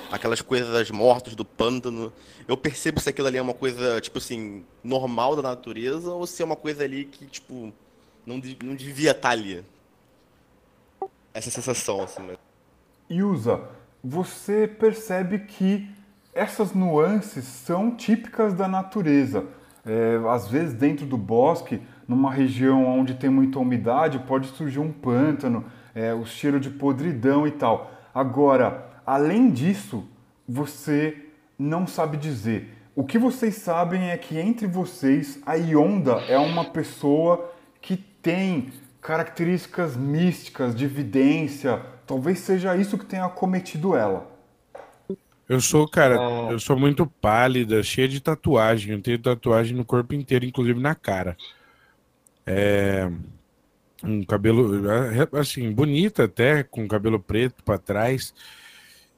aquelas 0.10 0.42
coisas 0.42 0.90
mortas 0.90 1.36
do 1.36 1.44
pântano, 1.44 2.14
eu 2.48 2.56
percebo 2.56 3.00
se 3.02 3.10
aquilo 3.10 3.28
ali 3.28 3.38
é 3.38 3.42
uma 3.42 3.54
coisa, 3.54 4.00
tipo 4.00 4.20
assim, 4.20 4.64
normal 4.82 5.36
da 5.36 5.42
natureza 5.42 6.10
ou 6.10 6.26
se 6.26 6.42
é 6.42 6.46
uma 6.46 6.56
coisa 6.56 6.86
ali 6.86 7.04
que, 7.04 7.26
tipo, 7.26 7.74
não, 8.26 8.42
não 8.64 8.74
devia 8.74 9.12
estar 9.12 9.32
ali. 9.32 9.66
Essa 11.38 11.52
sensação, 11.52 12.02
assim, 12.02 12.24
né? 12.24 12.34
Yusa, 13.12 13.62
você 14.04 14.68
percebe 14.68 15.38
que 15.38 15.88
essas 16.34 16.74
nuances 16.74 17.44
são 17.44 17.92
típicas 17.92 18.56
da 18.56 18.68
natureza. 18.68 19.46
É, 19.86 20.20
às 20.32 20.48
vezes, 20.48 20.74
dentro 20.74 21.06
do 21.06 21.16
bosque, 21.16 21.80
numa 22.08 22.32
região 22.32 22.84
onde 22.88 23.14
tem 23.14 23.30
muita 23.30 23.60
umidade, 23.60 24.18
pode 24.18 24.48
surgir 24.48 24.80
um 24.80 24.92
pântano, 24.92 25.64
é, 25.94 26.12
o 26.12 26.26
cheiro 26.26 26.60
de 26.60 26.72
podridão 26.72 27.46
e 27.46 27.52
tal. 27.52 27.92
Agora, 28.16 28.90
além 29.06 29.52
disso, 29.52 30.10
você 30.50 31.24
não 31.58 31.86
sabe 31.86 32.18
dizer. 32.18 32.76
O 32.96 33.04
que 33.04 33.20
vocês 33.20 33.58
sabem 33.58 34.10
é 34.10 34.18
que 34.18 34.40
entre 34.40 34.66
vocês, 34.66 35.40
a 35.46 35.54
Yonda 35.54 36.14
é 36.28 36.40
uma 36.40 36.66
pessoa 36.66 37.54
que 37.80 37.96
tem 37.96 38.72
características 39.02 39.96
místicas, 39.96 40.76
de 40.76 40.88
vidência, 40.88 41.82
talvez 42.06 42.40
seja 42.40 42.76
isso 42.76 42.98
que 42.98 43.06
tenha 43.06 43.26
acometido 43.26 43.96
ela. 43.96 44.38
Eu 45.48 45.62
sou, 45.62 45.88
cara, 45.88 46.16
eu 46.52 46.60
sou 46.60 46.78
muito 46.78 47.08
pálida, 47.08 47.82
cheia 47.82 48.08
de 48.08 48.20
tatuagem. 48.20 48.92
Eu 48.92 49.02
tenho 49.02 49.18
tatuagem 49.18 49.78
no 49.78 49.86
corpo 49.86 50.14
inteiro, 50.14 50.44
inclusive 50.44 50.78
na 50.78 50.94
cara. 50.94 51.38
É, 52.46 53.10
um 54.04 54.26
cabelo, 54.26 54.90
é, 54.90 55.40
assim, 55.40 55.72
bonita 55.72 56.26
até, 56.26 56.64
com 56.64 56.86
cabelo 56.86 57.20
preto 57.20 57.64
pra 57.64 57.78
trás. 57.78 58.34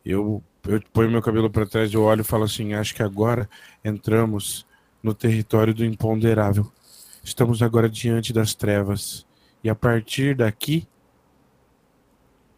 Eu, 0.06 0.43
eu 0.68 0.81
ponho 0.93 1.10
meu 1.10 1.22
cabelo 1.22 1.49
pra 1.49 1.65
trás, 1.65 1.91
eu 1.91 2.03
olho 2.03 2.22
e 2.22 2.23
falo 2.23 2.43
assim: 2.43 2.73
acho 2.76 2.93
que 2.93 3.01
agora 3.01 3.49
entramos 3.84 4.68
no 5.01 5.15
território 5.15 5.73
do 5.73 5.84
imponderável. 5.84 6.72
Estamos 7.23 7.61
agora 7.64 7.89
diante 7.89 8.31
das 8.31 8.53
trevas. 8.53 9.26
E 9.64 9.69
a 9.69 9.76
partir 9.76 10.36
daqui, 10.36 10.88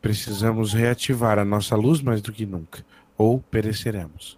precisamos 0.01 0.73
reativar 0.73 1.39
a 1.39 1.45
nossa 1.45 1.75
luz 1.75 2.01
mais 2.01 2.21
do 2.21 2.31
que 2.31 2.45
nunca, 2.45 2.85
ou 3.17 3.39
pereceremos. 3.39 4.37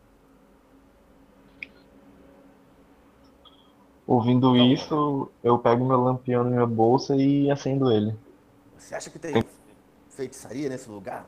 Ouvindo 4.06 4.56
isso, 4.58 5.32
eu 5.42 5.58
pego 5.60 5.86
meu 5.86 6.02
lampião 6.02 6.44
na 6.44 6.50
minha 6.50 6.66
bolsa 6.66 7.16
e 7.16 7.50
acendo 7.50 7.90
ele. 7.92 8.14
Você 8.78 8.94
acha 8.96 9.10
que 9.10 9.18
tem 9.18 9.42
feitiçaria 10.10 10.68
nesse 10.70 10.90
lugar? 10.90 11.28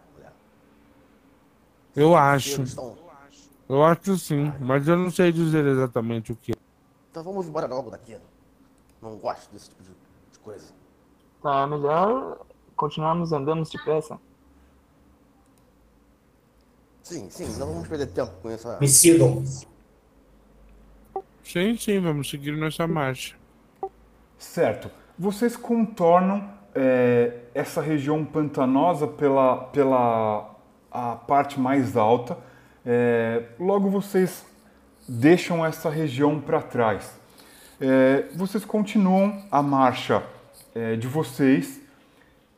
Eu 1.95 2.13
acho. 2.15 2.61
Estão- 2.63 2.97
Eu 3.69 3.83
acho 3.83 4.17
sim, 4.17 4.51
mas 4.59 4.85
eu 4.87 4.97
não 4.97 5.09
sei 5.09 5.31
dizer 5.31 5.65
exatamente 5.65 6.31
o 6.33 6.35
que. 6.35 6.51
é. 6.51 6.55
Então 7.09 7.23
vamos 7.23 7.47
embora 7.47 7.65
logo 7.65 7.89
daqui. 7.89 8.17
Não 9.01 9.15
gosto 9.17 9.49
desse 9.51 9.69
tipo 9.69 9.81
de 9.81 10.39
coisa. 10.39 10.73
Tá, 11.45 11.67
melhor 11.67 12.39
continuarmos 12.75 13.31
andando 13.31 13.63
depressa. 13.69 14.17
Sim, 17.03 17.29
sim, 17.29 17.45
não 17.59 17.67
vamos 17.67 17.87
perder 17.87 18.07
tempo 18.07 18.31
com 18.41 18.49
essa. 18.49 18.79
Me 18.81 18.87
sigam. 18.87 19.43
Sim, 21.43 21.77
sim, 21.77 21.99
vamos 21.99 22.31
seguir 22.31 22.57
nossa 22.57 22.87
marcha. 22.87 23.35
Certo. 24.39 24.89
Vocês 25.19 25.55
contornam 25.55 26.49
é, 26.73 27.41
essa 27.53 27.79
região 27.79 28.25
pantanosa 28.25 29.05
pela, 29.05 29.65
pela 29.65 30.49
a 30.89 31.15
parte 31.15 31.59
mais 31.59 31.95
alta. 31.95 32.39
É, 32.83 33.49
logo 33.59 33.87
vocês 33.87 34.43
deixam 35.07 35.63
essa 35.63 35.91
região 35.91 36.41
para 36.41 36.59
trás. 36.63 37.13
É, 37.79 38.29
vocês 38.33 38.65
continuam 38.65 39.45
a 39.51 39.61
marcha 39.61 40.23
é, 40.75 40.95
de 40.97 41.07
vocês 41.07 41.79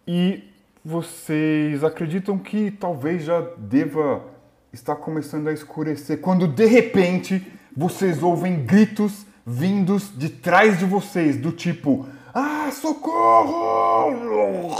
e 0.07 0.43
vocês 0.83 1.83
acreditam 1.83 2.37
que 2.37 2.71
talvez 2.71 3.23
já 3.23 3.41
deva 3.57 4.25
estar 4.73 4.95
começando 4.95 5.47
a 5.47 5.53
escurecer 5.53 6.19
quando 6.19 6.47
de 6.47 6.65
repente 6.65 7.45
vocês 7.75 8.23
ouvem 8.23 8.65
gritos 8.65 9.25
vindos 9.45 10.11
de 10.17 10.29
trás 10.29 10.79
de 10.79 10.85
vocês, 10.85 11.37
do 11.37 11.51
tipo: 11.51 12.07
Ah, 12.33 12.69
socorro! 12.71 14.75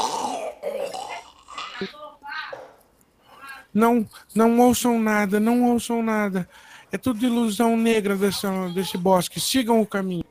Não, 3.73 4.07
não 4.33 4.59
ouçam 4.59 4.99
nada, 4.99 5.39
não 5.39 5.71
ouçam 5.71 6.01
nada. 6.01 6.49
É 6.91 6.97
tudo 6.97 7.23
ilusão 7.23 7.77
negra 7.77 8.15
desse, 8.15 8.47
desse 8.73 8.97
bosque. 8.97 9.39
Sigam 9.39 9.79
o 9.79 9.85
caminho. 9.85 10.25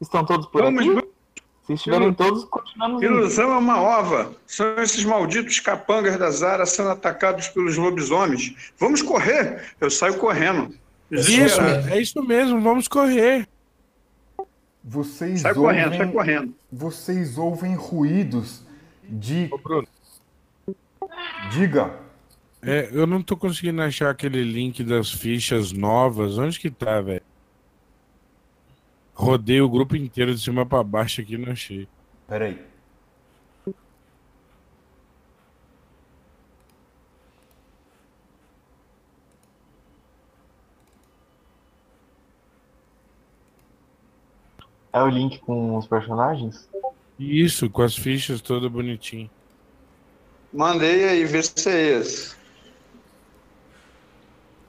Estão 0.00 0.24
todos 0.24 0.46
por 0.46 0.62
Vamos, 0.62 0.80
aqui? 0.80 0.94
vamos. 0.94 1.15
Se 1.66 1.72
estiverem 1.72 2.14
todos, 2.14 2.44
continuamos 2.44 3.02
indo. 3.02 3.12
Ilusão 3.12 3.52
é 3.52 3.56
uma 3.56 3.80
ova. 3.80 4.32
São 4.46 4.76
esses 4.80 5.04
malditos 5.04 5.58
capangas 5.58 6.16
da 6.16 6.30
Zara 6.30 6.64
sendo 6.64 6.90
atacados 6.90 7.48
pelos 7.48 7.76
lobisomens. 7.76 8.72
Vamos 8.78 9.02
correr. 9.02 9.74
Eu 9.80 9.90
saio 9.90 10.16
correndo. 10.16 10.72
Isso, 11.10 11.30
Desesperado. 11.30 11.88
é 11.88 12.00
isso 12.00 12.22
mesmo, 12.22 12.60
vamos 12.60 12.86
correr. 12.86 13.48
Vocês 14.82 15.40
Sai 15.40 15.52
ouvem, 15.54 15.64
correndo, 15.64 15.96
sai 15.96 16.12
correndo. 16.12 16.54
Vocês 16.70 17.36
ouvem 17.36 17.74
ruídos 17.74 18.62
de. 19.02 19.50
Diga. 21.50 21.94
É, 22.62 22.88
eu 22.92 23.06
não 23.06 23.20
tô 23.22 23.36
conseguindo 23.36 23.82
achar 23.82 24.10
aquele 24.10 24.42
link 24.44 24.84
das 24.84 25.10
fichas 25.10 25.72
novas. 25.72 26.38
Onde 26.38 26.58
que 26.60 26.70
tá, 26.70 27.00
velho? 27.00 27.22
Rodei 29.16 29.62
o 29.62 29.68
grupo 29.68 29.96
inteiro 29.96 30.34
de 30.34 30.40
cima 30.42 30.66
pra 30.66 30.84
baixo 30.84 31.22
aqui 31.22 31.34
e 31.34 31.38
não 31.38 31.50
achei. 31.50 31.88
Peraí. 32.28 32.62
É 44.92 45.02
o 45.02 45.08
link 45.08 45.38
com 45.40 45.78
os 45.78 45.86
personagens? 45.86 46.68
Isso, 47.18 47.70
com 47.70 47.80
as 47.80 47.96
fichas 47.96 48.42
todas 48.42 48.70
bonitinho. 48.70 49.30
Mandei 50.52 51.08
aí, 51.08 51.24
vê 51.24 51.42
se 51.42 51.70
é 51.70 51.98
esse. 51.98 52.36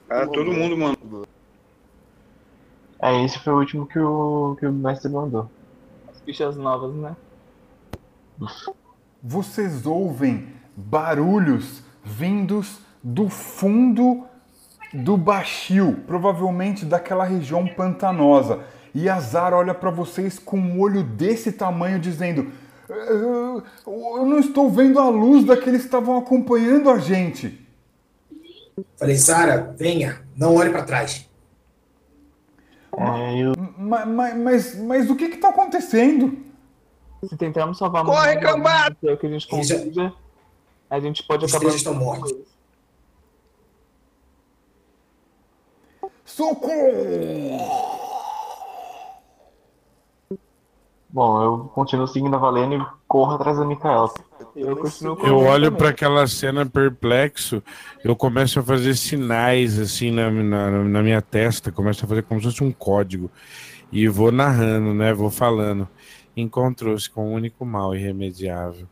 Ah, 0.08 0.26
todo 0.26 0.52
mundo 0.52 0.74
mandou. 0.74 1.26
É, 3.00 3.24
esse 3.24 3.38
foi 3.38 3.52
o 3.52 3.58
último 3.58 3.86
que 3.86 3.98
o, 3.98 4.56
que 4.58 4.66
o 4.66 4.72
mestre 4.72 5.10
mandou. 5.10 5.48
As 6.08 6.20
fichas 6.20 6.56
novas, 6.56 6.94
né? 6.94 7.16
Vocês 9.22 9.86
ouvem 9.86 10.48
barulhos 10.76 11.82
vindos 12.04 12.78
do 13.02 13.28
fundo 13.28 14.24
do 14.92 15.16
baixio, 15.16 15.98
provavelmente 16.06 16.84
daquela 16.84 17.24
região 17.24 17.66
pantanosa. 17.66 18.60
E 18.94 19.08
a 19.08 19.20
Zara 19.20 19.56
olha 19.56 19.74
para 19.74 19.90
vocês 19.90 20.38
com 20.38 20.58
um 20.58 20.80
olho 20.80 21.02
desse 21.02 21.52
tamanho, 21.52 21.98
dizendo: 21.98 22.50
"Eu 22.88 23.62
eu 23.86 24.26
não 24.26 24.38
estou 24.38 24.70
vendo 24.70 24.98
a 24.98 25.08
luz 25.08 25.44
da 25.44 25.56
que 25.56 25.70
estavam 25.70 26.16
acompanhando 26.16 26.90
a 26.90 26.98
gente. 26.98 27.66
Falei, 28.96 29.16
Sara, 29.16 29.74
venha, 29.76 30.20
não 30.36 30.54
olhe 30.54 30.70
pra 30.70 30.84
trás. 30.84 31.27
É, 33.00 33.38
eu... 33.38 33.52
Ma- 33.78 34.04
ma- 34.06 34.34
Mas, 34.34 34.74
mas, 34.76 35.08
o 35.10 35.16
que 35.16 35.24
está 35.26 35.50
acontecendo? 35.50 36.36
Se 37.24 37.36
tentarmos 37.36 37.78
salvar 37.78 38.04
Corre, 38.04 38.36
cambada! 38.38 38.96
que 39.00 39.08
é 39.08 39.12
o 39.12 39.16
que 39.18 39.26
a 39.26 39.30
gente 39.30 39.52
Eles 39.52 39.66
já- 39.68 39.76
consiga, 39.78 40.12
a 40.90 41.00
gente 41.00 41.22
pode 41.24 41.44
Os 41.44 41.54
acabar. 41.54 41.74
estão 41.74 41.94
mortos. 41.94 42.32
Socorro! 46.24 47.97
Bom, 51.10 51.42
eu 51.42 51.58
continuo 51.74 52.06
seguindo 52.06 52.34
a 52.34 52.38
Valena 52.38 52.74
e 52.74 52.86
corro 53.06 53.34
atrás 53.34 53.56
da 53.56 53.64
Micaela. 53.64 54.12
Eu 54.54 54.76
Eu 54.76 55.38
ele 55.38 55.48
olho 55.48 55.72
para 55.72 55.88
aquela 55.88 56.26
cena 56.26 56.66
perplexo, 56.66 57.62
eu 58.04 58.14
começo 58.14 58.60
a 58.60 58.62
fazer 58.62 58.94
sinais 58.94 59.78
assim 59.78 60.10
na, 60.10 60.30
na, 60.30 60.70
na 60.70 61.02
minha 61.02 61.22
testa, 61.22 61.72
começo 61.72 62.04
a 62.04 62.08
fazer 62.08 62.22
como 62.24 62.40
se 62.40 62.46
fosse 62.46 62.62
um 62.62 62.72
código. 62.72 63.30
E 63.90 64.06
vou 64.06 64.30
narrando, 64.30 64.92
né? 64.92 65.14
Vou 65.14 65.30
falando. 65.30 65.88
Encontrou-se 66.36 67.08
com 67.08 67.30
um 67.30 67.32
único 67.32 67.64
mal 67.64 67.94
irremediável. 67.94 68.86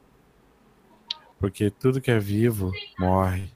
Porque 1.38 1.70
tudo 1.70 2.00
que 2.00 2.10
é 2.10 2.18
vivo 2.18 2.72
morre. 2.98 3.50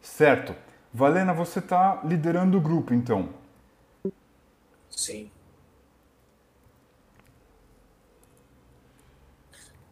Certo. 0.00 0.63
Valena, 0.96 1.34
você 1.34 1.58
está 1.58 2.00
liderando 2.04 2.56
o 2.56 2.60
grupo, 2.60 2.94
então. 2.94 3.30
Sim. 4.88 5.28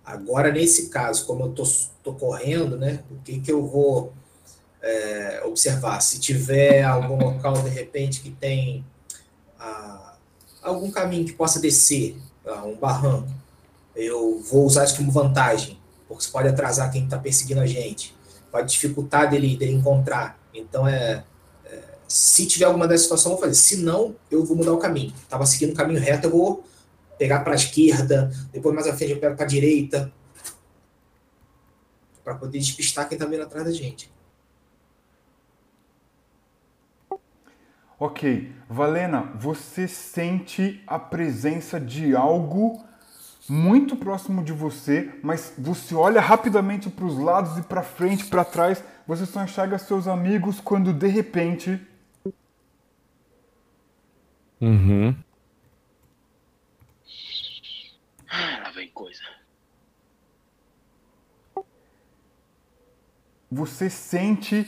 Agora, 0.04 0.52
nesse 0.52 0.90
caso, 0.90 1.26
como 1.26 1.42
eu 1.42 1.54
tô 2.04 2.14
correndo, 2.14 2.76
né? 2.76 3.02
O 3.10 3.16
que, 3.16 3.40
que 3.40 3.50
eu 3.50 3.66
vou 3.66 4.12
é, 4.80 5.42
observar? 5.44 6.00
Se 6.00 6.20
tiver 6.20 6.84
algum 6.84 7.16
local, 7.16 7.54
de 7.54 7.70
repente, 7.70 8.20
que 8.20 8.30
tem 8.30 8.84
ah, 9.58 10.14
algum 10.62 10.88
caminho 10.88 11.24
que 11.24 11.32
possa 11.32 11.58
descer, 11.58 12.16
ah, 12.46 12.64
um 12.64 12.76
barranco, 12.76 13.28
eu 13.96 14.38
vou 14.38 14.64
usar 14.64 14.84
isso 14.84 14.98
como 14.98 15.10
vantagem, 15.10 15.76
porque 16.06 16.22
isso 16.22 16.30
pode 16.30 16.46
atrasar 16.46 16.92
quem 16.92 17.04
está 17.04 17.18
perseguindo 17.18 17.60
a 17.60 17.66
gente, 17.66 18.14
pode 18.52 18.70
dificultar 18.70 19.28
dele, 19.28 19.56
dele 19.56 19.72
encontrar. 19.72 20.40
Então, 20.54 20.86
é, 20.86 21.24
é, 21.64 21.82
se 22.06 22.46
tiver 22.46 22.66
alguma 22.66 22.86
dessa 22.86 23.04
situação, 23.04 23.32
eu 23.32 23.36
vou 23.36 23.46
fazer. 23.46 23.58
Se 23.58 23.76
não, 23.78 24.14
eu 24.30 24.44
vou 24.44 24.56
mudar 24.56 24.72
o 24.72 24.78
caminho. 24.78 25.12
Estava 25.22 25.46
seguindo 25.46 25.72
o 25.72 25.76
caminho 25.76 26.00
reto, 26.00 26.26
eu 26.26 26.30
vou 26.30 26.64
pegar 27.18 27.40
para 27.40 27.52
a 27.52 27.56
esquerda, 27.56 28.32
depois 28.52 28.74
mais 28.74 28.86
à 28.88 28.96
frente 28.96 29.12
eu 29.12 29.20
pego 29.20 29.36
para 29.36 29.44
a 29.44 29.48
direita, 29.48 30.12
para 32.24 32.34
poder 32.34 32.58
despistar 32.58 33.08
quem 33.08 33.16
está 33.16 33.26
vindo 33.26 33.42
atrás 33.42 33.64
da 33.64 33.72
gente. 33.72 34.10
Ok. 37.98 38.52
Valena, 38.68 39.32
você 39.36 39.86
sente 39.86 40.82
a 40.88 40.98
presença 40.98 41.78
de 41.78 42.16
algo 42.16 42.82
muito 43.48 43.94
próximo 43.94 44.42
de 44.42 44.52
você, 44.52 45.12
mas 45.22 45.52
você 45.56 45.94
olha 45.94 46.20
rapidamente 46.20 46.90
para 46.90 47.04
os 47.04 47.16
lados 47.16 47.58
e 47.58 47.62
para 47.62 47.82
frente, 47.82 48.24
para 48.24 48.44
trás, 48.44 48.82
você 49.06 49.26
só 49.26 49.42
enxerga 49.42 49.78
seus 49.78 50.06
amigos 50.06 50.60
quando 50.60 50.92
de 50.92 51.08
repente 51.08 51.80
Uhum. 54.60 55.16
Ah, 58.30 58.60
lá 58.62 58.70
vem 58.70 58.88
coisa. 58.90 59.22
você 63.52 63.90
sente 63.90 64.66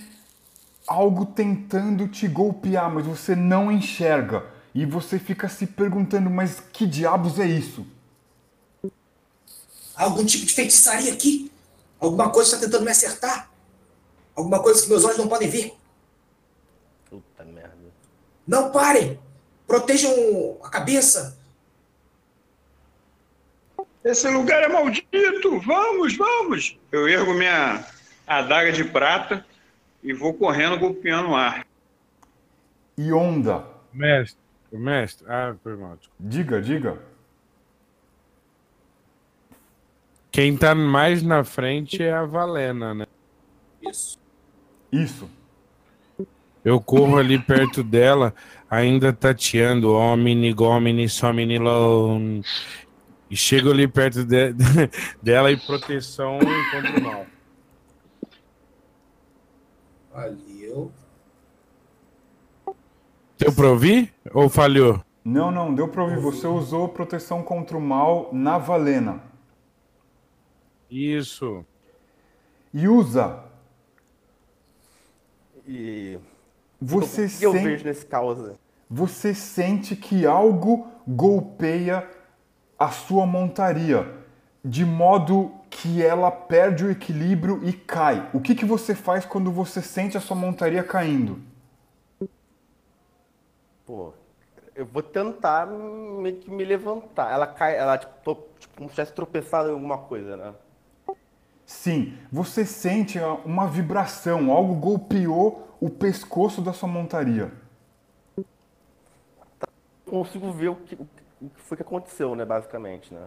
algo 0.87 1.25
tentando 1.25 2.07
te 2.07 2.29
golpear, 2.29 2.93
mas 2.93 3.07
você 3.07 3.35
não 3.35 3.73
enxerga. 3.73 4.45
E 4.75 4.85
você 4.85 5.19
fica 5.19 5.49
se 5.49 5.67
perguntando, 5.67 6.29
mas 6.29 6.61
que 6.73 6.87
diabos 6.87 7.39
é 7.39 7.47
isso? 7.47 7.87
Algum 9.97 10.25
tipo 10.27 10.45
de 10.45 10.53
feitiçaria 10.53 11.13
aqui? 11.13 11.51
Alguma 11.99 12.29
coisa 12.29 12.55
está 12.55 12.67
tentando 12.67 12.85
me 12.85 12.91
acertar? 12.91 13.49
Alguma 14.37 14.63
coisa 14.63 14.83
que 14.83 14.89
meus 14.89 15.05
olhos 15.05 15.19
não 15.19 15.29
podem 15.29 15.49
ver? 15.49 15.75
Puta 17.09 17.45
merda. 17.45 17.75
Não 18.47 18.71
parem! 18.71 19.19
Protejam 19.67 20.59
a 20.63 20.69
cabeça! 20.69 21.39
Esse 24.05 24.29
lugar 24.29 24.63
é 24.63 24.69
maldito! 24.69 25.61
Vamos, 25.61 26.17
vamos! 26.17 26.79
Eu 26.93 27.09
ergo 27.09 27.33
minha 27.33 27.87
adaga 28.27 28.73
de 28.73 28.85
prata 28.85 29.47
e 30.03 30.13
vou 30.13 30.35
correndo 30.35 30.79
golpeando 30.79 31.31
o 31.31 31.37
ar. 31.37 31.67
E 32.99 33.13
onda. 33.13 33.67
Mestre, 33.93 34.39
mestre. 34.73 35.27
Ah, 35.29 35.53
desculpa. 35.53 35.99
Diga, 36.21 36.61
diga. 36.61 36.99
Quem 40.31 40.57
tá 40.57 40.75
mais 40.75 41.23
na 41.23 41.45
frente 41.45 42.03
é 42.03 42.13
a 42.13 42.25
Valena, 42.25 42.93
né? 42.93 43.07
Isso. 43.81 44.19
Isso. 45.03 45.29
Eu 46.65 46.81
corro 46.81 47.19
ali 47.19 47.39
perto 47.39 47.83
dela, 47.83 48.33
ainda 48.71 49.13
tateando, 49.13 49.93
omni, 49.93 50.53
gomini, 50.53 51.09
somini, 51.09 51.59
lon. 51.59 52.41
E 53.29 53.37
chego 53.37 53.71
ali 53.71 53.89
perto 53.89 54.25
de- 54.25 54.55
dela 55.21 55.51
e 55.51 55.57
proteção 55.57 56.39
contra 56.39 56.99
o 56.99 57.03
mal. 57.03 57.27
Valeu. 60.13 60.93
Deu 63.37 63.53
pra 63.53 63.69
ouvir 63.69 64.15
ou 64.33 64.49
falhou? 64.49 65.05
Não, 65.25 65.51
não, 65.51 65.75
deu 65.75 65.89
pra 65.89 66.05
ouvir. 66.05 66.21
Você 66.21 66.47
usou 66.47 66.89
proteção 66.89 67.43
contra 67.43 67.77
o 67.77 67.81
mal 67.81 68.31
na 68.33 68.59
Valena. 68.59 69.21
Isso. 70.89 71.65
E 72.73 72.87
usa. 72.87 73.43
E. 75.67 76.19
Você 76.81 77.27
o 77.27 77.39
que 77.39 77.45
eu 77.45 77.53
sente- 77.53 77.65
vejo 77.65 77.85
nesse 77.85 78.05
caos? 78.07 78.39
Você 78.91 79.35
sente 79.35 79.97
que 79.97 80.27
algo 80.27 80.87
golpeia 81.07 82.09
a 82.79 82.91
sua 82.91 83.25
montaria, 83.27 84.07
de 84.65 84.85
modo 84.85 85.51
que 85.71 86.03
ela 86.03 86.31
perde 86.31 86.85
o 86.85 86.91
equilíbrio 86.91 87.61
e 87.65 87.73
cai. 87.73 88.29
O 88.33 88.41
que, 88.41 88.55
que 88.55 88.65
você 88.65 88.95
faz 88.95 89.25
quando 89.25 89.51
você 89.51 89.81
sente 89.81 90.17
a 90.17 90.21
sua 90.21 90.37
montaria 90.37 90.83
caindo? 90.85 91.39
Pô, 93.87 94.13
eu 94.75 94.87
vou 94.87 95.03
tentar 95.03 95.67
meio 95.67 96.37
que 96.37 96.51
me 96.51 96.65
levantar. 96.65 97.33
Ela 97.33 97.47
cai, 97.47 97.77
ela 97.77 97.99
tipo, 97.99 98.13
tô, 98.23 98.35
tipo 98.59 98.77
como 98.77 98.89
se 98.89 98.95
tivesse 98.95 99.13
tropeçado 99.13 99.69
em 99.69 99.73
alguma 99.73 99.99
coisa, 99.99 100.37
né? 100.37 100.55
Sim, 101.67 102.17
você 102.31 102.65
sente 102.65 103.19
uma 103.45 103.67
vibração, 103.67 104.51
algo 104.51 104.75
golpeou 104.75 105.77
o 105.81 105.89
pescoço 105.89 106.61
da 106.61 106.73
sua 106.73 106.89
montaria. 106.89 107.53
Consigo 110.07 110.53
ver 110.53 110.69
o 110.69 110.77
que, 110.77 110.95
o 110.95 111.49
que 111.49 111.61
foi 111.61 111.77
que 111.77 111.83
aconteceu, 111.83 112.35
né, 112.35 112.45
basicamente, 112.45 113.13
né? 113.13 113.27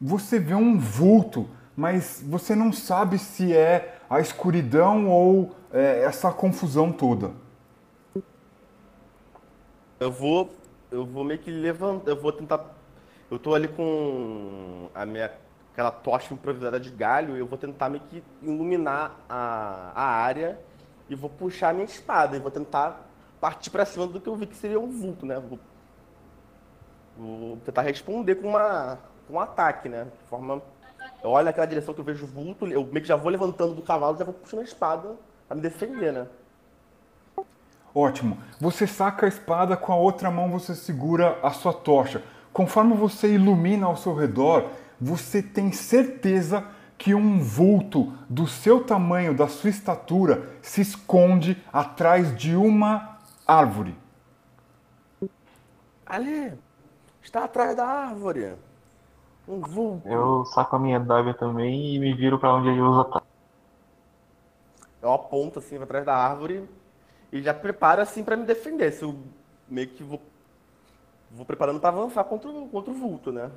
Você 0.00 0.38
vê 0.38 0.54
um 0.54 0.78
vulto, 0.78 1.48
mas 1.76 2.22
você 2.26 2.54
não 2.54 2.72
sabe 2.72 3.18
se 3.18 3.56
é 3.56 3.98
a 4.08 4.20
escuridão 4.20 5.08
ou 5.08 5.54
é, 5.72 6.02
essa 6.02 6.32
confusão 6.32 6.92
toda. 6.92 7.32
Eu 9.98 10.10
vou, 10.10 10.50
eu 10.90 11.04
vou 11.04 11.24
meio 11.24 11.38
que 11.38 11.50
levantar, 11.50 12.10
eu 12.10 12.20
vou 12.20 12.32
tentar, 12.32 12.74
eu 13.30 13.38
tô 13.38 13.54
ali 13.54 13.68
com 13.68 14.88
a 14.94 15.04
minha, 15.06 15.30
aquela 15.72 15.90
tocha 15.90 16.34
improvisada 16.34 16.78
de 16.78 16.90
galho, 16.90 17.36
eu 17.36 17.46
vou 17.46 17.56
tentar 17.56 17.88
meio 17.88 18.02
que 18.04 18.22
iluminar 18.42 19.16
a, 19.28 19.92
a 19.94 20.04
área 20.04 20.58
e 21.08 21.14
vou 21.14 21.30
puxar 21.30 21.70
a 21.70 21.72
minha 21.72 21.84
espada 21.84 22.36
e 22.36 22.40
vou 22.40 22.50
tentar 22.50 23.08
partir 23.40 23.70
pra 23.70 23.84
cima 23.84 24.06
do 24.06 24.20
que 24.20 24.28
eu 24.28 24.36
vi 24.36 24.46
que 24.46 24.56
seria 24.56 24.78
um 24.78 24.90
vulto, 24.90 25.24
né? 25.24 25.40
Vou, 25.40 25.58
vou 27.16 27.56
tentar 27.58 27.82
responder 27.82 28.36
com 28.36 28.48
uma, 28.48 28.98
com 29.26 29.34
um 29.34 29.40
ataque, 29.40 29.88
né? 29.88 30.04
De 30.04 30.28
forma, 30.28 30.60
eu 31.22 31.30
olho 31.30 31.46
naquela 31.46 31.66
direção 31.66 31.94
que 31.94 32.00
eu 32.00 32.04
vejo 32.04 32.24
o 32.24 32.28
vulto, 32.28 32.66
eu 32.66 32.84
meio 32.84 33.00
que 33.00 33.08
já 33.08 33.16
vou 33.16 33.30
levantando 33.30 33.74
do 33.74 33.82
cavalo, 33.82 34.16
já 34.16 34.24
vou 34.24 34.34
puxando 34.34 34.60
a 34.60 34.64
espada 34.64 35.16
pra 35.48 35.56
me 35.56 35.62
defender, 35.62 36.12
né? 36.12 36.26
Ótimo. 37.94 38.38
Você 38.60 38.86
saca 38.86 39.26
a 39.26 39.28
espada, 39.28 39.76
com 39.76 39.92
a 39.92 39.96
outra 39.96 40.30
mão 40.30 40.50
você 40.50 40.74
segura 40.74 41.38
a 41.42 41.50
sua 41.50 41.72
tocha. 41.72 42.22
Conforme 42.52 42.94
você 42.94 43.34
ilumina 43.34 43.86
ao 43.86 43.96
seu 43.96 44.14
redor, 44.14 44.70
você 45.00 45.42
tem 45.42 45.72
certeza 45.72 46.64
que 46.98 47.14
um 47.14 47.38
vulto 47.40 48.12
do 48.28 48.46
seu 48.46 48.84
tamanho, 48.84 49.34
da 49.34 49.48
sua 49.48 49.70
estatura, 49.70 50.58
se 50.62 50.80
esconde 50.82 51.56
atrás 51.72 52.36
de 52.36 52.54
uma 52.54 53.18
árvore. 53.46 53.96
Ali, 56.06 56.58
está 57.22 57.44
atrás 57.44 57.76
da 57.76 57.86
árvore. 57.86 58.56
Um 59.48 59.60
vulto. 59.60 60.04
Eu 60.04 60.44
saco 60.44 60.76
a 60.76 60.78
minha 60.78 61.00
daga 61.00 61.32
também 61.32 61.94
e 61.94 61.98
me 61.98 62.14
viro 62.14 62.38
pra 62.38 62.54
onde 62.54 62.68
ele 62.68 62.82
usa 62.82 63.04
tá. 63.04 63.22
Eu 65.02 65.12
aponto 65.12 65.58
assim 65.58 65.76
pra 65.78 65.86
trás 65.86 66.04
da 66.04 66.14
árvore 66.14 66.68
e 67.32 67.42
já 67.42 67.54
preparo 67.54 68.02
assim 68.02 68.24
pra 68.24 68.36
me 68.36 68.44
defender. 68.44 68.92
Se 68.92 69.04
eu 69.04 69.16
meio 69.68 69.88
que 69.88 70.02
vou, 70.02 70.20
vou 71.30 71.44
preparando 71.46 71.80
pra 71.80 71.88
avançar 71.90 72.24
contra, 72.24 72.48
o- 72.50 72.68
contra 72.68 72.90
o 72.92 72.94
vulto, 72.94 73.32
né? 73.32 73.50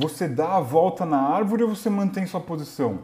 Você 0.00 0.26
dá 0.26 0.56
a 0.56 0.60
volta 0.60 1.04
na 1.04 1.20
árvore 1.20 1.62
ou 1.62 1.76
você 1.76 1.90
mantém 1.90 2.26
sua 2.26 2.40
posição? 2.40 3.00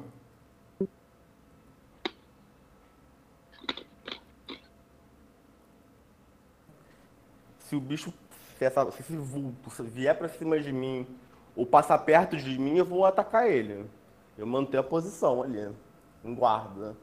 Se 7.58 7.76
o 7.76 7.80
bicho, 7.80 8.14
se, 8.56 8.64
essa, 8.64 8.90
se 8.92 9.02
esse 9.02 9.14
vulto 9.14 9.68
se 9.68 9.82
vier 9.82 10.16
pra 10.16 10.26
cima 10.26 10.58
de 10.58 10.72
mim 10.72 11.06
ou 11.54 11.66
passar 11.66 11.98
perto 11.98 12.34
de 12.34 12.58
mim, 12.58 12.78
eu 12.78 12.84
vou 12.86 13.04
atacar 13.04 13.46
ele. 13.46 13.84
Eu 14.38 14.46
mantenho 14.46 14.80
a 14.80 14.86
posição 14.86 15.42
ali, 15.42 15.68
em 16.24 16.34
guarda. 16.34 16.96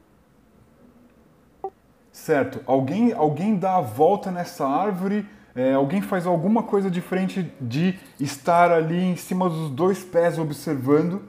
Certo. 2.10 2.60
Alguém, 2.66 3.12
alguém 3.12 3.56
dá 3.56 3.76
a 3.76 3.80
volta 3.80 4.32
nessa 4.32 4.66
árvore? 4.66 5.24
É, 5.56 5.74
alguém 5.74 6.02
faz 6.02 6.26
alguma 6.26 6.64
coisa 6.64 6.90
diferente 6.90 7.42
de 7.60 7.98
estar 8.18 8.72
ali 8.72 9.00
em 9.00 9.16
cima 9.16 9.48
dos 9.48 9.70
dois 9.70 10.02
pés 10.02 10.36
observando? 10.36 11.22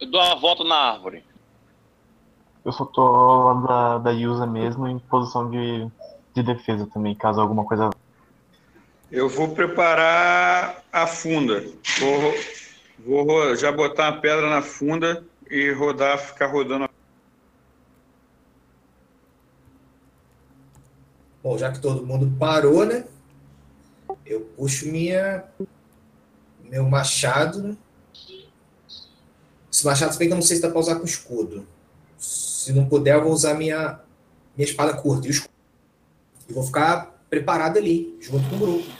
Eu 0.00 0.10
dou 0.10 0.20
uma 0.20 0.36
volta 0.36 0.62
na 0.62 0.76
árvore. 0.76 1.24
Eu 2.64 2.72
só 2.72 2.84
tô 2.84 3.44
lado 3.44 3.66
da, 3.66 3.98
da 3.98 4.10
Yusa 4.10 4.46
mesmo 4.46 4.86
em 4.86 4.98
posição 4.98 5.50
de, 5.50 5.86
de 6.32 6.42
defesa 6.42 6.86
também, 6.86 7.14
caso 7.14 7.40
alguma 7.40 7.64
coisa. 7.64 7.90
Eu 9.10 9.28
vou 9.28 9.48
preparar 9.48 10.82
a 10.92 11.06
funda. 11.06 11.64
Vou, 12.00 13.24
vou 13.24 13.56
já 13.56 13.72
botar 13.72 14.12
uma 14.12 14.20
pedra 14.20 14.48
na 14.48 14.62
funda 14.62 15.24
e 15.50 15.72
rodar, 15.72 16.18
ficar 16.18 16.46
rodando. 16.46 16.88
Bom, 21.44 21.58
já 21.58 21.70
que 21.70 21.78
todo 21.78 22.06
mundo 22.06 22.34
parou, 22.38 22.86
né? 22.86 23.04
Eu 24.24 24.40
puxo 24.56 24.88
minha 24.88 25.44
meu 26.62 26.88
machado, 26.88 27.62
né? 27.62 27.76
Esse 29.70 29.84
machado, 29.84 30.14
se 30.14 30.18
bem 30.18 30.28
que 30.28 30.32
eu 30.32 30.38
não 30.38 30.42
sei 30.42 30.56
se 30.56 30.62
dá 30.62 30.70
pra 30.70 30.80
usar 30.80 30.94
com 30.94 31.04
escudo. 31.04 31.66
Se 32.16 32.72
não 32.72 32.86
puder, 32.86 33.16
eu 33.16 33.24
vou 33.24 33.32
usar 33.32 33.52
minha, 33.52 34.00
minha 34.56 34.66
espada 34.66 34.94
curta 34.94 35.26
e 35.26 35.30
o 35.30 35.32
escudo. 35.32 35.52
E 36.48 36.52
vou 36.54 36.62
ficar 36.62 37.14
preparado 37.28 37.76
ali, 37.76 38.16
junto 38.22 38.48
com 38.48 38.56
o 38.56 38.58
grupo, 38.58 38.90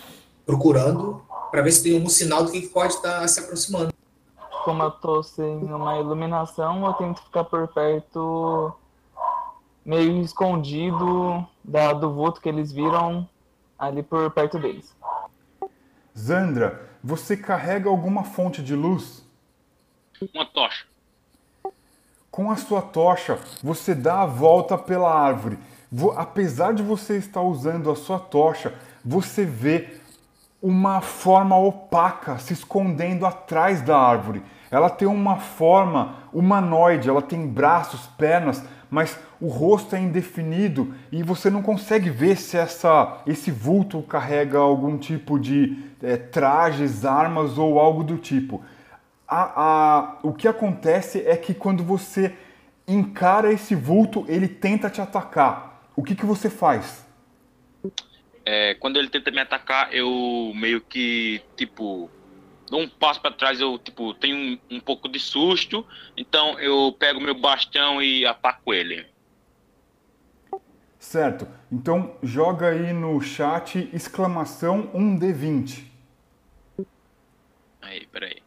procurando 0.45 1.25
para 1.51 1.62
ver 1.62 1.73
se 1.73 1.83
tem 1.83 1.95
algum 1.95 2.11
sinal 2.11 2.45
do 2.45 2.53
que 2.53 2.69
pode 2.69 2.93
estar 2.93 3.27
se 3.27 3.41
aproximando. 3.41 3.91
Como 4.66 4.83
eu 4.83 4.91
tô 4.91 5.23
sem 5.23 5.65
uma 5.65 5.99
iluminação, 5.99 6.85
eu 6.85 6.93
tento 6.93 7.23
ficar 7.23 7.45
por 7.45 7.69
perto, 7.69 8.75
meio 9.85 10.20
escondido 10.23 11.47
da, 11.62 11.93
do 11.93 12.12
vulto 12.12 12.40
que 12.40 12.48
eles 12.48 12.73
viram 12.73 13.28
ali 13.78 14.02
por 14.02 14.31
perto 14.31 14.59
deles. 14.59 14.94
Zandra, 16.16 16.89
você 17.02 17.36
carrega 17.36 17.89
alguma 17.89 18.24
fonte 18.24 18.62
de 18.62 18.74
luz? 18.74 19.24
Uma 20.32 20.47
tocha. 20.47 20.85
Com 22.31 22.51
a 22.51 22.56
sua 22.56 22.82
tocha, 22.82 23.39
você 23.62 23.94
dá 23.94 24.23
a 24.23 24.27
volta 24.27 24.78
pela 24.78 25.12
árvore. 25.12 25.59
Vo- 25.90 26.12
apesar 26.16 26.73
de 26.73 26.82
você 26.82 27.16
estar 27.16 27.43
usando 27.43 27.90
a 27.90 27.97
sua 27.97 28.19
tocha, 28.19 28.74
você 29.05 29.44
vê 29.44 30.01
uma 30.62 31.01
forma 31.01 31.56
opaca 31.56 32.39
se 32.39 32.52
escondendo 32.52 33.27
atrás 33.27 33.82
da 33.82 33.98
árvore. 33.98 34.43
Ela 34.70 34.89
tem 34.89 35.06
uma 35.06 35.36
forma 35.36 36.16
humanoide, 36.32 37.09
ela 37.09 37.23
tem 37.23 37.47
braços, 37.47 38.06
pernas, 38.16 38.65
mas 38.95 39.19
o 39.41 39.49
rosto 39.49 39.97
é 39.97 40.01
indefinido 40.01 40.95
e 41.11 41.21
você 41.23 41.51
não 41.51 41.61
consegue 41.62 42.09
ver 42.11 42.37
se 42.37 42.57
essa, 42.57 43.21
esse 43.27 43.51
vulto 43.51 44.01
carrega 44.03 44.57
algum 44.59 44.97
tipo 44.97 45.37
de 45.39 45.77
eh, 46.01 46.16
trajes, 46.16 47.05
armas 47.05 47.59
ou 47.59 47.81
algo 47.81 48.05
do 48.05 48.16
tipo. 48.19 48.62
A- 49.27 49.62
a- 49.62 50.19
o 50.23 50.33
que 50.33 50.47
acontece 50.47 51.27
é 51.27 51.37
que 51.37 51.53
quando 51.53 51.83
você 51.83 52.33
encara 52.87 53.53
esse 53.53 53.75
vulto, 53.75 54.25
ele 54.29 54.47
tenta 54.47 54.89
te 54.89 55.01
atacar. 55.01 55.83
O 55.97 56.03
que, 56.03 56.15
que 56.15 56.25
você 56.25 56.49
faz? 56.49 57.05
É, 58.45 58.75
quando 58.75 58.99
ele 58.99 59.09
tenta 59.09 59.31
me 59.33 59.41
atacar, 59.41 59.93
eu 59.93 60.53
meio 60.55 60.81
que, 60.81 61.43
tipo, 61.57 62.09
dou 62.70 62.81
um 62.81 62.89
passo 62.89 63.20
pra 63.20 63.31
trás, 63.31 63.61
eu, 63.61 63.78
tipo, 63.78 64.15
tenho 64.15 64.36
um, 64.36 64.77
um 64.77 64.81
pouco 64.81 65.09
de 65.09 65.19
susto, 65.19 65.86
então 66.16 66.59
eu 66.59 66.95
pego 66.99 67.20
meu 67.20 67.35
bastão 67.35 68.03
e 68.03 68.27
ataco 68.27 68.73
ele. 68.73 69.07
Certo. 70.99 71.47
Então 71.70 72.16
joga 72.23 72.69
aí 72.69 72.93
no 72.93 73.20
chat 73.20 73.91
exclamação 73.93 74.91
1D20. 74.95 75.85
Aí, 77.82 78.07
peraí. 78.07 78.43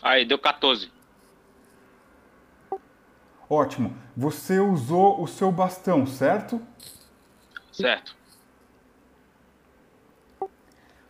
Aí, 0.00 0.24
deu 0.24 0.38
14. 0.38 0.97
Ótimo. 3.48 3.94
Você 4.16 4.58
usou 4.58 5.22
o 5.22 5.26
seu 5.26 5.50
bastão, 5.50 6.06
certo? 6.06 6.60
Certo. 7.72 8.16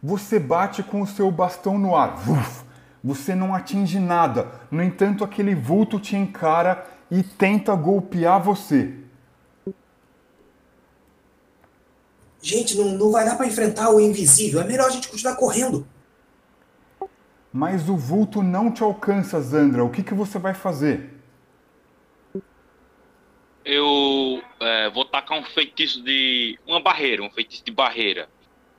Você 0.02 0.38
bate 0.38 0.82
com 0.82 1.02
o 1.02 1.06
seu 1.06 1.30
bastão 1.30 1.76
no 1.78 1.96
ar. 1.96 2.16
Vuf! 2.16 2.64
Você 3.02 3.34
não 3.34 3.54
atinge 3.54 3.98
nada. 3.98 4.52
No 4.70 4.82
entanto, 4.82 5.24
aquele 5.24 5.54
vulto 5.54 5.98
te 5.98 6.16
encara 6.16 6.86
e 7.10 7.22
tenta 7.22 7.74
golpear 7.74 8.42
você. 8.42 8.94
Gente, 12.40 12.76
não, 12.78 12.92
não 12.92 13.10
vai 13.10 13.24
dar 13.24 13.36
pra 13.36 13.46
enfrentar 13.46 13.90
o 13.90 14.00
invisível. 14.00 14.60
É 14.60 14.64
melhor 14.64 14.86
a 14.86 14.90
gente 14.90 15.08
continuar 15.08 15.36
correndo. 15.36 15.86
Mas 17.52 17.88
o 17.88 17.96
vulto 17.96 18.42
não 18.42 18.70
te 18.70 18.82
alcança, 18.82 19.40
Zandra. 19.40 19.84
O 19.84 19.90
que, 19.90 20.02
que 20.02 20.14
você 20.14 20.38
vai 20.38 20.54
fazer? 20.54 21.17
Eu 23.70 24.42
é, 24.60 24.88
vou 24.88 25.04
tacar 25.04 25.38
um 25.38 25.44
feitiço 25.44 26.02
de. 26.02 26.58
Uma 26.66 26.80
barreira, 26.80 27.22
um 27.22 27.30
feitiço 27.30 27.62
de 27.62 27.70
barreira. 27.70 28.26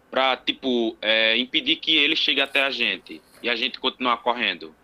Pra, 0.09 0.35
tipo, 0.35 0.97
é, 0.99 1.37
impedir 1.37 1.75
que 1.75 1.95
ele 1.95 2.15
chegue 2.15 2.41
até 2.41 2.63
a 2.63 2.71
gente. 2.71 3.21
E 3.43 3.47
a 3.47 3.55
gente 3.55 3.79
continuar 3.79 4.17
correndo. 4.17 4.75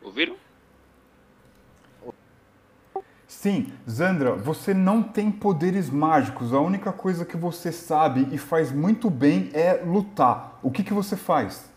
Ouviram? 0.00 0.41
Sim, 3.42 3.72
Zandra, 3.90 4.36
você 4.36 4.72
não 4.72 5.02
tem 5.02 5.28
poderes 5.28 5.90
mágicos. 5.90 6.54
A 6.54 6.60
única 6.60 6.92
coisa 6.92 7.24
que 7.24 7.36
você 7.36 7.72
sabe 7.72 8.28
e 8.32 8.38
faz 8.38 8.70
muito 8.70 9.10
bem 9.10 9.50
é 9.52 9.82
lutar. 9.84 10.60
O 10.62 10.70
que, 10.70 10.84
que 10.84 10.94
você 10.94 11.16
faz? 11.16 11.68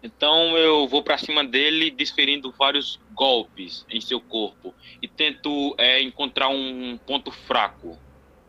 Então 0.00 0.56
eu 0.56 0.86
vou 0.86 1.02
pra 1.02 1.18
cima 1.18 1.42
dele, 1.42 1.90
desferindo 1.90 2.54
vários 2.56 3.00
golpes 3.12 3.84
em 3.90 4.00
seu 4.00 4.20
corpo 4.20 4.72
e 5.02 5.08
tento 5.08 5.74
é, 5.78 6.00
encontrar 6.00 6.46
um 6.46 6.96
ponto 7.04 7.32
fraco. 7.32 7.98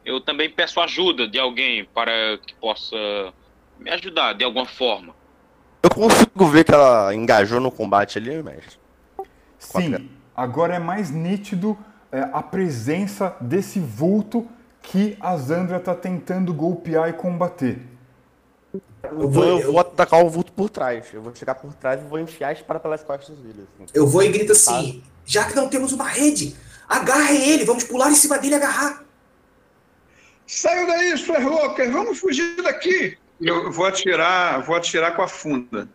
Eu 0.06 0.22
também 0.22 0.52
peço 0.52 0.80
ajuda 0.80 1.28
de 1.28 1.40
alguém 1.40 1.84
para 1.84 2.38
que 2.46 2.54
possa 2.54 2.96
me 3.80 3.90
ajudar 3.90 4.34
de 4.34 4.44
alguma 4.44 4.68
forma. 4.68 5.16
Eu 5.82 5.90
consigo 5.90 6.46
ver 6.46 6.64
que 6.64 6.72
ela 6.72 7.12
engajou 7.16 7.60
no 7.60 7.72
combate 7.72 8.20
ali, 8.20 8.44
mestre. 8.44 8.78
Sim, 9.58 10.10
agora 10.36 10.76
é 10.76 10.80
mais 10.80 11.10
nítido 11.10 11.78
é, 12.12 12.20
a 12.32 12.42
presença 12.42 13.36
desse 13.42 13.80
vulto 13.80 14.48
que 14.82 15.18
a 15.20 15.36
Zandra 15.38 15.78
está 15.78 15.96
tentando 15.96 16.54
golpear 16.54 17.10
e 17.10 17.14
combater. 17.14 17.82
Eu 19.04 19.30
vou, 19.30 19.44
eu 19.44 19.72
vou 19.72 19.80
atacar 19.80 20.24
o 20.24 20.30
vulto 20.30 20.52
por 20.52 20.70
trás. 20.70 21.08
Eu 21.14 21.22
vou 21.22 21.34
chegar 21.36 21.56
por 21.56 21.74
trás 21.74 22.02
e 22.02 22.04
vou 22.04 22.20
enfiar 22.20 22.50
a 22.50 22.54
espada 22.54 22.80
pelas 22.80 23.04
costas 23.04 23.36
dele. 23.38 23.68
assim. 23.80 23.92
Eu 23.94 24.08
vou 24.08 24.24
e 24.24 24.30
grito 24.30 24.52
assim: 24.52 25.04
já 25.26 25.46
que 25.46 25.56
não 25.56 25.70
temos 25.70 25.92
uma 25.92 26.08
rede, 26.08 26.56
agarre 26.88 27.38
ele, 27.50 27.66
vamos 27.66 27.84
pular 27.84 28.12
em 28.12 28.16
cima 28.16 28.38
dele 28.38 28.56
e 28.56 28.58
agarrar. 28.58 29.04
Saiu 30.48 30.86
daí, 30.86 31.18
suas 31.18 31.44
loucas, 31.44 31.92
vamos 31.92 32.20
fugir 32.20 32.62
daqui. 32.62 33.18
Eu 33.42 33.72
vou 33.72 33.86
atirar, 33.86 34.62
vou 34.64 34.76
atirar 34.76 35.16
com 35.16 35.22
a 35.22 35.28
funda. 35.28 35.90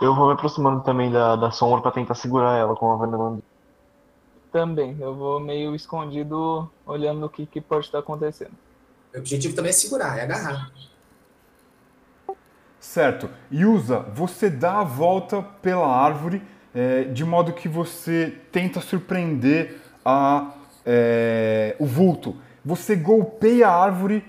Eu 0.00 0.14
vou 0.14 0.26
me 0.26 0.32
aproximando 0.32 0.82
também 0.82 1.10
da, 1.10 1.36
da 1.36 1.50
sombra 1.50 1.80
pra 1.80 1.90
tentar 1.90 2.14
segurar 2.14 2.58
ela 2.58 2.74
com 2.74 2.92
a 2.92 2.96
veneno. 2.96 3.42
Também, 4.52 4.96
eu 5.00 5.14
vou 5.14 5.40
meio 5.40 5.74
escondido 5.74 6.70
olhando 6.86 7.26
o 7.26 7.28
que, 7.28 7.46
que 7.46 7.60
pode 7.60 7.86
estar 7.86 7.98
acontecendo. 7.98 8.52
O 9.14 9.18
objetivo 9.18 9.54
também 9.54 9.70
é 9.70 9.72
segurar, 9.72 10.18
é 10.18 10.22
agarrar. 10.22 10.70
Certo. 12.78 13.30
Yusa, 13.52 14.00
você 14.14 14.50
dá 14.50 14.80
a 14.80 14.84
volta 14.84 15.42
pela 15.42 15.86
árvore 15.86 16.42
é, 16.74 17.04
de 17.04 17.24
modo 17.24 17.52
que 17.52 17.68
você 17.68 18.36
tenta 18.52 18.80
surpreender 18.80 19.80
a, 20.04 20.52
é, 20.84 21.76
o 21.78 21.86
vulto. 21.86 22.36
Você 22.64 22.94
golpeia 22.96 23.68
a 23.68 23.82
árvore 23.82 24.24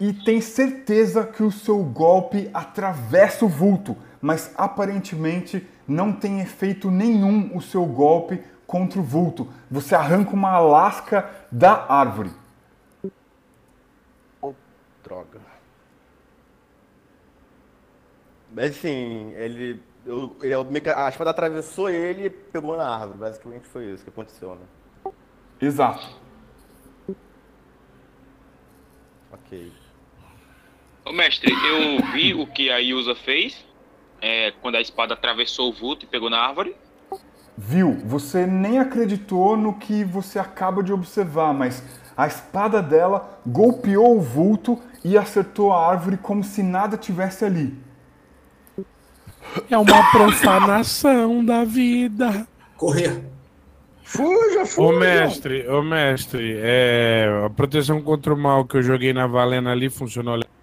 e 0.00 0.12
tem 0.12 0.40
certeza 0.40 1.24
que 1.24 1.42
o 1.42 1.52
seu 1.52 1.78
golpe 1.84 2.50
atravessa 2.52 3.44
o 3.44 3.48
vulto, 3.48 3.96
mas 4.24 4.54
aparentemente 4.56 5.68
não 5.86 6.10
tem 6.10 6.40
efeito 6.40 6.90
nenhum 6.90 7.54
o 7.54 7.60
seu 7.60 7.84
golpe 7.84 8.42
contra 8.66 8.98
o 8.98 9.02
vulto. 9.02 9.52
Você 9.70 9.94
arranca 9.94 10.30
uma 10.32 10.58
lasca 10.58 11.46
da 11.52 11.84
árvore. 11.92 12.30
Droga. 15.02 15.38
Mas 18.50 18.70
assim, 18.70 19.34
ele. 19.34 19.82
Eu, 20.06 20.34
ele 20.40 20.54
a 20.90 21.08
espada 21.10 21.28
atravessou 21.28 21.90
ele 21.90 22.24
e 22.24 22.30
pegou 22.30 22.78
na 22.78 22.88
árvore. 22.88 23.18
Basicamente 23.18 23.66
foi 23.66 23.92
isso 23.92 24.04
que 24.04 24.08
aconteceu, 24.08 24.54
né? 24.54 25.12
Exato. 25.60 26.18
Ok. 29.30 29.70
Ô, 31.04 31.12
mestre, 31.12 31.52
eu 31.52 32.10
vi 32.12 32.32
o 32.32 32.46
que 32.46 32.70
a 32.70 32.78
Yusa 32.78 33.14
fez 33.14 33.73
é, 34.20 34.52
quando 34.62 34.76
a 34.76 34.80
espada 34.80 35.14
atravessou 35.14 35.70
o 35.70 35.72
vulto 35.72 36.04
e 36.04 36.08
pegou 36.08 36.30
na 36.30 36.38
árvore. 36.38 36.74
Viu? 37.56 37.98
Você 38.04 38.46
nem 38.46 38.78
acreditou 38.78 39.56
no 39.56 39.74
que 39.74 40.02
você 40.04 40.38
acaba 40.38 40.82
de 40.82 40.92
observar, 40.92 41.54
mas 41.54 41.82
a 42.16 42.26
espada 42.26 42.82
dela 42.82 43.38
golpeou 43.46 44.16
o 44.16 44.20
vulto 44.20 44.80
e 45.04 45.16
acertou 45.16 45.72
a 45.72 45.88
árvore 45.88 46.16
como 46.16 46.42
se 46.42 46.62
nada 46.62 46.96
tivesse 46.96 47.44
ali. 47.44 47.76
É 49.70 49.76
uma 49.76 50.10
profanação 50.10 51.44
da 51.44 51.64
vida. 51.64 52.46
Correr. 52.76 53.22
Fuja, 54.02 54.62
Ô 54.62 54.66
fuja. 54.66 54.98
mestre, 54.98 55.68
ô 55.68 55.82
mestre, 55.82 56.56
é, 56.58 57.42
a 57.46 57.50
proteção 57.50 58.02
contra 58.02 58.34
o 58.34 58.36
mal 58.36 58.64
que 58.66 58.76
eu 58.76 58.82
joguei 58.82 59.12
na 59.12 59.26
Valena 59.26 59.72
ali 59.72 59.88
funcionou 59.88 60.34
legal. 60.34 60.53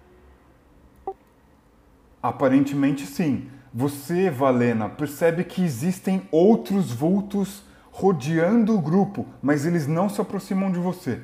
Aparentemente 2.22 3.04
sim. 3.06 3.50
Você, 3.74 4.30
Valena, 4.30 4.88
percebe 4.88 5.44
que 5.44 5.62
existem 5.62 6.28
outros 6.30 6.92
vultos 6.92 7.64
rodeando 7.90 8.74
o 8.74 8.80
grupo, 8.80 9.26
mas 9.42 9.66
eles 9.66 9.86
não 9.86 10.08
se 10.08 10.20
aproximam 10.20 10.70
de 10.70 10.78
você. 10.78 11.20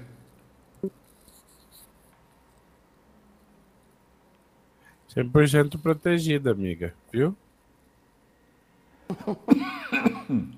Cem 5.08 5.28
por 5.28 5.48
cento 5.48 5.78
protegida, 5.78 6.50
amiga, 6.50 6.94
viu? 7.12 7.36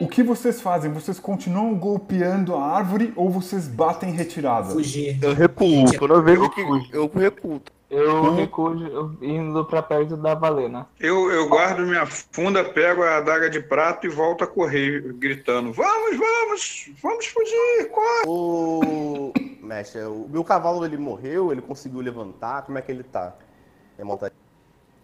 O 0.00 0.08
que 0.08 0.22
vocês 0.22 0.62
fazem? 0.62 0.90
Vocês 0.90 1.20
continuam 1.20 1.74
golpeando 1.74 2.54
a 2.56 2.64
árvore 2.64 3.12
ou 3.14 3.28
vocês 3.28 3.68
batem 3.68 4.08
em 4.08 4.12
retirada? 4.14 4.70
Fugir. 4.70 5.18
Eu 5.22 5.34
recuo. 5.34 5.84
Quando 5.98 6.14
eu 6.14 6.22
vejo 6.22 6.48
que. 6.50 6.60
Eu 6.92 7.06
recuo. 7.14 7.60
Eu 7.90 8.34
recuo 8.34 8.82
eu- 8.86 9.16
indo 9.20 9.64
pra 9.66 9.82
perto 9.82 10.16
da 10.16 10.34
Valena. 10.34 10.86
Eu, 10.98 11.30
eu 11.30 11.48
guardo 11.48 11.80
minha 11.80 12.06
funda, 12.06 12.64
pego 12.64 13.02
a 13.02 13.18
adaga 13.18 13.50
de 13.50 13.60
prato 13.60 14.06
e 14.06 14.08
volto 14.10 14.42
a 14.42 14.46
correr, 14.46 15.12
gritando: 15.14 15.72
Vamos, 15.72 16.16
vamos, 16.16 16.90
vamos 17.02 17.26
fugir, 17.26 17.90
corre! 17.90 18.24
O. 18.26 19.32
Mestre, 19.60 20.02
o 20.02 20.26
meu 20.30 20.42
cavalo 20.42 20.84
ele 20.84 20.96
morreu, 20.96 21.52
ele 21.52 21.60
conseguiu 21.60 22.00
levantar, 22.00 22.62
como 22.62 22.78
é 22.78 22.82
que 22.82 22.90
ele 22.90 23.02
tá? 23.02 23.34
É 23.98 24.02
montaria. 24.04 24.34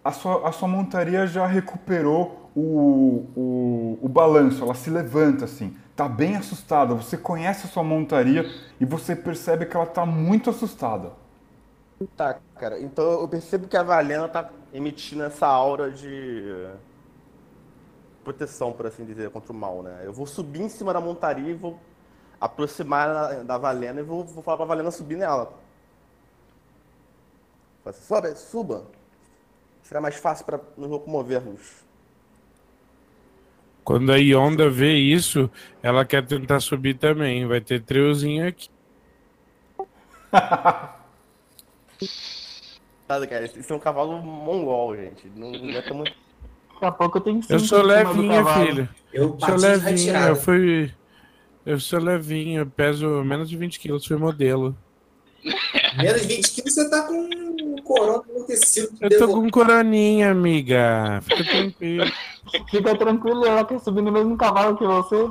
A 0.03 0.13
sua, 0.13 0.49
a 0.49 0.53
sua 0.53 0.69
montaria 0.69 1.27
já 1.27 1.47
recuperou 1.47 2.46
o, 2.57 3.27
o, 3.37 3.99
o 4.03 4.09
balanço, 4.09 4.65
ela 4.65 4.75
se 4.75 4.91
levanta 4.91 5.45
assim. 5.47 5.77
Tá 5.97 6.09
bem 6.09 6.37
assustada. 6.37 6.95
Você 6.95 7.17
conhece 7.19 7.67
a 7.67 7.71
sua 7.71 7.85
montaria 7.85 8.51
e 8.81 8.85
você 8.87 9.17
percebe 9.17 9.67
que 9.67 9.77
ela 9.77 9.87
tá 9.87 10.07
muito 10.07 10.51
assustada. 10.51 11.13
Tá, 12.15 12.35
cara. 12.59 12.79
Então 12.81 13.05
eu 13.23 13.29
percebo 13.29 13.69
que 13.69 13.77
a 13.77 13.83
Valena 13.83 14.29
tá 14.29 14.53
emitindo 14.73 15.23
essa 15.25 15.47
aura 15.47 15.91
de 15.91 16.07
proteção, 18.25 18.73
por 18.73 18.87
assim 18.87 19.05
dizer, 19.05 19.31
contra 19.31 19.53
o 19.53 19.55
mal, 19.55 19.83
né? 19.83 20.03
Eu 20.05 20.13
vou 20.13 20.27
subir 20.27 20.63
em 20.63 20.69
cima 20.69 20.93
da 20.93 21.01
montaria 21.01 21.51
e 21.51 21.55
vou 21.55 21.79
aproximar 22.41 23.45
da- 23.45 23.59
Valena 23.59 24.01
e 24.01 24.05
vou, 24.05 24.25
vou 24.25 24.43
falar 24.43 24.57
pra 24.59 24.67
Valena 24.67 24.91
subir 24.91 25.17
nela. 25.17 25.53
Assim, 27.85 28.03
Sobe, 28.03 28.35
suba. 28.37 28.87
Será 29.83 30.01
mais 30.03 30.17
fácil 30.17 30.47
para 30.47 30.61
nos 30.77 30.91
locomovermos. 30.91 31.86
Quando 33.87 34.11
a 34.11 34.17
Yonda 34.17 34.69
vê 34.69 34.95
isso, 34.95 35.49
ela 35.81 36.05
quer 36.05 36.27
tentar 36.27 36.59
subir 36.59 36.95
também. 36.95 37.47
Vai 37.47 37.61
ter 37.61 37.81
triozinho 37.81 38.49
aqui. 38.49 38.69
Sabe, 43.07 43.29
cara? 43.29 43.45
Isso 43.45 43.73
é 43.73 43.77
um 43.77 43.79
cavalo 43.79 44.21
mongol, 44.21 44.97
gente. 44.97 45.31
Não, 45.37 45.53
não 45.53 45.71
é 45.71 45.83
tão 45.83 45.99
muito. 45.99 46.13
Daqui 46.75 46.85
a 46.85 46.91
pouco 46.91 47.19
eu 47.19 47.23
tenho 47.23 47.41
Eu 47.49 47.61
sou 47.61 47.81
levinha, 47.81 48.45
filho. 48.45 48.89
Eu 49.13 49.39
sou 49.39 49.57
de 49.57 49.63
levinha, 49.63 50.19
eu 50.19 50.35
fui. 50.35 50.93
Eu 51.65 51.79
sou 51.79 52.01
levinho, 52.01 52.63
eu 52.63 52.67
peso 52.67 53.09
menos 53.23 53.49
de 53.49 53.57
20 53.57 53.79
quilos, 53.79 54.05
fui 54.05 54.17
modelo. 54.17 54.77
Menos 55.97 56.27
20 56.27 56.51
quilos 56.51 56.75
você 56.75 56.91
tá 56.91 57.03
com 57.03 57.15
um 57.15 57.77
corona 57.85 58.25
amortecido. 58.29 58.89
Eu 59.01 59.17
tô 59.17 59.29
com 59.29 59.49
coroninha, 59.49 60.33
amiga. 60.33 61.21
Fica 61.23 61.45
tranquilo. 61.45 62.11
Fica 62.71 62.97
tranquilo, 62.97 63.45
ela 63.45 63.65
quer 63.65 63.81
subir 63.81 64.03
no 64.03 64.13
mesmo 64.13 64.37
cavalo 64.37 64.77
que 64.77 64.85
você. 64.85 65.31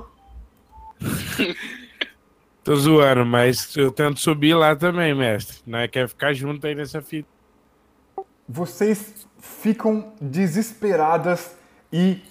Tô 2.64 2.76
zoando, 2.76 3.26
mas 3.26 3.76
eu 3.78 3.92
tento 3.92 4.20
subir 4.20 4.56
lá 4.56 4.76
também, 4.76 5.14
mestre. 5.14 5.58
Não 5.68 5.88
quer 5.88 6.10
ficar 6.10 6.34
junto 6.34 6.66
aí 6.66 6.74
nessa 6.74 7.02
fita. 7.02 7.30
Vocês 8.50 9.28
ficam 9.40 10.14
desesperadas 10.20 11.56
e 11.94 12.22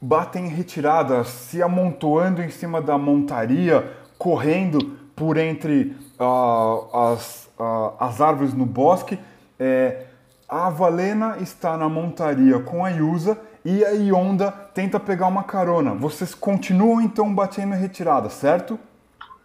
batem 0.00 0.46
em 0.46 0.48
retirada, 0.48 1.22
se 1.24 1.62
amontoando 1.62 2.42
em 2.42 2.50
cima 2.50 2.80
da 2.80 2.96
montaria, 2.96 3.92
correndo 4.16 4.96
por 5.14 5.36
entre 5.36 5.96
ah, 6.18 7.12
as, 7.12 7.50
ah, 7.58 7.92
as 8.00 8.20
árvores 8.20 8.54
no 8.54 8.64
bosque. 8.64 9.18
É, 9.58 10.06
a 10.48 10.70
Valena 10.70 11.38
está 11.40 11.76
na 11.76 11.88
montaria 11.88 12.58
com 12.60 12.84
a 12.84 12.88
Yusa 12.90 13.38
e 13.66 13.84
a 13.84 13.90
Yonda 13.90 14.52
tenta 14.52 15.00
pegar 15.00 15.26
uma 15.26 15.42
carona. 15.42 15.92
Vocês 15.92 16.32
continuam 16.32 17.00
então 17.00 17.34
batendo 17.34 17.74
em 17.74 17.78
retirada, 17.78 18.30
certo? 18.30 18.78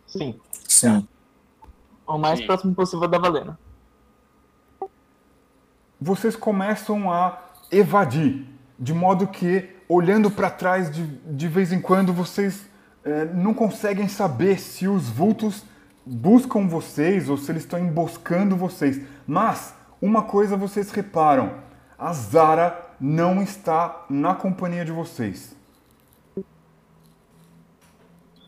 Sim. 0.06 0.40
Sim. 0.68 1.08
O 2.06 2.20
mais 2.20 2.38
Sim. 2.38 2.46
próximo 2.46 2.76
possível 2.76 3.08
da 3.08 3.18
Valena. 3.18 3.58
vocês 6.00 6.36
começam 6.36 7.12
a 7.12 7.40
evadir, 7.72 8.46
de 8.78 8.94
modo 8.94 9.26
que, 9.26 9.70
olhando 9.90 10.30
para 10.30 10.52
trás 10.52 10.92
de, 10.92 11.04
de 11.04 11.48
vez 11.48 11.72
em 11.72 11.82
quando, 11.82 12.14
vocês 12.14 12.68
eh, 13.04 13.26
não 13.26 13.56
conseguem 13.56 14.08
saber 14.08 14.60
se 14.60 14.88
os 14.88 15.10
vultos 15.10 15.64
buscam 16.06 16.68
vocês 16.68 17.28
ou 17.28 17.38
se 17.38 17.52
eles 17.52 17.64
estão 17.64 17.80
emboscando 17.80 18.56
vocês. 18.56 19.02
Mas, 19.26 19.74
uma 20.00 20.22
coisa 20.22 20.56
vocês 20.56 20.92
reparam: 20.92 21.56
a 21.98 22.14
Zara 22.14 22.91
não 23.02 23.42
está 23.42 24.06
na 24.08 24.36
companhia 24.36 24.86
de 24.86 24.92
vocês. 24.92 25.58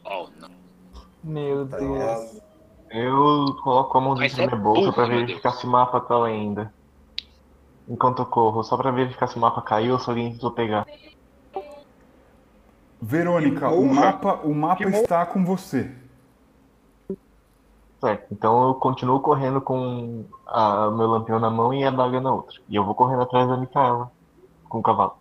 Oh, 0.05 0.27
não. 0.39 0.51
Meu 1.23 1.65
Deus. 1.65 2.39
Eu 2.91 3.45
coloco 3.63 3.97
a 3.97 4.01
mão 4.01 4.13
dentro 4.13 4.37
da 4.37 4.43
é 4.43 4.47
minha 4.47 4.59
bolsa 4.59 4.81
burro, 4.81 4.93
pra 4.93 5.07
meu 5.07 5.17
verificar 5.21 5.51
se 5.53 5.65
o 5.65 5.69
mapa 5.69 5.99
tá 5.99 6.15
lá 6.15 6.27
ainda. 6.27 6.71
Enquanto 7.89 8.19
eu 8.19 8.25
corro, 8.27 8.63
só 8.63 8.77
pra 8.77 8.91
verificar 8.91 9.27
se 9.27 9.37
o 9.37 9.39
mapa 9.39 9.61
caiu 9.63 9.93
ou 9.93 9.99
se 9.99 10.07
alguém 10.07 10.33
tentou 10.33 10.51
pegar. 10.51 10.85
Verônica, 13.01 13.69
o 13.69 13.91
mapa, 13.91 14.39
o 14.43 14.53
mapa 14.53 14.83
está 14.83 15.25
com 15.25 15.43
você. 15.43 15.91
Certo, 17.99 18.27
então 18.31 18.67
eu 18.67 18.75
continuo 18.75 19.19
correndo 19.19 19.59
com 19.59 20.25
a, 20.45 20.91
meu 20.91 21.07
lampião 21.07 21.39
na 21.39 21.49
mão 21.49 21.73
e 21.73 21.83
a 21.83 21.89
daga 21.89 22.21
na 22.21 22.31
outra. 22.31 22.61
E 22.69 22.75
eu 22.75 22.85
vou 22.85 22.93
correndo 22.93 23.23
atrás 23.23 23.47
da 23.47 23.57
Micaela, 23.57 24.11
com 24.73 24.79
o 24.79 24.81
cavalo. 24.81 25.13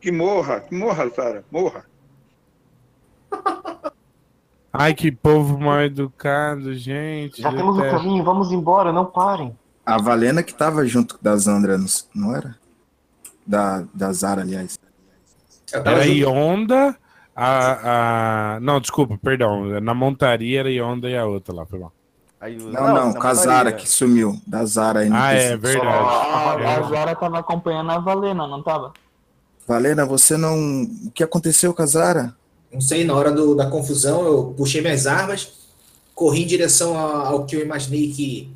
Que 0.00 0.12
morra, 0.12 0.60
que 0.60 0.72
morra, 0.72 1.08
Zara, 1.08 1.44
morra. 1.50 1.84
Ai, 4.72 4.94
que 4.94 5.10
povo 5.10 5.58
mal 5.58 5.80
educado, 5.80 6.72
gente. 6.76 7.42
Já 7.42 7.50
temos 7.52 7.76
o 7.76 7.80
detesto. 7.80 7.98
caminho, 7.98 8.22
vamos 8.22 8.52
embora, 8.52 8.92
não 8.92 9.04
parem. 9.04 9.58
A 9.84 10.00
Valena 10.00 10.44
que 10.44 10.54
tava 10.54 10.86
junto 10.86 11.18
da 11.20 11.36
Zandra, 11.36 11.76
não- 12.14 12.36
era? 12.36 12.56
Da, 13.44 13.84
da 13.92 14.12
Zara, 14.12 14.42
aliás. 14.42 14.78
Era. 15.72 16.04
Yonda, 16.06 16.96
a, 17.34 18.54
a. 18.54 18.60
Não, 18.60 18.80
desculpa, 18.80 19.18
perdão. 19.18 19.80
Na 19.80 19.94
montaria 19.94 20.60
era 20.60 20.70
Yonda 20.70 21.10
e 21.10 21.16
a 21.16 21.26
outra 21.26 21.52
lá, 21.52 21.66
foi 21.66 21.80
mal. 21.80 21.92
Aí, 22.40 22.56
Não, 22.58 22.94
não, 22.94 23.12
com 23.14 23.26
a 23.26 23.34
Zara 23.34 23.56
montaria. 23.70 23.72
que 23.72 23.88
sumiu. 23.88 24.38
Da 24.46 24.64
Zara 24.66 25.00
aí 25.00 25.08
no 25.08 25.16
Ah, 25.16 25.32
é 25.32 25.56
verdade. 25.56 25.88
A, 25.88 26.52
a 26.54 26.60
É. 26.86 26.88
Zara 26.88 27.14
tava 27.16 27.38
acompanhando 27.38 27.90
a 27.90 27.98
Valena, 27.98 28.46
não 28.46 28.62
tava? 28.62 28.92
Valena, 29.66 30.04
você 30.04 30.36
não. 30.36 30.82
O 31.06 31.10
que 31.12 31.24
aconteceu 31.24 31.72
com 31.74 31.82
a 31.82 31.86
Zara? 31.86 32.36
Não 32.72 32.80
sei, 32.80 33.04
na 33.04 33.14
hora 33.14 33.32
do- 33.32 33.54
da 33.54 33.70
confusão, 33.70 34.24
eu 34.26 34.54
puxei 34.56 34.82
minhas 34.82 35.06
armas, 35.06 35.52
corri 36.14 36.42
em 36.42 36.46
direção 36.46 36.96
a- 36.98 37.28
ao 37.28 37.46
que 37.46 37.56
eu 37.56 37.60
imaginei 37.62 38.12
que 38.12 38.52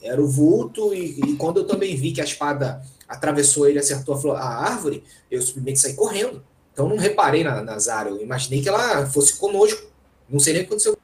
era 0.00 0.22
o 0.22 0.28
vulto, 0.28 0.94
e, 0.94 1.18
e 1.20 1.36
quando 1.36 1.58
eu 1.58 1.66
também 1.66 1.96
vi 1.96 2.12
que 2.12 2.20
a 2.20 2.24
espada 2.24 2.82
atravessou 3.08 3.66
ele 3.68 3.78
e 3.78 3.80
acertou 3.80 4.14
a, 4.32 4.38
a 4.38 4.64
árvore, 4.70 5.02
eu 5.30 5.42
simplesmente 5.42 5.80
saí 5.80 5.94
correndo. 5.94 6.42
Então 6.72 6.88
não 6.88 6.96
reparei 6.96 7.42
na, 7.42 7.62
na 7.62 7.78
Zara, 7.78 8.10
eu 8.10 8.20
imaginei 8.22 8.62
que 8.62 8.68
ela 8.68 9.06
fosse 9.06 9.36
conosco. 9.36 9.82
Não 10.28 10.38
sei 10.38 10.52
nem 10.54 10.62
o 10.62 10.66
que 10.66 10.70
aconteceu. 10.72 10.96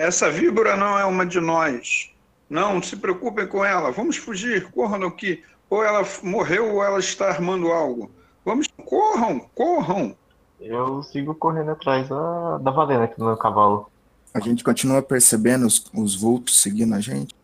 Essa 0.00 0.30
víbora 0.30 0.78
não 0.78 0.98
é 0.98 1.04
uma 1.04 1.26
de 1.26 1.38
nós. 1.40 2.10
Não 2.48 2.82
se 2.82 2.96
preocupem 2.96 3.46
com 3.46 3.62
ela. 3.62 3.92
Vamos 3.92 4.16
fugir, 4.16 4.70
corram 4.70 5.08
aqui. 5.08 5.44
Ou 5.68 5.84
ela 5.84 6.02
morreu 6.22 6.76
ou 6.76 6.82
ela 6.82 6.98
está 6.98 7.28
armando 7.28 7.70
algo. 7.70 8.10
Vamos, 8.42 8.66
corram, 8.86 9.40
corram. 9.54 10.16
Eu 10.58 11.02
sigo 11.02 11.34
correndo 11.34 11.72
atrás 11.72 12.08
da, 12.08 12.56
da 12.56 12.70
Valena 12.70 13.04
aqui 13.04 13.20
no 13.20 13.26
meu 13.26 13.36
cavalo. 13.36 13.90
A 14.32 14.40
gente 14.40 14.64
continua 14.64 15.02
percebendo 15.02 15.66
os, 15.66 15.84
os 15.92 16.18
vultos 16.18 16.62
seguindo 16.62 16.94
a 16.94 17.00
gente? 17.00 17.36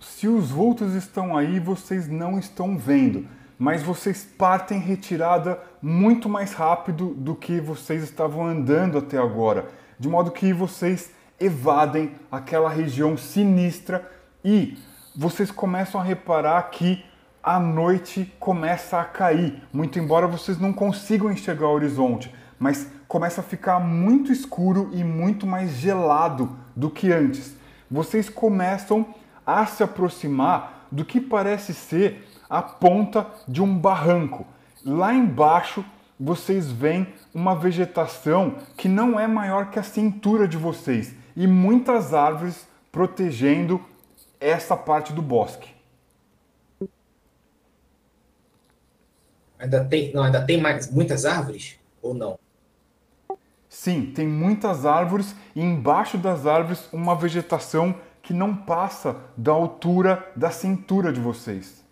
Se 0.00 0.26
os 0.26 0.50
vultos 0.50 0.96
estão 0.96 1.36
aí, 1.36 1.60
vocês 1.60 2.08
não 2.08 2.40
estão 2.40 2.76
vendo, 2.76 3.24
mas 3.56 3.84
vocês 3.84 4.26
partem 4.36 4.80
retirada 4.80 5.62
muito 5.80 6.28
mais 6.28 6.54
rápido 6.54 7.14
do 7.14 7.36
que 7.36 7.60
vocês 7.60 8.02
estavam 8.02 8.44
andando 8.44 8.98
até 8.98 9.16
agora, 9.16 9.68
de 9.98 10.08
modo 10.08 10.30
que 10.30 10.52
vocês 10.52 11.12
evadem 11.40 12.12
aquela 12.30 12.68
região 12.68 13.16
sinistra 13.16 14.10
e 14.44 14.78
vocês 15.16 15.50
começam 15.50 16.00
a 16.00 16.04
reparar 16.04 16.62
que 16.70 17.04
a 17.42 17.58
noite 17.58 18.32
começa 18.38 19.00
a 19.00 19.04
cair, 19.04 19.62
muito 19.72 19.98
embora 19.98 20.26
vocês 20.26 20.58
não 20.58 20.72
consigam 20.72 21.30
enxergar 21.30 21.68
o 21.68 21.72
horizonte, 21.72 22.32
mas 22.58 22.88
começa 23.06 23.40
a 23.40 23.44
ficar 23.44 23.80
muito 23.80 24.30
escuro 24.30 24.90
e 24.92 25.02
muito 25.02 25.46
mais 25.46 25.72
gelado 25.72 26.56
do 26.76 26.90
que 26.90 27.12
antes. 27.12 27.56
Vocês 27.90 28.28
começam 28.28 29.14
a 29.46 29.64
se 29.64 29.82
aproximar 29.82 30.86
do 30.92 31.04
que 31.04 31.20
parece 31.20 31.72
ser 31.72 32.28
a 32.50 32.60
ponta 32.60 33.26
de 33.46 33.62
um 33.62 33.78
barranco. 33.78 34.46
Lá 34.84 35.14
embaixo 35.14 35.84
vocês 36.18 36.70
veem 36.70 37.12
uma 37.32 37.54
vegetação 37.54 38.56
que 38.76 38.88
não 38.88 39.18
é 39.18 39.26
maior 39.26 39.70
que 39.70 39.78
a 39.78 39.82
cintura 39.82 40.48
de 40.48 40.56
vocês 40.56 41.14
e 41.36 41.46
muitas 41.46 42.12
árvores 42.12 42.66
protegendo 42.90 43.80
essa 44.40 44.76
parte 44.76 45.12
do 45.12 45.22
bosque. 45.22 45.70
Ainda 49.58 49.84
tem, 49.84 50.12
não, 50.12 50.22
ainda 50.22 50.44
tem 50.44 50.60
mais, 50.60 50.90
muitas 50.90 51.24
árvores? 51.24 51.78
Ou 52.00 52.14
não? 52.14 52.38
Sim, 53.68 54.12
tem 54.14 54.26
muitas 54.26 54.86
árvores 54.86 55.34
e 55.54 55.60
embaixo 55.60 56.16
das 56.16 56.46
árvores 56.46 56.88
uma 56.92 57.14
vegetação 57.14 57.94
que 58.22 58.32
não 58.32 58.54
passa 58.54 59.16
da 59.36 59.52
altura 59.52 60.30
da 60.34 60.50
cintura 60.50 61.12
de 61.12 61.20
vocês. 61.20 61.84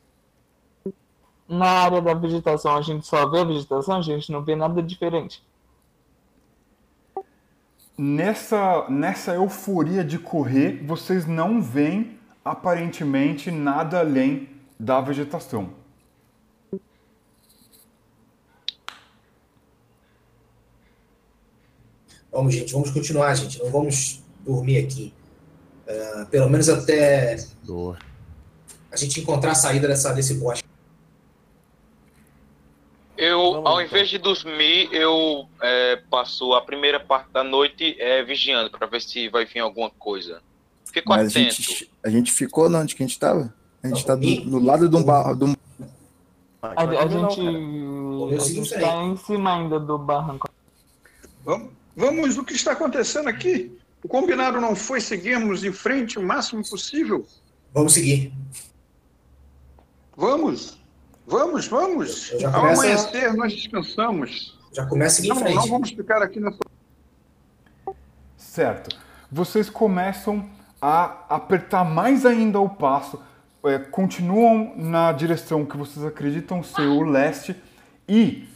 Na 1.49 1.67
área 1.67 2.03
da 2.03 2.13
vegetação, 2.13 2.77
a 2.77 2.83
gente 2.83 3.07
só 3.07 3.29
vê 3.29 3.41
a 3.41 3.45
vegetação, 3.45 3.97
a 3.99 4.03
gente 4.03 4.33
não 4.33 4.43
vê 4.43 4.57
nada 4.57 4.83
diferente. 4.83 5.43
Nessa, 7.97 8.87
nessa 8.91 9.35
euforia 9.35 10.05
de 10.05 10.19
correr, 10.19 10.83
vocês 10.85 11.25
não 11.25 11.63
veem 11.63 12.19
aparentemente 12.45 13.51
nada 13.51 14.01
além 14.01 14.49
da 14.79 15.01
vegetação. 15.01 15.71
Vamos, 22.31 22.55
gente, 22.55 22.73
vamos 22.73 22.91
continuar, 22.91 23.35
gente. 23.35 23.59
Não 23.63 23.71
vamos 23.71 24.23
dormir 24.45 24.77
aqui. 24.77 25.15
Ah, 25.89 26.27
pelo 26.31 26.51
menos 26.51 26.69
até 26.69 27.37
a 28.93 28.97
gente 28.97 29.21
encontrar 29.21 29.53
a 29.53 29.55
saída 29.55 29.89
dessa, 29.89 30.13
desse 30.13 30.35
bosque. 30.35 30.69
Eu, 33.17 33.67
ao 33.67 33.81
invés 33.81 34.09
de 34.09 34.19
dormir, 34.19 34.89
eu 34.93 35.49
é, 35.61 35.97
passo 36.11 36.53
a 36.53 36.61
primeira 36.61 37.01
parte 37.01 37.31
da 37.31 37.43
noite 37.43 37.97
é, 37.99 38.23
vigiando 38.23 38.71
para 38.71 38.87
ver 38.87 39.01
se 39.01 39.29
vai 39.29 39.45
vir 39.45 39.61
alguma 39.61 39.91
coisa. 39.91 40.43
Fico 40.93 41.09
Mas 41.09 41.37
a 41.37 41.41
atento. 41.41 41.55
gente, 41.55 41.91
a 42.05 42.11
gente 42.11 42.33
ficou 42.33 42.71
onde 42.71 42.95
que 42.95 43.03
a 43.03 43.07
gente 43.07 43.19
tava? 43.19 43.53
A 43.83 43.89
gente 43.89 44.05
tá 44.05 44.15
do, 44.15 44.41
do 44.43 44.59
lado 44.59 44.89
de 44.89 44.97
um 44.97 45.03
barro. 45.03 45.35
De 45.35 45.45
um... 45.45 45.55
A, 46.63 46.83
a 46.83 47.07
gente, 47.07 47.41
a 48.35 48.39
gente 48.49 48.71
tá 48.71 49.05
em 49.05 49.17
cima 49.17 49.57
ainda 49.57 49.79
do 49.79 49.99
barranco. 49.99 50.49
Vamos, 51.45 51.71
vamos, 51.95 52.39
o 52.39 52.45
que 52.45 52.55
está 52.55 52.73
acontecendo 52.73 53.29
aqui? 53.29 53.77
O 54.03 54.09
combinado 54.09 54.61
não 54.61 54.75
foi 54.75 55.01
seguirmos 55.01 55.65
em 55.65 55.73
frente 55.73 56.19
o 56.19 56.23
máximo 56.23 56.69
possível? 56.69 57.27
Vamos 57.73 57.95
seguir. 57.95 58.33
Vamos, 60.17 60.79
vamos, 61.27 61.67
vamos. 61.69 62.29
já 62.39 62.49
Ao 62.49 62.61
começa- 62.61 62.83
amanhecer 62.83 63.35
nós 63.35 63.53
descansamos. 63.55 64.59
Já 64.73 64.87
começa 64.87 65.15
a 65.15 65.17
seguir 65.17 65.29
em 65.29 65.35
não, 65.35 65.41
frente. 65.43 65.55
não 65.57 65.67
vamos 65.67 65.91
ficar 65.91 66.23
aqui 66.23 66.39
nessa 66.41 66.59
Certo. 68.37 68.97
Vocês 69.31 69.69
começam 69.69 70.49
a 70.81 71.25
apertar 71.29 71.85
mais 71.85 72.25
ainda 72.25 72.61
o 72.61 72.69
passo, 72.69 73.21
é, 73.65 73.79
continuam 73.79 74.73
na 74.77 75.13
direção 75.13 75.65
que 75.65 75.77
vocês 75.77 76.05
acreditam 76.05 76.63
ser 76.63 76.87
o 76.87 77.03
leste 77.03 77.57
e, 78.09 78.49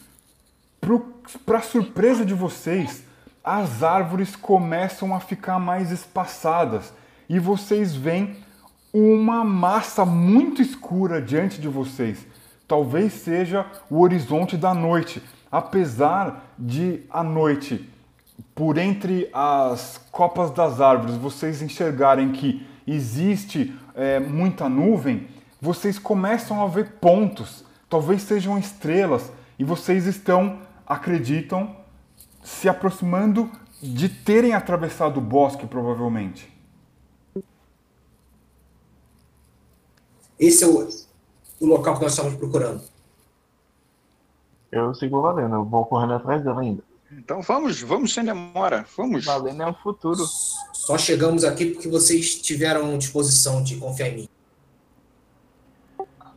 para 1.45 1.61
surpresa 1.61 2.25
de 2.25 2.35
vocês, 2.35 3.03
as 3.43 3.83
árvores 3.83 4.37
começam 4.37 5.15
a 5.15 5.21
ficar 5.21 5.59
mais 5.59 5.91
espaçadas 5.91 6.93
e 7.29 7.39
vocês 7.39 7.95
veem 7.95 8.37
uma 8.93 9.45
massa 9.45 10.05
muito 10.05 10.61
escura 10.63 11.21
diante 11.21 11.61
de 11.61 11.69
vocês. 11.69 12.19
Talvez 12.71 13.15
seja 13.15 13.67
o 13.91 13.99
horizonte 13.99 14.57
da 14.57 14.73
noite, 14.73 15.21
apesar 15.51 16.55
de 16.57 17.03
a 17.11 17.21
noite 17.21 17.91
por 18.55 18.79
entre 18.79 19.29
as 19.33 20.01
copas 20.13 20.53
das 20.53 20.81
árvores 20.81 21.17
vocês 21.17 21.63
enxergarem 21.63 22.31
que 22.31 22.65
existe 22.87 23.77
é, 23.93 24.21
muita 24.21 24.69
nuvem, 24.69 25.27
vocês 25.61 25.99
começam 25.99 26.63
a 26.63 26.69
ver 26.69 26.93
pontos, 27.01 27.65
talvez 27.89 28.23
sejam 28.23 28.57
estrelas, 28.57 29.33
e 29.59 29.65
vocês 29.65 30.07
estão, 30.07 30.61
acreditam, 30.87 31.75
se 32.41 32.69
aproximando 32.69 33.51
de 33.83 34.09
terem 34.09 34.55
atravessado 34.55 35.19
o 35.19 35.21
bosque, 35.21 35.67
provavelmente. 35.67 36.49
Esse 40.39 40.63
é 40.63 40.69
o, 40.69 41.10
o 41.61 41.67
local 41.67 41.97
que 41.97 42.03
nós 42.03 42.13
estamos 42.13 42.35
procurando. 42.35 42.83
Eu 44.73 44.95
sigo 44.95 45.21
valendo, 45.21 45.57
eu 45.57 45.65
vou 45.65 45.85
correndo 45.85 46.15
atrás 46.15 46.43
dela 46.43 46.61
ainda. 46.61 46.83
Então 47.13 47.43
vamos, 47.43 47.81
vamos 47.83 48.15
sem 48.15 48.25
demora, 48.25 48.87
vamos. 48.97 49.25
Valendo 49.25 49.63
é 49.63 49.67
o 49.67 49.75
futuro. 49.75 50.25
Só 50.73 50.97
chegamos 50.97 51.45
aqui 51.45 51.67
porque 51.67 51.89
vocês 51.89 52.41
tiveram 52.41 52.97
disposição 52.97 53.63
de 53.63 53.77
confiar 53.77 54.09
em 54.09 54.17
mim. 54.17 54.29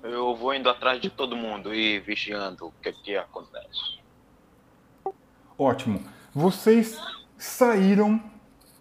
Eu 0.02 0.36
vou 0.36 0.54
indo 0.54 0.70
atrás 0.70 1.00
de 1.00 1.10
todo 1.10 1.36
mundo 1.36 1.74
e 1.74 2.00
vigiando 2.00 2.68
o 2.68 2.74
que, 2.82 2.92
que 2.92 3.16
acontece. 3.16 4.00
Ótimo. 5.58 6.04
Vocês 6.34 7.00
saíram 7.38 8.22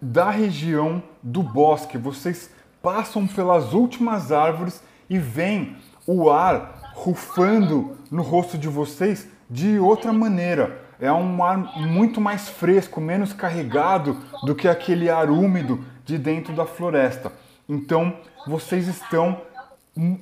da 0.01 0.29
região 0.31 1.01
do 1.21 1.41
bosque, 1.41 1.97
vocês 1.97 2.49
passam 2.81 3.25
pelas 3.25 3.71
últimas 3.71 4.31
árvores 4.31 4.83
e 5.09 5.17
veem 5.17 5.77
o 6.05 6.29
ar 6.29 6.93
rufando 6.93 7.97
no 8.11 8.21
rosto 8.21 8.57
de 8.57 8.67
vocês 8.67 9.27
de 9.49 9.79
outra 9.79 10.13
maneira. 10.13 10.81
É 10.99 11.11
um 11.11 11.43
ar 11.43 11.57
muito 11.57 12.21
mais 12.21 12.47
fresco, 12.47 13.01
menos 13.01 13.33
carregado 13.33 14.17
do 14.45 14.55
que 14.55 14.67
aquele 14.67 15.09
ar 15.09 15.29
úmido 15.29 15.83
de 16.05 16.17
dentro 16.17 16.53
da 16.53 16.65
floresta. 16.65 17.31
Então, 17.67 18.13
vocês 18.47 18.87
estão 18.87 19.41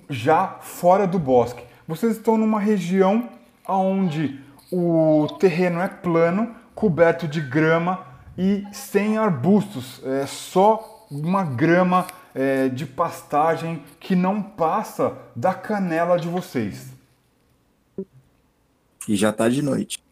já 0.10 0.58
fora 0.62 1.06
do 1.06 1.20
bosque. 1.20 1.64
Vocês 1.88 2.18
estão 2.18 2.38
numa 2.38 2.60
região 2.60 3.30
onde 3.68 4.40
o 4.72 5.28
terreno 5.40 5.82
é 5.82 5.88
plano, 5.88 6.56
coberto 6.74 7.28
de 7.28 7.42
grama 7.42 8.00
e 8.38 8.66
sem 8.72 9.18
arbustos, 9.18 10.02
é 10.06 10.26
só 10.26 11.06
uma 11.12 11.44
grama 11.44 12.08
é, 12.34 12.70
de 12.70 12.86
pastagem 12.86 13.84
que 14.00 14.16
não 14.16 14.42
passa 14.42 15.18
da 15.36 15.54
canela 15.54 16.18
de 16.18 16.28
vocês. 16.28 16.92
E 19.08 19.16
já 19.16 19.32
tá 19.32 19.50
de 19.50 19.62
noite. 19.62 20.04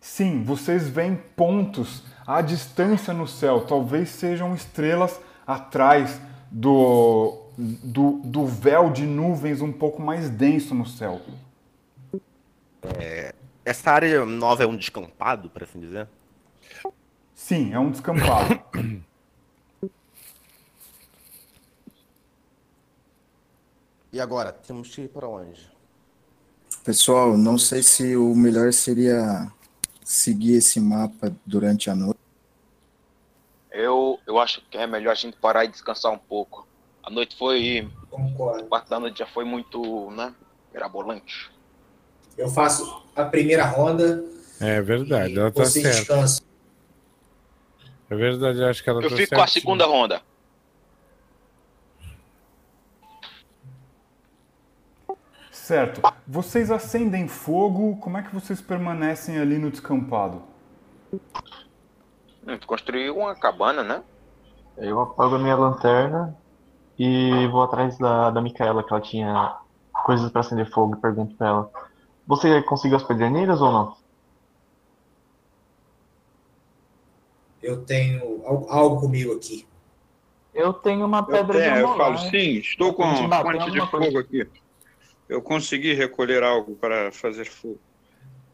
Sim, 0.00 0.42
vocês 0.44 0.88
veem 0.88 1.16
pontos 1.34 2.02
à 2.26 2.40
distância 2.40 3.12
no 3.12 3.26
céu, 3.26 3.66
talvez 3.66 4.08
sejam 4.10 4.54
estrelas 4.54 5.20
atrás 5.46 6.20
do, 6.50 7.50
do, 7.56 8.20
do 8.24 8.46
véu 8.46 8.90
de 8.90 9.04
nuvens 9.04 9.60
um 9.60 9.72
pouco 9.72 10.00
mais 10.02 10.30
denso 10.30 10.74
no 10.74 10.86
céu. 10.86 11.20
É, 12.98 13.34
essa 13.64 13.90
área 13.90 14.24
nova 14.24 14.62
é 14.62 14.66
um 14.66 14.76
descampado, 14.76 15.50
por 15.50 15.62
assim 15.62 15.80
dizer? 15.80 16.08
Sim, 17.34 17.72
é 17.72 17.78
um 17.78 17.90
descampado. 17.90 18.60
E 24.16 24.20
agora, 24.20 24.50
temos 24.50 24.94
que 24.94 25.02
ir 25.02 25.08
para 25.08 25.28
onde? 25.28 25.70
Pessoal, 26.82 27.36
não 27.36 27.58
sei 27.58 27.82
se 27.82 28.16
o 28.16 28.34
melhor 28.34 28.72
seria 28.72 29.52
seguir 30.02 30.54
esse 30.54 30.80
mapa 30.80 31.36
durante 31.44 31.90
a 31.90 31.94
noite. 31.94 32.18
Eu, 33.70 34.18
eu 34.26 34.38
acho 34.38 34.62
que 34.70 34.78
é 34.78 34.86
melhor 34.86 35.10
a 35.12 35.14
gente 35.14 35.36
parar 35.36 35.66
e 35.66 35.68
descansar 35.68 36.10
um 36.10 36.18
pouco. 36.18 36.66
A 37.02 37.10
noite 37.10 37.36
foi. 37.36 37.90
Concordo. 38.08 38.64
Parte 38.64 38.88
da 38.88 38.98
noite 38.98 39.18
já 39.18 39.26
foi 39.26 39.44
muito, 39.44 40.10
né? 40.12 40.34
Mirabolante. 40.72 41.50
Eu 42.38 42.48
faço 42.48 43.04
a 43.14 43.22
primeira 43.22 43.66
ronda, 43.66 44.24
É 44.58 44.80
verdade, 44.80 45.38
ela 45.38 45.52
tá 45.52 45.66
certa. 45.66 46.24
É 48.08 48.16
verdade, 48.16 48.60
eu 48.60 48.66
acho 48.66 48.82
que 48.82 48.88
ela 48.88 49.02
Eu 49.02 49.10
tá 49.10 49.16
fico 49.16 49.34
com 49.34 49.42
a 49.42 49.46
segunda 49.46 49.84
ronda. 49.84 50.22
Certo. 55.66 56.00
Vocês 56.24 56.70
acendem 56.70 57.26
fogo, 57.26 57.96
como 57.96 58.16
é 58.16 58.22
que 58.22 58.32
vocês 58.32 58.60
permanecem 58.60 59.36
ali 59.36 59.58
no 59.58 59.68
descampado? 59.68 60.40
Hum, 61.12 62.56
Construiu 62.64 63.16
uma 63.16 63.34
cabana, 63.34 63.82
né? 63.82 64.04
Eu 64.76 65.00
apago 65.00 65.34
a 65.34 65.38
minha 65.40 65.56
lanterna 65.56 66.36
e 66.96 67.48
vou 67.48 67.64
atrás 67.64 67.98
da, 67.98 68.30
da 68.30 68.40
Micaela, 68.40 68.84
que 68.84 68.92
ela 68.92 69.00
tinha 69.02 69.56
coisas 70.04 70.30
para 70.30 70.42
acender 70.42 70.70
fogo, 70.70 70.94
e 70.94 71.00
pergunto 71.00 71.34
pra 71.34 71.48
ela: 71.48 71.70
Você 72.28 72.62
conseguiu 72.62 72.96
as 72.98 73.02
pederneiras 73.02 73.60
ou 73.60 73.72
não? 73.72 73.96
Eu 77.60 77.84
tenho 77.84 78.46
al- 78.46 78.70
algo 78.70 79.00
comigo 79.00 79.32
aqui. 79.34 79.66
Eu 80.54 80.72
tenho 80.72 81.04
uma 81.06 81.18
Eu, 81.18 81.24
pedra 81.24 81.58
tenho, 81.58 81.74
de 81.74 81.80
eu 81.80 81.88
amolar. 81.88 82.16
falo, 82.18 82.30
sim, 82.30 82.58
estou 82.58 82.94
com 82.94 83.02
A 83.02 83.14
gente 83.16 83.28
bateu 83.28 83.50
fonte 83.60 83.70
de 83.72 83.80
fogo 83.90 84.18
aqui. 84.20 84.48
Eu 85.28 85.42
consegui 85.42 85.92
recolher 85.92 86.42
algo 86.42 86.76
para 86.76 87.10
fazer 87.10 87.46
fogo. 87.46 87.80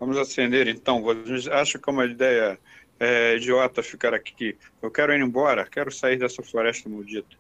Vamos 0.01 0.17
acender 0.19 0.67
então. 0.69 1.03
Vocês 1.03 1.47
acham 1.47 1.81
que 1.81 1.89
é 1.89 1.93
uma 1.93 2.07
ideia 2.07 2.59
é, 2.99 3.37
idiota 3.37 3.83
ficar 3.83 4.15
aqui? 4.15 4.57
Eu 4.81 4.91
quero 4.91 5.13
ir 5.13 5.21
embora, 5.21 5.67
quero 5.67 5.93
sair 5.93 6.19
dessa 6.19 6.43
floresta 6.43 6.89
maldita. 6.89 7.37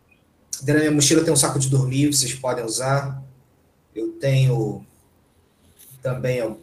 Dentro 0.60 0.74
da 0.74 0.80
minha 0.80 0.92
mochila 0.92 1.24
tem 1.24 1.32
um 1.32 1.36
saco 1.36 1.58
de 1.58 1.68
dormir, 1.68 2.12
vocês 2.12 2.34
podem 2.34 2.64
usar. 2.64 3.22
Eu 3.94 4.12
tenho 4.12 4.86
também 6.02 6.56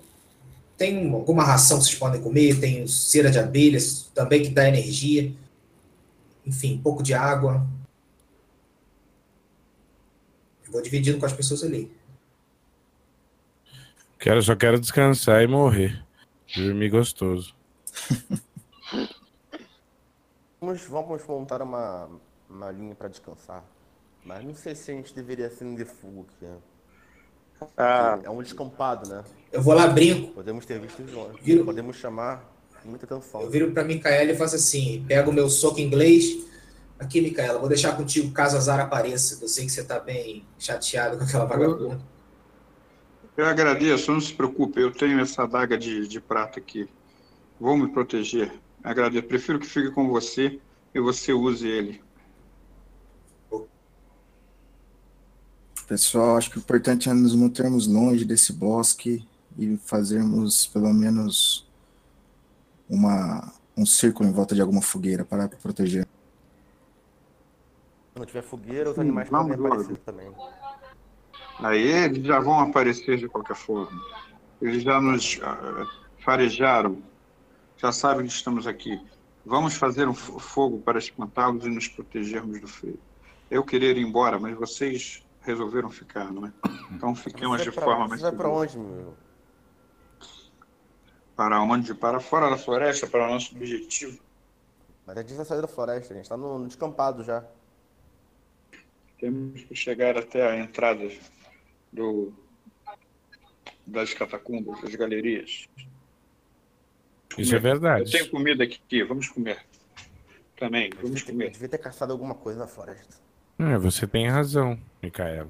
Tem 0.77 1.11
alguma 1.11 1.43
ração 1.43 1.79
que 1.79 1.85
vocês 1.85 1.97
podem 1.97 2.21
comer? 2.21 2.59
Tem 2.59 2.85
cera 2.87 3.29
de 3.31 3.39
abelhas 3.39 4.09
também 4.13 4.43
que 4.43 4.49
dá 4.49 4.67
energia. 4.67 5.33
Enfim, 6.45 6.75
um 6.75 6.81
pouco 6.81 7.03
de 7.03 7.13
água. 7.13 7.67
Eu 10.65 10.71
vou 10.71 10.81
dividindo 10.81 11.17
com 11.17 11.25
as 11.25 11.33
pessoas 11.33 11.63
ali. 11.63 11.91
Quero, 14.19 14.41
só 14.41 14.55
quero 14.55 14.79
descansar 14.79 15.41
e 15.41 15.47
morrer. 15.47 16.03
Dormir 16.55 16.89
gostoso. 16.89 17.55
Vamos, 20.59 20.81
vamos 20.87 21.25
montar 21.25 21.61
uma, 21.61 22.09
uma 22.49 22.71
linha 22.71 22.95
para 22.95 23.07
descansar. 23.07 23.63
Mas 24.25 24.43
não 24.43 24.53
sei 24.53 24.75
se 24.75 24.91
a 24.91 24.93
gente 24.93 25.13
deveria 25.15 25.47
acender 25.47 25.85
fogo 25.85 26.27
aqui. 26.27 26.45
Né? 26.45 26.57
Ah. 27.77 28.19
É 28.23 28.29
um 28.29 28.41
descampado, 28.43 29.07
né? 29.09 29.23
Eu 29.51 29.61
vou 29.61 29.73
lá, 29.73 29.87
brinco. 29.87 30.33
Podemos 30.33 30.65
ter 30.65 30.79
visto. 30.79 31.01
Viro- 31.41 31.63
Podemos 31.65 31.95
chamar 31.95 32.43
muita 32.83 33.05
atenção. 33.05 33.41
Eu 33.41 33.49
viro 33.49 33.71
pra 33.71 33.83
Micaela 33.83 34.31
e 34.31 34.35
faço 34.37 34.55
assim: 34.55 35.03
pego 35.07 35.31
o 35.31 35.33
meu 35.33 35.49
soco 35.49 35.79
inglês. 35.79 36.25
Aqui, 36.99 37.21
Micaela, 37.21 37.59
vou 37.59 37.69
deixar 37.69 37.95
contigo 37.95 38.31
caso 38.33 38.57
a 38.57 38.59
Zara 38.59 38.83
apareça. 38.83 39.41
Eu 39.41 39.47
sei 39.47 39.65
que 39.65 39.71
você 39.71 39.83
tá 39.83 39.99
bem 39.99 40.45
chateado 40.57 41.17
com 41.17 41.23
aquela 41.23 41.45
vagabunda. 41.45 41.99
Eu 43.39 43.45
agradeço, 43.45 44.11
não 44.11 44.19
se 44.19 44.33
preocupe, 44.33 44.81
eu 44.81 44.91
tenho 44.91 45.17
essa 45.17 45.43
adaga 45.43 45.77
de, 45.77 46.05
de 46.09 46.19
prata 46.19 46.59
aqui. 46.59 46.89
Vou 47.57 47.77
me 47.77 47.87
proteger. 47.87 48.51
Agradeço. 48.83 49.27
Prefiro 49.27 49.57
que 49.57 49.65
fique 49.65 49.91
com 49.91 50.09
você 50.09 50.59
e 50.93 50.99
você 50.99 51.31
use 51.31 51.65
ele. 51.65 52.01
Pessoal, 55.87 56.35
acho 56.35 56.51
que 56.51 56.57
o 56.57 56.59
importante 56.59 57.07
é 57.07 57.13
nos 57.13 57.33
mantermos 57.33 57.87
longe 57.87 58.25
desse 58.25 58.51
bosque 58.51 59.25
e 59.57 59.77
fazermos 59.85 60.67
pelo 60.67 60.93
menos 60.93 61.65
uma, 62.89 63.53
um 63.77 63.85
círculo 63.85 64.27
em 64.27 64.33
volta 64.33 64.53
de 64.53 64.59
alguma 64.59 64.81
fogueira 64.81 65.23
para 65.23 65.47
proteger. 65.47 66.05
Se 68.13 68.19
não 68.19 68.25
tiver 68.25 68.43
fogueira, 68.43 68.91
os 68.91 68.99
animais 68.99 69.29
podem 69.29 69.53
aparecer 69.53 69.97
também. 69.99 70.29
Aí 71.59 71.81
eles 71.81 72.25
já 72.25 72.39
vão 72.39 72.59
aparecer 72.59 73.17
de 73.17 73.27
qualquer 73.27 73.55
forma. 73.55 73.99
Eles 74.61 74.83
já 74.83 74.99
nos 75.01 75.39
ah, 75.43 75.85
farejaram, 76.19 77.01
já 77.77 77.91
sabem 77.91 78.25
que 78.25 78.31
estamos 78.33 78.65
aqui. 78.67 78.99
Vamos 79.45 79.73
fazer 79.75 80.07
um 80.07 80.13
fo- 80.13 80.39
fogo 80.39 80.79
para 80.79 80.99
espantá-los 80.99 81.65
e 81.65 81.69
nos 81.69 81.87
protegermos 81.87 82.59
do 82.61 82.67
frio. 82.67 82.99
Eu 83.49 83.63
queria 83.63 83.91
ir 83.91 83.97
embora, 83.97 84.39
mas 84.39 84.55
vocês 84.57 85.25
resolveram 85.41 85.89
ficar, 85.89 86.31
não 86.31 86.45
é? 86.45 86.53
Então 86.91 87.15
fiquemos 87.15 87.61
de 87.63 87.71
pra- 87.71 87.83
forma 87.83 88.07
mais 88.07 88.21
Você 88.21 88.27
vai 88.27 88.31
segura. 88.31 88.49
onde, 88.49 88.77
meu? 88.77 89.13
Para 91.35 91.61
onde? 91.61 91.93
Para 91.93 92.19
fora 92.19 92.49
da 92.49 92.57
floresta, 92.57 93.07
para 93.07 93.25
o 93.27 93.29
nosso 93.31 93.55
objetivo. 93.55 94.19
Mas 95.05 95.17
a 95.17 95.21
gente 95.21 95.33
vai 95.33 95.45
sair 95.45 95.61
da 95.61 95.67
floresta, 95.67 96.13
a 96.13 96.17
gente 96.17 96.29
tá 96.29 96.37
no, 96.37 96.59
no 96.59 96.67
descampado 96.67 97.23
já. 97.23 97.43
Temos 99.19 99.63
que 99.63 99.75
chegar 99.75 100.17
até 100.17 100.45
a 100.47 100.57
entrada 100.57 101.09
do, 101.91 102.33
das 103.85 104.13
catacumbas, 104.13 104.81
das 104.81 104.95
galerias. 104.95 105.67
Isso 107.37 107.55
é 107.55 107.59
verdade. 107.59 108.05
Eu 108.05 108.11
tenho 108.11 108.31
comida 108.31 108.63
aqui, 108.63 109.03
vamos 109.03 109.29
comer. 109.29 109.59
Também, 110.57 110.89
vamos 111.01 111.21
Eu 111.21 111.27
comer. 111.27 111.51
devia 111.51 111.69
ter 111.69 111.77
caçado 111.77 112.11
alguma 112.11 112.35
coisa 112.35 112.59
na 112.59 112.67
floresta. 112.67 113.17
É, 113.59 113.77
você 113.77 114.05
tem 114.07 114.27
razão, 114.27 114.79
Micaela. 115.01 115.49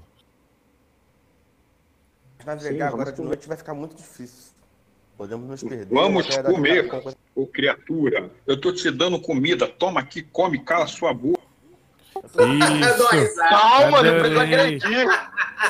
Navegar 2.45 2.87
Sim, 2.89 2.93
agora 2.93 3.11
de 3.11 3.17
comer. 3.17 3.27
noite 3.29 3.47
vai 3.47 3.57
ficar 3.57 3.73
muito 3.73 3.95
difícil. 3.95 4.53
Podemos 5.17 5.47
nos 5.47 5.63
perder. 5.63 5.93
Vamos 5.93 6.27
comer, 6.37 6.89
ô 7.35 7.45
criatura. 7.45 8.31
Eu 8.47 8.59
tô 8.59 8.71
te 8.71 8.89
dando 8.89 9.19
comida. 9.19 9.67
Toma 9.67 9.99
aqui, 9.99 10.23
come, 10.23 10.63
cala 10.63 10.87
sua 10.87 11.13
boca. 11.13 11.38
Isso. 12.25 13.35
Calma, 13.49 14.03
não 14.03 14.19
precisa 14.19 14.41
Adorei. 14.41 14.53
agredir. 14.53 15.07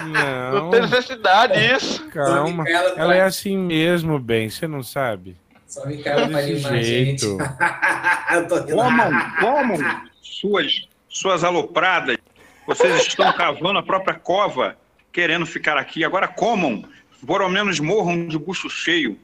Não. 0.04 0.52
Não 0.54 0.70
tem 0.70 0.82
necessidade 0.82 1.76
isso. 1.76 2.08
Calma. 2.10 2.64
Micaela 2.64 2.94
Ela 2.98 3.16
é 3.16 3.22
assim 3.22 3.58
mesmo, 3.58 4.20
bem, 4.20 4.50
você 4.50 4.68
não 4.68 4.84
sabe? 4.84 5.36
Só 5.68 5.86
Micaela 5.86 6.42
gente. 6.42 6.86
jeito. 6.86 7.38
Eu. 8.32 8.76
Comam, 8.76 9.12
comam 9.40 10.02
suas, 10.22 10.88
suas 11.08 11.44
alopradas. 11.44 12.18
Vocês 12.68 13.08
estão 13.08 13.32
cavando 13.34 13.80
a 13.80 13.84
própria 13.84 14.14
cova, 14.14 14.78
querendo 15.12 15.46
ficar 15.46 15.78
aqui. 15.78 16.04
Agora 16.04 16.28
comam. 16.28 16.84
Pelo 17.26 17.50
menos 17.50 17.80
morram 17.80 18.28
de 18.28 18.38
bucho 18.38 18.70
cheio. 18.70 19.20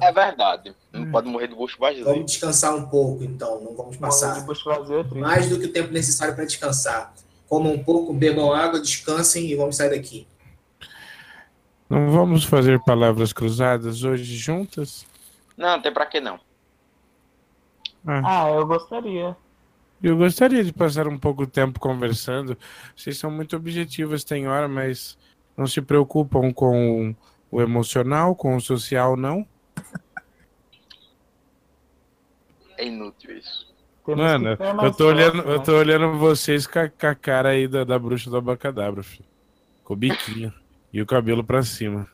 É 0.00 0.12
verdade. 0.12 0.74
Não 0.92 1.10
pode 1.10 1.28
morrer 1.28 1.48
de 1.48 1.54
bucho 1.54 1.78
vazio. 1.78 2.04
Vamos 2.04 2.26
descansar 2.26 2.74
um 2.74 2.86
pouco, 2.88 3.22
então. 3.24 3.60
Não 3.62 3.74
vamos 3.76 3.96
passar 3.96 4.44
mais 5.14 5.48
do 5.48 5.58
que 5.58 5.66
o 5.66 5.72
tempo 5.72 5.92
necessário 5.92 6.34
para 6.34 6.44
descansar. 6.44 7.12
Comam 7.48 7.72
um 7.74 7.82
pouco, 7.84 8.12
bebam 8.12 8.52
água, 8.52 8.80
descansem 8.80 9.46
e 9.46 9.54
vamos 9.54 9.76
sair 9.76 9.90
daqui. 9.90 10.26
Não 11.88 12.10
vamos 12.10 12.44
fazer 12.44 12.80
palavras 12.80 13.32
cruzadas 13.32 14.02
hoje 14.02 14.36
juntas? 14.36 15.06
Não, 15.56 15.80
tem 15.80 15.92
pra 15.92 16.06
que 16.06 16.20
não. 16.20 16.40
Ah, 18.04 18.44
Ah, 18.44 18.50
eu 18.50 18.66
gostaria. 18.66 19.36
eu 20.02 20.16
gostaria 20.16 20.64
de 20.64 20.72
passar 20.72 21.06
um 21.06 21.18
pouco 21.18 21.46
de 21.46 21.52
tempo 21.52 21.78
conversando. 21.78 22.58
Vocês 22.96 23.16
são 23.18 23.30
muito 23.30 23.54
objetivas, 23.56 24.24
tem 24.24 24.48
hora, 24.48 24.66
mas 24.66 25.16
não 25.56 25.66
se 25.68 25.80
preocupam 25.80 26.52
com 26.52 27.14
o 27.50 27.60
emocional, 27.60 28.34
com 28.34 28.56
o 28.56 28.60
social, 28.60 29.16
não? 29.16 29.46
É 32.78 32.86
inútil 32.86 33.36
isso. 33.36 33.66
Mano, 34.06 34.56
que 34.56 34.62
ter 34.62 34.84
eu 34.84 34.92
tô 34.92 35.06
olhando, 35.08 35.38
eu 35.42 35.58
né? 35.58 35.64
tô 35.64 35.72
olhando 35.76 36.18
vocês 36.18 36.66
com 36.66 36.78
a, 36.78 36.88
com 36.88 37.06
a 37.06 37.14
cara 37.14 37.48
aí 37.48 37.66
da, 37.66 37.82
da 37.82 37.98
bruxa 37.98 38.30
do 38.30 38.36
abacadabra, 38.36 39.02
filho. 39.02 39.24
Com 39.82 39.94
o 39.94 39.96
biquinho 39.96 40.52
e 40.92 41.02
o 41.02 41.06
cabelo 41.06 41.42
pra 41.42 41.62
cima. 41.62 42.08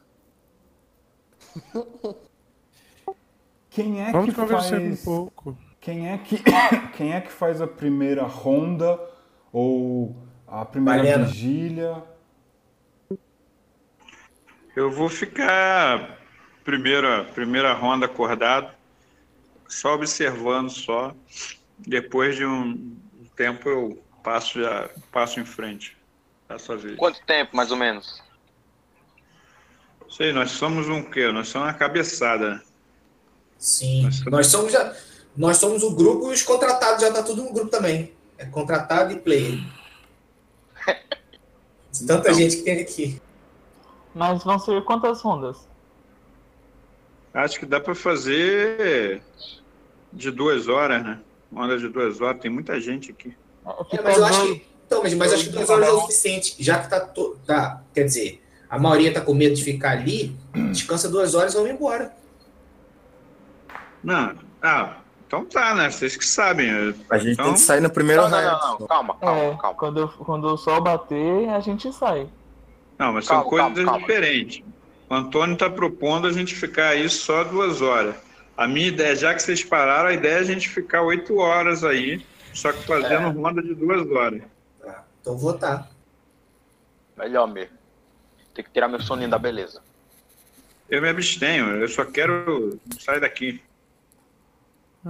Quem 3.69 4.03
é 4.03 4.13
Vamos 4.13 4.31
que 4.31 4.35
conversar 4.35 4.81
faz... 4.81 5.01
um 5.01 5.05
pouco. 5.05 5.59
Quem 5.81 6.09
é 6.09 6.19
que 6.19 6.39
quem 6.97 7.13
é 7.13 7.21
que 7.21 7.33
faz 7.33 7.61
a 7.61 7.67
primeira 7.67 8.23
ronda 8.23 8.99
ou 9.53 10.17
a 10.47 10.65
primeira 10.65 11.03
Baiana. 11.03 11.25
vigília? 11.27 12.03
Eu 14.75 14.91
vou 14.91 15.09
ficar 15.09 16.19
primeira, 16.65 17.25
primeira 17.25 17.73
ronda 17.75 18.07
acordado, 18.07 18.73
só 19.69 19.95
observando 19.95 20.71
só. 20.71 21.15
Depois 21.79 22.37
de 22.37 22.45
um 22.47 22.97
tempo 23.37 23.69
eu 23.69 24.03
passo 24.23 24.61
já 24.61 24.89
passo 25.11 25.41
em 25.41 25.45
frente. 25.45 25.97
Passo 26.49 26.73
a 26.73 26.77
vez. 26.77 26.97
Quanto 26.97 27.21
tempo, 27.25 27.55
mais 27.57 27.71
ou 27.71 27.77
menos? 27.77 28.23
Sei, 30.11 30.33
nós 30.33 30.51
somos 30.51 30.89
um 30.89 31.03
quê? 31.03 31.31
Nós 31.33 31.49
somos 31.49 31.69
uma 31.69 31.75
cabeçada. 31.75 32.55
né? 32.55 32.63
Sim. 33.59 34.09
Nós 34.27 34.47
somos, 34.49 34.73
já, 34.73 34.95
nós 35.37 35.57
somos 35.57 35.83
o 35.83 35.95
grupo 35.95 36.31
e 36.31 36.35
os 36.35 36.43
contratados 36.43 37.01
já 37.03 37.13
tá 37.13 37.23
tudo 37.23 37.43
no 37.45 37.53
grupo 37.53 37.71
também. 37.71 38.13
É 38.37 38.45
contratado 38.45 39.13
e 39.13 39.21
player. 39.21 39.59
Tanta 42.07 42.29
Então. 42.29 42.35
gente 42.35 42.57
que 42.57 42.63
tem 42.63 42.81
aqui. 42.81 43.23
Mas 44.15 44.45
vão 44.45 44.59
ser 44.59 44.83
quantas 44.85 45.21
rondas? 45.23 45.69
Acho 47.33 47.59
que 47.59 47.67
dá 47.67 47.81
para 47.81 47.95
fazer 47.95 49.23
de 50.13 50.31
duas 50.31 50.69
horas, 50.69 51.03
né? 51.03 51.19
Onda 51.55 51.79
de 51.79 51.89
duas 51.89 52.21
horas, 52.21 52.41
tem 52.41 52.51
muita 52.51 52.79
gente 52.81 53.11
aqui. 53.11 53.35
É, 53.93 54.03
mas 54.03 54.19
eu 54.19 54.25
acho 54.25 54.43
que. 54.43 54.67
Então, 54.87 55.03
mas, 55.03 55.15
mas 55.15 55.33
acho 55.33 55.45
que 55.45 55.51
duas 55.51 55.71
horas 55.71 55.89
é 55.89 55.93
o 55.93 56.01
suficiente. 56.01 56.57
Já 56.59 56.79
que 56.81 56.91
tá, 56.91 57.01
to- 57.01 57.39
tá. 57.47 57.83
Quer 57.95 58.05
dizer, 58.05 58.43
a 58.69 58.79
maioria 58.79 59.13
tá 59.13 59.21
com 59.23 59.33
medo 59.33 59.55
de 59.55 59.65
ficar 59.65 59.93
ali, 59.93 60.37
descansa 60.71 61.09
duas 61.09 61.35
horas 61.35 61.55
e 61.55 61.57
vamos 61.57 61.71
embora. 61.71 62.15
Não, 64.03 64.35
ah, 64.61 64.97
então 65.27 65.47
tá, 65.47 65.75
né? 65.75 65.91
Vocês 65.91 66.17
que 66.17 66.27
sabem. 66.27 66.71
A 67.09 67.19
gente 67.19 67.33
então... 67.33 67.47
tem 67.47 67.55
que 67.55 67.61
sair 67.61 67.81
no 67.81 67.89
primeiro 67.89 68.23
Não, 68.23 68.31
não, 68.31 68.43
não, 68.43 68.79
não. 68.81 68.87
Calma, 68.87 69.17
É, 69.23 69.57
Quando, 69.75 70.09
quando 70.09 70.45
o 70.45 70.57
sol 70.59 70.83
bater, 70.83 71.49
a 71.49 71.61
gente 71.61 71.91
sai. 71.93 72.29
Não, 73.03 73.13
mas 73.13 73.25
são 73.27 73.35
Calma, 73.39 73.51
coisas 73.51 73.75
calma, 73.75 73.85
calma. 73.91 73.99
diferentes. 74.07 74.63
O 75.11 75.15
Antônio 75.15 75.55
está 75.55 75.69
propondo 75.69 76.29
a 76.29 76.33
gente 76.33 76.55
ficar 76.55 76.91
aí 76.91 77.09
só 77.09 77.43
duas 77.43 77.83
horas. 77.83 78.15
A 78.57 78.69
minha 78.69 78.87
ideia, 78.87 79.17
já 79.17 79.35
que 79.35 79.43
vocês 79.43 79.65
pararam, 79.65 80.09
a 80.09 80.13
ideia 80.13 80.35
é 80.37 80.39
a 80.39 80.45
gente 80.45 80.69
ficar 80.69 81.03
oito 81.03 81.37
horas 81.39 81.83
aí, 81.83 82.25
só 82.55 82.73
que 82.73 82.87
fazendo 82.87 83.27
É. 83.27 83.31
ronda 83.31 83.61
de 83.61 83.75
duas 83.75 84.09
horas. 84.09 84.41
Então 85.21 85.37
votar. 85.37 85.91
Melhor 87.19 87.49
mesmo. 87.49 87.77
Tem 88.55 88.65
que 88.65 88.71
tirar 88.71 88.87
meu 88.87 89.01
soninho 89.01 89.29
da 89.31 89.39
beleza. 89.39 89.83
Eu 90.89 91.03
me 91.03 91.09
abstenho, 91.09 91.67
eu 91.79 91.89
só 91.89 92.05
quero 92.05 92.79
sair 93.01 93.19
daqui. 93.21 93.61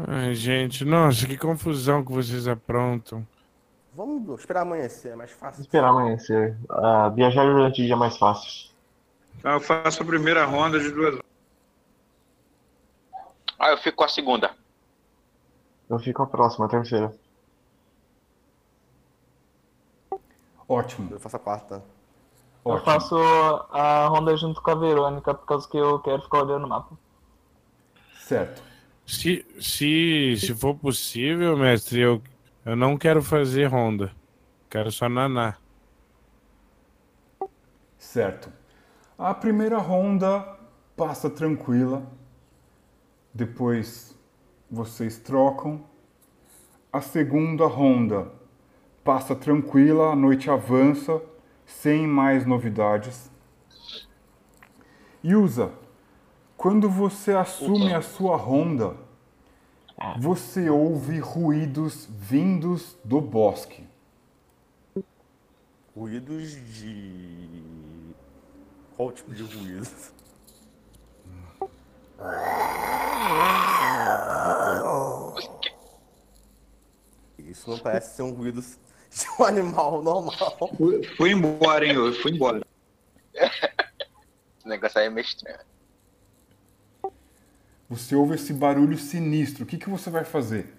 Ai, 0.09 0.35
gente, 0.35 0.83
nossa, 0.85 1.27
que 1.27 1.37
confusão 1.37 2.03
que 2.03 2.11
vocês 2.13 2.49
aprontam. 2.49 3.27
Vamos 3.95 4.41
esperar 4.41 4.63
amanhecer, 4.63 5.13
é 5.13 5.17
mais 5.17 5.31
fácil. 5.31 5.61
Esperar 5.61 5.89
amanhecer. 5.89 6.57
Ah, 6.71 7.11
viajar 7.11 7.45
durante 7.45 7.83
o 7.83 7.85
dia 7.85 7.93
é 7.93 7.97
mais 7.97 8.17
fácil. 8.17 8.71
Então 9.39 9.53
eu 9.53 9.61
faço 9.61 10.03
a 10.03 10.07
primeira 10.07 10.45
ronda 10.47 10.81
de 10.81 10.91
duas 10.91 11.15
horas. 13.59 13.83
fico 13.83 13.99
com 13.99 14.05
a 14.05 14.09
segunda. 14.09 14.51
Eu 15.91 15.99
fico 15.99 16.23
a 16.23 16.27
próxima, 16.27 16.65
a 16.67 16.69
terceira. 16.69 17.15
Ótimo. 20.67 21.09
Eu 21.13 21.21
faço 21.21 21.37
a 21.37 21.39
quarta. 21.39 21.85
Eu 22.65 22.73
Ótimo. 22.73 22.85
faço 22.85 23.17
a 23.71 24.07
ronda 24.07 24.35
junto 24.37 24.63
com 24.63 24.71
a 24.71 24.75
Verônica, 24.75 25.35
por 25.35 25.45
causa 25.45 25.69
que 25.69 25.77
eu 25.77 25.99
quero 25.99 26.23
ficar 26.23 26.45
olhando 26.45 26.65
o 26.65 26.69
mapa. 26.69 26.97
Certo. 28.21 28.63
Se, 29.05 29.45
se, 29.61 30.37
se 30.39 30.55
for 30.55 30.75
possível, 30.77 31.57
mestre, 31.57 32.01
eu, 32.01 32.23
eu 32.65 32.77
não 32.77 32.97
quero 32.97 33.23
fazer 33.23 33.67
ronda. 33.67 34.13
Quero 34.71 34.91
só 34.91 35.09
naná. 35.09 35.57
Certo. 37.99 38.53
A 39.19 39.35
primeira 39.35 39.79
ronda 39.79 40.59
passa 40.97 41.29
tranquila. 41.29 42.03
Depois 43.35 44.19
vocês 44.71 45.19
trocam. 45.19 45.85
A 46.93 47.01
segunda 47.01 47.67
ronda 47.67 48.31
passa 49.03 49.35
tranquila, 49.35 50.13
a 50.13 50.17
noite 50.17 50.51
avança, 50.51 51.21
sem 51.65 52.07
mais 52.07 52.47
novidades. 52.47 53.31
Yusa, 55.25 55.73
quando 56.57 56.89
você 56.89 57.33
assume 57.33 57.93
a 57.95 58.03
sua 58.03 58.37
ronda, 58.37 58.97
você 60.19 60.69
ouve 60.69 61.19
ruídos 61.19 62.09
vindos 62.11 62.97
do 63.05 63.21
bosque. 63.21 63.87
Ruídos 65.95 66.53
de. 66.75 67.63
Qual 68.97 69.13
tipo 69.13 69.35
de 69.35 69.43
ruído? 69.43 69.87
Isso 77.39 77.71
não 77.71 77.79
parece 77.79 78.17
ser 78.17 78.23
um 78.23 78.33
ruído 78.33 78.61
de 78.61 79.27
um 79.39 79.45
animal 79.45 80.03
normal. 80.03 80.57
Fui, 81.17 81.33
embora, 81.33 81.85
hein? 81.85 81.95
Eu 81.95 82.13
fui 82.15 82.33
embora. 82.33 82.65
Esse 83.35 84.67
negócio 84.67 85.01
aí 85.01 85.07
é 85.07 85.11
meio 85.11 85.25
estranho. 85.25 85.59
Você 87.93 88.17
ouve 88.17 88.37
esse 88.37 88.55
barulho 88.55 88.97
sinistro. 88.97 89.65
O 89.65 89.67
que, 89.67 89.77
que 89.77 89.91
você 89.91 90.09
vai 90.09 90.25
fazer? 90.25 90.75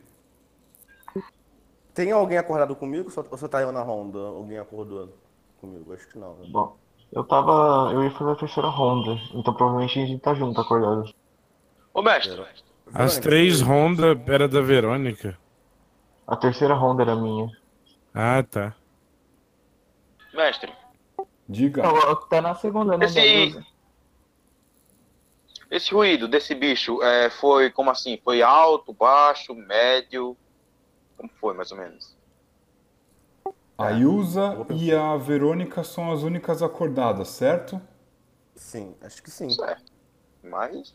Tem 1.93 2.11
alguém 2.11 2.39
acordado 2.39 2.75
comigo 2.75 3.11
ou 3.15 3.23
você 3.29 3.47
tá 3.47 3.61
eu 3.61 3.71
na 3.71 3.83
ronda? 3.83 4.17
Alguém 4.17 4.57
acordou 4.57 5.15
comigo? 5.61 5.93
Acho 5.93 6.09
que 6.09 6.17
não. 6.17 6.33
né? 6.37 6.47
Bom, 6.49 6.75
eu 7.11 7.23
tava. 7.23 7.91
Eu 7.93 8.03
ia 8.03 8.09
fazer 8.09 8.31
a 8.31 8.35
terceira 8.35 8.67
ronda, 8.67 9.11
então 9.31 9.53
provavelmente 9.53 9.99
a 9.99 10.05
gente 10.07 10.19
tá 10.21 10.33
junto, 10.33 10.59
acordado. 10.59 11.13
Ô, 11.93 12.01
mestre. 12.01 12.43
As 12.91 13.19
três 13.19 13.61
rondas 13.61 14.17
era 14.25 14.47
da 14.47 14.61
Verônica. 14.61 15.37
A 16.25 16.35
terceira 16.35 16.73
ronda 16.73 17.03
era 17.03 17.15
minha. 17.15 17.47
Ah, 18.11 18.41
tá. 18.41 18.73
Mestre. 20.33 20.73
Diga. 21.47 21.83
Não, 21.83 22.15
tá 22.27 22.41
na 22.41 22.55
segunda, 22.55 22.97
né? 22.97 23.05
Esse? 23.05 23.63
Esse 25.73 25.91
ruído 25.91 26.27
desse 26.27 26.53
bicho 26.53 27.01
é, 27.01 27.31
foi 27.31 27.71
como 27.71 27.89
assim? 27.89 28.19
Foi 28.23 28.43
alto, 28.43 28.93
baixo, 28.93 29.55
médio? 29.55 30.37
Como 31.17 31.27
foi, 31.39 31.55
mais 31.55 31.71
ou 31.71 31.77
menos? 31.79 32.15
A 33.75 33.89
Yusa 33.89 34.65
e 34.69 34.93
a 34.93 35.17
Verônica 35.17 35.83
são 35.83 36.11
as 36.11 36.21
únicas 36.21 36.61
acordadas, 36.61 37.29
certo? 37.29 37.81
Sim, 38.55 38.93
acho 39.01 39.23
que 39.23 39.31
sim. 39.31 39.49
Certo. 39.49 39.91
Mas. 40.43 40.93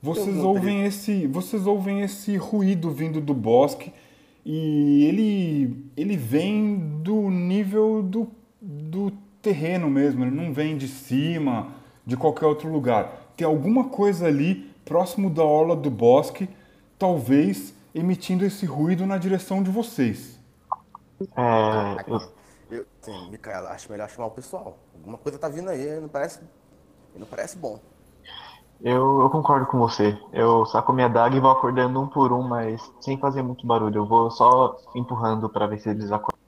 Vocês 0.00 0.28
Eu 0.28 0.32
não 0.32 0.46
ouvem 0.46 0.86
esse, 0.86 1.26
vocês 1.26 1.66
ouvem 1.66 2.00
esse 2.00 2.38
ruído 2.38 2.90
vindo 2.90 3.20
do 3.20 3.34
bosque 3.34 3.92
e 4.42 5.04
ele 5.04 5.90
ele 5.94 6.16
vem 6.16 6.78
do 7.02 7.28
nível 7.28 8.02
do, 8.02 8.30
do 8.58 9.12
terreno 9.42 9.90
mesmo, 9.90 10.24
ele 10.24 10.34
não 10.34 10.54
vem 10.54 10.78
de 10.78 10.88
cima, 10.88 11.74
de 12.10 12.16
qualquer 12.16 12.46
outro 12.46 12.68
lugar. 12.68 13.08
Tem 13.36 13.46
alguma 13.46 13.88
coisa 13.88 14.26
ali 14.26 14.68
próximo 14.84 15.30
da 15.30 15.44
orla 15.44 15.76
do 15.76 15.88
bosque, 15.88 16.48
talvez 16.98 17.72
emitindo 17.94 18.44
esse 18.44 18.66
ruído 18.66 19.06
na 19.06 19.16
direção 19.16 19.62
de 19.62 19.70
vocês. 19.70 20.36
É. 21.36 22.04
Eu, 22.08 22.20
Eu, 22.70 22.86
sim, 23.00 23.30
Micaela, 23.30 23.70
acho 23.70 23.90
melhor 23.90 24.08
chamar 24.10 24.26
o 24.26 24.32
pessoal. 24.32 24.76
Alguma 24.92 25.18
coisa 25.18 25.38
tá 25.38 25.48
vindo 25.48 25.70
aí, 25.70 26.00
não 26.00 26.08
parece. 26.08 26.40
Não 27.14 27.26
parece 27.26 27.56
bom. 27.56 27.78
eu, 28.80 29.20
eu 29.20 29.30
concordo 29.30 29.66
com 29.66 29.78
você. 29.78 30.18
Eu 30.32 30.66
saco 30.66 30.92
minha 30.92 31.08
daga 31.08 31.36
e 31.36 31.40
vou 31.40 31.50
acordando 31.50 32.00
um 32.00 32.08
por 32.08 32.32
um, 32.32 32.42
mas 32.42 32.80
sem 33.00 33.18
fazer 33.20 33.42
muito 33.42 33.64
barulho. 33.66 33.98
Eu 33.98 34.06
vou 34.06 34.30
só 34.32 34.76
empurrando 34.96 35.48
pra 35.48 35.66
ver 35.68 35.78
se 35.78 35.88
eles 35.90 36.10
acordam. 36.10 36.38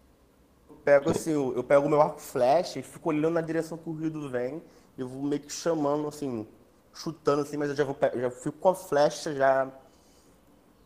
Eu 0.68 0.76
pego 0.84 1.10
assim, 1.10 1.30
eu 1.30 1.54
eu 1.54 1.62
pego 1.62 1.86
o 1.86 1.88
meu 1.88 2.00
arco 2.02 2.20
flash 2.20 2.76
e 2.76 2.82
fico 2.82 3.08
olhando 3.10 3.34
na 3.34 3.40
direção 3.40 3.78
que 3.78 3.88
o 3.88 3.92
ruído 3.92 4.28
vem. 4.28 4.60
Eu 4.96 5.08
vou 5.08 5.22
meio 5.22 5.40
que 5.42 5.52
chamando, 5.52 6.06
assim, 6.08 6.46
chutando 6.92 7.42
assim, 7.42 7.56
mas 7.56 7.70
eu 7.70 7.76
já 7.76 7.84
vou 7.84 7.96
eu 8.12 8.20
já 8.20 8.30
fico 8.30 8.58
com 8.58 8.68
a 8.68 8.74
flecha 8.74 9.34
já 9.34 9.68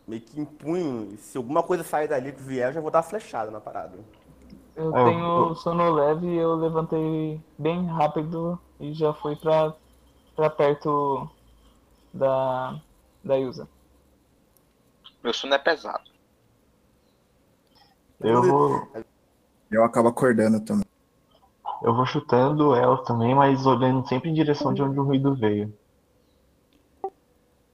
meio 0.06 0.22
que 0.22 0.40
em 0.40 0.44
punho. 0.44 1.12
E 1.12 1.16
se 1.18 1.36
alguma 1.36 1.62
coisa 1.62 1.82
sair 1.82 2.08
dali 2.08 2.32
que 2.32 2.42
vier, 2.42 2.68
eu 2.70 2.74
já 2.74 2.80
vou 2.80 2.90
dar 2.90 2.98
uma 2.98 3.04
flechada 3.04 3.50
na 3.50 3.60
parada. 3.60 3.98
Eu 4.76 4.94
É, 4.94 5.00
eu- 5.00 5.04
tenho 5.04 5.54
sono 5.56 5.90
leve 5.90 6.26
e 6.26 6.36
eu 6.36 6.54
levantei 6.54 7.40
bem 7.58 7.86
rápido 7.86 8.58
e 8.78 8.92
já 8.92 9.12
fui 9.14 9.34
pra, 9.36 9.74
pra 10.36 10.50
perto 10.50 11.28
da, 12.12 12.80
da 13.24 13.34
Yusa. 13.36 13.68
Meu 15.24 15.32
sono 15.34 15.54
é 15.54 15.58
pesado. 15.58 16.04
Eu 18.20 18.42
vou. 18.42 18.88
Eu 19.70 19.84
acabo 19.84 20.08
acordando 20.08 20.60
também. 20.60 20.86
Eu 21.82 21.94
vou 21.94 22.06
chutando 22.06 22.74
elas 22.74 23.02
também, 23.02 23.34
mas 23.34 23.66
olhando 23.66 24.06
sempre 24.08 24.30
em 24.30 24.34
direção 24.34 24.72
de 24.72 24.82
onde 24.82 24.98
o 24.98 25.02
ruído 25.02 25.34
veio. 25.34 25.72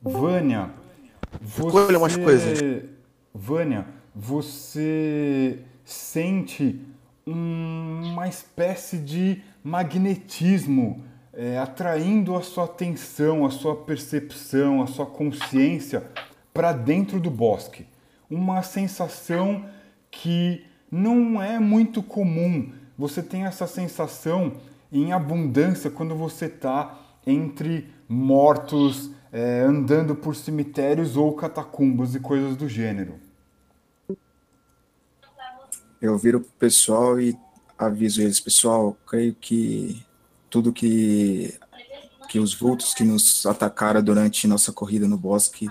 Vânia, 0.00 0.70
você... 1.40 1.66
Escolha 1.66 1.98
umas 1.98 2.16
coisas. 2.16 2.58
Vânia, 3.32 3.86
você 4.14 5.60
sente 5.84 6.80
um- 7.26 8.00
uma 8.12 8.28
espécie 8.28 8.98
de 8.98 9.42
magnetismo 9.62 11.04
é, 11.34 11.56
atraindo 11.58 12.34
a 12.36 12.42
sua 12.42 12.64
atenção, 12.64 13.46
a 13.46 13.50
sua 13.50 13.74
percepção, 13.74 14.82
a 14.82 14.86
sua 14.86 15.06
consciência 15.06 16.10
para 16.52 16.72
dentro 16.74 17.18
do 17.18 17.30
bosque. 17.30 17.86
Uma 18.28 18.62
sensação 18.62 19.64
que 20.10 20.66
não 20.90 21.40
é 21.40 21.58
muito 21.58 22.02
comum. 22.02 22.70
Você 22.98 23.22
tem 23.22 23.44
essa 23.44 23.66
sensação 23.66 24.54
em 24.90 25.12
abundância 25.12 25.90
quando 25.90 26.14
você 26.14 26.46
está 26.46 26.98
entre 27.26 27.88
mortos, 28.08 29.10
é, 29.32 29.60
andando 29.60 30.14
por 30.14 30.36
cemitérios 30.36 31.16
ou 31.16 31.32
catacumbas 31.34 32.14
e 32.14 32.20
coisas 32.20 32.56
do 32.56 32.68
gênero. 32.68 33.14
Eu 36.00 36.18
viro 36.18 36.40
pro 36.40 36.50
pessoal 36.58 37.20
e 37.20 37.36
aviso 37.78 38.20
eles, 38.20 38.40
pessoal, 38.40 38.96
creio 39.06 39.34
que 39.34 40.04
tudo 40.50 40.72
que 40.72 41.58
que 42.32 42.38
os 42.38 42.54
vultos 42.54 42.94
que 42.94 43.04
nos 43.04 43.44
atacaram 43.44 44.02
durante 44.02 44.48
nossa 44.48 44.72
corrida 44.72 45.06
no 45.06 45.18
bosque 45.18 45.68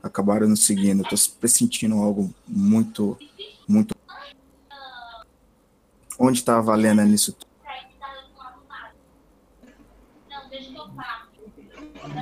acabaram 0.00 0.48
nos 0.48 0.64
seguindo. 0.64 1.02
Estou 1.02 1.18
pressentindo 1.40 1.96
algo 1.96 2.32
muito, 2.46 3.18
muito. 3.66 3.96
Onde 6.18 6.38
está 6.38 6.58
a 6.58 6.60
Valena 6.60 7.04
nisso 7.04 7.32
tudo? 7.32 7.46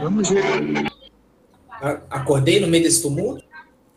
Vamos 0.01 0.29
ver. 0.29 0.43
Acordei 2.11 2.61
no 2.61 2.69
meio 2.69 2.85
desse 2.85 3.03
tumulto? 3.03 3.45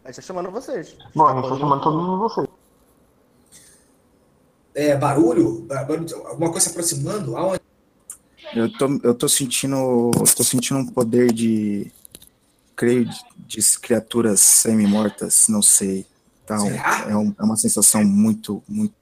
A 0.04 0.08
gente 0.08 0.16
tá 0.18 0.22
chamando 0.22 0.52
vocês. 0.52 0.96
Bom, 1.16 1.26
a 1.28 1.36
gente 1.42 1.50
tá 1.50 1.58
chamando 1.58 1.82
todo 1.84 1.98
mundo 2.02 2.20
vocês. 2.20 2.48
É, 4.74 4.96
barulho? 4.98 5.62
Ba- 5.62 5.84
barulho? 5.84 6.16
Alguma 6.28 6.52
coisa 6.52 6.66
se 6.66 6.72
aproximando? 6.72 7.38
Aonde? 7.38 7.62
Eu 8.54 8.72
tô, 8.78 9.00
eu 9.04 9.16
tô 9.16 9.28
sentindo, 9.28 10.12
tô 10.36 10.44
sentindo 10.44 10.80
um 10.80 10.86
poder 10.88 11.32
de, 11.34 11.92
creio, 12.76 13.06
de, 13.06 13.18
de 13.38 13.80
criaturas 13.80 14.40
semi-mortas, 14.42 15.48
não 15.50 15.62
sei. 15.62 16.06
Tá, 16.46 16.62
um- 16.62 16.70
é, 17.10 17.16
um- 17.18 17.36
é 17.40 17.44
uma 17.44 17.56
sensação 17.58 18.04
muito, 18.04 18.64
muito. 18.68 18.94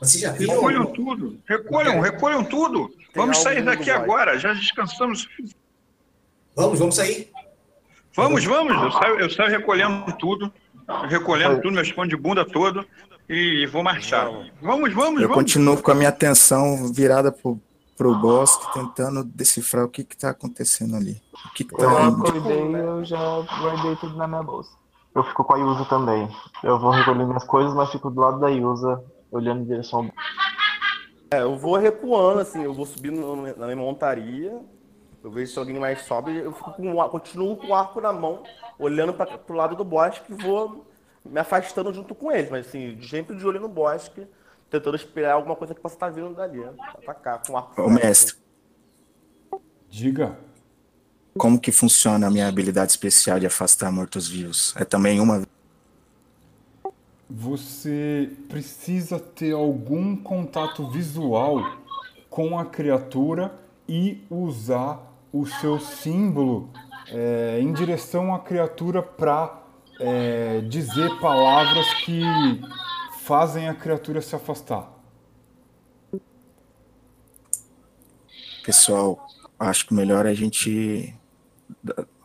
Você 0.00 0.18
já 0.18 0.32
viu? 0.32 0.48
Recolham 0.50 0.86
tudo. 0.86 1.38
Recolham, 1.46 2.00
recolham 2.00 2.44
tudo. 2.44 2.90
Vamos 3.14 3.36
algo 3.38 3.48
sair 3.48 3.62
daqui 3.64 3.90
agora. 3.90 4.38
Já 4.38 4.52
descansamos. 4.52 5.28
Vamos, 6.56 6.78
vamos 6.78 6.96
sair. 6.96 7.30
Vamos, 8.16 8.44
vamos. 8.44 8.82
Eu 8.82 8.92
saio, 8.92 9.20
eu 9.20 9.30
saio 9.30 9.50
recolhendo 9.50 10.12
tudo. 10.18 10.52
Recolhendo 11.08 11.56
tudo, 11.60 11.72
meu 11.72 11.82
escondo 11.82 12.08
de 12.08 12.16
bunda 12.16 12.44
todo. 12.44 12.84
E 13.28 13.66
vou 13.66 13.82
marchar. 13.82 14.26
Vamos, 14.60 14.92
vamos, 14.92 15.22
Eu 15.22 15.28
vamos. 15.28 15.34
continuo 15.44 15.80
com 15.82 15.90
a 15.90 15.94
minha 15.94 16.10
atenção 16.10 16.92
virada 16.92 17.32
pro, 17.32 17.58
pro 17.96 18.14
bosque 18.14 18.72
tentando 18.74 19.24
decifrar 19.24 19.84
o 19.84 19.88
que 19.88 20.04
que 20.04 20.16
tá 20.16 20.30
acontecendo 20.30 20.94
ali. 20.96 21.20
O 21.46 21.54
que 21.54 21.64
que 21.64 21.74
Eu 21.74 21.78
tá 21.78 22.02
indo. 22.02 22.26
acordei 22.26 22.66
e 22.66 22.72
eu 22.74 23.04
já 23.04 23.18
guardei 23.60 23.96
tudo 23.96 24.16
na 24.16 24.28
minha 24.28 24.42
bolsa. 24.42 24.70
Eu 25.14 25.24
fico 25.24 25.42
com 25.44 25.54
a 25.54 25.56
Yusa 25.58 25.84
também. 25.86 26.28
Eu 26.62 26.78
vou 26.78 26.90
recolher 26.90 27.24
minhas 27.24 27.44
coisas, 27.44 27.72
mas 27.72 27.90
fico 27.90 28.10
do 28.10 28.20
lado 28.20 28.40
da 28.40 28.48
Yusa, 28.48 29.02
olhando 29.34 29.62
em 29.62 29.64
direção 29.64 30.00
ao 30.00 30.04
É, 31.30 31.42
eu 31.42 31.56
vou 31.56 31.76
recuando, 31.76 32.40
assim, 32.40 32.62
eu 32.62 32.72
vou 32.72 32.86
subindo 32.86 33.36
na 33.56 33.66
minha 33.66 33.76
montaria, 33.76 34.60
eu 35.22 35.30
vejo 35.30 35.52
se 35.52 35.58
alguém 35.58 35.78
mais 35.78 36.02
sobe, 36.02 36.36
eu 36.36 36.52
fico 36.52 36.72
com 36.72 36.92
o 36.92 37.08
continuo 37.08 37.56
com 37.56 37.68
o 37.68 37.74
arco 37.74 38.00
na 38.00 38.12
mão, 38.12 38.42
olhando 38.78 39.12
para 39.12 39.36
pro 39.38 39.56
lado 39.56 39.74
do 39.74 39.84
bosque 39.84 40.32
e 40.32 40.36
vou 40.36 40.86
me 41.24 41.40
afastando 41.40 41.92
junto 41.92 42.14
com 42.14 42.30
eles, 42.30 42.50
mas 42.50 42.66
assim, 42.66 43.00
sempre 43.02 43.34
de 43.36 43.46
olho 43.46 43.60
no 43.60 43.68
bosque, 43.68 44.26
tentando 44.70 44.96
esperar 44.96 45.32
alguma 45.32 45.56
coisa 45.56 45.74
que 45.74 45.80
possa 45.80 45.96
estar 45.96 46.10
vindo 46.10 46.34
dali? 46.34 46.62
Atacar 46.64 47.42
com 47.42 47.54
o 47.54 47.56
arco. 47.56 47.82
Ô, 47.82 47.88
mestre, 47.88 48.36
Diga. 49.88 50.38
como 51.38 51.58
que 51.58 51.72
funciona 51.72 52.26
a 52.26 52.30
minha 52.30 52.46
habilidade 52.46 52.92
especial 52.92 53.40
de 53.40 53.46
afastar 53.46 53.90
mortos-vivos? 53.90 54.74
É 54.76 54.84
também 54.84 55.20
uma 55.20 55.42
Você 57.28 58.30
precisa 58.48 59.18
ter 59.18 59.52
algum 59.52 60.14
contato 60.16 60.88
visual 60.90 61.78
com 62.28 62.58
a 62.58 62.64
criatura 62.64 63.58
e 63.88 64.22
usar 64.28 65.12
o 65.32 65.46
seu 65.46 65.78
símbolo 65.80 66.70
é, 67.08 67.58
em 67.60 67.72
direção 67.72 68.34
à 68.34 68.38
criatura 68.38 69.02
para 69.02 69.62
dizer 70.68 71.08
palavras 71.20 71.86
que 72.04 72.20
fazem 73.20 73.68
a 73.68 73.74
criatura 73.74 74.20
se 74.20 74.34
afastar. 74.34 74.92
Pessoal, 78.64 79.24
acho 79.58 79.86
que 79.86 79.94
melhor 79.94 80.26
é 80.26 80.30
a 80.30 80.34
gente 80.34 81.14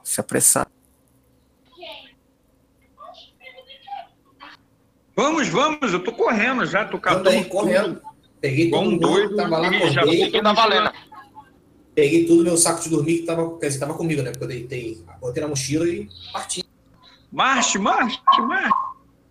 se 0.04 0.20
apressar. 0.20 0.68
Vamos, 5.20 5.50
vamos, 5.50 5.92
eu 5.92 6.02
tô 6.02 6.14
correndo 6.14 6.66
já, 6.66 6.86
tô 6.86 6.98
catando 6.98 7.26
Também, 7.26 7.44
tudo. 7.44 7.52
correndo. 7.52 8.02
Peguei 8.40 8.72
todo 8.72 8.80
um 8.82 8.92
mundo 8.92 9.00
doido 9.02 9.30
que 9.32 9.36
tava 9.36 9.58
lá, 9.58 9.68
e 9.68 9.90
já 9.90 10.02
acordei. 10.02 10.32
tô 10.32 10.54
valendo. 10.54 10.92
Peguei 11.94 12.26
tudo 12.26 12.44
meu 12.46 12.56
saco 12.56 12.82
de 12.82 12.90
dormir 12.90 13.18
que 13.18 13.26
tava, 13.26 13.60
quer 13.60 13.68
dizer, 13.68 13.80
tava 13.82 13.96
comigo, 13.96 14.22
né? 14.22 14.32
Porque 14.32 14.46
eu 14.46 14.48
deitei, 14.48 15.04
botei 15.20 15.44
na 15.44 15.50
mochila 15.50 15.86
e 15.86 16.08
parti. 16.32 16.64
Marche, 17.30 17.78
marche, 17.78 18.18
marche. 18.48 18.78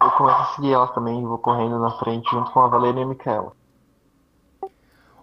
Eu 0.03 0.11
começo 0.11 0.37
a 0.39 0.55
seguir 0.57 0.73
elas 0.75 0.95
também, 0.95 1.23
vou 1.23 1.39
correndo 1.39 1.79
na 1.79 1.91
frente 1.93 2.31
junto 2.31 2.51
com 2.51 2.61
a 2.61 2.69
Valéria 2.69 3.01
e 3.01 3.03
a 3.05 3.07
Micaela. 3.07 3.53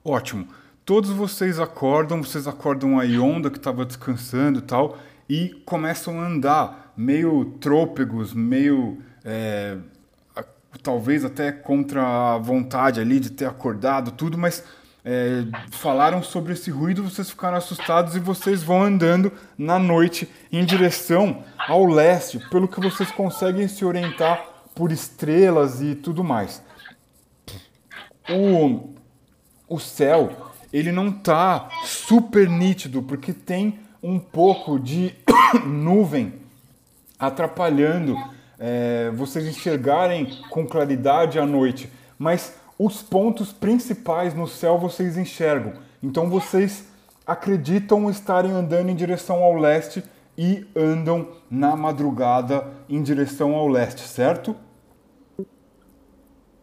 Ótimo. 0.03 0.47
Todos 0.83 1.11
vocês 1.11 1.59
acordam, 1.59 2.23
vocês 2.23 2.47
acordam 2.47 2.97
a 2.99 3.03
Yonda 3.03 3.51
que 3.51 3.57
estava 3.57 3.85
descansando 3.85 4.57
e 4.57 4.63
tal, 4.63 4.97
e 5.29 5.61
começam 5.63 6.19
a 6.19 6.25
andar 6.25 6.91
meio 6.97 7.53
trôpegos, 7.59 8.33
meio. 8.33 8.97
é, 9.23 9.77
talvez 10.81 11.25
até 11.25 11.51
contra 11.51 12.33
a 12.33 12.37
vontade 12.37 12.99
ali 12.99 13.19
de 13.19 13.29
ter 13.29 13.45
acordado, 13.45 14.11
tudo, 14.11 14.37
mas 14.37 14.63
é, 15.03 15.43
falaram 15.71 16.23
sobre 16.23 16.53
esse 16.53 16.71
ruído, 16.71 17.03
vocês 17.03 17.29
ficaram 17.29 17.57
assustados 17.57 18.15
e 18.15 18.19
vocês 18.19 18.63
vão 18.63 18.81
andando 18.81 19.31
na 19.55 19.77
noite 19.77 20.27
em 20.51 20.65
direção 20.65 21.43
ao 21.67 21.85
leste, 21.85 22.39
pelo 22.49 22.67
que 22.67 22.79
vocês 22.79 23.11
conseguem 23.11 23.67
se 23.67 23.85
orientar 23.85 24.43
por 24.73 24.91
estrelas 24.91 25.81
e 25.81 25.93
tudo 25.93 26.23
mais. 26.23 26.61
O, 28.27 28.95
o 29.69 29.79
céu, 29.79 30.53
ele 30.73 30.91
não 30.91 31.11
tá 31.11 31.69
super 31.83 32.49
nítido, 32.49 33.03
porque 33.03 33.31
tem 33.31 33.79
um 34.01 34.19
pouco 34.19 34.79
de 34.79 35.15
nuvem 35.65 36.33
atrapalhando 37.19 38.17
é, 38.59 39.11
vocês 39.11 39.45
enxergarem 39.45 40.41
com 40.49 40.65
claridade 40.65 41.39
à 41.39 41.45
noite. 41.45 41.91
Mas 42.17 42.53
os 42.77 43.01
pontos 43.01 43.51
principais 43.51 44.33
no 44.33 44.47
céu 44.47 44.77
vocês 44.77 45.17
enxergam. 45.17 45.73
Então 46.01 46.29
vocês 46.29 46.85
acreditam 47.25 48.09
estarem 48.09 48.51
andando 48.51 48.89
em 48.89 48.95
direção 48.95 49.43
ao 49.43 49.55
leste 49.55 50.03
e 50.37 50.67
andam 50.75 51.29
na 51.49 51.75
madrugada 51.75 52.67
em 52.89 53.01
direção 53.01 53.55
ao 53.55 53.67
leste, 53.67 54.01
certo? 54.01 54.55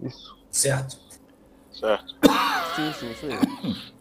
Isso. 0.00 0.36
Certo. 0.50 0.98
Certo. 1.72 2.14
Sim, 2.76 2.92
sim, 2.98 3.10
isso 3.10 3.26
aí. 3.26 3.92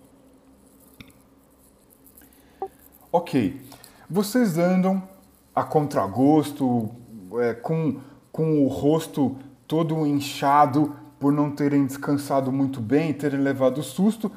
Ok. 3.11 3.61
Vocês 4.09 4.57
andam 4.57 5.07
a 5.55 5.63
contragosto, 5.63 6.91
é, 7.39 7.53
com, 7.53 7.99
com 8.31 8.63
o 8.63 8.67
rosto 8.67 9.35
todo 9.67 10.05
inchado 10.05 10.95
por 11.19 11.31
não 11.31 11.51
terem 11.51 11.85
descansado 11.85 12.51
muito 12.51 12.81
bem 12.81 13.13
terem 13.13 13.39
levado 13.39 13.81
susto. 13.83 14.31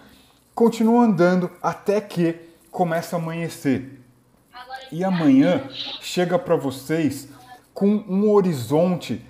Continuam 0.54 1.00
andando 1.00 1.50
até 1.62 2.00
que 2.00 2.36
começa 2.70 3.16
a 3.16 3.18
amanhecer. 3.18 4.00
E 4.92 5.02
amanhã 5.02 5.68
chega 6.00 6.38
para 6.38 6.56
vocês 6.56 7.28
com 7.72 8.04
um 8.08 8.30
horizonte 8.30 9.24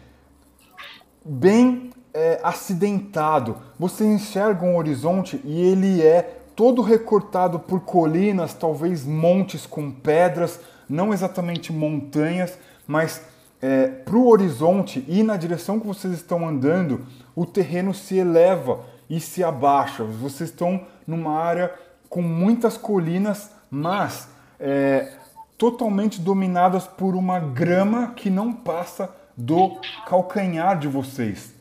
bem 1.24 1.90
é, 2.12 2.40
acidentado. 2.42 3.56
Você 3.78 4.04
enxerga 4.04 4.64
um 4.64 4.76
horizonte 4.76 5.40
e 5.44 5.62
ele 5.62 6.02
é 6.02 6.40
todo 6.54 6.82
recortado 6.82 7.58
por 7.58 7.80
colinas, 7.80 8.52
talvez 8.54 9.04
montes 9.04 9.66
com 9.66 9.90
pedras, 9.90 10.60
não 10.88 11.12
exatamente 11.12 11.72
montanhas, 11.72 12.58
mas 12.86 13.22
é, 13.64 13.86
para 13.86 14.14
o 14.14 14.28
horizonte 14.28 15.02
e 15.08 15.22
na 15.22 15.38
direção 15.38 15.80
que 15.80 15.86
vocês 15.86 16.12
estão 16.12 16.46
andando, 16.46 17.06
o 17.34 17.46
terreno 17.46 17.94
se 17.94 18.18
eleva 18.18 18.84
e 19.08 19.18
se 19.18 19.42
abaixa. 19.42 20.04
Vocês 20.04 20.50
estão 20.50 20.84
numa 21.06 21.32
área 21.32 21.72
com 22.10 22.20
muitas 22.20 22.76
colinas, 22.76 23.50
mas 23.70 24.28
é, 24.60 25.14
totalmente 25.56 26.20
dominadas 26.20 26.86
por 26.86 27.16
uma 27.16 27.40
grama 27.40 28.08
que 28.08 28.28
não 28.28 28.52
passa 28.52 29.08
do 29.34 29.80
calcanhar 30.06 30.78
de 30.78 30.86
vocês. 30.86 31.54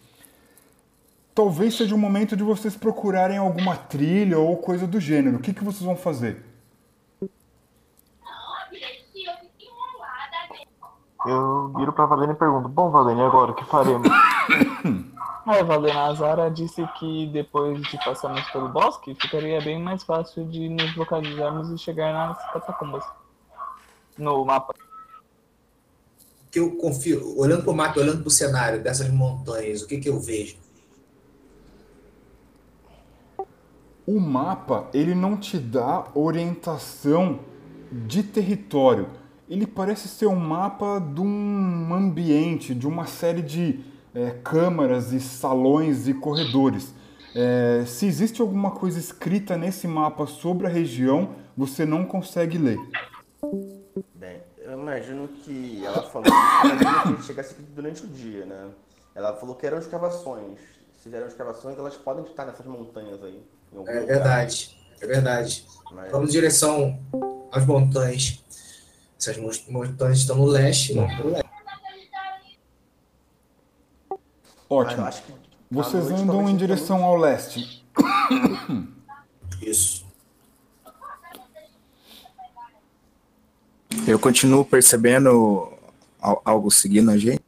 Talvez 1.34 1.78
seja 1.78 1.96
o 1.96 1.98
momento 1.98 2.36
de 2.36 2.44
vocês 2.44 2.76
procurarem 2.76 3.38
alguma 3.38 3.78
trilha 3.78 4.38
ou 4.38 4.58
coisa 4.58 4.86
do 4.86 5.00
gênero. 5.00 5.38
O 5.38 5.40
que, 5.40 5.54
que 5.54 5.64
vocês 5.64 5.84
vão 5.84 5.96
fazer? 5.96 6.44
Eu 11.26 11.72
viro 11.78 11.94
pra 11.94 12.06
Valene 12.06 12.34
e 12.34 12.36
pergunto, 12.36 12.68
bom 12.68 12.90
Valene, 12.90 13.22
agora 13.22 13.52
o 13.52 13.56
que 13.56 13.64
faremos? 13.66 14.10
Aí, 15.46 15.62
Valena 15.64 16.06
Azara 16.06 16.50
disse 16.50 16.86
que 17.00 17.28
depois 17.28 17.82
de 17.82 17.98
passarmos 18.04 18.50
pelo 18.52 18.70
bosque, 18.70 19.14
ficaria 19.16 19.62
bem 19.62 19.82
mais 19.82 20.04
fácil 20.04 20.46
de 20.48 20.70
nos 20.70 20.96
localizarmos 20.96 21.70
e 21.70 21.78
chegar 21.78 22.14
nas 22.14 22.52
catacumbas. 22.52 23.04
No 24.18 24.46
mapa. 24.46 24.74
Que 26.50 26.60
eu 26.60 26.78
confio, 26.78 27.38
olhando 27.38 27.64
pro 27.64 27.74
mapa, 27.74 28.00
olhando 28.00 28.22
pro 28.22 28.30
cenário 28.30 28.82
dessas 28.82 29.10
montanhas, 29.10 29.82
o 29.82 29.88
que 29.88 29.98
que 29.98 30.08
eu 30.08 30.20
vejo? 30.20 30.56
O 34.06 34.20
mapa, 34.20 34.88
ele 34.94 35.16
não 35.16 35.36
te 35.36 35.58
dá 35.58 36.06
orientação 36.14 37.40
de 37.92 38.24
território. 38.24 39.23
Ele 39.50 39.68
parece 39.68 40.08
ser 40.08 40.28
um 40.28 40.36
mapa 40.36 41.00
de 41.00 41.22
um 41.22 41.94
ambiente, 41.94 42.74
de 42.74 42.88
uma 42.88 43.06
série 43.06 43.42
de 43.42 43.80
é, 44.16 44.32
câmaras 44.44 45.12
e 45.12 45.20
salões 45.20 46.08
e 46.08 46.14
corredores. 46.14 46.94
É, 47.36 47.84
se 47.86 48.06
existe 48.06 48.42
alguma 48.42 48.72
coisa 48.72 49.00
escrita 49.00 49.58
nesse 49.58 49.88
mapa 49.88 50.26
sobre 50.28 50.68
a 50.68 50.70
região, 50.70 51.36
você 51.58 51.86
não 51.86 52.06
consegue 52.06 52.58
ler. 52.58 52.78
Bem, 54.16 54.40
eu 54.60 54.74
imagino 54.80 55.28
que 55.28 55.84
ela 55.86 56.04
falou 56.04 56.32
que 57.18 57.24
chegasse 57.24 57.54
aqui 57.54 57.64
durante 57.76 58.04
o 58.04 58.08
dia, 58.08 58.46
né? 58.46 58.70
Ela 59.16 59.36
falou 59.36 59.56
que 59.56 59.66
eram 59.66 59.78
escavações. 59.80 60.60
Se 60.96 61.14
eram 61.14 61.28
escavações, 61.28 61.78
elas 61.78 61.96
podem 61.96 62.24
estar 62.24 62.46
nessas 62.46 62.66
montanhas 62.66 63.22
aí. 63.24 63.44
em 63.74 63.78
algum 63.78 63.90
É 63.90 64.00
lugar. 64.02 64.08
verdade, 64.16 64.78
é 65.02 65.08
verdade. 65.08 65.66
Mas- 65.92 66.12
Vamos 66.12 66.30
em 66.30 66.32
direção 66.32 67.00
às 67.52 67.66
montanhas. 67.66 68.43
Essas 69.24 69.38
mon- 69.38 69.82
montanhas 69.82 70.18
estão 70.20 70.36
no 70.36 70.46
leste, 70.46 70.94
vamos 70.94 71.16
pro 71.16 71.30
leste. 71.30 71.50
Ótimo. 74.70 75.10
que 75.10 75.34
Vocês 75.72 76.12
andam 76.12 76.50
em 76.50 76.58
direção 76.58 77.02
ao 77.06 77.16
leste. 77.16 77.86
Isso. 79.62 80.06
Eu 84.06 84.20
continuo 84.20 84.66
percebendo 84.66 85.72
al- 86.20 86.42
algo 86.44 86.70
seguindo 86.70 87.10
a 87.10 87.18
gente. 87.18 87.42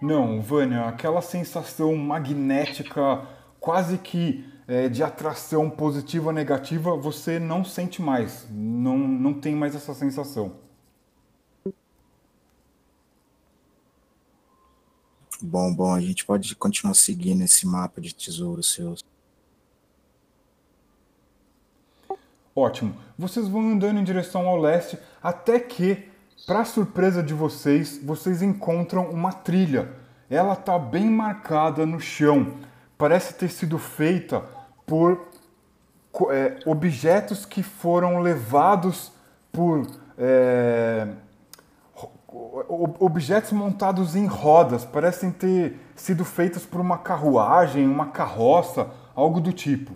Não, 0.00 0.42
Vânia, 0.42 0.86
aquela 0.88 1.22
sensação 1.22 1.94
magnética 1.94 3.24
quase 3.60 3.98
que 3.98 4.51
é, 4.66 4.88
de 4.88 5.02
atração 5.02 5.68
positiva 5.68 6.28
ou 6.28 6.32
negativa, 6.32 6.96
você 6.96 7.38
não 7.38 7.64
sente 7.64 8.00
mais, 8.00 8.46
não, 8.50 8.96
não 8.96 9.34
tem 9.34 9.54
mais 9.54 9.74
essa 9.74 9.94
sensação. 9.94 10.56
Bom, 15.44 15.74
bom, 15.74 15.92
a 15.92 16.00
gente 16.00 16.24
pode 16.24 16.54
continuar 16.54 16.94
seguindo 16.94 17.42
esse 17.42 17.66
mapa 17.66 18.00
de 18.00 18.14
tesouros 18.14 18.72
seus. 18.72 19.04
Ótimo. 22.54 22.94
Vocês 23.18 23.48
vão 23.48 23.72
andando 23.72 23.98
em 23.98 24.04
direção 24.04 24.46
ao 24.46 24.56
leste 24.56 24.98
até 25.20 25.58
que, 25.58 26.08
para 26.46 26.64
surpresa 26.64 27.22
de 27.22 27.34
vocês, 27.34 27.98
vocês 28.04 28.40
encontram 28.40 29.10
uma 29.10 29.32
trilha. 29.32 29.90
Ela 30.30 30.52
está 30.52 30.78
bem 30.78 31.10
marcada 31.10 31.84
no 31.84 31.98
chão. 31.98 32.54
Parece 33.02 33.34
ter 33.34 33.48
sido 33.48 33.80
feita 33.80 34.44
por 34.86 35.26
é, 36.30 36.60
objetos 36.64 37.44
que 37.44 37.60
foram 37.60 38.20
levados 38.20 39.10
por 39.50 39.84
é, 40.16 41.12
objetos 43.00 43.50
montados 43.50 44.14
em 44.14 44.26
rodas. 44.26 44.84
Parecem 44.84 45.32
ter 45.32 45.80
sido 45.96 46.24
feitos 46.24 46.64
por 46.64 46.80
uma 46.80 46.96
carruagem, 46.96 47.88
uma 47.88 48.06
carroça, 48.12 48.88
algo 49.16 49.40
do 49.40 49.52
tipo. 49.52 49.92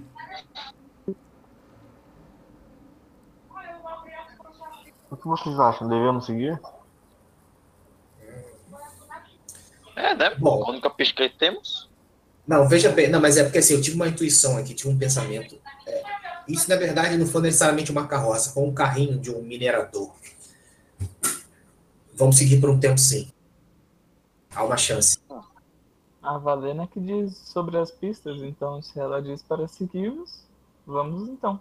O 5.09 5.17
que 5.17 5.29
vocês 5.29 5.61
acham? 5.61 5.89
Devemos 5.89 6.27
seguir? 6.27 6.61
É, 9.95 10.13
né? 10.13 10.35
Bom. 10.35 10.65
A 10.65 10.71
única 10.71 10.91
pista 10.91 11.29
que 11.29 11.39
temos. 11.39 11.89
Não, 12.47 12.69
veja 12.69 12.91
bem, 12.91 13.09
não, 13.11 13.21
mas 13.21 13.37
é 13.37 13.43
porque 13.43 13.59
assim, 13.59 13.75
eu 13.75 13.83
tive 13.83 13.97
uma 13.97 14.07
intuição 14.07 14.57
aqui, 14.57 14.75
tive 14.75 14.89
um 14.89 14.99
pensamento. 14.99 15.59
É, 15.87 16.03
isso, 16.47 16.69
na 16.71 16.77
verdade, 16.77 17.17
não 17.17 17.27
foi 17.27 17.43
necessariamente 17.43 17.91
uma 17.91 18.07
carroça, 18.07 18.53
foi 18.53 18.63
um 18.63 18.73
carrinho 18.73 19.19
de 19.19 19.31
um 19.31 19.43
minerador. 19.43 20.13
Vamos 22.15 22.39
seguir 22.39 22.61
por 22.61 22.71
um 22.71 22.79
tempo, 22.79 22.99
sim. 22.99 23.31
Há 24.55 24.65
uma 24.65 24.77
chance. 24.77 25.19
A 26.23 26.39
Valena 26.39 26.87
que 26.87 26.99
diz 26.99 27.37
sobre 27.37 27.77
as 27.77 27.91
pistas, 27.91 28.41
então 28.43 28.81
se 28.81 28.99
ela 28.99 29.21
diz 29.21 29.43
para 29.43 29.69
seguirmos, 29.69 30.45
vamos 30.87 31.29
então. 31.29 31.61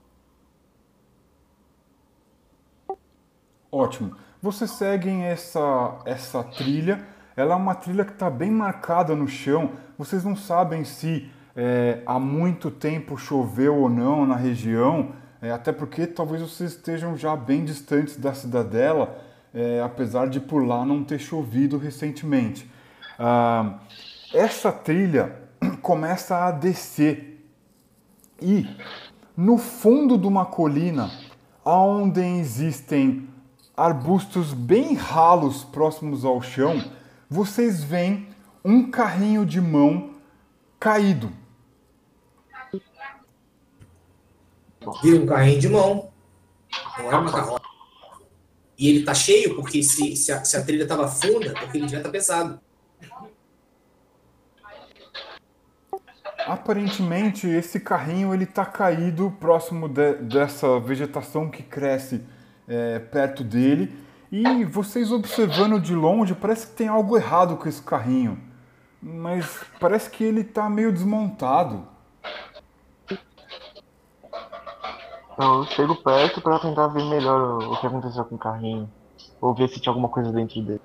Ótimo. 3.71 4.15
Vocês 4.41 4.71
seguem 4.71 5.23
essa, 5.23 5.99
essa 6.05 6.43
trilha. 6.43 7.05
Ela 7.35 7.53
é 7.53 7.57
uma 7.57 7.75
trilha 7.75 8.05
que 8.05 8.13
está 8.13 8.29
bem 8.29 8.49
marcada 8.49 9.13
no 9.13 9.27
chão. 9.27 9.73
Vocês 9.97 10.23
não 10.23 10.35
sabem 10.35 10.83
se 10.83 11.29
é, 11.55 12.01
há 12.05 12.19
muito 12.19 12.69
tempo 12.69 13.17
choveu 13.17 13.75
ou 13.75 13.89
não 13.89 14.25
na 14.25 14.35
região, 14.35 15.13
é, 15.41 15.51
até 15.51 15.71
porque 15.71 16.05
talvez 16.05 16.41
vocês 16.41 16.71
estejam 16.71 17.15
já 17.15 17.35
bem 17.35 17.63
distantes 17.63 18.17
da 18.17 18.33
cidadela, 18.33 19.17
é, 19.53 19.81
apesar 19.81 20.27
de 20.27 20.39
por 20.39 20.65
lá 20.65 20.85
não 20.85 21.03
ter 21.03 21.19
chovido 21.19 21.77
recentemente. 21.77 22.69
Ah, 23.17 23.79
essa 24.33 24.71
trilha 24.71 25.33
começa 25.81 26.45
a 26.45 26.51
descer 26.51 27.35
e 28.41 28.67
no 29.35 29.57
fundo 29.57 30.17
de 30.17 30.27
uma 30.27 30.45
colina, 30.45 31.09
onde 31.63 32.21
existem 32.21 33.29
arbustos 33.75 34.53
bem 34.53 34.93
ralos 34.93 35.63
próximos 35.63 36.25
ao 36.25 36.41
chão, 36.41 36.83
vocês 37.29 37.83
veem 37.83 38.27
um 38.65 38.89
carrinho 38.89 39.45
de 39.45 39.61
mão 39.61 40.15
caído. 40.79 41.31
Vira 45.03 45.21
um 45.23 45.25
carrinho 45.27 45.59
de 45.59 45.69
mão, 45.69 46.11
não 46.97 47.11
é 47.11 47.15
uma 47.15 47.31
carroça. 47.31 47.63
E 48.77 48.89
ele 48.89 49.05
tá 49.05 49.13
cheio, 49.13 49.55
porque 49.55 49.81
se, 49.83 50.15
se, 50.15 50.31
a, 50.31 50.43
se 50.43 50.57
a 50.57 50.65
trilha 50.65 50.87
tava 50.87 51.07
funda, 51.07 51.53
porque 51.53 51.77
ele 51.77 51.87
já 51.87 52.01
tá 52.01 52.09
pesado. 52.09 52.59
Aparentemente, 56.45 57.47
esse 57.47 57.79
carrinho 57.79 58.33
ele 58.33 58.43
está 58.43 58.65
caído 58.65 59.31
próximo 59.39 59.87
de- 59.87 60.15
dessa 60.15 60.79
vegetação 60.79 61.49
que 61.49 61.63
cresce 61.63 62.21
é, 62.67 62.99
perto 62.99 63.43
dele. 63.43 63.95
E 64.31 64.65
vocês 64.65 65.11
observando 65.11 65.79
de 65.79 65.95
longe, 65.95 66.35
parece 66.35 66.67
que 66.67 66.73
tem 66.73 66.87
algo 66.87 67.15
errado 67.15 67.55
com 67.57 67.69
esse 67.69 67.81
carrinho. 67.81 68.44
Mas 69.07 69.63
parece 69.79 70.09
que 70.09 70.23
ele 70.23 70.41
está 70.41 70.67
meio 70.67 70.91
desmontado. 70.91 71.87
Eu 75.37 75.63
chego 75.65 75.95
perto 75.97 76.41
pra 76.41 76.57
tentar 76.57 76.87
ver 76.87 77.03
melhor 77.05 77.61
o 77.61 77.79
que 77.79 77.85
aconteceu 77.85 78.25
com 78.25 78.33
o 78.33 78.39
carrinho. 78.39 78.89
Ou 79.39 79.53
ver 79.53 79.69
se 79.69 79.79
tinha 79.79 79.91
alguma 79.91 80.09
coisa 80.09 80.31
dentro 80.31 80.59
dele. 80.59 80.81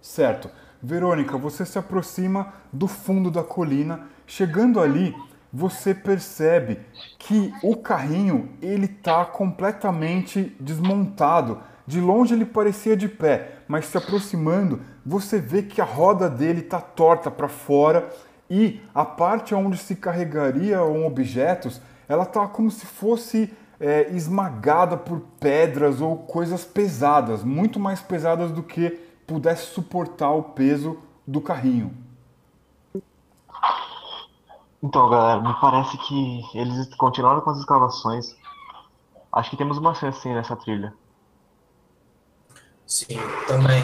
Certo. 0.00 0.50
Verônica, 0.82 1.38
você 1.38 1.64
se 1.64 1.78
aproxima 1.78 2.52
do 2.72 2.88
fundo 2.88 3.30
da 3.30 3.44
colina. 3.44 4.08
Chegando 4.26 4.80
ali, 4.80 5.14
você 5.52 5.94
percebe 5.94 6.80
que 7.16 7.54
o 7.62 7.76
carrinho 7.76 8.56
ele 8.60 8.86
está 8.86 9.24
completamente 9.24 10.56
desmontado. 10.58 11.62
De 11.86 12.00
longe 12.00 12.34
ele 12.34 12.44
parecia 12.44 12.96
de 12.96 13.08
pé, 13.08 13.60
mas 13.66 13.86
se 13.86 13.96
aproximando, 13.96 14.82
você 15.08 15.40
vê 15.40 15.62
que 15.62 15.80
a 15.80 15.84
roda 15.84 16.28
dele 16.28 16.60
está 16.60 16.80
torta 16.80 17.30
para 17.30 17.48
fora 17.48 18.14
e 18.50 18.82
a 18.94 19.06
parte 19.06 19.54
onde 19.54 19.78
se 19.78 19.96
carregariam 19.96 21.06
objetos, 21.06 21.80
ela 22.06 22.24
está 22.24 22.46
como 22.46 22.70
se 22.70 22.84
fosse 22.84 23.50
é, 23.80 24.10
esmagada 24.10 24.98
por 24.98 25.20
pedras 25.40 26.02
ou 26.02 26.18
coisas 26.18 26.62
pesadas, 26.64 27.42
muito 27.42 27.80
mais 27.80 28.00
pesadas 28.02 28.50
do 28.50 28.62
que 28.62 28.90
pudesse 29.26 29.72
suportar 29.72 30.30
o 30.30 30.42
peso 30.42 30.98
do 31.26 31.40
carrinho. 31.40 31.94
Então, 34.82 35.08
galera, 35.08 35.40
me 35.40 35.54
parece 35.58 35.96
que 35.98 36.42
eles 36.54 36.94
continuaram 36.96 37.40
com 37.40 37.50
as 37.50 37.58
escavações. 37.58 38.36
Acho 39.32 39.50
que 39.50 39.56
temos 39.56 39.78
uma 39.78 39.94
chance 39.94 40.20
sim 40.20 40.34
nessa 40.34 40.54
trilha. 40.54 40.92
Sim, 42.86 43.18
também. 43.46 43.82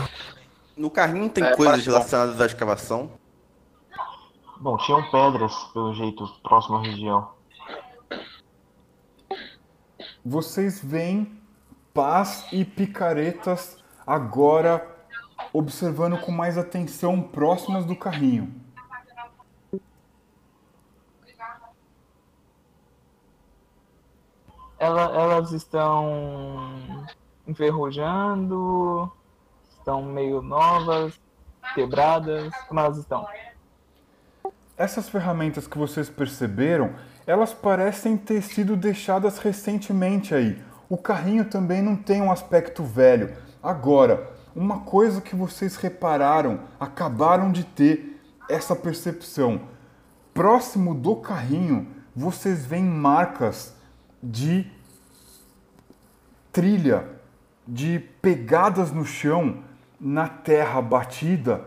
No 0.77 0.91
carrinho 0.91 1.31
tem 1.31 1.45
É, 1.45 1.57
coisas 1.57 1.85
relacionadas 1.87 2.41
à 2.41 2.47
escavação? 2.47 3.11
Bom, 4.59 4.77
tinham 4.79 5.03
pedras, 5.11 5.55
pelo 5.73 5.95
jeito, 5.95 6.27
próximo 6.43 6.77
à 6.77 6.83
região. 6.83 7.31
Vocês 10.25 10.83
veem 10.83 11.41
paz 11.93 12.47
e 12.53 12.65
picaretas 12.65 13.77
agora 14.07 14.91
observando 15.53 16.19
com 16.19 16.33
mais 16.33 16.59
atenção 16.59 17.21
próximas 17.23 17.85
do 17.85 17.95
carrinho. 17.95 18.53
Ela- 24.79 25.11
elas 25.15 25.53
estão 25.53 27.07
enferrujando, 27.47 29.11
estão 29.85 30.02
meio 30.02 30.40
novas, 30.40 31.20
quebradas, 31.74 32.51
como 32.66 32.81
elas 32.81 32.97
estão? 32.97 33.28
Essas 34.78 35.11
ferramentas 35.11 35.66
que 35.66 35.77
vocês 35.77 36.09
perceberam, 36.09 36.94
elas 37.27 37.52
parecem 37.52 38.16
ter 38.16 38.43
sido 38.43 38.77
deixadas 38.77 39.36
recentemente 39.39 40.35
aí. 40.35 40.61
O 40.89 40.97
carrinho 40.97 41.44
também 41.44 41.82
não 41.82 41.97
tem 41.97 42.23
um 42.23 42.32
aspecto 42.32 42.82
velho. 42.82 43.36
Agora, 43.62 44.32
uma 44.56 44.81
coisa 44.81 45.20
que 45.20 45.36
vocês 45.36 45.77
repararam, 45.77 46.61
acabaram 46.81 47.52
de 47.52 47.65
ter 47.65 48.19
essa 48.48 48.74
percepção. 48.74 49.69
Próximo 50.32 50.94
do 50.94 51.16
carrinho, 51.16 51.89
vocês 52.16 52.65
veem 52.65 52.85
marcas 52.85 53.77
de 54.23 54.66
trilha, 56.51 57.06
de 57.69 57.98
pegadas 58.20 58.90
no 58.90 59.05
chão, 59.05 59.62
na 60.05 60.28
terra 60.28 60.82
batida, 60.82 61.64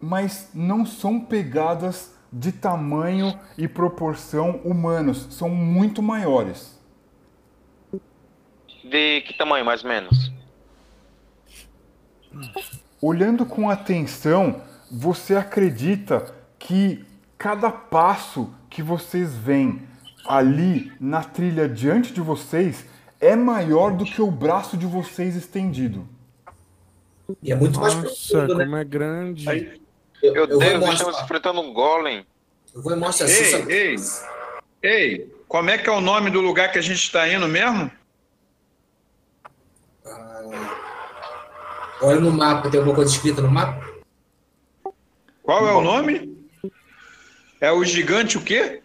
mas 0.00 0.50
não 0.54 0.86
são 0.86 1.20
pegadas 1.20 2.14
de 2.32 2.50
tamanho 2.50 3.38
e 3.58 3.68
proporção 3.68 4.62
humanos, 4.64 5.28
são 5.30 5.50
muito 5.50 6.02
maiores. 6.02 6.80
De 8.82 9.20
que 9.26 9.34
tamanho, 9.36 9.62
mais 9.62 9.84
ou 9.84 9.90
menos? 9.90 10.32
Olhando 13.00 13.44
com 13.44 13.68
atenção, 13.68 14.62
você 14.90 15.36
acredita 15.36 16.34
que 16.58 17.04
cada 17.36 17.70
passo 17.70 18.54
que 18.70 18.82
vocês 18.82 19.34
veem 19.34 19.86
ali 20.26 20.90
na 20.98 21.22
trilha 21.22 21.68
diante 21.68 22.10
de 22.10 22.22
vocês 22.22 22.86
é 23.20 23.36
maior 23.36 23.92
do 23.92 24.06
que 24.06 24.22
o 24.22 24.30
braço 24.30 24.78
de 24.78 24.86
vocês 24.86 25.36
estendido. 25.36 26.13
E 27.42 27.52
é 27.52 27.54
muito 27.54 27.80
mais 27.80 27.94
Nossa, 27.94 28.06
profundo, 28.08 28.54
né? 28.58 28.64
como 28.64 28.76
é 28.76 28.84
grande. 28.84 29.44
Meu 29.44 30.34
eu 30.34 30.48
vou 30.48 30.58
Deus, 30.58 30.72
mostrar. 30.74 30.92
estamos 30.94 31.20
enfrentando 31.22 31.60
um 31.60 31.72
golem. 31.72 32.26
Eu 32.74 32.82
vou 32.82 32.92
e 32.92 32.96
mostro 32.96 33.26
assim. 33.26 33.68
Ei, 33.70 33.96
ei, 33.96 33.96
ei, 34.82 35.34
como 35.48 35.70
é 35.70 35.78
que 35.78 35.88
é 35.88 35.92
o 35.92 36.00
nome 36.00 36.30
do 36.30 36.40
lugar 36.40 36.70
que 36.72 36.78
a 36.78 36.82
gente 36.82 36.98
está 37.02 37.28
indo 37.28 37.46
mesmo? 37.48 37.90
Olha 42.02 42.20
no 42.20 42.30
mapa, 42.32 42.70
tem 42.70 42.78
alguma 42.78 42.96
coisa 42.96 43.10
escrita 43.10 43.40
no 43.40 43.50
mapa? 43.50 43.82
Qual 45.42 45.66
é 45.66 45.72
o 45.72 45.80
nome? 45.80 46.46
É 47.60 47.70
o 47.72 47.84
gigante 47.84 48.36
o 48.36 48.42
quê? 48.42 48.82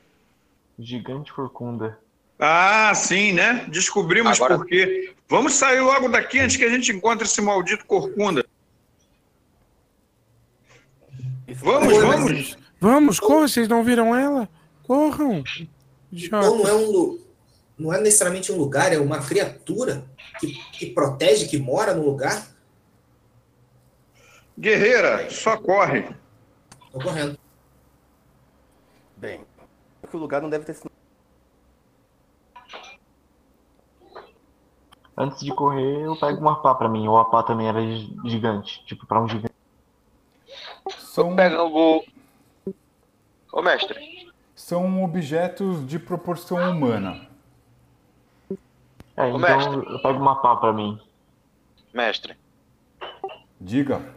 Gigante 0.78 1.34
Corcunda. 1.34 1.99
Ah, 2.40 2.94
sim, 2.95 3.34
né? 3.34 3.66
Descobrimos 3.70 4.40
por 4.40 4.66
quê. 4.66 5.14
Vamos 5.28 5.53
sair 5.53 5.82
logo 5.82 6.07
daqui 6.07 6.40
antes 6.40 6.56
que 6.56 6.64
a 6.64 6.70
gente 6.70 6.91
encontre 6.91 7.28
esse 7.28 7.41
maldito 7.41 7.86
corcunda. 7.86 8.45
Vamos, 11.56 11.98
vamos. 11.98 12.57
Vamos, 12.80 13.20
corram, 13.20 13.48
vocês 13.48 13.68
não 13.68 13.84
viram 13.84 14.16
ela? 14.16 14.48
Corram. 14.84 15.44
Então 16.11 16.57
não 16.57 16.68
é 16.68 16.74
um 16.74 17.20
não 17.78 17.94
é 17.94 18.02
necessariamente 18.02 18.52
um 18.52 18.57
lugar, 18.57 18.91
é 18.91 18.98
uma 18.98 19.20
criatura 19.26 20.03
que, 20.40 20.53
que 20.74 20.88
protege, 20.88 21.48
que 21.48 21.57
mora 21.57 21.94
no 21.94 22.03
lugar. 22.03 22.45
Guerreira, 24.57 25.30
só 25.30 25.56
corre. 25.56 26.03
Tô 26.91 26.99
correndo. 26.99 27.40
Bem, 29.16 29.40
o 30.11 30.18
lugar 30.18 30.41
não 30.41 30.49
deve 30.49 30.66
ter 30.66 30.74
sido. 30.74 30.89
Antes 35.22 35.41
de 35.44 35.54
correr, 35.54 36.02
eu 36.06 36.16
pego 36.16 36.40
uma 36.40 36.62
pá 36.62 36.74
pra 36.74 36.88
mim. 36.88 37.06
Ou 37.10 37.18
a 37.20 37.26
pá 37.26 37.44
também 37.44 37.68
era 37.68 37.82
gi- 37.82 38.16
gigante. 38.24 38.82
Tipo, 38.86 39.06
pra 39.06 39.20
um 39.22 39.28
gigante. 39.28 39.54
São, 41.00 41.36
Pega 41.36 41.62
o. 41.62 42.02
Ô, 43.52 43.62
mestre. 43.62 44.32
são 44.56 45.04
objetos 45.04 45.86
de 45.86 46.00
proporção 46.00 46.58
humana. 46.72 47.28
É, 49.18 49.24
Ô, 49.26 49.38
então 49.38 49.40
mestre. 49.40 49.76
eu 49.94 50.02
pego 50.02 50.20
uma 50.20 50.41
pá 50.41 50.56
pra 50.56 50.72
mim. 50.72 50.98
Mestre. 51.94 52.38
Diga. 53.60 54.16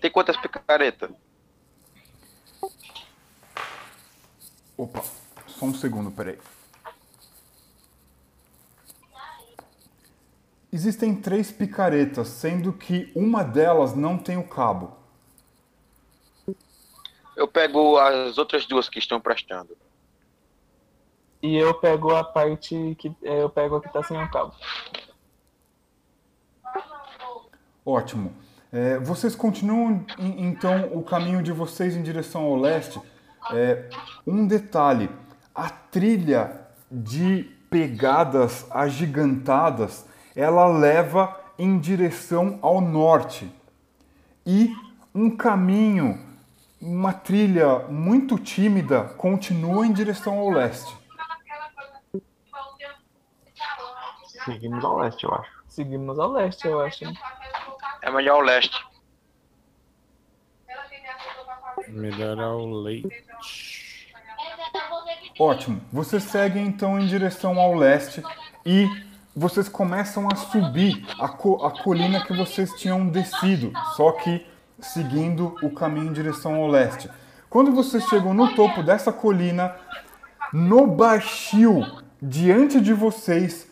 Tem 0.00 0.10
quantas 0.10 0.36
picaretas? 0.36 1.10
Opa, 4.76 5.02
só 5.48 5.64
um 5.66 5.74
segundo, 5.74 6.10
peraí. 6.12 6.38
Existem 10.72 11.14
três 11.14 11.50
picaretas, 11.50 12.28
sendo 12.28 12.72
que 12.72 13.10
uma 13.14 13.42
delas 13.42 13.94
não 13.94 14.18
tem 14.18 14.36
o 14.36 14.46
cabo. 14.46 14.96
Eu 17.36 17.46
pego 17.46 17.98
as 17.98 18.38
outras 18.38 18.66
duas 18.66 18.88
que 18.88 18.98
estão 18.98 19.20
prestando. 19.20 19.76
E 21.42 21.54
eu 21.56 21.74
pego 21.74 22.14
a 22.14 22.24
parte 22.24 22.96
que. 22.98 23.14
é, 23.22 23.42
Eu 23.42 23.50
pego 23.50 23.76
a 23.76 23.80
que 23.80 23.92
tá 23.92 24.02
sem 24.02 24.20
o 24.20 24.30
cabo. 24.30 24.54
Ótimo. 27.84 28.34
É, 28.72 28.98
vocês 28.98 29.36
continuam, 29.36 30.04
então, 30.18 30.90
o 30.92 31.02
caminho 31.02 31.42
de 31.42 31.52
vocês 31.52 31.94
em 31.94 32.02
direção 32.02 32.42
ao 32.42 32.56
leste. 32.56 33.00
É, 33.52 33.88
um 34.26 34.46
detalhe: 34.46 35.08
a 35.54 35.70
trilha 35.70 36.66
de 36.90 37.44
pegadas 37.70 38.66
agigantadas 38.70 40.06
ela 40.36 40.66
leva 40.66 41.40
em 41.58 41.78
direção 41.78 42.58
ao 42.60 42.80
norte. 42.82 43.50
E 44.44 44.70
um 45.14 45.34
caminho, 45.34 46.22
uma 46.80 47.14
trilha 47.14 47.78
muito 47.88 48.38
tímida, 48.38 49.04
continua 49.16 49.86
em 49.86 49.92
direção 49.92 50.38
ao 50.38 50.50
leste. 50.50 50.94
Seguimos 54.44 54.84
ao 54.84 54.98
leste, 54.98 55.24
eu 55.24 55.34
acho. 55.34 55.50
Seguimos 55.66 56.18
ao 56.18 56.30
leste, 56.30 56.68
eu 56.68 56.80
acho. 56.80 57.04
É 58.02 58.10
melhor 58.10 58.42
o 58.42 58.46
leste. 58.46 58.86
Melhor 61.88 62.38
ao 62.38 62.64
leite. 62.66 63.24
Ótimo. 65.38 65.80
Vocês 65.92 66.22
seguem 66.22 66.66
então 66.66 66.98
em 67.00 67.06
direção 67.06 67.58
ao 67.58 67.74
leste 67.74 68.22
e 68.64 68.86
vocês 69.36 69.68
começam 69.68 70.26
a 70.32 70.34
subir 70.34 71.06
a, 71.20 71.28
co- 71.28 71.62
a 71.62 71.70
colina 71.82 72.24
que 72.24 72.34
vocês 72.34 72.72
tinham 72.72 73.06
descido, 73.06 73.70
só 73.94 74.12
que 74.12 74.46
seguindo 74.80 75.54
o 75.62 75.70
caminho 75.70 76.06
em 76.08 76.12
direção 76.12 76.54
ao 76.54 76.66
leste. 76.66 77.10
Quando 77.50 77.70
vocês 77.70 78.02
chegam 78.04 78.32
no 78.32 78.54
topo 78.54 78.82
dessa 78.82 79.12
colina, 79.12 79.74
no 80.52 80.86
baixio 80.86 81.84
diante 82.20 82.80
de 82.80 82.94
vocês, 82.94 83.68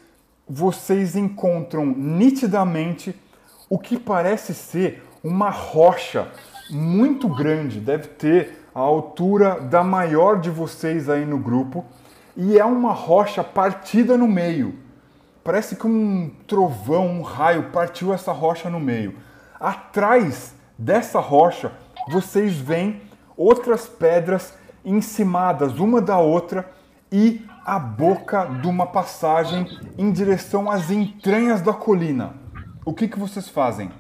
vocês 0.47 1.17
encontram 1.17 1.87
nitidamente 1.87 3.19
o 3.71 3.79
que 3.79 3.99
parece 3.99 4.53
ser 4.53 5.03
uma 5.23 5.49
rocha 5.49 6.29
muito 6.71 7.27
grande, 7.27 7.81
deve 7.81 8.09
ter 8.09 8.67
a 8.75 8.81
altura 8.81 9.61
da 9.61 9.83
maior 9.83 10.41
de 10.41 10.51
vocês 10.51 11.09
aí 11.09 11.25
no 11.25 11.39
grupo, 11.39 11.87
e 12.37 12.59
é 12.59 12.65
uma 12.65 12.93
rocha 12.93 13.43
partida 13.43 14.19
no 14.19 14.29
meio. 14.29 14.84
Parece 15.45 15.77
que 15.77 15.87
um 15.87 16.31
trovão, 16.49 17.07
um 17.07 17.23
raio 17.23 17.71
partiu 17.71 18.15
essa 18.15 18.33
rocha 18.33 18.71
no 18.71 18.81
meio. 18.81 19.19
Atrás 19.61 20.55
dessa 20.79 21.21
rocha, 21.21 21.73
vocês 22.09 22.57
veem 22.57 23.03
outras 23.37 23.87
pedras 23.87 24.55
encimadas 24.83 25.79
uma 25.79 26.01
da 26.01 26.19
outra 26.19 26.73
e 27.13 27.47
a 27.65 27.79
boca 27.79 28.47
de 28.47 28.67
uma 28.67 28.87
passagem 28.87 29.67
em 29.99 30.11
direção 30.11 30.71
às 30.71 30.91
entranhas 30.91 31.61
da 31.61 31.75
colina. 31.75 32.35
O 32.85 32.95
que, 32.95 33.07
que 33.07 33.19
vocês 33.19 33.47
fazem? 33.47 33.91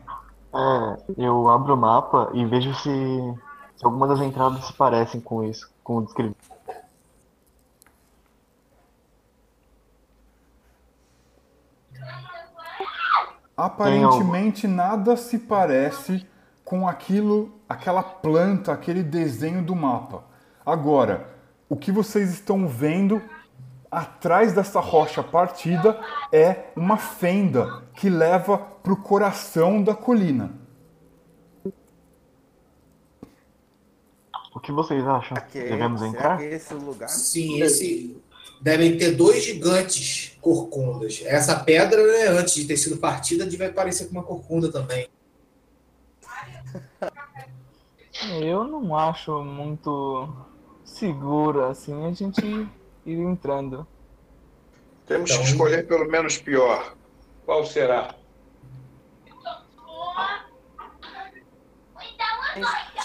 É, 0.54 1.24
eu 1.26 1.48
abro 1.48 1.74
o 1.74 1.76
mapa 1.76 2.30
e 2.32 2.44
vejo 2.46 2.72
se, 2.74 3.34
se 3.76 3.84
alguma 3.84 4.08
das 4.08 4.20
entradas 4.20 4.64
se 4.64 4.72
parecem 4.72 5.20
com 5.20 5.44
isso, 5.44 5.70
com 5.82 5.98
o 5.98 6.02
descrito. 6.04 6.53
Aparentemente 13.56 14.66
nada 14.66 15.16
se 15.16 15.38
parece 15.38 16.26
com 16.64 16.88
aquilo, 16.88 17.52
aquela 17.68 18.02
planta, 18.02 18.72
aquele 18.72 19.02
desenho 19.02 19.62
do 19.62 19.76
mapa. 19.76 20.24
Agora, 20.64 21.28
o 21.68 21.76
que 21.76 21.92
vocês 21.92 22.30
estão 22.30 22.66
vendo 22.66 23.22
atrás 23.90 24.52
dessa 24.52 24.80
rocha 24.80 25.22
partida 25.22 26.00
é 26.32 26.64
uma 26.74 26.96
fenda 26.96 27.84
que 27.94 28.10
leva 28.10 28.58
para 28.58 28.92
o 28.92 28.96
coração 28.96 29.82
da 29.82 29.94
colina. 29.94 30.52
O 34.54 34.60
que 34.60 34.72
vocês 34.72 35.06
acham? 35.06 35.36
Devemos 35.52 36.00
será 36.00 36.10
entrar? 36.10 36.38
que 36.38 36.44
esse 36.44 36.74
lugar? 36.74 37.08
Sim, 37.08 37.60
esse. 37.60 38.22
Devem 38.60 38.96
ter 38.96 39.12
dois 39.12 39.44
gigantes 39.44 40.33
corcundas. 40.44 41.22
Essa 41.24 41.58
pedra, 41.58 42.06
né, 42.06 42.28
antes 42.28 42.54
de 42.54 42.66
ter 42.66 42.76
sido 42.76 42.98
partida, 42.98 43.46
devia 43.46 43.72
parecer 43.72 44.04
com 44.04 44.12
uma 44.12 44.22
corcunda 44.22 44.70
também. 44.70 45.08
Eu 48.42 48.64
não 48.64 48.96
acho 48.96 49.42
muito 49.42 50.28
seguro 50.84 51.64
assim 51.64 52.06
a 52.06 52.12
gente 52.12 52.44
ir 52.44 53.18
entrando. 53.18 53.86
Temos 55.06 55.30
Então, 55.30 55.42
que 55.42 55.50
escolher 55.50 55.86
pelo 55.86 56.08
menos 56.10 56.36
pior. 56.36 56.94
Qual 57.44 57.64
será? 57.64 58.14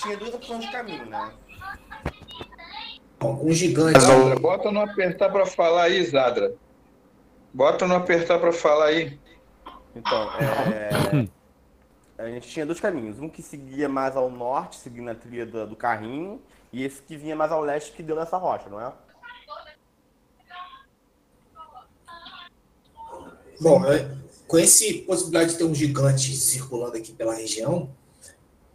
Tinha 0.01 0.17
duas 0.17 0.33
opções 0.33 0.65
de 0.65 0.71
caminho, 0.71 1.05
né? 1.05 1.31
Um 3.21 3.51
gigante. 3.51 3.99
Zadra, 3.99 4.39
bota 4.39 4.71
no 4.71 4.81
apertar 4.81 5.29
para 5.29 5.45
falar 5.45 5.83
aí, 5.83 6.03
Zadra. 6.05 6.53
Bota 7.53 7.87
no 7.87 7.95
apertar 7.95 8.39
para 8.39 8.51
falar 8.51 8.85
aí. 8.85 9.19
Então, 9.95 10.29
é... 10.39 11.27
a 12.23 12.29
gente 12.29 12.47
tinha 12.49 12.65
dois 12.65 12.79
caminhos. 12.79 13.19
Um 13.19 13.29
que 13.29 13.41
seguia 13.41 13.89
mais 13.89 14.15
ao 14.15 14.29
norte, 14.29 14.77
seguindo 14.77 15.09
a 15.09 15.15
trilha 15.15 15.45
do, 15.45 15.67
do 15.67 15.75
carrinho, 15.75 16.41
e 16.71 16.83
esse 16.83 17.01
que 17.01 17.17
vinha 17.17 17.35
mais 17.35 17.51
ao 17.51 17.61
leste, 17.61 17.91
que 17.91 18.03
deu 18.03 18.15
nessa 18.15 18.37
rocha, 18.37 18.69
não 18.69 18.79
é? 18.79 18.93
Bom, 23.59 23.85
é, 23.91 24.09
com 24.47 24.57
essa 24.57 24.85
possibilidade 25.05 25.51
de 25.51 25.57
ter 25.57 25.63
um 25.65 25.75
gigante 25.75 26.33
circulando 26.35 26.95
aqui 26.95 27.11
pela 27.11 27.33
região, 27.33 27.89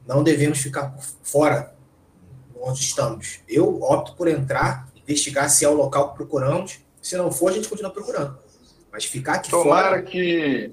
não 0.06 0.22
devemos 0.22 0.58
ficar 0.58 0.94
fora 1.22 1.74
onde 2.54 2.80
estamos. 2.80 3.40
Eu 3.48 3.82
opto 3.82 4.14
por 4.14 4.28
entrar, 4.28 4.88
investigar 4.96 5.48
se 5.48 5.64
é 5.64 5.68
o 5.68 5.74
local 5.74 6.10
que 6.10 6.16
procuramos. 6.16 6.80
Se 7.00 7.16
não 7.16 7.32
for, 7.32 7.50
a 7.50 7.54
gente 7.54 7.68
continua 7.68 7.90
procurando. 7.90 8.38
Mas 8.94 9.04
ficar 9.06 9.34
aqui 9.34 9.50
Tomara 9.50 9.88
fora. 9.88 10.02
que. 10.02 10.72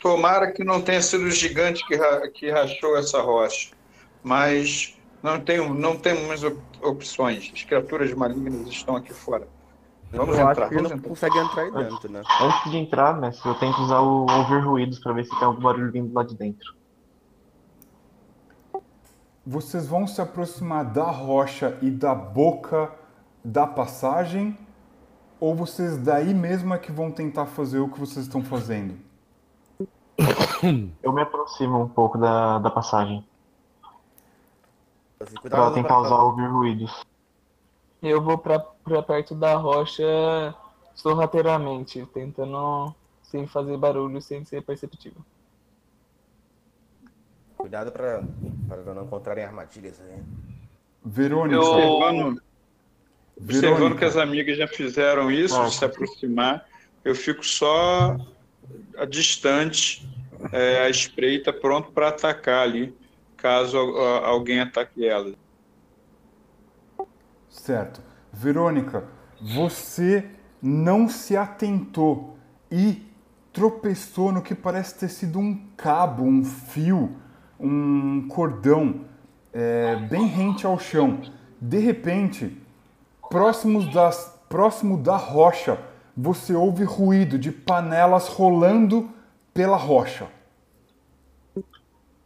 Tomara 0.00 0.50
que 0.52 0.64
não 0.64 0.80
tenha 0.80 1.02
sido 1.02 1.24
o 1.24 1.30
gigante 1.30 1.86
que, 1.86 1.98
que 2.30 2.50
rachou 2.50 2.96
essa 2.96 3.20
rocha. 3.20 3.72
Mas 4.22 4.98
Não, 5.22 5.38
tenho, 5.38 5.74
não 5.74 5.96
temos 5.98 6.42
op- 6.42 6.58
opções. 6.82 7.50
As 7.54 7.62
criaturas 7.62 8.10
malignas 8.14 8.68
estão 8.68 8.96
aqui 8.96 9.12
fora. 9.12 9.46
Vamos 10.12 10.38
eu 10.38 10.48
entrar. 10.48 10.64
acho 10.66 10.74
que 10.76 10.82
não 10.82 10.90
entrar. 10.92 11.08
consegue 11.10 11.38
entrar 11.38 11.62
aí 11.64 11.72
dentro, 11.72 12.10
né? 12.10 12.22
Antes 12.40 12.70
de 12.70 12.76
entrar, 12.78 13.20
mestre, 13.20 13.48
eu 13.50 13.54
tento 13.56 13.82
usar 13.82 14.00
o 14.00 14.24
ouvir 14.30 14.60
ruídos 14.64 14.98
pra 14.98 15.12
ver 15.12 15.24
se 15.24 15.30
tem 15.38 15.44
algum 15.44 15.60
barulho 15.60 15.92
vindo 15.92 16.10
lá 16.14 16.22
de 16.24 16.34
dentro. 16.34 16.74
Vocês 19.46 19.86
vão 19.86 20.06
se 20.06 20.22
aproximar 20.22 20.84
da 20.86 21.04
rocha 21.10 21.76
e 21.82 21.90
da 21.90 22.14
boca 22.14 22.90
da 23.44 23.66
passagem? 23.66 24.56
Ou 25.44 25.54
vocês 25.54 25.98
daí 25.98 26.32
mesmo 26.32 26.72
é 26.72 26.78
que 26.78 26.90
vão 26.90 27.10
tentar 27.10 27.44
fazer 27.44 27.78
o 27.78 27.86
que 27.90 28.00
vocês 28.00 28.24
estão 28.24 28.42
fazendo? 28.42 28.96
Eu 31.02 31.12
me 31.12 31.20
aproximo 31.20 31.82
um 31.82 31.88
pouco 31.88 32.16
da, 32.16 32.58
da 32.60 32.70
passagem. 32.70 33.22
Assim, 35.20 35.34
Pra 35.42 35.70
tentar 35.70 36.00
usar 36.00 36.14
o 36.14 36.28
ouvir 36.28 36.46
ruídos. 36.46 37.04
Eu 38.00 38.22
vou 38.22 38.38
pra, 38.38 38.58
pra 38.58 39.02
perto 39.02 39.34
da 39.34 39.54
rocha 39.56 40.54
sorrateiramente, 40.94 42.06
tentando 42.14 42.94
sem 43.24 43.46
fazer 43.46 43.76
barulho, 43.76 44.22
sem 44.22 44.46
ser 44.46 44.62
perceptível. 44.62 45.20
Cuidado 47.58 47.92
pra, 47.92 48.24
pra 48.66 48.94
não 48.94 49.04
encontrarem 49.04 49.44
armadilhas 49.44 50.00
aí. 50.00 50.22
Verônica. 51.04 51.60
Observando, 51.60 52.42
observando 53.40 53.76
Verônica. 53.76 53.98
que 53.98 54.04
as 54.04 54.16
amigas 54.16 54.56
já 54.58 54.66
fizeram 54.68 55.30
isso, 55.30 55.62
de 55.64 55.74
se 55.74 55.84
aproximar, 55.84 56.64
eu 57.04 57.14
fico 57.14 57.44
só 57.44 58.16
a 58.96 59.04
distante, 59.04 60.08
é, 60.52 60.80
à 60.84 60.88
espreita, 60.88 61.52
pronto 61.52 61.92
para 61.92 62.08
atacar 62.08 62.62
ali, 62.62 62.94
caso 63.36 63.76
a- 63.78 64.26
alguém 64.26 64.60
ataque 64.60 65.06
ela. 65.06 65.32
Certo. 67.48 68.02
Verônica, 68.32 69.04
você 69.40 70.24
não 70.60 71.08
se 71.08 71.36
atentou 71.36 72.36
e 72.70 73.02
tropeçou 73.52 74.32
no 74.32 74.42
que 74.42 74.54
parece 74.54 74.98
ter 74.98 75.08
sido 75.08 75.38
um 75.38 75.68
cabo, 75.76 76.24
um 76.24 76.44
fio, 76.44 77.16
um 77.60 78.26
cordão 78.28 79.04
é, 79.52 79.94
bem 80.10 80.26
rente 80.26 80.66
ao 80.66 80.78
chão. 80.78 81.20
De 81.60 81.78
repente, 81.78 82.60
próximos 83.34 83.92
das, 83.92 84.40
próximo 84.48 84.96
da 84.96 85.16
rocha, 85.16 85.76
você 86.16 86.54
ouve 86.54 86.84
ruído 86.84 87.36
de 87.36 87.50
panelas 87.50 88.28
rolando 88.28 89.10
pela 89.52 89.76
rocha. 89.76 90.28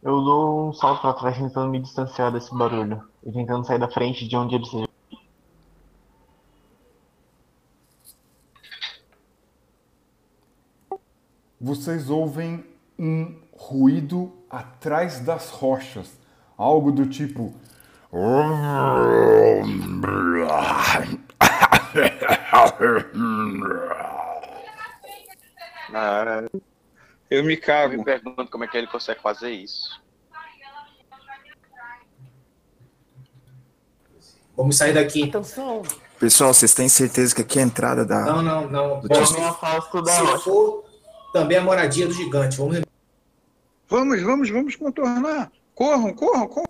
Eu 0.03 0.21
dou 0.21 0.69
um 0.69 0.73
salto 0.73 1.01
pra 1.01 1.13
trás 1.13 1.35
tentando 1.35 1.71
me 1.71 1.79
distanciar 1.79 2.31
desse 2.31 2.55
barulho. 2.55 3.01
E 3.25 3.31
tentando 3.31 3.65
sair 3.65 3.79
da 3.79 3.89
frente 3.89 4.27
de 4.27 4.37
onde 4.37 4.53
ele 4.53 4.65
seja. 4.65 4.87
vocês 11.61 12.09
ouvem 12.09 12.63
um 12.97 13.35
ruído 13.51 14.31
atrás 14.49 15.19
das 15.19 15.49
rochas. 15.49 16.17
Algo 16.55 16.91
do 16.91 17.07
tipo. 17.07 17.53
Ah, 25.93 26.47
eu 27.29 27.43
me 27.43 27.57
cago. 27.57 27.93
Eu 27.93 27.99
me 27.99 28.05
pergunto 28.05 28.47
como 28.47 28.63
é 28.63 28.67
que 28.67 28.77
ele 28.77 28.87
consegue 28.87 29.21
fazer 29.21 29.51
isso. 29.51 30.01
Vamos 34.57 34.75
sair 34.75 34.93
daqui. 34.93 35.23
Atenção. 35.23 35.83
Pessoal, 36.19 36.53
vocês 36.53 36.73
têm 36.73 36.89
certeza 36.89 37.33
que 37.33 37.41
aqui 37.41 37.59
é 37.59 37.61
a 37.61 37.65
entrada 37.65 38.03
da. 38.03 38.25
Não, 38.25 38.41
não, 38.41 38.69
não. 38.69 39.01
se 39.01 40.43
for 40.43 40.83
também 41.31 41.57
a 41.57 41.61
moradia 41.61 42.07
do 42.07 42.13
gigante. 42.13 42.57
Vamos 42.57 42.81
Vamos, 43.87 44.21
vamos, 44.21 44.49
vamos 44.49 44.75
contornar. 44.75 45.51
Corram, 45.73 46.13
corram, 46.13 46.47
corram. 46.47 46.68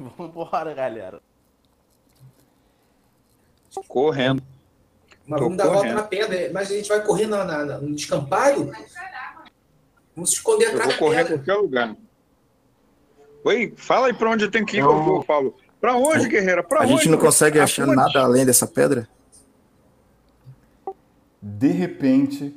Vambora, 0.16 0.74
galera. 0.74 1.20
Correndo. 3.86 4.42
Mas 5.26 5.38
Tô 5.38 5.44
vamos 5.44 5.58
dar 5.58 5.64
a 5.64 5.66
volta 5.68 5.80
correndo. 5.82 5.96
na 5.96 6.02
pedra. 6.02 6.50
Mas 6.52 6.70
a 6.70 6.74
gente 6.74 6.88
vai 6.88 7.04
correr 7.04 7.26
na, 7.26 7.44
na- 7.44 7.78
no 7.78 7.94
descampado? 7.94 8.70
Vamos 10.16 10.30
se 10.30 10.36
esconder 10.36 10.64
Eu 10.66 10.70
atrás 10.70 10.84
vou 10.86 10.92
da 10.92 10.98
correr 10.98 11.20
em 11.20 11.24
pedra. 11.24 11.38
qualquer 11.38 11.54
lugar. 11.62 11.96
Oi, 13.44 13.72
fala 13.76 14.06
aí 14.08 14.12
pra 14.12 14.30
onde 14.30 14.44
eu 14.44 14.50
tenho 14.50 14.66
que 14.66 14.76
ir, 14.76 14.80
eu 14.80 15.02
vou, 15.02 15.24
Paulo. 15.24 15.56
Pra 15.80 15.94
onde, 15.96 16.28
guerreira? 16.28 16.62
Pra 16.62 16.80
A 16.80 16.82
onde? 16.82 16.92
gente 16.92 17.08
não 17.08 17.16
consegue 17.18 17.58
achar 17.58 17.86
nada 17.86 18.20
além 18.20 18.44
dessa 18.44 18.66
pedra? 18.66 19.08
De 21.40 21.68
repente, 21.68 22.54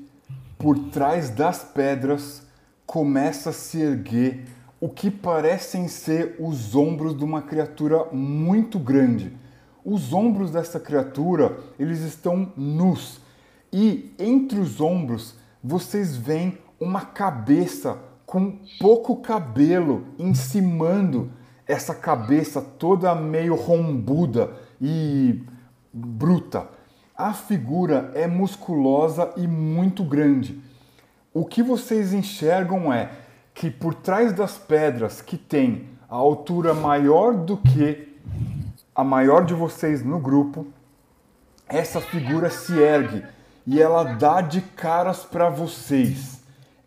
por 0.58 0.78
trás 0.90 1.30
das 1.30 1.64
pedras, 1.64 2.46
começa 2.86 3.52
a 3.52 3.54
se 3.54 3.82
erguer 3.82 4.46
o 4.84 4.90
que 4.90 5.10
parecem 5.10 5.88
ser 5.88 6.36
os 6.38 6.76
ombros 6.76 7.18
de 7.18 7.24
uma 7.24 7.42
criatura 7.42 8.04
muito 8.12 8.78
grande. 8.78 9.32
Os 9.82 10.12
ombros 10.12 10.52
dessa 10.52 10.78
criatura, 10.78 11.58
eles 11.80 12.02
estão 12.02 12.52
nus. 12.58 13.22
E 13.72 14.14
entre 14.20 14.60
os 14.60 14.82
ombros, 14.82 15.36
vocês 15.64 16.18
veem 16.18 16.58
uma 16.82 17.00
cabeça 17.00 17.98
com 18.26 18.60
pouco 18.78 19.22
cabelo 19.22 20.04
encimando 20.20 21.32
essa 21.66 21.96
cabeça 21.96 22.60
toda 22.62 23.16
meio 23.16 23.56
rombuda 23.56 24.52
e 24.82 25.44
bruta. 25.94 26.68
A 27.16 27.32
figura 27.32 28.12
é 28.16 28.28
musculosa 28.28 29.32
e 29.38 29.48
muito 29.48 30.04
grande. 30.04 30.62
O 31.34 31.46
que 31.46 31.64
vocês 31.64 32.12
enxergam 32.12 32.92
é 32.92 33.23
que 33.54 33.70
por 33.70 33.94
trás 33.94 34.34
das 34.34 34.58
pedras 34.58 35.22
que 35.22 35.38
tem 35.38 35.90
a 36.10 36.16
altura 36.16 36.74
maior 36.74 37.34
do 37.34 37.58
que 37.58 38.18
a 38.96 39.04
maior 39.04 39.46
de 39.46 39.54
vocês 39.54 40.04
no 40.04 40.20
grupo, 40.20 40.68
essa 41.68 42.00
figura 42.00 42.50
se 42.50 42.78
ergue 42.80 43.24
e 43.66 43.82
ela 43.82 44.04
dá 44.04 44.42
de 44.42 44.62
caras 44.62 45.24
para 45.24 45.50
vocês. 45.50 46.42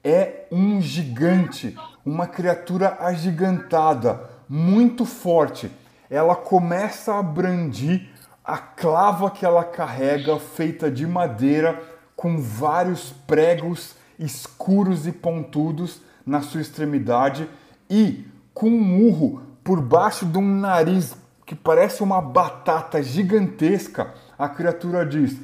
É 0.04 0.46
um 0.52 0.80
gigante, 0.80 1.76
uma 2.04 2.26
criatura 2.26 2.98
agigantada, 3.00 4.28
muito 4.48 5.04
forte. 5.04 5.70
Ela 6.08 6.36
começa 6.36 7.14
a 7.14 7.22
brandir 7.22 8.08
a 8.44 8.58
clava 8.58 9.30
que 9.30 9.44
ela 9.44 9.64
carrega, 9.64 10.38
feita 10.38 10.88
de 10.88 11.04
madeira, 11.04 11.82
com 12.14 12.38
vários 12.38 13.10
pregos 13.26 13.96
escuros 14.18 15.06
e 15.06 15.12
pontudos 15.12 16.00
na 16.26 16.42
sua 16.42 16.60
extremidade 16.60 17.48
e 17.88 18.26
com 18.52 18.68
um 18.68 19.06
urro 19.06 19.42
por 19.62 19.80
baixo 19.80 20.26
de 20.26 20.36
um 20.36 20.58
nariz 20.58 21.16
que 21.46 21.54
parece 21.54 22.02
uma 22.02 22.20
batata 22.20 23.00
gigantesca, 23.00 24.12
a 24.36 24.48
criatura 24.48 25.06
diz: 25.06 25.36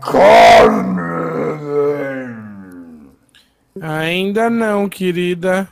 Carne! 0.00 0.96
Ainda 3.80 4.50
não, 4.50 4.88
querida. 4.88 5.68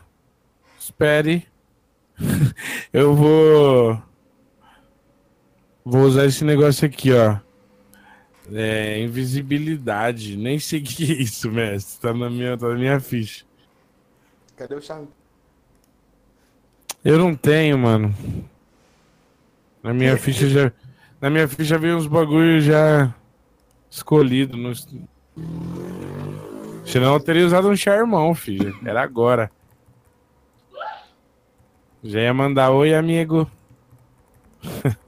Espere. 0.79 1.47
Eu 2.93 3.15
vou. 3.17 4.01
Vou 5.85 6.03
usar 6.03 6.27
esse 6.27 6.45
negócio 6.45 6.87
aqui, 6.87 7.13
ó. 7.13 7.39
É, 8.53 9.01
invisibilidade. 9.01 10.37
Nem 10.37 10.59
sei 10.59 10.81
o 10.81 10.83
que 10.85 11.11
é 11.11 11.17
isso, 11.17 11.51
mestre. 11.51 12.01
Tá 12.01 12.13
na 12.13 12.29
minha, 12.29 12.57
tá 12.57 12.69
na 12.69 12.75
minha 12.75 13.01
ficha. 13.01 13.45
Cadê 14.57 14.75
o 14.75 14.83
charme? 14.83 15.09
Eu 17.05 17.19
não 17.19 17.35
tenho, 17.35 17.79
mano. 17.79 18.15
Na 19.83 19.93
minha 19.93 20.17
ficha 20.17 20.49
já. 20.49 20.73
Na 21.21 21.29
minha 21.31 21.49
ficha 21.49 21.79
veio 21.79 21.97
uns 21.97 22.07
bagulho 22.07 22.61
já 22.61 23.15
escolhido. 23.91 24.57
No... 24.57 24.73
Senão 26.87 27.15
eu 27.15 27.21
teria 27.21 27.47
usado 27.47 27.69
um 27.69 27.77
charmão, 27.77 28.35
filho. 28.35 28.79
Era 28.85 29.03
agora. 29.03 29.51
Já 32.03 32.21
ia 32.21 32.35
mandar 32.35 32.71
oi, 32.71 32.95
amigo. 32.95 33.51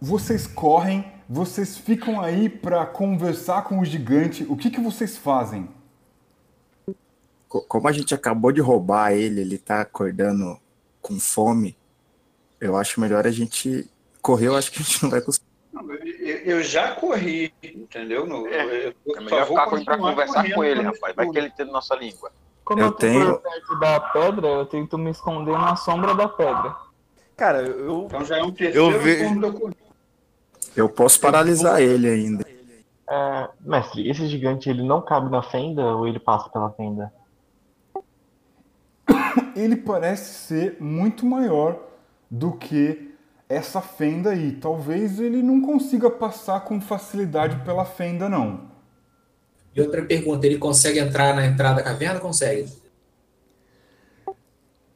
Vocês 0.00 0.46
correm, 0.46 1.04
vocês 1.28 1.76
ficam 1.76 2.20
aí 2.20 2.48
para 2.48 2.86
conversar 2.86 3.62
com 3.64 3.80
o 3.80 3.84
gigante. 3.84 4.44
O 4.48 4.56
que, 4.56 4.70
que 4.70 4.80
vocês 4.80 5.16
fazem? 5.16 5.68
Co- 7.48 7.62
Como 7.62 7.88
a 7.88 7.92
gente 7.92 8.14
acabou 8.14 8.52
de 8.52 8.60
roubar 8.60 9.12
ele, 9.12 9.40
ele 9.40 9.58
tá 9.58 9.80
acordando 9.80 10.58
com 11.02 11.18
fome. 11.18 11.76
Eu 12.60 12.76
acho 12.76 13.00
melhor 13.00 13.26
a 13.26 13.30
gente 13.30 13.88
correr, 14.22 14.48
eu 14.48 14.56
acho 14.56 14.70
que 14.70 14.80
a 14.80 14.84
gente 14.84 15.02
não 15.02 15.10
vai 15.10 15.20
conseguir. 15.20 15.46
Eu, 16.44 16.62
já 16.62 16.94
corri, 16.94 17.52
entendeu? 17.62 18.26
No, 18.26 18.46
É 18.48 18.66
melhor 19.20 19.46
vou 19.46 19.56
ficar 19.56 19.66
com 19.66 19.76
ele 19.76 19.84
pra 19.84 19.98
conversar 19.98 20.34
correndo 20.34 20.54
com 20.54 20.64
ele, 20.64 20.82
rapaz. 20.82 21.14
Vai 21.16 21.30
que 21.30 21.38
ele 21.38 21.46
entende 21.48 21.70
nossa 21.70 21.94
língua. 21.94 22.30
Como 22.64 22.80
Eu 22.80 22.86
eu, 22.86 22.92
tenho- 22.92 23.38
perto 23.38 23.78
da 23.80 24.00
pedra, 24.00 24.46
eu 24.48 24.66
tento 24.66 24.98
me 24.98 25.10
esconder 25.10 25.52
na 25.52 25.74
sombra 25.76 26.14
da 26.14 26.28
pedra. 26.28 26.76
Cara, 27.36 27.62
eu. 27.62 28.04
Então 28.06 28.24
já 28.24 28.38
é 28.38 28.42
um 28.42 28.50
terceiro 28.50 28.90
Eu 28.90 28.98
corrida. 29.52 29.76
Eu 30.76 30.88
posso 30.88 31.20
paralisar 31.20 31.80
ele 31.80 32.08
ainda. 32.08 32.44
É, 33.10 33.48
mestre, 33.60 34.08
esse 34.08 34.26
gigante 34.26 34.68
ele 34.68 34.82
não 34.82 35.00
cabe 35.00 35.30
na 35.30 35.42
fenda 35.42 35.82
ou 35.82 36.06
ele 36.06 36.18
passa 36.18 36.48
pela 36.50 36.70
fenda? 36.70 37.12
Ele 39.56 39.76
parece 39.76 40.34
ser 40.46 40.76
muito 40.78 41.24
maior 41.24 41.80
do 42.30 42.52
que 42.52 43.14
essa 43.48 43.80
fenda 43.80 44.30
aí. 44.30 44.52
Talvez 44.52 45.18
ele 45.18 45.42
não 45.42 45.62
consiga 45.62 46.10
passar 46.10 46.60
com 46.60 46.80
facilidade 46.80 47.64
pela 47.64 47.84
fenda, 47.84 48.28
não. 48.28 48.68
E 49.74 49.80
outra 49.80 50.04
pergunta, 50.04 50.46
ele 50.46 50.58
consegue 50.58 50.98
entrar 50.98 51.34
na 51.34 51.46
entrada 51.46 51.76
da 51.76 51.82
caverna? 51.82 52.20
Consegue. 52.20 52.70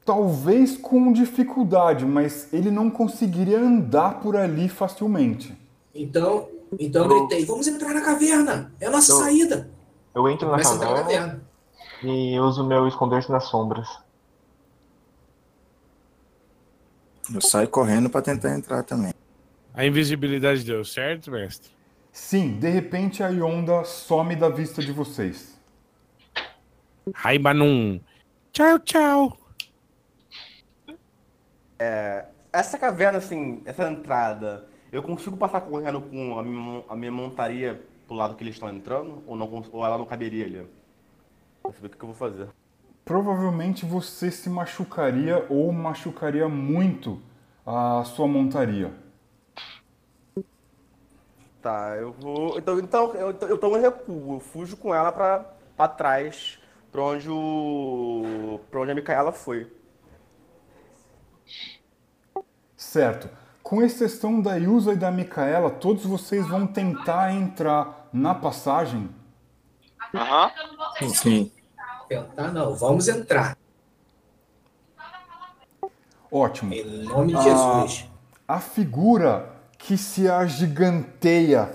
Talvez 0.05 0.77
com 0.77 1.11
dificuldade, 1.11 2.05
mas 2.05 2.53
ele 2.53 2.69
não 2.69 2.89
conseguiria 2.89 3.59
andar 3.59 4.19
por 4.19 4.35
ali 4.35 4.69
facilmente. 4.69 5.57
Então, 5.93 6.49
então 6.79 7.03
eu 7.05 7.19
gritei, 7.27 7.45
vamos 7.45 7.67
entrar 7.67 7.93
na 7.93 8.01
caverna! 8.01 8.73
É 8.79 8.87
a 8.87 8.89
nossa 8.89 9.11
Eu- 9.11 9.17
saída! 9.17 9.69
Eu 10.15 10.27
entro 10.29 10.45
na 10.47 10.53
Começa 10.53 10.73
a 10.73 10.75
entrar 10.75 10.89
na 10.91 10.95
caverna 11.01 11.27
caverna. 11.27 11.43
e 12.03 12.39
uso 12.39 12.63
meu 12.65 12.87
esconder-se 12.87 13.31
nas 13.31 13.45
sombras. 13.45 13.87
Eu 17.33 17.41
saio 17.41 17.67
correndo 17.69 18.09
pra 18.09 18.21
tentar 18.21 18.53
entrar 18.55 18.83
também. 18.83 19.13
A 19.73 19.85
invisibilidade 19.85 20.63
deu 20.63 20.83
certo, 20.85 21.31
mestre? 21.31 21.71
Sim, 22.11 22.59
de 22.59 22.69
repente 22.69 23.23
a 23.23 23.29
Yonda 23.29 23.83
some 23.85 24.35
da 24.35 24.49
vista 24.49 24.81
de 24.81 24.91
vocês. 24.91 25.59
Raibanum. 27.15 27.99
Tchau, 28.51 28.77
tchau. 28.79 29.37
Essa 32.51 32.77
caverna, 32.77 33.17
assim, 33.17 33.61
essa 33.65 33.89
entrada, 33.89 34.67
eu 34.93 35.01
consigo 35.01 35.35
passar 35.35 35.61
correndo 35.61 35.99
com 35.99 36.37
a 36.37 36.43
minha, 36.43 36.83
a 36.87 36.95
minha 36.95 37.11
montaria 37.11 37.83
pro 38.05 38.15
lado 38.15 38.35
que 38.35 38.43
eles 38.43 38.53
estão 38.53 38.69
entrando? 38.69 39.23
Ou, 39.25 39.35
não, 39.35 39.65
ou 39.71 39.83
ela 39.83 39.97
não 39.97 40.05
caberia 40.05 40.45
ali? 40.45 40.67
Pra 41.63 41.71
saber 41.71 41.87
o 41.87 41.89
que, 41.89 42.03
eu 42.03 42.07
vou 42.07 42.15
fazer. 42.15 42.47
Provavelmente 43.03 43.85
você 43.87 44.29
se 44.29 44.49
machucaria 44.51 45.47
ou 45.49 45.71
machucaria 45.73 46.47
muito 46.47 47.19
a 47.65 48.03
sua 48.05 48.27
montaria. 48.27 48.93
Tá, 51.59 51.95
eu 51.97 52.11
vou. 52.13 52.59
Então, 52.59 52.79
então 52.79 53.13
eu, 53.15 53.31
eu 53.31 53.57
tomo 53.57 53.77
recuo, 53.77 54.35
eu 54.35 54.39
fujo 54.39 54.77
com 54.77 54.93
ela 54.93 55.11
pra, 55.11 55.39
pra 55.75 55.87
trás, 55.87 56.59
pra 56.91 57.01
onde 57.01 57.27
o. 57.29 58.59
pra 58.69 58.81
onde 58.81 58.91
a 58.91 58.95
Micaela 58.95 59.31
foi. 59.31 59.71
Certo. 62.75 63.42
Com 63.73 63.81
exceção 63.81 64.39
da 64.39 64.55
Yusa 64.55 64.93
e 64.93 64.95
da 64.95 65.09
Micaela, 65.09 65.71
todos 65.71 66.05
vocês 66.05 66.47
vão 66.47 66.67
tentar 66.67 67.33
entrar 67.33 68.07
na 68.13 68.35
passagem. 68.35 69.09
Aham. 70.13 70.51
Sim. 71.09 71.51
Tentar 72.07 72.51
não, 72.51 72.75
vamos 72.75 73.07
entrar. 73.07 73.57
Ótimo. 76.31 76.71
Em 76.71 77.03
nome 77.05 77.29
de 77.29 77.39
Ah, 77.39 77.41
Jesus. 77.41 78.07
A 78.47 78.59
figura 78.59 79.49
que 79.79 79.97
se 79.97 80.29
agiganteia 80.29 81.73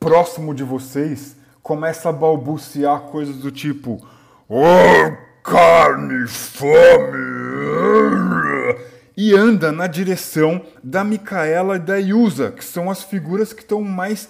próximo 0.00 0.52
de 0.52 0.64
vocês 0.64 1.36
começa 1.62 2.08
a 2.08 2.12
balbuciar 2.12 3.02
coisas 3.02 3.36
do 3.36 3.52
tipo: 3.52 4.04
Oh, 4.48 5.44
carne, 5.44 6.26
fome! 6.26 7.36
E 9.16 9.34
anda 9.34 9.72
na 9.72 9.86
direção 9.86 10.66
da 10.84 11.02
Micaela 11.02 11.76
e 11.76 11.80
da 11.80 11.96
Yusa, 11.96 12.52
que 12.52 12.62
são 12.62 12.90
as 12.90 13.02
figuras 13.02 13.52
que 13.52 13.62
estão 13.62 13.80
mais 13.80 14.28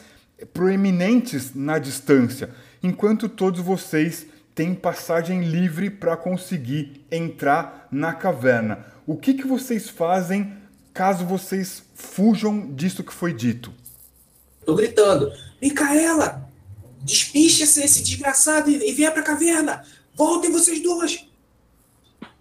proeminentes 0.55 1.55
na 1.55 1.78
distância, 1.78 2.50
enquanto 2.82 3.28
todos 3.28 3.60
vocês 3.60 4.26
têm 4.55 4.74
passagem 4.74 5.42
livre 5.42 5.90
para 5.90 6.16
conseguir 6.16 7.05
entrar 7.10 7.89
na 7.90 8.12
caverna. 8.12 8.86
O 9.06 9.16
que, 9.16 9.34
que 9.34 9.47
vocês 9.47 9.89
fazem 9.89 10.52
caso 10.94 11.24
vocês 11.24 11.82
fujam 11.94 12.73
disso 12.73 13.02
que 13.02 13.12
foi 13.12 13.32
dito? 13.32 13.73
Tô 14.65 14.74
gritando, 14.74 15.32
Micaela, 15.60 16.48
despiche 17.02 17.65
esse, 17.65 18.02
desgraçado 18.02 18.70
e, 18.70 18.90
e 18.90 18.92
venha 18.94 19.10
pra 19.10 19.23
caverna. 19.23 19.84
Voltem 20.15 20.52
vocês 20.52 20.81
duas. 20.82 21.26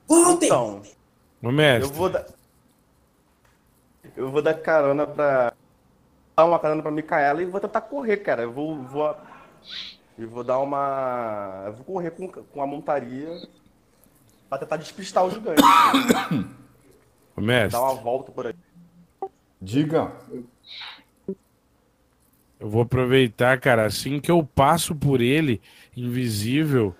Voltem. 0.07 0.48
Então, 0.48 0.82
mestre. 1.41 1.90
eu 1.90 1.93
vou 1.95 2.09
dar. 2.09 2.35
Eu 4.16 4.30
vou 4.30 4.42
dar 4.42 4.53
carona 4.53 5.06
pra. 5.06 5.53
Dar 6.35 6.45
uma 6.45 6.60
carona 6.60 6.82
pra 6.82 6.92
Micaela 6.92 7.42
e 7.42 7.45
vou 7.45 7.61
tentar 7.61 7.82
correr, 7.82 8.18
cara. 8.18 8.44
Eu 8.44 8.52
vou. 8.52 8.76
vou 8.84 9.16
eu 10.18 10.30
vou 10.30 10.44
dar 10.44 10.60
uma. 10.60 11.64
Eu 11.66 11.74
vou 11.74 11.85
correr 11.85 12.11
com, 12.11 12.27
com 12.27 12.61
a 12.61 12.68
montaria 12.68 13.42
pra 14.50 14.58
tentar 14.58 14.77
despistar 14.77 15.26
o 15.26 15.32
gigante. 15.32 15.61
Mestre. 17.38 17.72
Dar 17.72 17.82
uma 17.82 17.95
volta 17.95 18.32
por 18.32 18.48
aí. 18.48 18.56
Diga. 19.61 20.11
Eu 22.58 22.69
vou 22.69 22.82
aproveitar, 22.82 23.60
cara, 23.60 23.85
assim 23.85 24.19
que 24.22 24.32
eu 24.32 24.42
passo 24.44 24.95
por 24.95 25.19
ele, 25.19 25.61
invisível, 25.95 26.95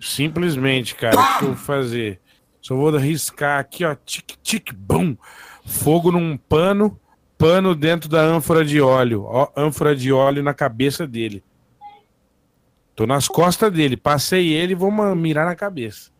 simplesmente, 0.00 0.94
cara, 0.94 1.20
o 1.20 1.38
que 1.38 1.44
eu 1.44 1.48
vou 1.48 1.56
fazer? 1.56 2.18
Só 2.62 2.74
vou 2.74 2.90
riscar 2.96 3.60
aqui, 3.60 3.84
ó, 3.84 3.94
tic, 3.94 4.32
tic, 4.42 4.72
bum, 4.72 5.14
fogo 5.66 6.12
num 6.12 6.36
pano, 6.36 6.98
pano 7.36 7.74
dentro 7.74 8.08
da 8.08 8.20
ânfora 8.22 8.64
de 8.64 8.80
óleo, 8.80 9.24
ó, 9.26 9.48
ânfora 9.56 9.94
de 9.94 10.12
óleo 10.12 10.42
na 10.42 10.54
cabeça 10.54 11.06
dele. 11.06 11.42
Tô 12.94 13.06
nas 13.06 13.28
costas 13.28 13.70
dele, 13.70 13.96
passei 13.96 14.52
ele 14.54 14.72
e 14.72 14.76
vou 14.76 14.90
mirar 15.14 15.44
na 15.44 15.54
cabeça. 15.54 16.10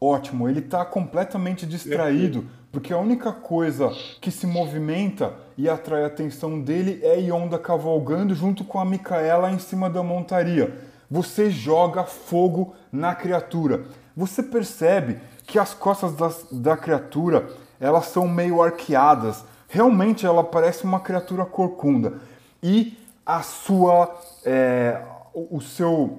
Ótimo, 0.00 0.48
ele 0.48 0.60
está 0.60 0.84
completamente 0.84 1.64
distraído, 1.66 2.44
porque 2.70 2.92
a 2.92 2.98
única 2.98 3.32
coisa 3.32 3.90
que 4.20 4.30
se 4.30 4.46
movimenta 4.46 5.34
e 5.56 5.68
atrai 5.68 6.04
a 6.04 6.06
atenção 6.06 6.60
dele 6.60 7.00
é 7.02 7.18
Yonda 7.20 7.58
cavalgando 7.58 8.34
junto 8.34 8.64
com 8.64 8.78
a 8.78 8.84
Micaela 8.84 9.50
em 9.50 9.58
cima 9.58 9.88
da 9.88 10.02
montaria. 10.02 10.76
Você 11.10 11.50
joga 11.50 12.04
fogo 12.04 12.74
na 12.90 13.14
criatura. 13.14 13.84
Você 14.16 14.42
percebe 14.42 15.18
que 15.46 15.58
as 15.58 15.74
costas 15.74 16.14
das- 16.14 16.46
da 16.50 16.76
criatura 16.76 17.48
elas 17.82 18.06
são 18.06 18.28
meio 18.28 18.62
arqueadas. 18.62 19.44
Realmente 19.68 20.24
ela 20.24 20.44
parece 20.44 20.84
uma 20.84 21.00
criatura 21.00 21.44
corcunda. 21.44 22.14
E 22.62 22.96
a 23.26 23.42
sua, 23.42 24.14
é, 24.44 25.02
o 25.34 25.60
seu 25.60 26.18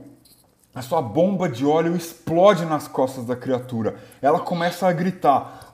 a 0.75 0.82
sua 0.82 1.01
bomba 1.01 1.48
de 1.48 1.66
óleo 1.66 1.95
explode 1.95 2.66
nas 2.66 2.88
costas 2.88 3.25
da 3.25 3.35
criatura. 3.35 3.95
Ela 4.22 4.40
começa 4.40 4.88
a 4.88 4.92
gritar. 4.92 5.69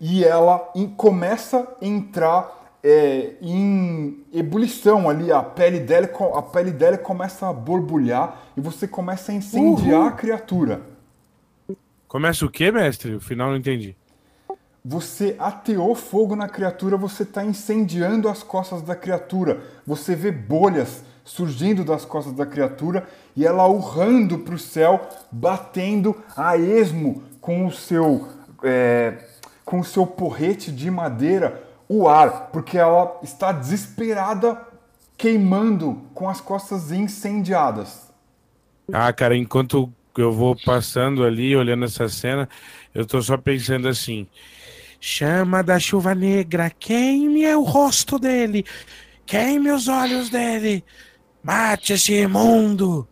E 0.00 0.24
ela 0.24 0.70
começa 0.96 1.58
a 1.58 1.84
entrar 1.84 2.78
é, 2.82 3.32
em 3.42 4.24
ebulição 4.32 5.10
ali. 5.10 5.32
A 5.32 5.42
pele, 5.42 5.80
dela, 5.80 6.08
a 6.34 6.42
pele 6.42 6.70
dela 6.70 6.96
começa 6.96 7.48
a 7.48 7.52
borbulhar 7.52 8.36
e 8.56 8.60
você 8.60 8.86
começa 8.86 9.32
a 9.32 9.34
incendiar 9.34 10.00
Uhul. 10.00 10.08
a 10.08 10.12
criatura. 10.12 10.91
Começa 12.12 12.44
o 12.44 12.50
quê, 12.50 12.70
mestre? 12.70 13.14
O 13.14 13.20
final 13.22 13.48
não 13.48 13.56
entendi. 13.56 13.96
Você 14.84 15.34
ateou 15.38 15.94
fogo 15.94 16.36
na 16.36 16.46
criatura, 16.46 16.94
você 16.94 17.22
está 17.22 17.42
incendiando 17.42 18.28
as 18.28 18.42
costas 18.42 18.82
da 18.82 18.94
criatura. 18.94 19.62
Você 19.86 20.14
vê 20.14 20.30
bolhas 20.30 21.02
surgindo 21.24 21.82
das 21.82 22.04
costas 22.04 22.34
da 22.34 22.44
criatura 22.44 23.08
e 23.34 23.46
ela 23.46 23.66
urrando 23.66 24.40
para 24.40 24.54
o 24.54 24.58
céu, 24.58 25.08
batendo 25.30 26.14
a 26.36 26.54
esmo 26.54 27.22
com 27.40 27.64
o 27.64 27.72
seu 27.72 28.28
é, 28.62 29.16
com 29.64 29.80
o 29.80 29.84
seu 29.84 30.06
porrete 30.06 30.70
de 30.70 30.90
madeira 30.90 31.66
o 31.88 32.06
ar, 32.06 32.50
porque 32.52 32.76
ela 32.76 33.18
está 33.22 33.52
desesperada, 33.52 34.60
queimando 35.16 36.02
com 36.12 36.28
as 36.28 36.42
costas 36.42 36.92
incendiadas. 36.92 38.12
Ah, 38.92 39.10
cara, 39.14 39.34
enquanto 39.34 39.90
eu 40.20 40.32
vou 40.32 40.54
passando 40.54 41.24
ali, 41.24 41.56
olhando 41.56 41.84
essa 41.84 42.08
cena, 42.08 42.48
eu 42.94 43.06
tô 43.06 43.22
só 43.22 43.36
pensando 43.36 43.88
assim: 43.88 44.26
chama 45.00 45.62
da 45.62 45.78
chuva 45.78 46.14
negra, 46.14 46.70
queime 46.70 47.46
o 47.54 47.62
rosto 47.62 48.18
dele, 48.18 48.64
queime 49.24 49.70
os 49.70 49.88
olhos 49.88 50.28
dele, 50.28 50.84
mate 51.42 51.94
esse 51.94 52.12
imundo. 52.12 53.08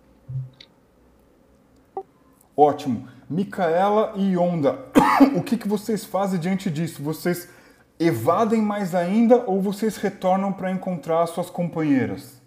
Ótimo. 2.57 3.09
Micaela 3.31 4.12
e 4.17 4.33
Yonda, 4.33 4.87
o 5.37 5.43
que, 5.43 5.57
que 5.57 5.69
vocês 5.69 6.05
fazem 6.05 6.41
diante 6.41 6.69
disso? 6.69 7.01
Vocês 7.01 7.49
evadem 7.99 8.61
mais 8.61 8.93
ainda 8.93 9.45
ou 9.47 9.62
vocês 9.62 9.97
retornam 9.97 10.53
para 10.53 10.73
encontrar 10.73 11.27
suas 11.29 11.49
companheiras? 11.49 12.40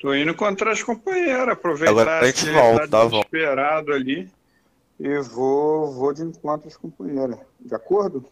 Tô 0.00 0.14
indo 0.14 0.30
encontrar 0.30 0.72
as 0.72 0.82
companheiras, 0.82 1.48
aproveitar 1.48 1.90
Agora 1.90 2.20
a 2.20 2.26
gente 2.26 2.44
que 2.44 2.52
volta, 2.52 2.88
tá 2.88 3.04
volta. 3.04 3.28
desesperado 3.30 3.92
ali 3.92 4.30
e 5.00 5.18
vou, 5.20 5.92
vou 5.92 6.12
de 6.12 6.22
encontro 6.22 6.68
às 6.68 6.76
companheiras. 6.76 7.38
De 7.60 7.74
acordo? 7.74 8.24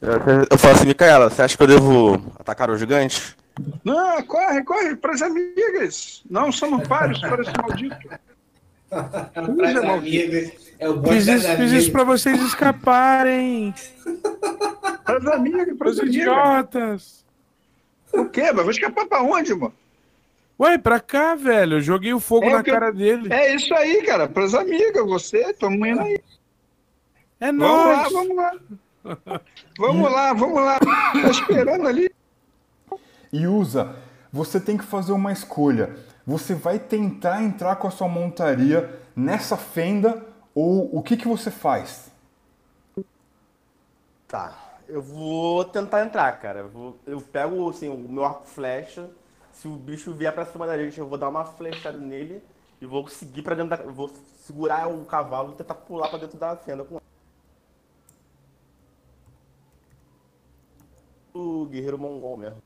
Eu, 0.00 0.10
eu 0.50 0.58
falo 0.58 0.74
assim, 0.74 0.86
Micaela, 0.86 1.28
você 1.28 1.42
acha 1.42 1.56
que 1.56 1.62
eu 1.62 1.66
devo 1.66 2.32
atacar 2.38 2.70
o 2.70 2.78
gigante? 2.78 3.36
Não, 3.84 4.22
corre, 4.22 4.62
corre, 4.64 4.96
para 4.96 5.12
as 5.12 5.22
amigas. 5.22 6.22
Não 6.30 6.50
somos 6.50 6.86
pares 6.88 7.18
para 7.20 7.42
esse 7.42 7.52
maldito. 7.56 7.96
Usa, 8.90 9.92
amigas. 9.92 10.52
É 10.78 11.08
Fiz 11.08 11.26
isso, 11.26 11.56
fiz 11.56 11.72
isso 11.72 11.92
pra 11.92 12.04
vocês 12.04 12.40
escaparem. 12.40 13.74
Para 15.04 15.18
as 15.18 15.26
amigas, 15.26 15.76
para 15.76 15.90
as 15.90 15.98
Os 15.98 16.02
idiotas. 16.04 17.24
O 18.12 18.24
quê? 18.24 18.50
Mas 18.52 18.62
vou 18.62 18.70
escapar 18.70 19.06
para 19.06 19.22
onde, 19.22 19.54
mano? 19.54 19.74
Ué, 20.60 20.76
pra 20.76 21.00
cá, 21.00 21.34
velho. 21.34 21.76
Eu 21.78 21.80
joguei 21.80 22.12
o 22.12 22.20
fogo 22.20 22.46
É 22.46 22.52
na 22.52 22.62
que 22.62 22.70
eu- 22.70 22.74
cara 22.74 22.92
dele. 22.92 23.32
É 23.32 23.54
isso 23.54 23.74
aí, 23.74 24.02
cara. 24.04 24.28
Para 24.28 24.44
as 24.44 24.54
amigas, 24.54 25.06
você, 25.06 25.54
tua 25.54 25.70
mãe 25.70 25.98
aí. 25.98 26.20
É 27.40 27.46
Vamos 27.50 27.62
lá, 27.62 27.96
nóis. 27.96 28.12
vamos 28.12 28.36
lá. 28.36 28.52
Vamos 29.78 30.12
lá, 30.12 30.32
vamos 30.34 30.60
lá. 30.62 30.78
Tá 30.78 31.30
esperando 31.30 31.88
ali. 31.88 32.10
E 33.32 33.46
usa, 33.46 33.96
você 34.30 34.60
tem 34.60 34.76
que 34.76 34.84
fazer 34.84 35.12
uma 35.12 35.32
escolha. 35.32 35.96
Você 36.26 36.54
vai 36.54 36.78
tentar 36.78 37.42
entrar 37.42 37.76
com 37.76 37.88
a 37.88 37.90
sua 37.90 38.08
montaria 38.08 39.00
nessa 39.16 39.56
fenda 39.56 40.22
ou 40.54 40.94
o 40.94 41.02
que, 41.02 41.16
que 41.16 41.26
você 41.26 41.50
faz? 41.50 42.10
Tá. 44.28 44.52
Eu 44.88 45.00
vou 45.00 45.64
tentar 45.64 46.04
entrar, 46.04 46.30
cara. 46.40 46.60
Eu, 46.60 46.68
vou- 46.68 46.98
eu 47.06 47.20
pego 47.20 47.70
assim, 47.70 47.88
o 47.88 47.96
meu 47.96 48.24
arco 48.24 48.46
flecha. 48.46 49.08
Se 49.60 49.68
o 49.68 49.76
bicho 49.76 50.14
vier 50.14 50.32
pra 50.32 50.46
cima 50.46 50.66
da 50.66 50.78
gente, 50.78 50.98
eu 50.98 51.06
vou 51.06 51.18
dar 51.18 51.28
uma 51.28 51.44
flechada 51.44 51.98
nele 51.98 52.42
e 52.80 52.86
vou 52.86 53.06
seguir 53.08 53.42
pra 53.42 53.54
dentro 53.54 53.76
da. 53.76 53.92
Vou 53.92 54.10
segurar 54.42 54.88
o 54.88 55.04
cavalo 55.04 55.52
e 55.52 55.56
tentar 55.56 55.74
pular 55.74 56.08
pra 56.08 56.18
dentro 56.18 56.38
da 56.38 56.56
fenda 56.56 56.82
com 56.82 56.98
o 61.34 61.66
guerreiro 61.66 61.98
mongol 61.98 62.38
mesmo. 62.38 62.62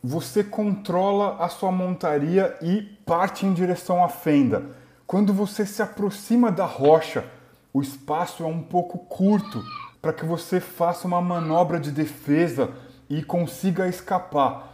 Você 0.00 0.44
controla 0.44 1.44
a 1.44 1.48
sua 1.48 1.72
montaria 1.72 2.56
e 2.62 2.82
parte 3.04 3.44
em 3.44 3.52
direção 3.52 4.04
à 4.04 4.08
fenda. 4.08 4.76
Quando 5.08 5.34
você 5.34 5.66
se 5.66 5.82
aproxima 5.82 6.52
da 6.52 6.66
rocha, 6.66 7.28
o 7.72 7.82
espaço 7.82 8.44
é 8.44 8.46
um 8.46 8.62
pouco 8.62 8.98
curto 8.98 9.60
para 10.00 10.12
que 10.12 10.24
você 10.24 10.60
faça 10.60 11.08
uma 11.08 11.20
manobra 11.20 11.80
de 11.80 11.90
defesa 11.90 12.72
e 13.12 13.22
consiga 13.22 13.86
escapar. 13.86 14.72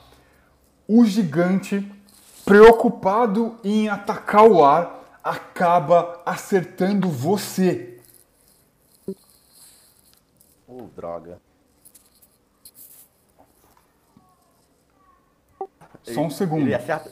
O 0.86 1.04
gigante, 1.04 1.90
preocupado 2.44 3.58
em 3.64 3.88
atacar 3.88 4.46
o 4.46 4.64
ar, 4.64 5.18
acaba 5.24 6.22
acertando 6.24 7.08
você. 7.10 8.00
Oh, 10.68 10.82
droga. 10.94 11.40
Só 16.04 16.20
um 16.20 16.30
segundo. 16.30 16.62
Ele 16.62 16.74
acerta. 16.74 17.10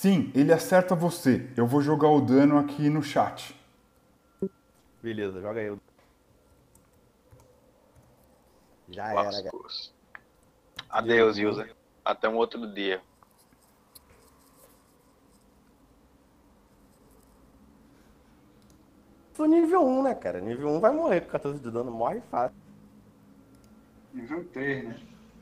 Sim, 0.00 0.32
ele 0.34 0.50
acerta 0.50 0.94
você. 0.94 1.46
Eu 1.54 1.66
vou 1.66 1.82
jogar 1.82 2.08
o 2.08 2.22
dano 2.22 2.56
aqui 2.56 2.88
no 2.88 3.02
chat. 3.02 3.54
Beleza, 5.02 5.42
joga 5.42 5.60
aí. 5.60 5.76
Já 8.88 9.08
era, 9.08 9.14
cara. 9.16 9.30
Lascou-se. 9.30 9.92
Adeus, 10.88 11.36
user. 11.36 11.76
Até 12.02 12.30
um 12.30 12.36
outro 12.36 12.66
dia. 12.72 13.02
Sou 19.34 19.44
nível 19.44 19.86
1, 19.86 20.02
né, 20.02 20.14
cara? 20.14 20.40
Nível 20.40 20.70
1 20.70 20.80
vai 20.80 20.92
morrer 20.94 21.20
com 21.20 21.28
14 21.28 21.60
de 21.60 21.70
dano, 21.70 21.90
morre 21.90 22.22
fácil. 22.30 22.56
Nível 24.14 24.48
3, 24.48 24.84
né? 24.84 24.98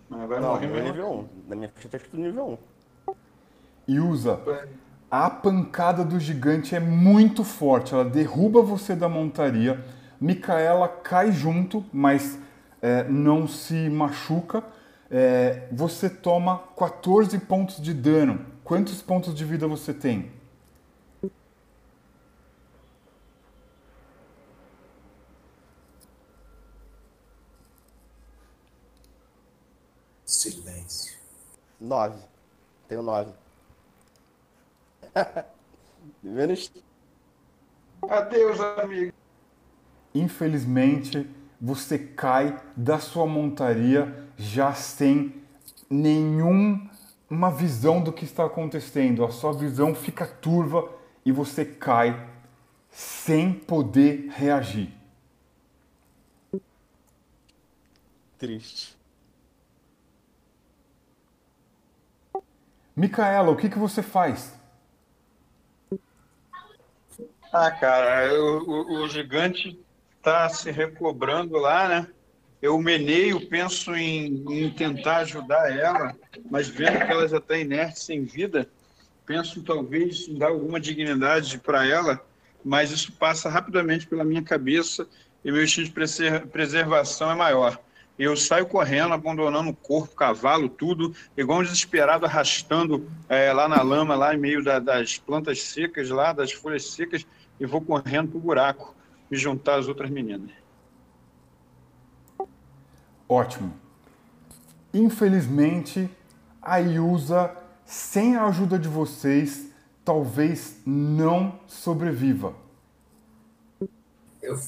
Mas 0.09 0.29
vai 0.29 0.41
Não, 0.41 0.49
morrer 0.49 0.83
nível 0.83 1.11
1. 1.13 1.29
Na 1.47 1.55
minha 1.55 1.69
ficha 1.69 1.89
tá 1.89 1.97
escrito 1.97 2.17
nível 2.17 2.49
1. 2.49 2.78
E 3.89 3.99
usa. 3.99 4.39
A 5.11 5.31
pancada 5.31 6.05
do 6.05 6.21
gigante 6.21 6.77
é 6.77 6.81
muito 6.81 7.43
forte. 7.43 7.95
Ela 7.95 8.05
derruba 8.05 8.61
você 8.61 8.95
da 8.95 9.09
montaria. 9.09 9.83
Micaela 10.21 10.87
cai 10.87 11.33
junto, 11.33 11.83
mas 11.91 12.39
é, 12.83 13.05
não 13.05 13.49
se 13.49 13.89
machuca. 13.89 14.63
É, 15.11 15.67
você 15.73 16.11
toma 16.11 16.59
14 16.77 17.39
pontos 17.39 17.81
de 17.81 17.95
dano. 17.95 18.45
Quantos 18.63 19.01
pontos 19.01 19.35
de 19.35 19.45
vida 19.47 19.67
você 19.67 19.95
tem? 19.95 20.31
Silêncio. 30.27 31.17
9. 31.81 32.19
Tenho 32.87 33.03
9. 33.03 33.48
Menos. 36.23 36.73
Adeus, 38.09 38.61
amigo. 38.61 39.13
Infelizmente, 40.15 41.29
você 41.61 41.99
cai 41.99 42.61
da 42.77 42.99
sua 42.99 43.27
montaria 43.27 44.29
já 44.37 44.73
sem 44.73 45.43
nenhuma 45.91 47.51
visão 47.57 48.01
do 48.03 48.13
que 48.13 48.25
está 48.25 48.45
acontecendo. 48.45 49.25
A 49.25 49.31
sua 49.31 49.53
visão 49.53 49.95
fica 49.95 50.27
turva 50.27 50.89
e 51.25 51.33
você 51.33 51.65
cai 51.65 52.29
sem 52.91 53.53
poder 53.53 54.29
reagir. 54.31 54.93
Triste. 58.39 58.97
Micaela, 62.95 63.51
o 63.51 63.57
que, 63.57 63.69
que 63.69 63.79
você 63.79 64.03
faz? 64.03 64.58
Ah, 67.53 67.71
cara, 67.71 68.33
o, 68.35 68.59
o- 68.63 69.03
o 69.05 69.09
gigante 69.09 69.79
tá 70.23 70.49
se 70.49 70.71
recobrando 70.71 71.57
lá, 71.57 71.89
né? 71.89 72.07
Eu 72.61 72.79
meneio, 72.79 73.49
penso 73.49 73.95
em, 73.95 74.45
em 74.51 74.71
tentar 74.75 75.19
ajudar 75.19 75.71
ela, 75.71 76.15
mas 76.51 76.69
vendo 76.69 76.99
que 77.07 77.13
ela 77.13 77.27
já 77.29 77.39
está 77.39 77.57
inerte, 77.57 78.01
sem 78.01 78.25
vida, 78.25 78.69
penso 79.25 79.63
talvez 79.63 80.29
em 80.29 80.37
dar 80.37 80.49
alguma 80.49 80.81
dignidade 80.81 81.59
para 81.59 81.87
ela, 81.87 82.21
mas 82.65 82.91
isso 82.91 83.13
passa 83.13 83.49
rapidamente 83.49 84.07
pela 84.09 84.25
minha 84.25 84.43
cabeça 84.43 85.07
e 85.45 85.53
meu 85.53 85.63
instinto 85.63 85.87
de 85.89 85.95
preser- 85.95 86.47
preservação 86.49 87.31
é 87.31 87.35
maior. 87.35 87.79
Eu 88.19 88.37
saio 88.37 88.67
correndo, 88.67 89.15
abandonando 89.15 89.71
o 89.71 89.77
corpo, 89.77 90.17
cavalo, 90.17 90.69
tudo, 90.69 91.15
igual 91.37 91.61
um 91.61 91.63
desesperado, 91.63 92.27
arrastando 92.27 93.09
eh, 93.29 93.53
lá 93.53 93.69
na 93.69 93.81
lama, 93.81 94.17
lá 94.17 94.35
em 94.35 94.39
meio 94.39 94.63
da- 94.65 94.81
das 94.81 95.17
plantas 95.19 95.63
secas, 95.63 96.11
lá 96.11 96.33
das 96.33 96.51
folhas 96.53 96.91
secas, 96.91 97.25
e 97.61 97.67
vou 97.67 97.81
correndo 97.81 98.31
pro 98.31 98.41
buraco, 98.41 98.95
me 99.31 99.37
juntar 99.37 99.79
às 99.79 99.89
outras 99.89 100.11
meninas. 100.11 100.51
Ótimo. 103.29 103.75
Infelizmente, 104.93 106.11
a 106.63 106.79
Yusa, 106.79 107.55
sem 107.85 108.37
a 108.37 108.47
ajuda 108.47 108.79
de 108.79 108.89
vocês, 108.89 109.69
talvez 110.05 110.77
não 110.87 111.61
sobreviva. 111.67 112.55
Eu, 114.43 114.59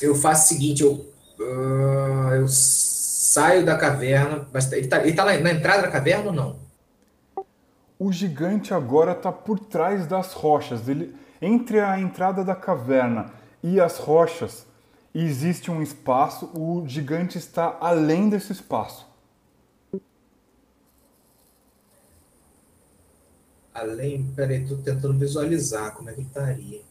eu 0.00 0.14
faço 0.14 0.44
o 0.44 0.48
seguinte, 0.48 0.82
eu, 0.82 1.10
ah, 1.40 2.36
eu 2.36 2.46
saio 2.48 3.64
da 3.64 3.78
caverna, 3.78 4.46
mas 4.52 4.70
ele 4.72 4.88
tá, 4.88 5.02
ele 5.02 5.14
tá 5.14 5.24
na, 5.24 5.38
na 5.38 5.52
entrada 5.52 5.82
da 5.82 5.90
caverna 5.90 6.26
ou 6.26 6.32
não? 6.32 6.67
O 7.98 8.12
gigante 8.12 8.72
agora 8.72 9.12
está 9.12 9.32
por 9.32 9.58
trás 9.58 10.06
das 10.06 10.32
rochas. 10.32 10.88
Ele, 10.88 11.14
entre 11.42 11.80
a 11.80 11.98
entrada 11.98 12.44
da 12.44 12.54
caverna 12.54 13.32
e 13.62 13.80
as 13.80 13.98
rochas 13.98 14.66
existe 15.12 15.70
um 15.70 15.82
espaço. 15.82 16.46
O 16.54 16.86
gigante 16.86 17.38
está 17.38 17.76
além 17.80 18.28
desse 18.28 18.52
espaço. 18.52 19.06
Além. 23.74 24.32
Peraí, 24.34 24.66
tô 24.66 24.76
tentando 24.76 25.18
visualizar 25.18 25.94
como 25.94 26.10
é 26.10 26.14
que 26.14 26.22
estaria. 26.22 26.82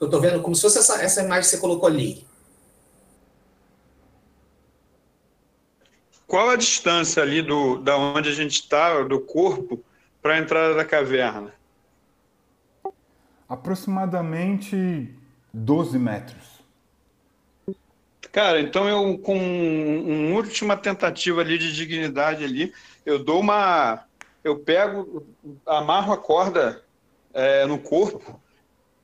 Eu 0.00 0.08
tô 0.08 0.18
vendo 0.18 0.42
como 0.42 0.56
se 0.56 0.62
fosse 0.62 0.78
essa, 0.78 1.02
essa 1.02 1.22
imagem 1.22 1.42
que 1.42 1.48
você 1.48 1.58
colocou 1.58 1.88
ali. 1.88 2.26
Qual 6.30 6.48
a 6.48 6.54
distância 6.54 7.24
ali 7.24 7.42
do, 7.42 7.78
da 7.78 7.96
onde 7.98 8.28
a 8.28 8.32
gente 8.32 8.52
está, 8.52 9.02
do 9.02 9.20
corpo, 9.20 9.82
para 10.22 10.34
a 10.34 10.38
entrada 10.38 10.76
da 10.76 10.84
caverna? 10.84 11.52
Aproximadamente 13.48 15.12
12 15.52 15.98
metros. 15.98 16.62
Cara, 18.30 18.60
então 18.60 18.88
eu, 18.88 19.18
com 19.18 19.36
uma 19.36 20.36
última 20.36 20.76
tentativa 20.76 21.40
ali 21.40 21.58
de 21.58 21.74
dignidade 21.74 22.44
ali, 22.44 22.72
eu 23.04 23.18
dou 23.18 23.40
uma. 23.40 24.04
Eu 24.44 24.56
pego, 24.60 25.26
amarro 25.66 26.12
a 26.12 26.16
corda 26.16 26.80
é, 27.34 27.66
no 27.66 27.76
corpo 27.76 28.40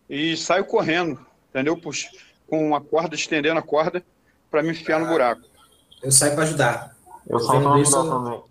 e 0.09 0.37
saio 0.37 0.65
correndo, 0.65 1.27
entendeu? 1.51 1.77
Puxa, 1.77 2.09
com 2.47 2.73
a 2.73 2.81
corda, 2.81 3.17
estendendo 3.17 3.59
a 3.59 3.63
corda 3.63 4.01
para 4.49 4.63
me 4.63 4.71
enfiar 4.71 5.01
no 5.01 5.09
buraco. 5.09 5.43
Eu 6.01 6.13
saio 6.13 6.37
para 6.37 6.45
ajudar. 6.45 6.96
Eu 7.29 7.39
Tô 7.39 7.45
saio 7.45 7.61
vendo 7.61 7.71
pra 7.71 7.81
isso- 7.81 8.09
também. 8.09 8.43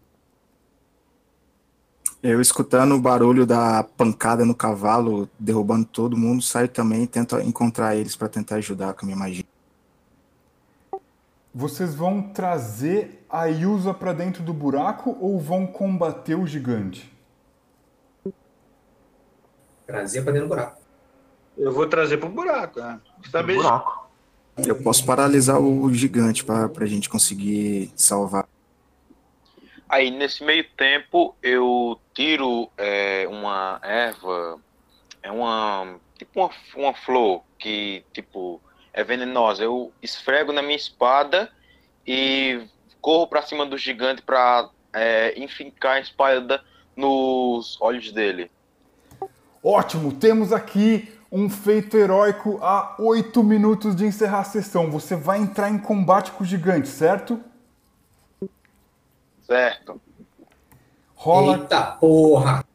Eu 2.23 2.41
escutando 2.41 2.95
o 2.95 2.99
barulho 2.99 3.45
da 3.45 3.83
pancada 3.83 4.43
no 4.43 4.55
cavalo, 4.55 5.29
derrubando 5.37 5.85
todo 5.85 6.17
mundo, 6.17 6.41
saio 6.41 6.67
também 6.67 7.03
e 7.03 7.07
tento 7.07 7.39
encontrar 7.39 7.95
eles 7.95 8.15
para 8.15 8.27
tentar 8.27 8.55
ajudar 8.55 8.93
com 8.95 9.05
a 9.05 9.07
minha 9.07 9.17
magia. 9.17 9.43
Vocês 11.53 11.93
vão 11.93 12.21
trazer 12.21 13.23
a 13.29 13.45
Yusa 13.45 13.93
para 13.93 14.11
dentro 14.11 14.41
do 14.43 14.53
buraco 14.53 15.15
ou 15.21 15.39
vão 15.39 15.67
combater 15.67 16.35
o 16.35 16.47
gigante? 16.47 17.13
Trazer 19.85 20.23
para 20.23 20.33
dentro 20.33 20.47
do 20.47 20.55
buraco. 20.55 20.81
Eu 21.57 21.71
vou 21.71 21.87
trazer 21.87 22.17
pro 22.17 22.27
buraco, 22.27 22.79
né? 22.79 22.99
Saber 23.31 23.55
Buraco. 23.55 24.09
Eu 24.57 24.81
posso 24.81 25.05
paralisar 25.05 25.59
o 25.61 25.93
gigante 25.93 26.43
para 26.43 26.69
a 26.75 26.85
gente 26.85 27.07
conseguir 27.07 27.91
salvar. 27.95 28.47
Aí, 29.87 30.09
nesse 30.09 30.43
meio 30.43 30.65
tempo, 30.75 31.35
eu 31.41 31.99
tiro 32.13 32.69
é, 32.77 33.27
uma 33.29 33.79
erva, 33.83 34.59
é 35.21 35.31
uma, 35.31 35.95
tipo 36.17 36.39
uma, 36.39 36.49
uma 36.75 36.93
flor 36.93 37.43
que, 37.59 38.03
tipo, 38.11 38.59
é 38.91 39.03
venenosa. 39.03 39.63
Eu 39.63 39.91
esfrego 40.01 40.51
na 40.51 40.61
minha 40.61 40.75
espada 40.75 41.51
e 42.05 42.67
corro 42.99 43.27
pra 43.27 43.41
cima 43.41 43.65
do 43.65 43.77
gigante 43.77 44.21
pra 44.21 44.69
é, 44.91 45.39
enfincar 45.39 45.97
a 45.97 45.99
espada 45.99 46.63
nos 46.95 47.79
olhos 47.79 48.11
dele. 48.11 48.49
Ótimo, 49.63 50.13
temos 50.13 50.53
aqui 50.53 51.11
um 51.31 51.49
feito 51.49 51.97
heróico 51.97 52.59
a 52.61 52.95
8 52.97 53.43
minutos 53.43 53.95
de 53.95 54.05
encerrar 54.05 54.39
a 54.39 54.43
sessão. 54.43 54.89
Você 54.89 55.15
vai 55.15 55.39
entrar 55.39 55.69
em 55.69 55.77
combate 55.77 56.31
com 56.31 56.43
o 56.43 56.47
gigante, 56.47 56.87
certo? 56.87 57.41
Certo. 59.45 60.01
Rola. 61.15 61.57
Eita 61.57 61.81
porra! 61.83 62.65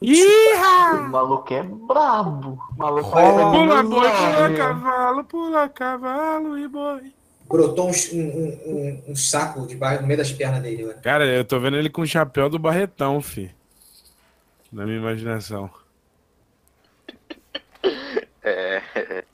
Iha! 0.00 0.94
O 0.94 1.08
maluco 1.08 1.52
é 1.52 1.62
brabo. 1.62 2.58
O 2.70 2.78
maluco 2.78 3.08
Rola. 3.10 3.40
é 3.40 3.50
Pula 3.50 3.82
boi, 3.82 4.08
pula 4.08 4.56
cavalo, 4.56 5.24
pula 5.24 5.68
cavalo 5.68 6.58
e 6.58 6.68
boi. 6.68 7.12
Brotou 7.48 7.88
um, 7.88 7.92
um, 8.12 8.60
um, 8.66 9.02
um 9.08 9.16
saco 9.16 9.66
debaixo, 9.66 10.02
no 10.02 10.06
meio 10.06 10.18
das 10.18 10.30
pernas 10.30 10.62
dele, 10.62 10.84
velho. 10.84 11.00
Cara, 11.00 11.26
eu 11.26 11.44
tô 11.44 11.58
vendo 11.58 11.76
ele 11.78 11.88
com 11.88 12.02
o 12.02 12.06
chapéu 12.06 12.48
do 12.48 12.58
Barretão, 12.58 13.20
fi. 13.22 13.50
Na 14.70 14.84
minha 14.84 14.98
imaginação. 14.98 15.70
É, 18.42 19.24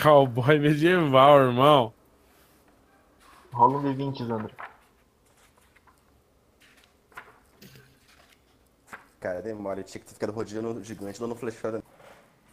Cowboy 0.00 0.58
medieval, 0.58 1.40
irmão. 1.40 1.92
Rola 3.52 3.78
um 3.78 3.82
D20, 3.82 4.26
Zandra. 4.26 4.67
Cara, 9.20 9.42
demora. 9.42 9.82
Tinha 9.82 10.00
que 10.00 10.06
ter 10.06 10.14
ficado 10.14 10.32
rodeando 10.32 10.70
o 10.80 10.84
gigante, 10.84 11.18
dando 11.20 11.34
flechada. 11.34 11.82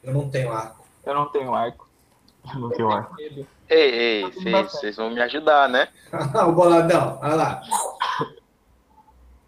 Eu 0.03 0.14
não 0.14 0.30
tenho 0.30 0.52
arco. 0.52 0.85
Eu 1.06 1.14
não 1.14 1.26
tenho 1.27 1.53
arco. 1.53 1.85
Não 2.56 2.69
tem 2.69 2.85
arco. 2.85 3.16
ei, 3.19 3.45
ei, 3.69 4.22
vocês 4.32 4.72
vocês 4.72 4.95
vão 4.98 5.10
me 5.10 5.19
ajudar, 5.19 5.68
né? 5.68 5.88
o 6.48 6.52
boladão, 6.52 7.18
olha 7.19 7.34
lá. 7.35 7.61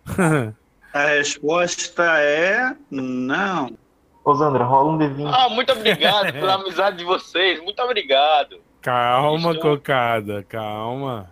A 0.93 1.03
resposta 1.09 2.03
é 2.19 2.75
não. 2.89 3.77
Ô, 4.25 4.33
Zandra, 4.33 4.63
rola 4.63 4.93
um 4.93 4.97
D20. 4.97 5.31
Ah, 5.31 5.49
muito 5.49 5.71
obrigado 5.71 6.33
pela 6.33 6.55
amizade 6.55 6.97
de 6.97 7.03
vocês. 7.03 7.61
Muito 7.61 7.79
obrigado. 7.83 8.59
Calma, 8.81 9.51
Estou- 9.51 9.77
cocada, 9.77 10.43
calma. 10.49 11.29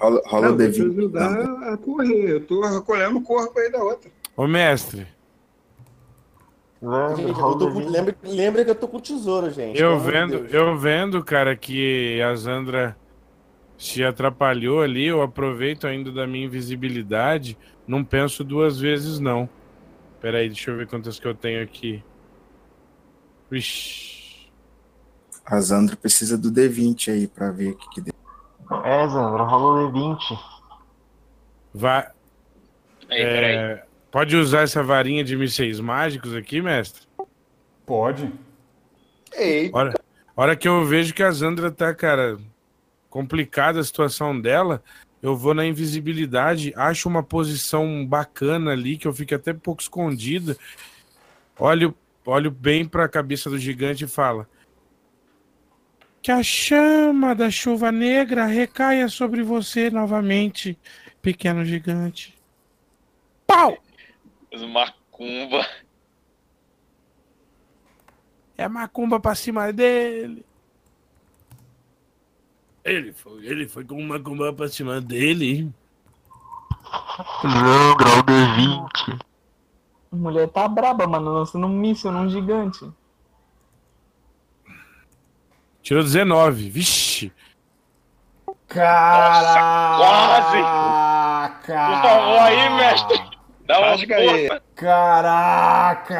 Rola, 0.00 0.22
rola 0.24 0.48
Não, 0.48 0.54
o 0.54 0.58
vou 0.58 0.72
te 0.72 0.80
D20. 0.80 0.90
ajudar 0.92 1.72
a 1.74 1.76
correr. 1.76 2.30
Eu 2.30 2.46
tô 2.46 2.60
recolhendo 2.62 3.18
o 3.18 3.22
corpo 3.22 3.58
aí 3.58 3.70
da 3.70 3.82
outra. 3.82 4.10
Ô, 4.36 4.46
mestre, 4.46 5.06
Zandra, 6.82 7.16
Gente, 7.16 7.30
rola 7.32 7.54
eu 7.54 7.58
tô 7.58 7.70
com... 7.70 7.80
D20. 7.80 7.90
lembra, 7.90 8.16
lembra 8.24 8.64
que 8.64 8.70
eu 8.70 8.74
tô 8.74 8.88
com 8.88 9.00
tesouro, 9.00 9.50
gente. 9.50 9.80
eu 9.80 9.98
de 9.98 10.10
vendo, 10.10 10.34
eu 10.46 10.76
vendo, 10.76 11.24
cara, 11.24 11.54
que 11.54 12.20
a 12.20 12.34
Zandra 12.34 12.96
se 13.78 14.02
atrapalhou 14.02 14.82
ali, 14.82 15.06
eu 15.06 15.22
aproveito 15.22 15.86
ainda 15.86 16.10
da 16.10 16.26
minha 16.26 16.46
invisibilidade, 16.46 17.56
não 17.86 18.04
penso 18.04 18.42
duas 18.42 18.80
vezes, 18.80 19.20
não. 19.20 19.48
Pera 20.20 20.38
aí, 20.38 20.48
deixa 20.48 20.70
eu 20.70 20.76
ver 20.76 20.88
quantas 20.88 21.18
que 21.20 21.26
eu 21.26 21.34
tenho 21.34 21.62
aqui. 21.62 22.02
Vixe. 23.50 24.50
A 25.44 25.60
Zandra 25.60 25.96
precisa 25.96 26.38
do 26.38 26.50
D20 26.50 27.12
aí 27.12 27.26
pra 27.28 27.50
ver 27.50 27.70
o 27.70 27.76
que, 27.76 27.90
que 27.90 28.00
deu. 28.00 28.14
É, 28.84 29.06
Zandra, 29.08 29.42
rola 29.42 29.86
um 29.86 29.92
D20. 29.92 30.18
Vai, 31.74 32.08
Ei, 33.10 33.24
peraí. 33.24 33.91
Pode 34.12 34.36
usar 34.36 34.60
essa 34.60 34.82
varinha 34.82 35.24
de 35.24 35.34
mísseis 35.34 35.80
mágicos 35.80 36.34
aqui, 36.36 36.60
mestre? 36.60 37.08
Pode. 37.84 38.30
Ei, 39.32 39.70
Hora, 39.72 39.94
hora 40.36 40.54
que 40.54 40.68
eu 40.68 40.84
vejo 40.84 41.14
que 41.14 41.22
a 41.22 41.30
Zandra 41.30 41.70
tá, 41.70 41.94
cara, 41.94 42.38
complicada 43.08 43.80
a 43.80 43.84
situação 43.84 44.38
dela, 44.38 44.84
eu 45.22 45.34
vou 45.34 45.54
na 45.54 45.64
invisibilidade, 45.64 46.74
acho 46.76 47.08
uma 47.08 47.22
posição 47.22 48.06
bacana 48.06 48.72
ali, 48.72 48.98
que 48.98 49.08
eu 49.08 49.14
fico 49.14 49.34
até 49.34 49.54
pouco 49.54 49.80
escondida, 49.80 50.56
olho, 51.58 51.94
olho 52.26 52.50
bem 52.50 52.84
pra 52.84 53.08
cabeça 53.08 53.48
do 53.48 53.58
gigante 53.58 54.04
e 54.04 54.08
falo: 54.08 54.46
Que 56.20 56.30
a 56.30 56.42
chama 56.42 57.34
da 57.34 57.50
chuva 57.50 57.90
negra 57.90 58.44
recaia 58.44 59.08
sobre 59.08 59.42
você 59.42 59.88
novamente, 59.90 60.78
pequeno 61.22 61.64
gigante. 61.64 62.34
Pau! 63.46 63.78
Os 64.52 64.62
macumba. 64.62 65.66
É 68.56 68.68
macumba 68.68 69.18
pra 69.18 69.34
cima 69.34 69.72
dele. 69.72 70.44
Ele 72.84 73.12
foi, 73.12 73.46
ele 73.46 73.68
foi 73.68 73.84
com 73.84 73.94
uma 73.94 74.18
macumba 74.18 74.52
pra 74.52 74.68
cima 74.68 75.00
dele. 75.00 75.72
Zandra, 77.42 78.08
rola 78.08 78.20
um 78.20 78.86
D20. 78.86 79.20
A 80.12 80.16
mulher 80.16 80.48
tá 80.48 80.68
braba, 80.68 81.06
mano, 81.06 81.32
lançando 81.32 81.66
um 81.66 81.70
míssil 81.70 82.12
num 82.12 82.28
gigante. 82.28 82.92
Tirou 85.82 86.02
19. 86.02 86.68
Vixe. 86.68 87.32
Caraca! 88.68 89.62
Por 91.64 92.02
favor, 92.02 92.38
aí, 92.40 92.70
mestre. 92.76 93.31
Dá 93.66 93.78
uma 93.78 93.90
Rasga 93.90 94.16
aí. 94.16 94.48
Caraca! 94.74 96.18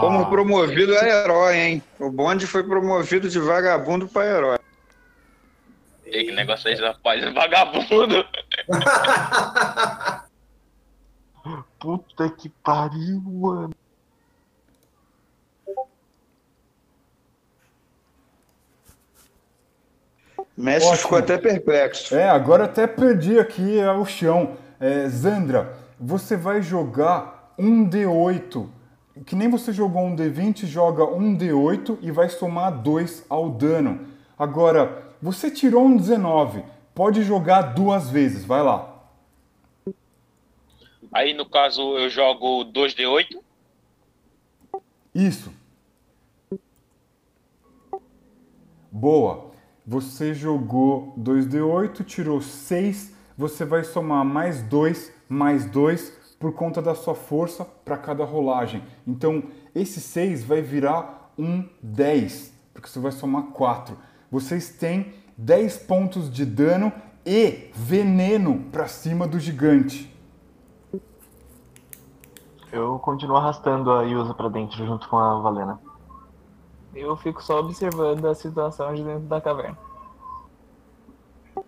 Fomos 0.00 0.28
promovidos 0.28 0.96
a 0.96 1.08
herói, 1.08 1.56
hein? 1.56 1.82
O 1.98 2.10
bonde 2.10 2.46
foi 2.46 2.62
promovido 2.62 3.28
de 3.28 3.40
vagabundo 3.40 4.06
para 4.06 4.26
herói. 4.26 4.58
Ei, 6.06 6.26
que 6.26 6.32
negócio 6.32 6.68
é 6.68 6.74
esse, 6.74 6.82
rapaz? 6.82 7.24
Vagabundo. 7.34 8.24
Puta 11.78 12.30
que 12.30 12.48
pariu, 12.48 13.20
mano. 13.20 13.74
O 20.38 20.46
mestre 20.56 20.88
Ótimo. 20.88 21.02
ficou 21.02 21.18
até 21.18 21.36
perplexo. 21.36 22.14
É, 22.14 22.28
agora 22.30 22.64
até 22.64 22.86
perdi 22.86 23.38
aqui 23.40 23.78
é, 23.78 23.90
o 23.90 24.06
chão. 24.06 24.56
É, 24.84 25.08
Zandra, 25.08 25.78
você 25.98 26.36
vai 26.36 26.60
jogar 26.60 27.54
um 27.58 27.88
D8. 27.88 28.68
Que 29.24 29.34
nem 29.34 29.48
você 29.48 29.72
jogou 29.72 30.02
um 30.02 30.14
D20, 30.14 30.66
joga 30.66 31.06
um 31.06 31.34
D8 31.34 32.00
e 32.02 32.10
vai 32.10 32.28
somar 32.28 32.82
2 32.82 33.24
ao 33.30 33.48
dano. 33.48 34.06
Agora, 34.38 35.10
você 35.22 35.50
tirou 35.50 35.86
um 35.86 35.96
19. 35.96 36.62
Pode 36.94 37.22
jogar 37.22 37.62
duas 37.62 38.10
vezes, 38.10 38.44
vai 38.44 38.62
lá. 38.62 39.02
Aí 41.10 41.32
no 41.32 41.48
caso 41.48 41.96
eu 41.96 42.10
jogo 42.10 42.66
2D8. 42.66 43.40
Isso. 45.14 45.50
Boa. 48.92 49.50
Você 49.86 50.34
jogou 50.34 51.14
2d8, 51.18 52.04
tirou 52.04 52.42
6, 52.42 53.13
você 53.36 53.64
vai 53.64 53.84
somar 53.84 54.24
mais 54.24 54.62
2, 54.62 55.12
mais 55.28 55.66
2 55.66 56.36
por 56.38 56.52
conta 56.52 56.82
da 56.82 56.94
sua 56.94 57.14
força 57.14 57.64
para 57.64 57.96
cada 57.96 58.24
rolagem. 58.24 58.82
Então, 59.06 59.42
esse 59.74 60.00
6 60.00 60.44
vai 60.44 60.60
virar 60.60 61.32
um 61.38 61.68
10, 61.82 62.52
porque 62.72 62.88
você 62.88 62.98
vai 62.98 63.12
somar 63.12 63.44
4. 63.44 63.96
Vocês 64.30 64.70
têm 64.70 65.14
10 65.36 65.78
pontos 65.78 66.30
de 66.30 66.44
dano 66.44 66.92
e 67.24 67.70
veneno 67.74 68.64
para 68.70 68.86
cima 68.86 69.26
do 69.26 69.38
gigante. 69.38 70.12
Eu 72.70 72.98
continuo 72.98 73.36
arrastando 73.36 73.90
a 73.92 74.02
Yusa 74.02 74.34
pra 74.34 74.48
dentro 74.48 74.84
junto 74.84 75.08
com 75.08 75.16
a 75.16 75.40
Valena. 75.40 75.80
Eu 76.94 77.16
fico 77.16 77.42
só 77.42 77.60
observando 77.60 78.26
a 78.26 78.34
situação 78.34 78.94
de 78.94 79.02
dentro 79.02 79.26
da 79.26 79.40
caverna. 79.40 79.78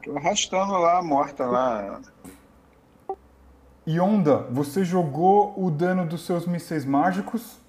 Tô 0.06 0.16
arrastando 0.16 0.72
lá, 0.74 1.02
morta 1.02 1.44
lá. 1.44 2.00
Yonda, 3.88 4.38
você 4.52 4.84
jogou 4.84 5.52
o 5.60 5.68
dano 5.68 6.06
dos 6.06 6.24
seus 6.24 6.46
mísseis 6.46 6.84
mágicos? 6.84 7.60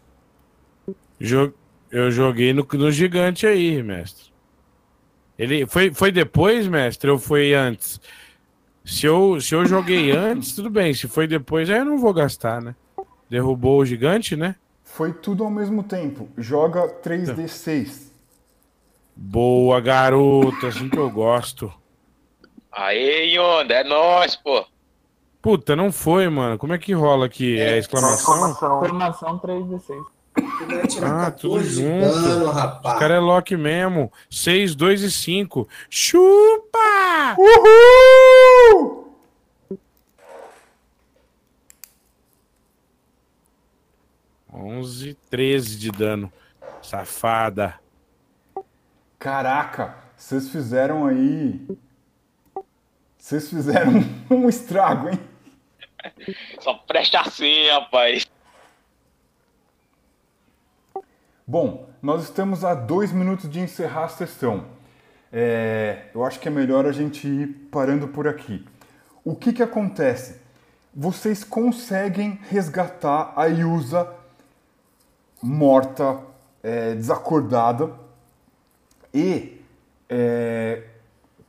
Jo- 1.19 1.51
Eu 1.89 2.11
joguei 2.11 2.53
no, 2.53 2.67
no 2.73 2.91
gigante 2.91 3.47
aí, 3.47 3.81
mestre. 3.81 4.31
Ele 5.35 5.65
foi, 5.65 5.91
foi 5.91 6.11
depois, 6.11 6.67
mestre, 6.67 7.09
ou 7.09 7.17
foi 7.17 7.55
antes? 7.55 7.99
Se 8.85 9.07
eu, 9.07 9.41
se 9.41 9.55
eu 9.55 9.65
joguei 9.65 10.11
antes, 10.11 10.53
tudo 10.53 10.69
bem. 10.69 10.93
Se 10.93 11.07
foi 11.07 11.25
depois, 11.25 11.67
aí 11.71 11.79
eu 11.79 11.85
não 11.85 11.97
vou 11.97 12.13
gastar, 12.13 12.61
né? 12.61 12.75
Derrubou 13.27 13.79
o 13.79 13.85
gigante, 13.85 14.35
né? 14.35 14.55
Foi 14.83 15.11
tudo 15.11 15.43
ao 15.43 15.49
mesmo 15.49 15.81
tempo. 15.81 16.29
Joga 16.37 16.87
3d6. 16.87 18.11
Boa, 19.15 19.81
garoto, 19.81 20.67
assim 20.67 20.87
que 20.87 20.97
eu 20.97 21.09
gosto. 21.09 21.73
Aê, 22.77 23.25
Yonda, 23.35 23.73
é 23.73 23.83
nóis, 23.83 24.35
pô. 24.35 24.63
Puta, 25.41 25.75
não 25.75 25.91
foi, 25.91 26.29
mano. 26.29 26.57
Como 26.59 26.73
é 26.73 26.77
que 26.77 26.93
rola 26.93 27.25
aqui? 27.25 27.59
É 27.59 27.77
exclamação? 27.79 28.53
Formação 28.55 29.39
3d6. 29.39 30.05
Ah, 31.03 31.31
tudo 31.31 31.55
14 31.55 31.69
junto. 31.69 32.21
dano, 32.21 32.49
Os 32.49 32.55
rapaz. 32.55 32.99
cara 32.99 33.15
é 33.15 33.19
Loki 33.19 33.57
mesmo. 33.57 34.11
6, 34.29 34.75
2 34.75 35.01
e 35.01 35.11
5. 35.11 35.67
Chupa! 35.89 37.35
Uhul! 37.37 39.07
Onze, 44.53 45.15
13 45.29 45.77
de 45.77 45.91
dano. 45.91 46.31
Safada. 46.81 47.75
Caraca, 49.19 49.95
vocês 50.15 50.49
fizeram 50.49 51.05
aí. 51.05 51.59
Vocês 53.27 53.49
fizeram 53.49 53.91
um 54.31 54.47
estrago, 54.47 55.09
hein? 55.09 55.19
Só 56.61 56.75
presta 56.75 57.19
assim, 57.19 57.67
rapaz. 57.67 58.25
Bom, 61.45 61.89
nós 62.01 62.23
estamos 62.23 62.63
a 62.63 62.73
dois 62.73 63.11
minutos 63.11 63.49
de 63.49 63.59
encerrar 63.59 64.05
a 64.05 64.07
sessão. 64.07 64.67
É, 65.29 66.03
eu 66.15 66.23
acho 66.23 66.39
que 66.39 66.47
é 66.47 66.51
melhor 66.51 66.85
a 66.85 66.93
gente 66.93 67.27
ir 67.27 67.47
parando 67.69 68.07
por 68.07 68.29
aqui. 68.29 68.65
O 69.25 69.35
que, 69.35 69.51
que 69.51 69.61
acontece? 69.61 70.39
Vocês 70.95 71.43
conseguem 71.43 72.39
resgatar 72.49 73.33
a 73.35 73.47
Yusa 73.47 74.09
morta, 75.43 76.21
é, 76.63 76.95
desacordada, 76.95 77.93
e 79.13 79.59
é, 80.07 80.81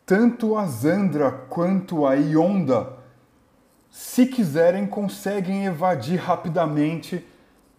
tanto 0.09 0.57
a 0.57 0.65
Zandra 0.65 1.31
quanto 1.31 2.07
a 2.07 2.15
Ionda, 2.15 2.95
se 3.91 4.25
quiserem, 4.25 4.87
conseguem 4.87 5.67
evadir 5.67 6.19
rapidamente 6.19 7.23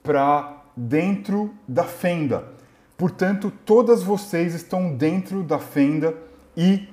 para 0.04 0.62
dentro 0.78 1.52
da 1.68 1.84
fenda. 1.84 2.44
Portanto, 2.96 3.52
todas 3.66 4.04
vocês 4.04 4.54
estão 4.54 4.96
dentro 4.96 5.42
da 5.42 5.58
fenda 5.58 6.16
e 6.56 6.88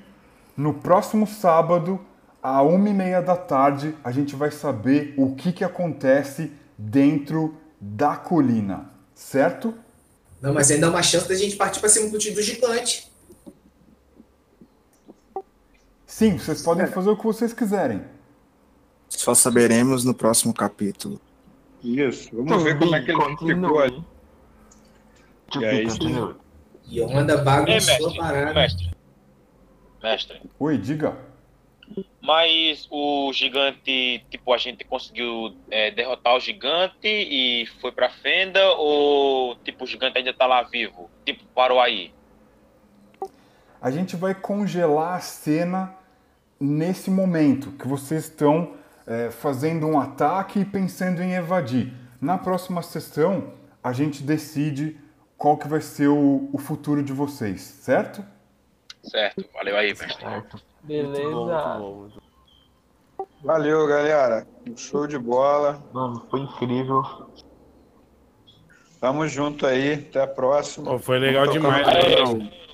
no 0.56 0.73
próximo 0.73 1.26
sábado, 1.26 2.00
à 2.42 2.62
uma 2.62 2.89
e 2.89 2.94
meia 2.94 3.20
da 3.20 3.36
tarde, 3.36 3.94
a 4.02 4.10
gente 4.10 4.34
vai 4.34 4.50
saber 4.50 5.12
o 5.18 5.34
que, 5.34 5.52
que 5.52 5.65
acontece 5.65 6.50
dentro 6.78 7.55
da 7.78 8.16
colina, 8.16 8.89
certo? 9.15 9.74
Não, 10.40 10.55
mas 10.55 10.70
ainda 10.70 10.86
há 10.86 10.90
uma 10.90 11.02
chance 11.02 11.28
da 11.28 11.34
gente 11.34 11.56
partir 11.56 11.81
pra 11.81 11.90
cima 11.90 12.08
do, 12.08 12.16
do 12.16 12.42
gigante. 12.42 13.06
Sim, 16.16 16.38
vocês 16.38 16.62
podem 16.62 16.86
fazer 16.86 17.10
o 17.10 17.16
que 17.18 17.24
vocês 17.24 17.52
quiserem. 17.52 18.02
Só 19.06 19.34
saberemos 19.34 20.02
no 20.02 20.14
próximo 20.14 20.54
capítulo. 20.54 21.20
Isso, 21.84 22.30
vamos 22.32 22.62
ver 22.62 22.78
como 22.78 22.96
é 22.96 23.02
que 23.02 23.10
ele 23.10 23.36
ficou 23.36 23.80
ali. 23.80 24.04
Tipo, 25.50 25.62
E 25.62 25.66
aí, 25.66 25.86
E 26.88 27.00
É, 27.02 27.36
bagunçou 27.36 27.52
a 27.52 27.66
mestre, 27.66 28.16
parada. 28.16 28.54
mestre. 28.54 28.90
Mestre. 30.02 30.42
Oi, 30.58 30.78
diga. 30.78 31.18
Mas 32.22 32.88
o 32.90 33.30
gigante, 33.34 34.24
tipo, 34.30 34.54
a 34.54 34.56
gente 34.56 34.86
conseguiu 34.86 35.54
é, 35.70 35.90
derrotar 35.90 36.34
o 36.34 36.40
gigante 36.40 36.96
e 37.04 37.66
foi 37.82 37.92
pra 37.92 38.08
fenda 38.08 38.66
ou, 38.78 39.54
tipo, 39.56 39.84
o 39.84 39.86
gigante 39.86 40.16
ainda 40.16 40.32
tá 40.32 40.46
lá 40.46 40.62
vivo? 40.62 41.10
Tipo, 41.26 41.44
parou 41.54 41.78
aí. 41.78 42.10
A 43.82 43.90
gente 43.90 44.16
vai 44.16 44.34
congelar 44.34 45.16
a 45.16 45.20
cena 45.20 45.94
nesse 46.60 47.10
momento 47.10 47.70
que 47.73 47.86
vocês 47.86 48.25
estão 48.25 48.73
é, 49.07 49.31
fazendo 49.31 49.86
um 49.86 50.01
ataque 50.01 50.60
e 50.60 50.65
pensando 50.65 51.23
em 51.23 51.35
evadir. 51.35 51.93
Na 52.20 52.39
próxima 52.39 52.83
sessão, 52.83 53.52
a 53.83 53.93
gente 53.93 54.23
decide 54.23 54.99
qual 55.36 55.57
que 55.57 55.68
vai 55.68 55.81
ser 55.81 56.09
o, 56.09 56.49
o 56.52 56.59
futuro 56.59 57.02
de 57.02 57.12
vocês, 57.12 57.60
certo? 57.60 58.25
Certo, 59.02 59.44
valeu 59.52 59.76
aí, 59.76 59.89
mestre. 59.89 60.26
Beleza. 60.83 62.23
Valeu, 63.43 63.86
galera. 63.86 64.47
Show 64.76 65.07
de 65.07 65.18
bola. 65.18 65.83
Mano, 65.93 66.26
foi 66.31 66.41
incrível. 66.41 67.02
Tamo 69.01 69.28
junto 69.28 69.67
aí. 69.67 69.94
Até 69.94 70.23
a 70.23 70.26
próxima. 70.26 70.91
Pô, 70.93 70.99
foi 70.99 71.18
legal 71.18 71.47
demais, 71.47 71.86
mais. 71.86 72.65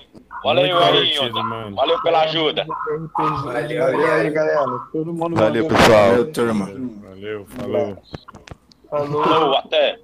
Valeu 0.43 0.75
Muito 0.75 0.83
aí. 0.83 1.73
Valeu 1.73 2.01
pela 2.01 2.21
ajuda. 2.23 2.65
Valeu, 2.67 3.81
Valeu 3.81 4.13
aí, 4.13 4.29
galera. 4.29 4.65
Todo 4.91 5.13
mundo 5.13 5.35
Valeu, 5.35 5.67
pessoal. 5.67 6.09
Valeu, 6.09 6.31
turma. 6.33 6.65
Valeu, 6.65 7.45
falou. 7.47 7.97
Falou. 8.89 9.23
Falou, 9.23 9.57
até. 9.57 9.99